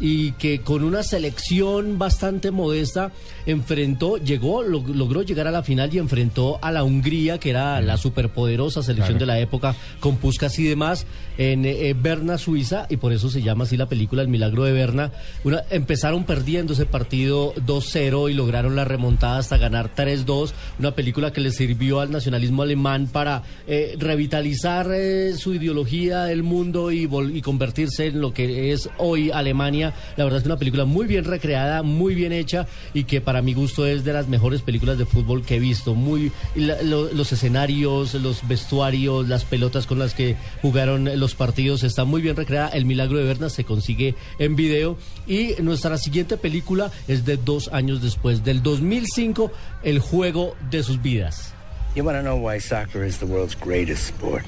[0.00, 3.12] y que con una selección bastante modesta
[3.46, 7.80] enfrentó, llegó, lo- logró llegar a la final y enfrentó a la Hungría, que era
[7.80, 9.20] la superpoderosa selección Claro.
[9.20, 11.06] de la época, con Puskas y demás,
[11.38, 14.72] en eh, Berna, Suiza, y por eso se llama así la película El Milagro de
[14.72, 15.12] Berna.
[15.44, 21.32] Una- empezaron perdiendo ese partido 2-0 y lograron la remontada hasta ganar 3-2, una película
[21.32, 27.06] que le sirvió al nacionalismo alemán para eh, revitalizar eh, su ideología del mundo y,
[27.06, 29.91] vol- y convertirse en lo que es hoy Alemania.
[30.16, 33.42] La verdad es que una película muy bien recreada, muy bien hecha y que para
[33.42, 35.94] mi gusto es de las mejores películas de fútbol que he visto.
[35.94, 42.22] Muy los escenarios, los vestuarios, las pelotas con las que jugaron los partidos está muy
[42.22, 42.68] bien recreada.
[42.68, 44.96] El Milagro de Berna se consigue en video
[45.26, 51.00] y nuestra siguiente película es de dos años después, del 2005, El juego de sus
[51.02, 51.52] vidas.
[51.94, 54.46] You want to know why soccer is the world's greatest sport?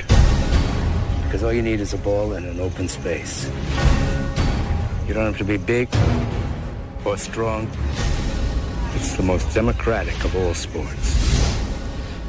[1.24, 3.50] Because all you need is a ball and an open space.
[5.06, 5.88] You don't have to be big
[7.04, 7.68] or strong.
[8.96, 11.34] It's the most democratic of all sports.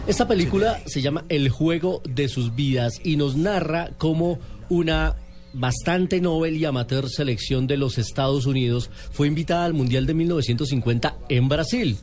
[0.08, 4.40] Esta película se llama El juego de sus vidas y nos narra cómo
[4.70, 5.16] una
[5.54, 11.16] bastante novel y amateur selección de los Estados Unidos fue invitada al Mundial de 1950
[11.30, 11.98] en Brasil.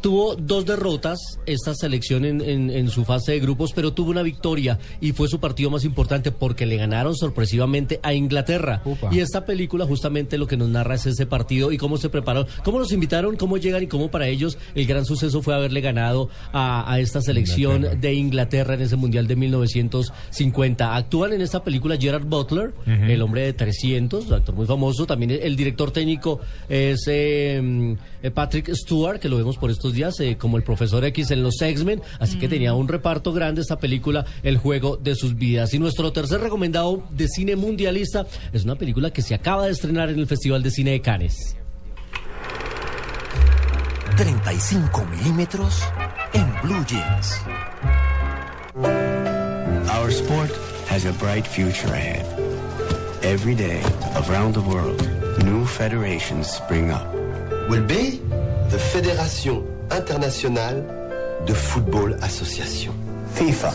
[0.00, 4.22] Tuvo dos derrotas esta selección en, en- en su fase de grupos, pero tuvo una
[4.22, 8.82] victoria y fue su partido más importante porque le ganaron sorpresivamente a Inglaterra.
[9.12, 12.46] Y esta película justamente lo que nos narra es ese partido y cómo se prepararon,
[12.62, 16.28] cómo los invitaron, cómo llegan y cómo para ellos el gran suceso fue haberle ganado
[16.52, 18.00] a, a esta selección Inglaterra.
[18.00, 20.94] de Inglaterra en ese Mundial de 1950.
[20.96, 25.06] Actúan en esta película Gerard Butler, el hombre de 300, actor muy famoso.
[25.06, 30.20] También el, director técnico es eh, eh, Patrick Stewart, que lo vemos por estos días
[30.20, 32.00] eh, como el profesor X en los X-Men.
[32.20, 35.74] Así que tenía un reparto grande esta película, El juego de sus vidas.
[35.74, 40.10] Y nuestro tercer recomendado de cine mundialista es una película que se acaba de estrenar
[40.10, 41.56] en el Festival de Cine de Cannes.
[44.16, 45.82] 35 milímetros
[46.32, 47.40] en Blue Jeans.
[49.98, 50.50] Our sport
[50.88, 52.24] has a bright future ahead.
[53.22, 53.82] Every day,
[54.28, 55.02] around the world,
[55.44, 57.16] new federations spring up.
[57.68, 58.20] will be
[58.70, 60.82] the Fédération Internationale
[61.46, 62.94] de Football Association.
[63.34, 63.72] FIFA.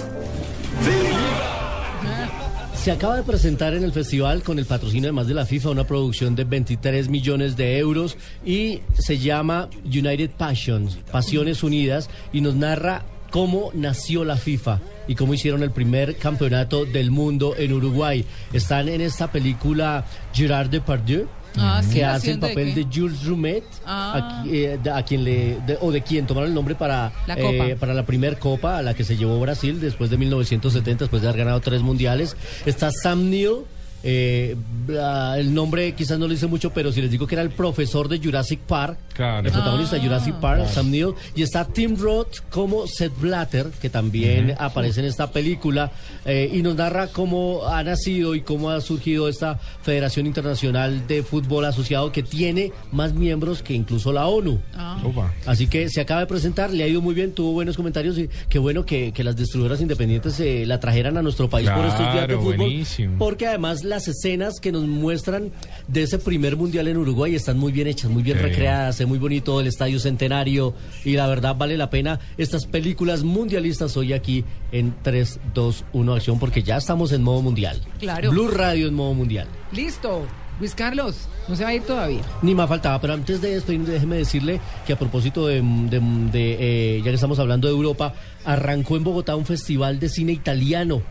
[2.75, 5.83] Se acaba de presentar en el festival con el patrocinio además de la FIFA una
[5.85, 12.55] producción de 23 millones de euros y se llama United Passions, Pasiones Unidas, y nos
[12.55, 18.25] narra cómo nació la FIFA y cómo hicieron el primer campeonato del mundo en Uruguay.
[18.51, 21.27] Están en esta película Gerard Depardieu.
[21.57, 22.85] Ah, sí, que hace el ¿haciendo de papel qué?
[22.85, 24.41] de Jules Rimet, Ah.
[24.43, 27.35] a, eh, de- a quien le de- o de quien tomaron el nombre para La
[27.37, 31.21] eh, para la primer copa a la que se llevó Brasil después de 1970, después
[31.21, 32.35] de haber ganado tres mundiales.
[32.65, 33.65] Está Sam Neill.
[34.03, 34.55] Eh,
[34.99, 37.51] ah, el nombre quizás no le dice mucho, pero si les digo que era el
[37.51, 39.45] profesor de Jurassic Park, Claro.
[39.45, 40.73] el protagonista de Jurassic Park, Claro.
[40.73, 45.91] Sam Neill, y está Tim Roth como Seth Blatter, que también aparece en esta película,
[46.25, 51.23] eh, y nos narra cómo ha nacido y cómo ha surgido esta Federación Internacional de
[51.23, 54.59] Fútbol Asociado, que tiene más miembros que incluso la ONU.
[55.03, 55.33] Opa.
[55.45, 58.29] Así que se acaba de presentar, le ha ido muy bien, tuvo buenos comentarios y
[58.49, 62.13] qué bueno que, que las distribuidoras independientes eh, la trajeran a nuestro país por estos
[62.13, 62.57] días de fútbol.
[62.57, 63.15] buenísimo.
[63.19, 65.51] Porque además las escenas que nos muestran
[65.87, 68.43] de ese primer mundial en Uruguay están muy bien hechas, muy bien Sí.
[68.43, 70.73] recreadas, es muy bonito el Estadio Centenario
[71.05, 76.13] y la verdad vale la pena estas películas mundialistas hoy aquí en 3, 2, 1
[76.15, 77.79] acción porque ya estamos en modo mundial.
[77.99, 78.31] Claro.
[78.31, 79.47] Blue Radio en modo mundial.
[79.71, 80.25] Listo.
[80.59, 82.21] Luis Carlos, no se va a ir todavía.
[82.43, 85.99] Ni más faltaba, pero antes de despedirme, déjeme decirle que a propósito de, de-
[86.31, 88.13] de, eh, ya que estamos hablando de Europa,
[88.45, 91.01] arrancó en Bogotá un festival de cine italiano.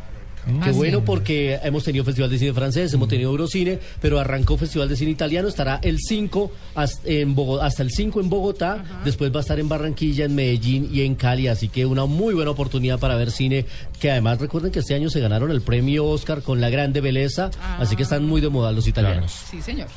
[0.45, 1.05] Qué Ah, bueno sí.
[1.07, 5.11] porque hemos tenido festival de cine francés, hemos tenido Eurocine, pero arrancó festival de cine
[5.11, 9.41] italiano, estará el 5 hasta, en Bogo- hasta el 5 en Bogotá, después va a
[9.43, 13.17] estar en Barranquilla, en Medellín y en Cali, así que una muy buena oportunidad para
[13.17, 13.67] ver cine,
[14.01, 17.51] que además recuerden que este año se ganaron el premio Oscar con La Grande Belleza,
[17.79, 19.33] así que están muy de moda los italianos.
[19.51, 19.89] Sí, señor.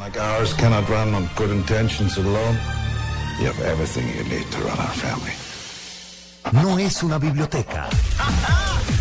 [0.00, 0.18] Like
[6.52, 7.88] No es una biblioteca.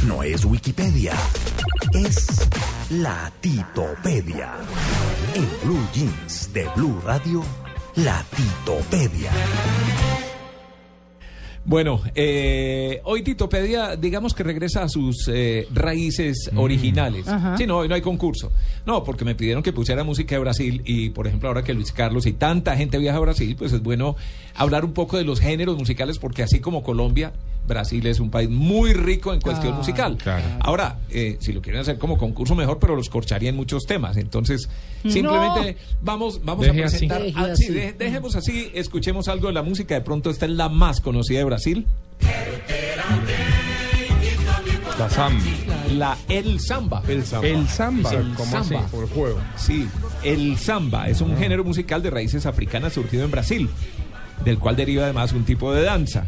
[0.07, 1.13] No es Wikipedia.
[1.93, 2.27] Es
[2.89, 4.53] la Titopedia.
[5.33, 7.43] En Blue Jeans de Blue Radio,
[7.95, 9.31] la Titopedia.
[11.67, 17.27] Bueno, eh, hoy Titopedia, digamos que regresa a sus eh, raíces originales.
[17.27, 17.57] Ajá.
[17.57, 18.51] Sí, no, hoy no hay concurso.
[18.85, 21.91] No, porque me pidieron que pusiera música de Brasil y, por ejemplo, ahora que Luis
[21.91, 24.15] Carlos y tanta gente viaja a Brasil, pues es bueno
[24.53, 27.33] hablar un poco de los géneros musicales, porque así como Colombia,
[27.67, 30.17] Brasil es un país muy rico en cuestión Ah, musical.
[30.17, 30.43] claro.
[30.59, 34.17] Ahora, eh, si lo quieren hacer como concurso mejor, pero los corcharía en muchos temas.
[34.17, 34.69] Entonces,
[35.03, 35.11] No.
[35.11, 37.07] simplemente vamos, vamos Deje a así.
[37.07, 37.21] presentar.
[37.23, 37.73] Deje ah, sí, así.
[37.73, 39.95] de- dejemos así, escuchemos algo de la música.
[39.95, 41.87] De pronto esta es la más conocida de Brasil.
[44.97, 45.43] La samba.
[45.91, 47.03] La El Samba.
[47.07, 47.47] El Samba.
[47.47, 48.79] El Samba, El ¿cómo Samba.
[48.79, 48.91] así?
[48.91, 49.39] Por el juego.
[49.57, 49.87] Sí,
[50.23, 53.69] el Samba es un género musical de raíces africanas surgido en Brasil,
[54.45, 56.25] del cual deriva además un tipo de danza.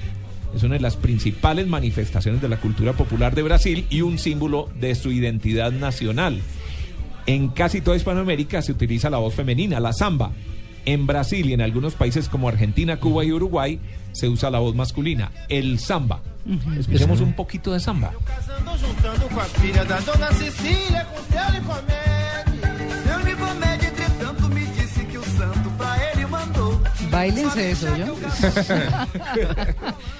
[0.56, 4.70] Es una de las principales manifestaciones de la cultura popular de Brasil y un símbolo
[4.80, 6.42] de su identidad nacional.
[7.26, 10.32] En casi toda Hispanoamérica se utiliza la voz femenina, la samba.
[10.86, 13.80] En Brasil y en algunos países como Argentina, Cuba y Uruguay
[14.14, 16.22] se usa la voz masculina, el samba.
[16.80, 18.14] Escuchemos un poquito de samba.
[27.18, 27.46] Mandou.
[27.46, 28.16] Báilense eso, ¿yo?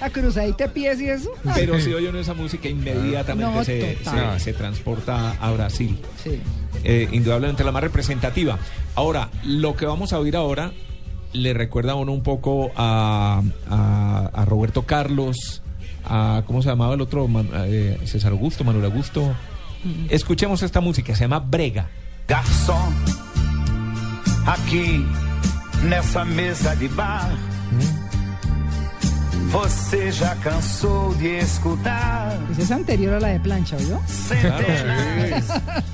[0.00, 1.30] A cruzadita de pies y eso.
[1.54, 4.38] Pero si oye uno esa música, inmediatamente No, se, total.
[4.38, 5.98] se- se transporta a Brasil.
[6.22, 6.40] Sí.
[6.84, 8.58] Eh, indudablemente la más representativa.
[8.94, 10.72] Ahora, lo que vamos a oír ahora
[11.32, 15.62] le recuerda a uno un poco a, a- a Roberto Carlos,
[16.04, 17.26] a ¿cómo se llamaba el otro?
[17.28, 19.34] Man- eh, César Augusto, Manuel Augusto.
[20.08, 21.88] Escuchemos esta música, se llama Brega.
[22.26, 22.92] Garçom,
[24.46, 25.04] aqui
[25.84, 27.30] nessa mesa de bar,
[29.50, 32.38] você já cansou de escutar?
[32.52, 33.98] Esa es anterior a la de plancha, ¿oyó?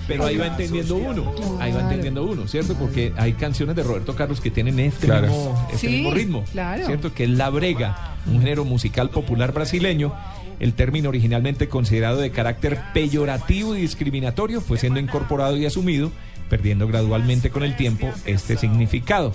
[0.09, 1.81] Pero ahí va entendiendo uno, ahí va Claro.
[1.91, 2.75] entendiendo uno, ¿cierto?
[2.75, 5.29] Porque hay canciones de Roberto Carlos que tienen este, Claro.
[5.29, 6.85] mismo, este Sí, mismo ritmo, claro.
[6.87, 7.15] ¿cierto?
[7.15, 10.13] Que es la brega, un género musical popular brasileño.
[10.61, 16.11] El término originalmente considerado de carácter peyorativo y discriminatorio fue siendo incorporado y asumido,
[16.49, 19.33] perdiendo gradualmente con el tiempo este significado.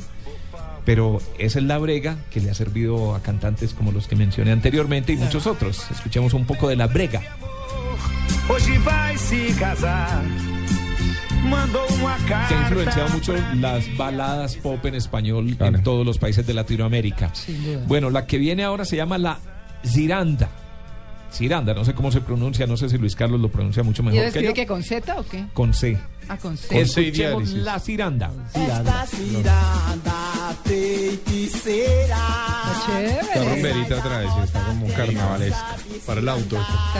[0.90, 4.52] Pero esa es la brega que le ha servido a cantantes como los que mencioné
[4.52, 5.86] anteriormente y muchos otros.
[5.92, 7.22] Escuchemos un poco de la brega.
[12.48, 17.32] Se ha influenciado mucho las baladas pop en español en todos los países de Latinoamérica.
[17.86, 19.38] Bueno, la que viene ahora se llama la
[19.86, 20.50] Ziranda.
[21.32, 24.06] Ziranda, no sé cómo se pronuncia, no sé si Luis Carlos lo pronuncia mucho ¿Y
[24.06, 24.54] mejor él que yo.
[24.54, 25.46] que con Z o qué?
[25.54, 25.98] Con C.
[26.28, 26.82] Ah, con C.
[26.82, 28.32] Escuchemos la Ziranda.
[28.54, 32.18] Esta ciranda feiticeira.
[33.22, 35.54] Está rumberita otra vez, está como un carnaval
[36.06, 36.58] Para el auto.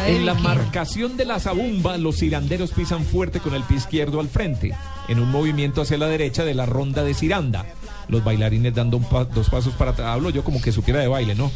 [0.08, 4.30] En la marcación de la zabumba, los ciranderos pisan fuerte con el pie izquierdo al
[4.30, 4.76] frente,
[5.08, 7.66] en un movimiento hacia la derecha de la ronda de ciranda.
[8.10, 10.08] Los bailarines dando un pa- dos pasos para atrás.
[10.10, 11.52] Hablo yo como que supiera de baile, ¿no?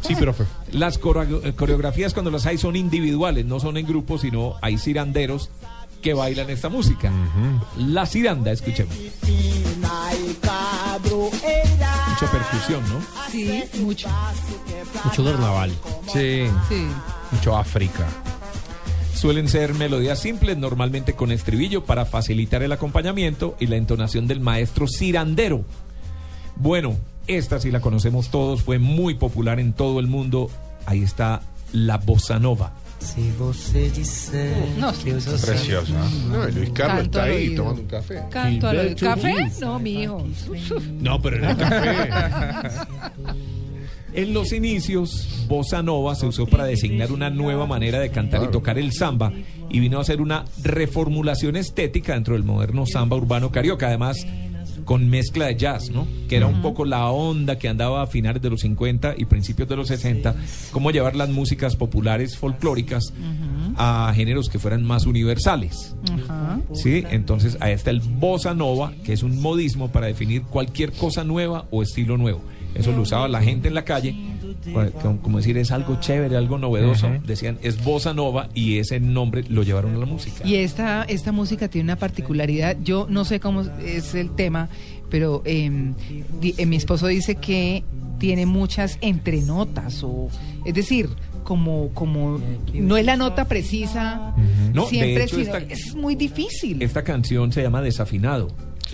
[0.00, 0.44] Sí, profe.
[0.72, 4.76] Las coreo- eh, coreografías cuando las hay son individuales, no son en grupos, sino hay
[4.76, 5.50] ciranderos
[6.02, 7.10] que bailan esta música.
[7.78, 8.94] La ciranda, escuchemos.
[12.08, 13.00] Mucha percusión, ¿no?
[13.30, 14.08] Sí, mucho.
[15.04, 15.70] Mucho carnaval.
[16.12, 16.44] Sí.
[16.68, 16.86] Sí.
[17.32, 18.06] Mucho África.
[19.14, 24.40] Suelen ser melodías simples, normalmente con estribillo para facilitar el acompañamiento y la entonación del
[24.40, 25.64] maestro cirandero.
[26.56, 30.50] Bueno, esta sí la conocemos todos, fue muy popular en todo el mundo.
[30.86, 31.40] Ahí está
[31.72, 32.72] la bossa nova.
[33.00, 35.92] Se você disser No, que eu já Preciosa.
[36.30, 37.62] No, y Luis Carlos Canto está al ahí oído.
[37.62, 38.22] tomando un café.
[38.30, 39.34] Canto a lo de Gilberto café.
[39.60, 40.24] No, mi hijo.
[41.00, 42.10] No, pero en el café.
[44.14, 48.50] En los inicios, bossa nova se usó para designar una nueva manera de cantar y
[48.52, 49.32] tocar el samba
[49.68, 54.24] y vino a ser una reformulación estética dentro del moderno samba urbano carioca, además
[54.84, 56.06] con mezcla de jazz, ¿no?
[56.28, 59.68] Que era un poco la onda que andaba a finales de los 50 y principios
[59.68, 60.34] de los 60,
[60.72, 63.12] cómo llevar las músicas populares folclóricas
[63.76, 65.94] a géneros que fueran más universales.
[66.12, 66.60] Ajá.
[66.72, 71.24] Sí, entonces ahí está el bossa nova, que es un modismo para definir cualquier cosa
[71.24, 72.42] nueva o estilo nuevo.
[72.74, 74.16] Eso lo usaba la gente en la calle,
[75.02, 77.08] como como decir es algo chévere, algo novedoso.
[77.26, 80.46] Decían es bossa nova y ese nombre lo llevaron a la música.
[80.46, 82.76] Y esta, esta música tiene una particularidad.
[82.82, 84.68] Yo no sé cómo es el tema,
[85.10, 85.94] pero em,
[86.40, 87.82] di- eh, mi esposo dice que
[88.18, 90.28] tiene muchas entrenotas, o
[90.64, 91.08] es decir,
[91.42, 92.40] como, como
[92.72, 94.34] no es la nota precisa
[94.72, 96.80] No, de siempre, hecho, sino- esta- es muy difícil.
[96.82, 98.48] Esta canción se llama Desafinado.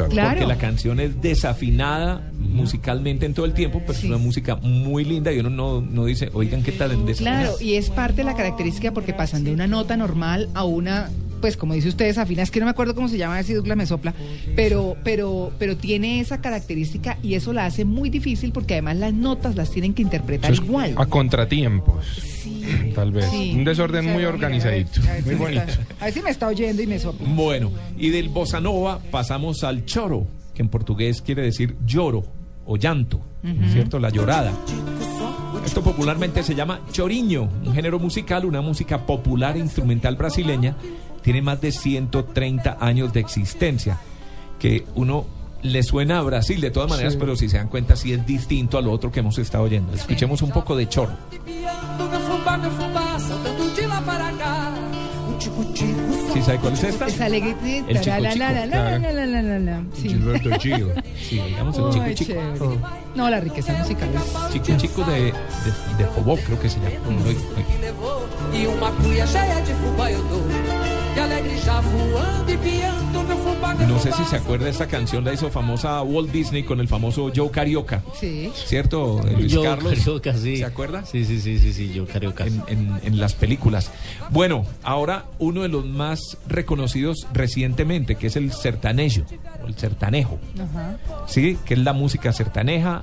[0.09, 0.31] Claro.
[0.31, 5.05] Porque la canción es desafinada musicalmente en todo el tiempo, pero es una música muy
[5.05, 7.57] linda y uno no, no dice, oigan, ¿qué tal en desafinado?
[7.57, 11.11] Claro, y es parte de la característica porque pasan de una nota normal a una,
[11.41, 13.77] pues como dice usted, desafina, es que no me acuerdo cómo se llama, si Douglas
[13.77, 14.15] me sopla,
[14.57, 19.13] pero, pero, pero tiene esa característica y eso la hace muy difícil porque además las
[19.15, 20.95] notas las tienen que interpretar es igual.
[20.97, 22.07] A contratiempos.
[22.95, 23.27] Tal vez.
[23.31, 23.53] Sí.
[23.57, 25.01] Un desorden muy organizadito.
[25.03, 25.63] a ver si Muy me bonito.
[25.63, 27.29] está- a ver si me está oyendo y me sopla.
[27.29, 32.25] Bueno, y del bossa nova pasamos al choro, que en portugués quiere decir lloro
[32.67, 33.73] o llanto, Ujú.
[33.73, 33.99] ¿cierto?
[33.99, 34.53] La llorada.
[35.65, 40.77] Esto popularmente se llama choriño, un género musical, una música popular e instrumental brasileña.
[41.23, 43.99] Tiene más de 130 años de existencia.
[44.59, 45.27] Que uno
[45.63, 47.19] le suena a Brasil de todas maneras, Sí.
[47.21, 49.93] pero si se dan cuenta, sí es distinto a lo otro que hemos estado oyendo.
[49.93, 51.13] Escuchemos un poco de choro.
[52.57, 54.73] Meu fubá, meu fubá, saltando de lá para cá.
[55.39, 56.33] Tico-tico.
[56.35, 57.07] ¿Sí sabe cuál es esta?
[57.25, 57.85] Alegría.
[57.89, 58.99] El chico la, chico, la, la, la, claro.
[58.99, 59.83] la, la, la, la, la.
[59.95, 60.09] Sí.
[60.09, 60.93] Gilberto Gil.
[61.19, 62.33] Sí, digamos el chico Ay, chico.
[62.33, 62.79] chévere.
[63.15, 64.23] No, la riqueza musical es.
[64.53, 65.33] Chico chico de, de,
[65.99, 66.91] de Fobó, creo que se llama.
[67.25, 67.35] De
[69.75, 70.11] fubá
[73.89, 77.31] No sé si se acuerda, esta canción la hizo famosa Walt Disney con el famoso
[77.35, 78.03] Joe Carioca.
[78.19, 78.51] Sí.
[78.55, 79.95] ¿Cierto, eh, Luis Yo, Carlos?
[79.95, 80.57] Carioca, sí.
[80.59, 81.05] ¿Se acuerda?
[81.05, 82.47] Sí, sí, sí, sí, sí, yo Carioca.
[82.47, 83.91] En, en- en las películas.
[84.31, 89.23] Bueno, ahora uno de los más reconocidos recientemente, que es el sertanejo,
[89.63, 90.97] o el sertanejo, Ajá.
[91.27, 91.59] ¿sí?
[91.65, 93.03] Que es la música sertaneja,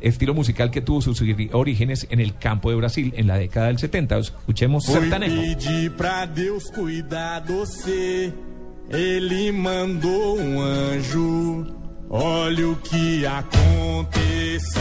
[0.00, 1.22] estilo musical que tuvo sus
[1.52, 4.18] orígenes en el campo de Brasil en la década del 70.
[4.18, 5.40] Escuchemos sertanejo.
[6.74, 8.32] cuidar você.
[8.90, 11.66] Ele mandou um anjo.
[12.08, 14.80] Olha o que aconteceu.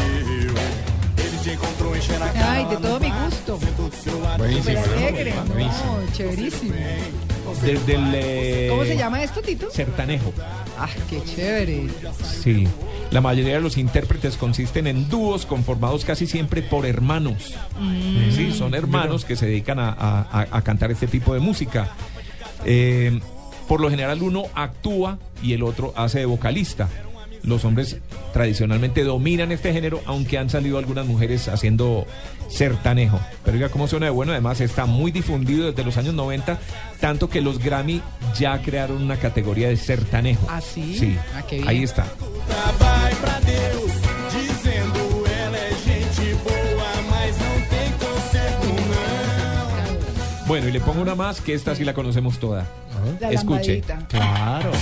[2.36, 3.60] Ay, de todo mi gusto.
[4.38, 5.08] Buenísimo, Súper ¿no?
[5.08, 5.34] alegre.
[5.48, 5.98] Buenísimo.
[6.06, 6.74] No, chéverísimo.
[7.64, 9.72] Eh, ¿Cómo se llama esto, Tito?
[9.72, 10.34] Sertanejo.
[10.78, 11.88] Ah, qué chévere.
[12.44, 12.68] Sí,
[13.12, 17.56] la mayoría de los intérpretes consisten en dúos conformados casi siempre por hermanos.
[17.80, 18.32] Mm.
[18.36, 21.90] Sí, son hermanos que se dedican a, a- a- a cantar este tipo de música.
[22.66, 23.20] Eh,
[23.68, 26.88] por lo general uno actúa y el otro hace de vocalista.
[27.44, 27.98] Los hombres
[28.34, 32.06] tradicionalmente dominan este género, aunque han salido algunas mujeres haciendo
[32.50, 33.20] sertanejo.
[33.46, 36.60] Pero oiga cómo suena de bueno, además está muy difundido desde los años 90,
[37.00, 38.02] tanto que los Grammy
[38.38, 40.46] ya crearon una categoría de sertanejo.
[40.50, 40.98] ¿Ah, sí?
[40.98, 41.68] Sí, Ah, qué bien.
[41.70, 42.06] ahí está.
[50.48, 52.66] Bueno, y le pongo una más, que esta sí la conocemos toda.
[53.20, 53.82] La Escuche.
[53.88, 54.08] lambadita.
[54.08, 54.72] Claro.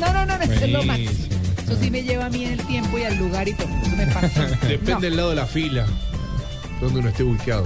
[0.00, 0.84] No, no, no, no, es lo Buenísimo.
[0.84, 1.39] máximo.
[1.70, 3.68] Eso sí me lleva a mí en el tiempo y al lugar y todo.
[3.68, 4.46] Eso me pasa.
[4.68, 5.86] Depende del lado de la fila,
[6.80, 7.64] donde uno esté ubicado.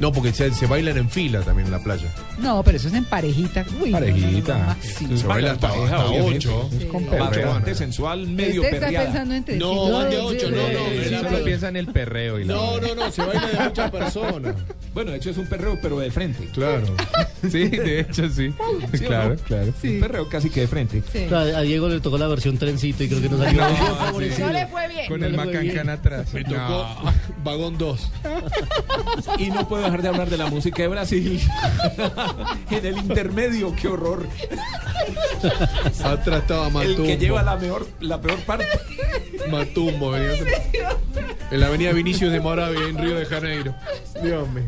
[0.00, 2.08] No, porque se, se bailan en fila también en la playa.
[2.38, 3.64] No, pero eso es en parejita.
[3.80, 4.58] Uy, no, no, no, Parejita.
[4.58, 5.16] lo máximo.
[5.16, 6.70] Se baila hasta, pareja, hasta ocho.
[6.78, 6.84] Sí.
[6.86, 9.04] Con Bastante sensual, medio Este está perreada.
[9.06, 11.42] pensando entre No, sí, van de ocho, sí, no, no, sí, en sí, sí.
[11.44, 14.54] piensa en el perreo y la No, no, no, se baila de muchas personas.
[14.92, 16.44] Bueno, de hecho es un perreo, pero de frente.
[16.52, 16.86] Claro.
[17.50, 18.52] Sí, de hecho sí.
[18.92, 19.40] ¿Sí claro, no?
[19.42, 19.72] claro.
[19.82, 21.02] Un perreo casi que de frente.
[21.12, 21.26] Sí.
[21.28, 24.12] Claro, a Diego le tocó la versión trencito y creo que no salió bien No.
[24.44, 25.08] No le fue bien.
[25.08, 26.32] Con No el macancán atrás.
[26.32, 26.86] Me tocó
[27.44, 28.10] vagón 2.
[29.38, 31.40] Y no puedo dejar de hablar de la música de Brasil.
[32.70, 34.26] en el intermedio, qué horror.
[36.04, 37.02] Atrás estaba Matumbo.
[37.02, 38.66] El que lleva la, mejor, la peor parte.
[39.50, 40.32] Matumbo venía.
[41.50, 43.74] En la avenida Vinicius de Moravia, en Río de Janeiro.
[44.22, 44.64] Dios mío.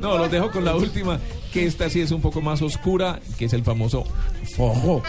[0.00, 1.18] No, los dejo con la última,
[1.52, 4.04] que esta sí es un poco más oscura, que es el famoso.
[4.40, 5.02] El forró.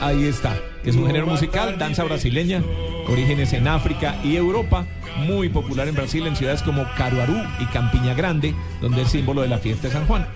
[0.00, 2.62] Ahí está, que es un género musical, danza brasileña,
[3.08, 4.84] orígenes en África y Europa,
[5.26, 9.48] muy popular en Brasil en ciudades como Caruaru y Campiña Grande, donde es símbolo de
[9.48, 10.26] la fiesta de San Juan.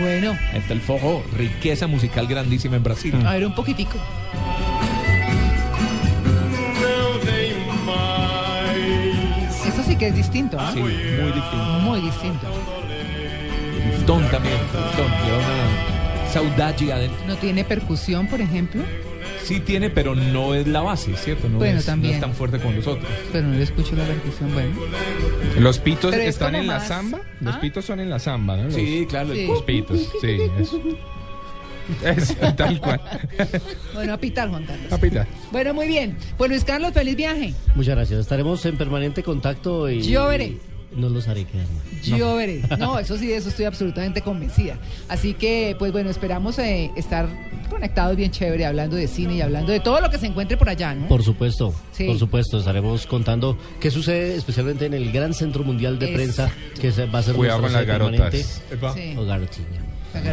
[0.00, 3.14] Bueno, Ahí está el forró, riqueza musical grandísima en Brasil.
[3.26, 3.98] a ver un poquitico.
[9.66, 10.70] Eso sí que es distinto, ¿ah?
[10.72, 11.80] Sí, muy distinto.
[11.82, 12.46] Muy distinto.
[14.30, 14.58] También,
[16.32, 17.18] saudade adentro.
[17.26, 18.82] No tiene percusión, por ejemplo,
[19.44, 21.48] Sí tiene, pero no es la base, ¿cierto?
[21.48, 22.14] No, Bueno, es, no también.
[22.14, 23.04] es tan fuerte como los otros.
[23.32, 24.52] pero no le escucho la percusión.
[24.54, 24.70] Bueno,
[25.58, 27.20] Los pitos Pero están en la samba.
[27.40, 27.60] Los ¿Ah?
[27.60, 28.64] pitos son en la samba, ¿no?
[28.64, 29.34] Los- Sí, claro.
[29.34, 29.46] Sí.
[29.48, 30.36] Los pitos, sí.
[30.60, 30.80] Eso.
[32.04, 33.00] Eso, tal cual.
[33.94, 34.86] bueno, a pitar, Juan Carlos.
[34.88, 35.26] Papita.
[35.50, 36.16] Bueno, muy bien.
[36.38, 37.52] Pues Luis Carlos, feliz viaje.
[37.74, 38.20] Muchas gracias.
[38.20, 40.02] Estaremos en permanente contacto y.
[40.02, 40.56] Yo veré.
[40.94, 41.66] No los haré quedar
[42.02, 42.62] Yo veré.
[42.78, 44.76] No, eso sí, de eso estoy absolutamente convencida.
[45.08, 47.28] Así que, pues bueno, esperamos eh, estar
[47.70, 50.68] conectados bien chévere, hablando de cine y hablando de todo lo que se encuentre por
[50.68, 51.08] allá, ¿no?
[51.08, 52.04] Por supuesto, Sí.
[52.04, 56.50] por supuesto, estaremos contando qué sucede especialmente en el Gran Centro Mundial de Prensa,
[56.80, 58.34] que se- va a ser Cuidado con las garotas.
[58.94, 59.14] Sí.
[59.16, 59.81] O garotiña.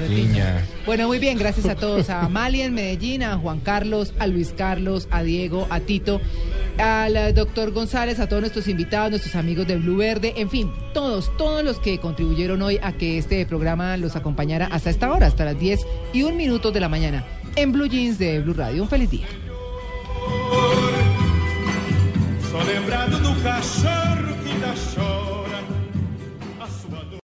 [0.09, 0.65] Niña.
[0.85, 4.53] Bueno, muy bien, gracias a todos, a Amalia en Medellín, a Juan Carlos, a Luis
[4.55, 6.19] Carlos, a Diego, a Tito,
[6.77, 11.35] al doctor González, a todos nuestros invitados, nuestros amigos de Blue Verde, en fin, todos,
[11.37, 15.45] todos los que contribuyeron hoy a que este programa los acompañara hasta esta hora, hasta
[15.45, 15.79] las 10
[16.13, 17.25] y un minuto de la mañana,
[17.55, 18.83] en Blue Jeans de Blue Radio.
[18.83, 19.27] Un feliz día.
[22.51, 25.38] Só lembrado do cachorro que.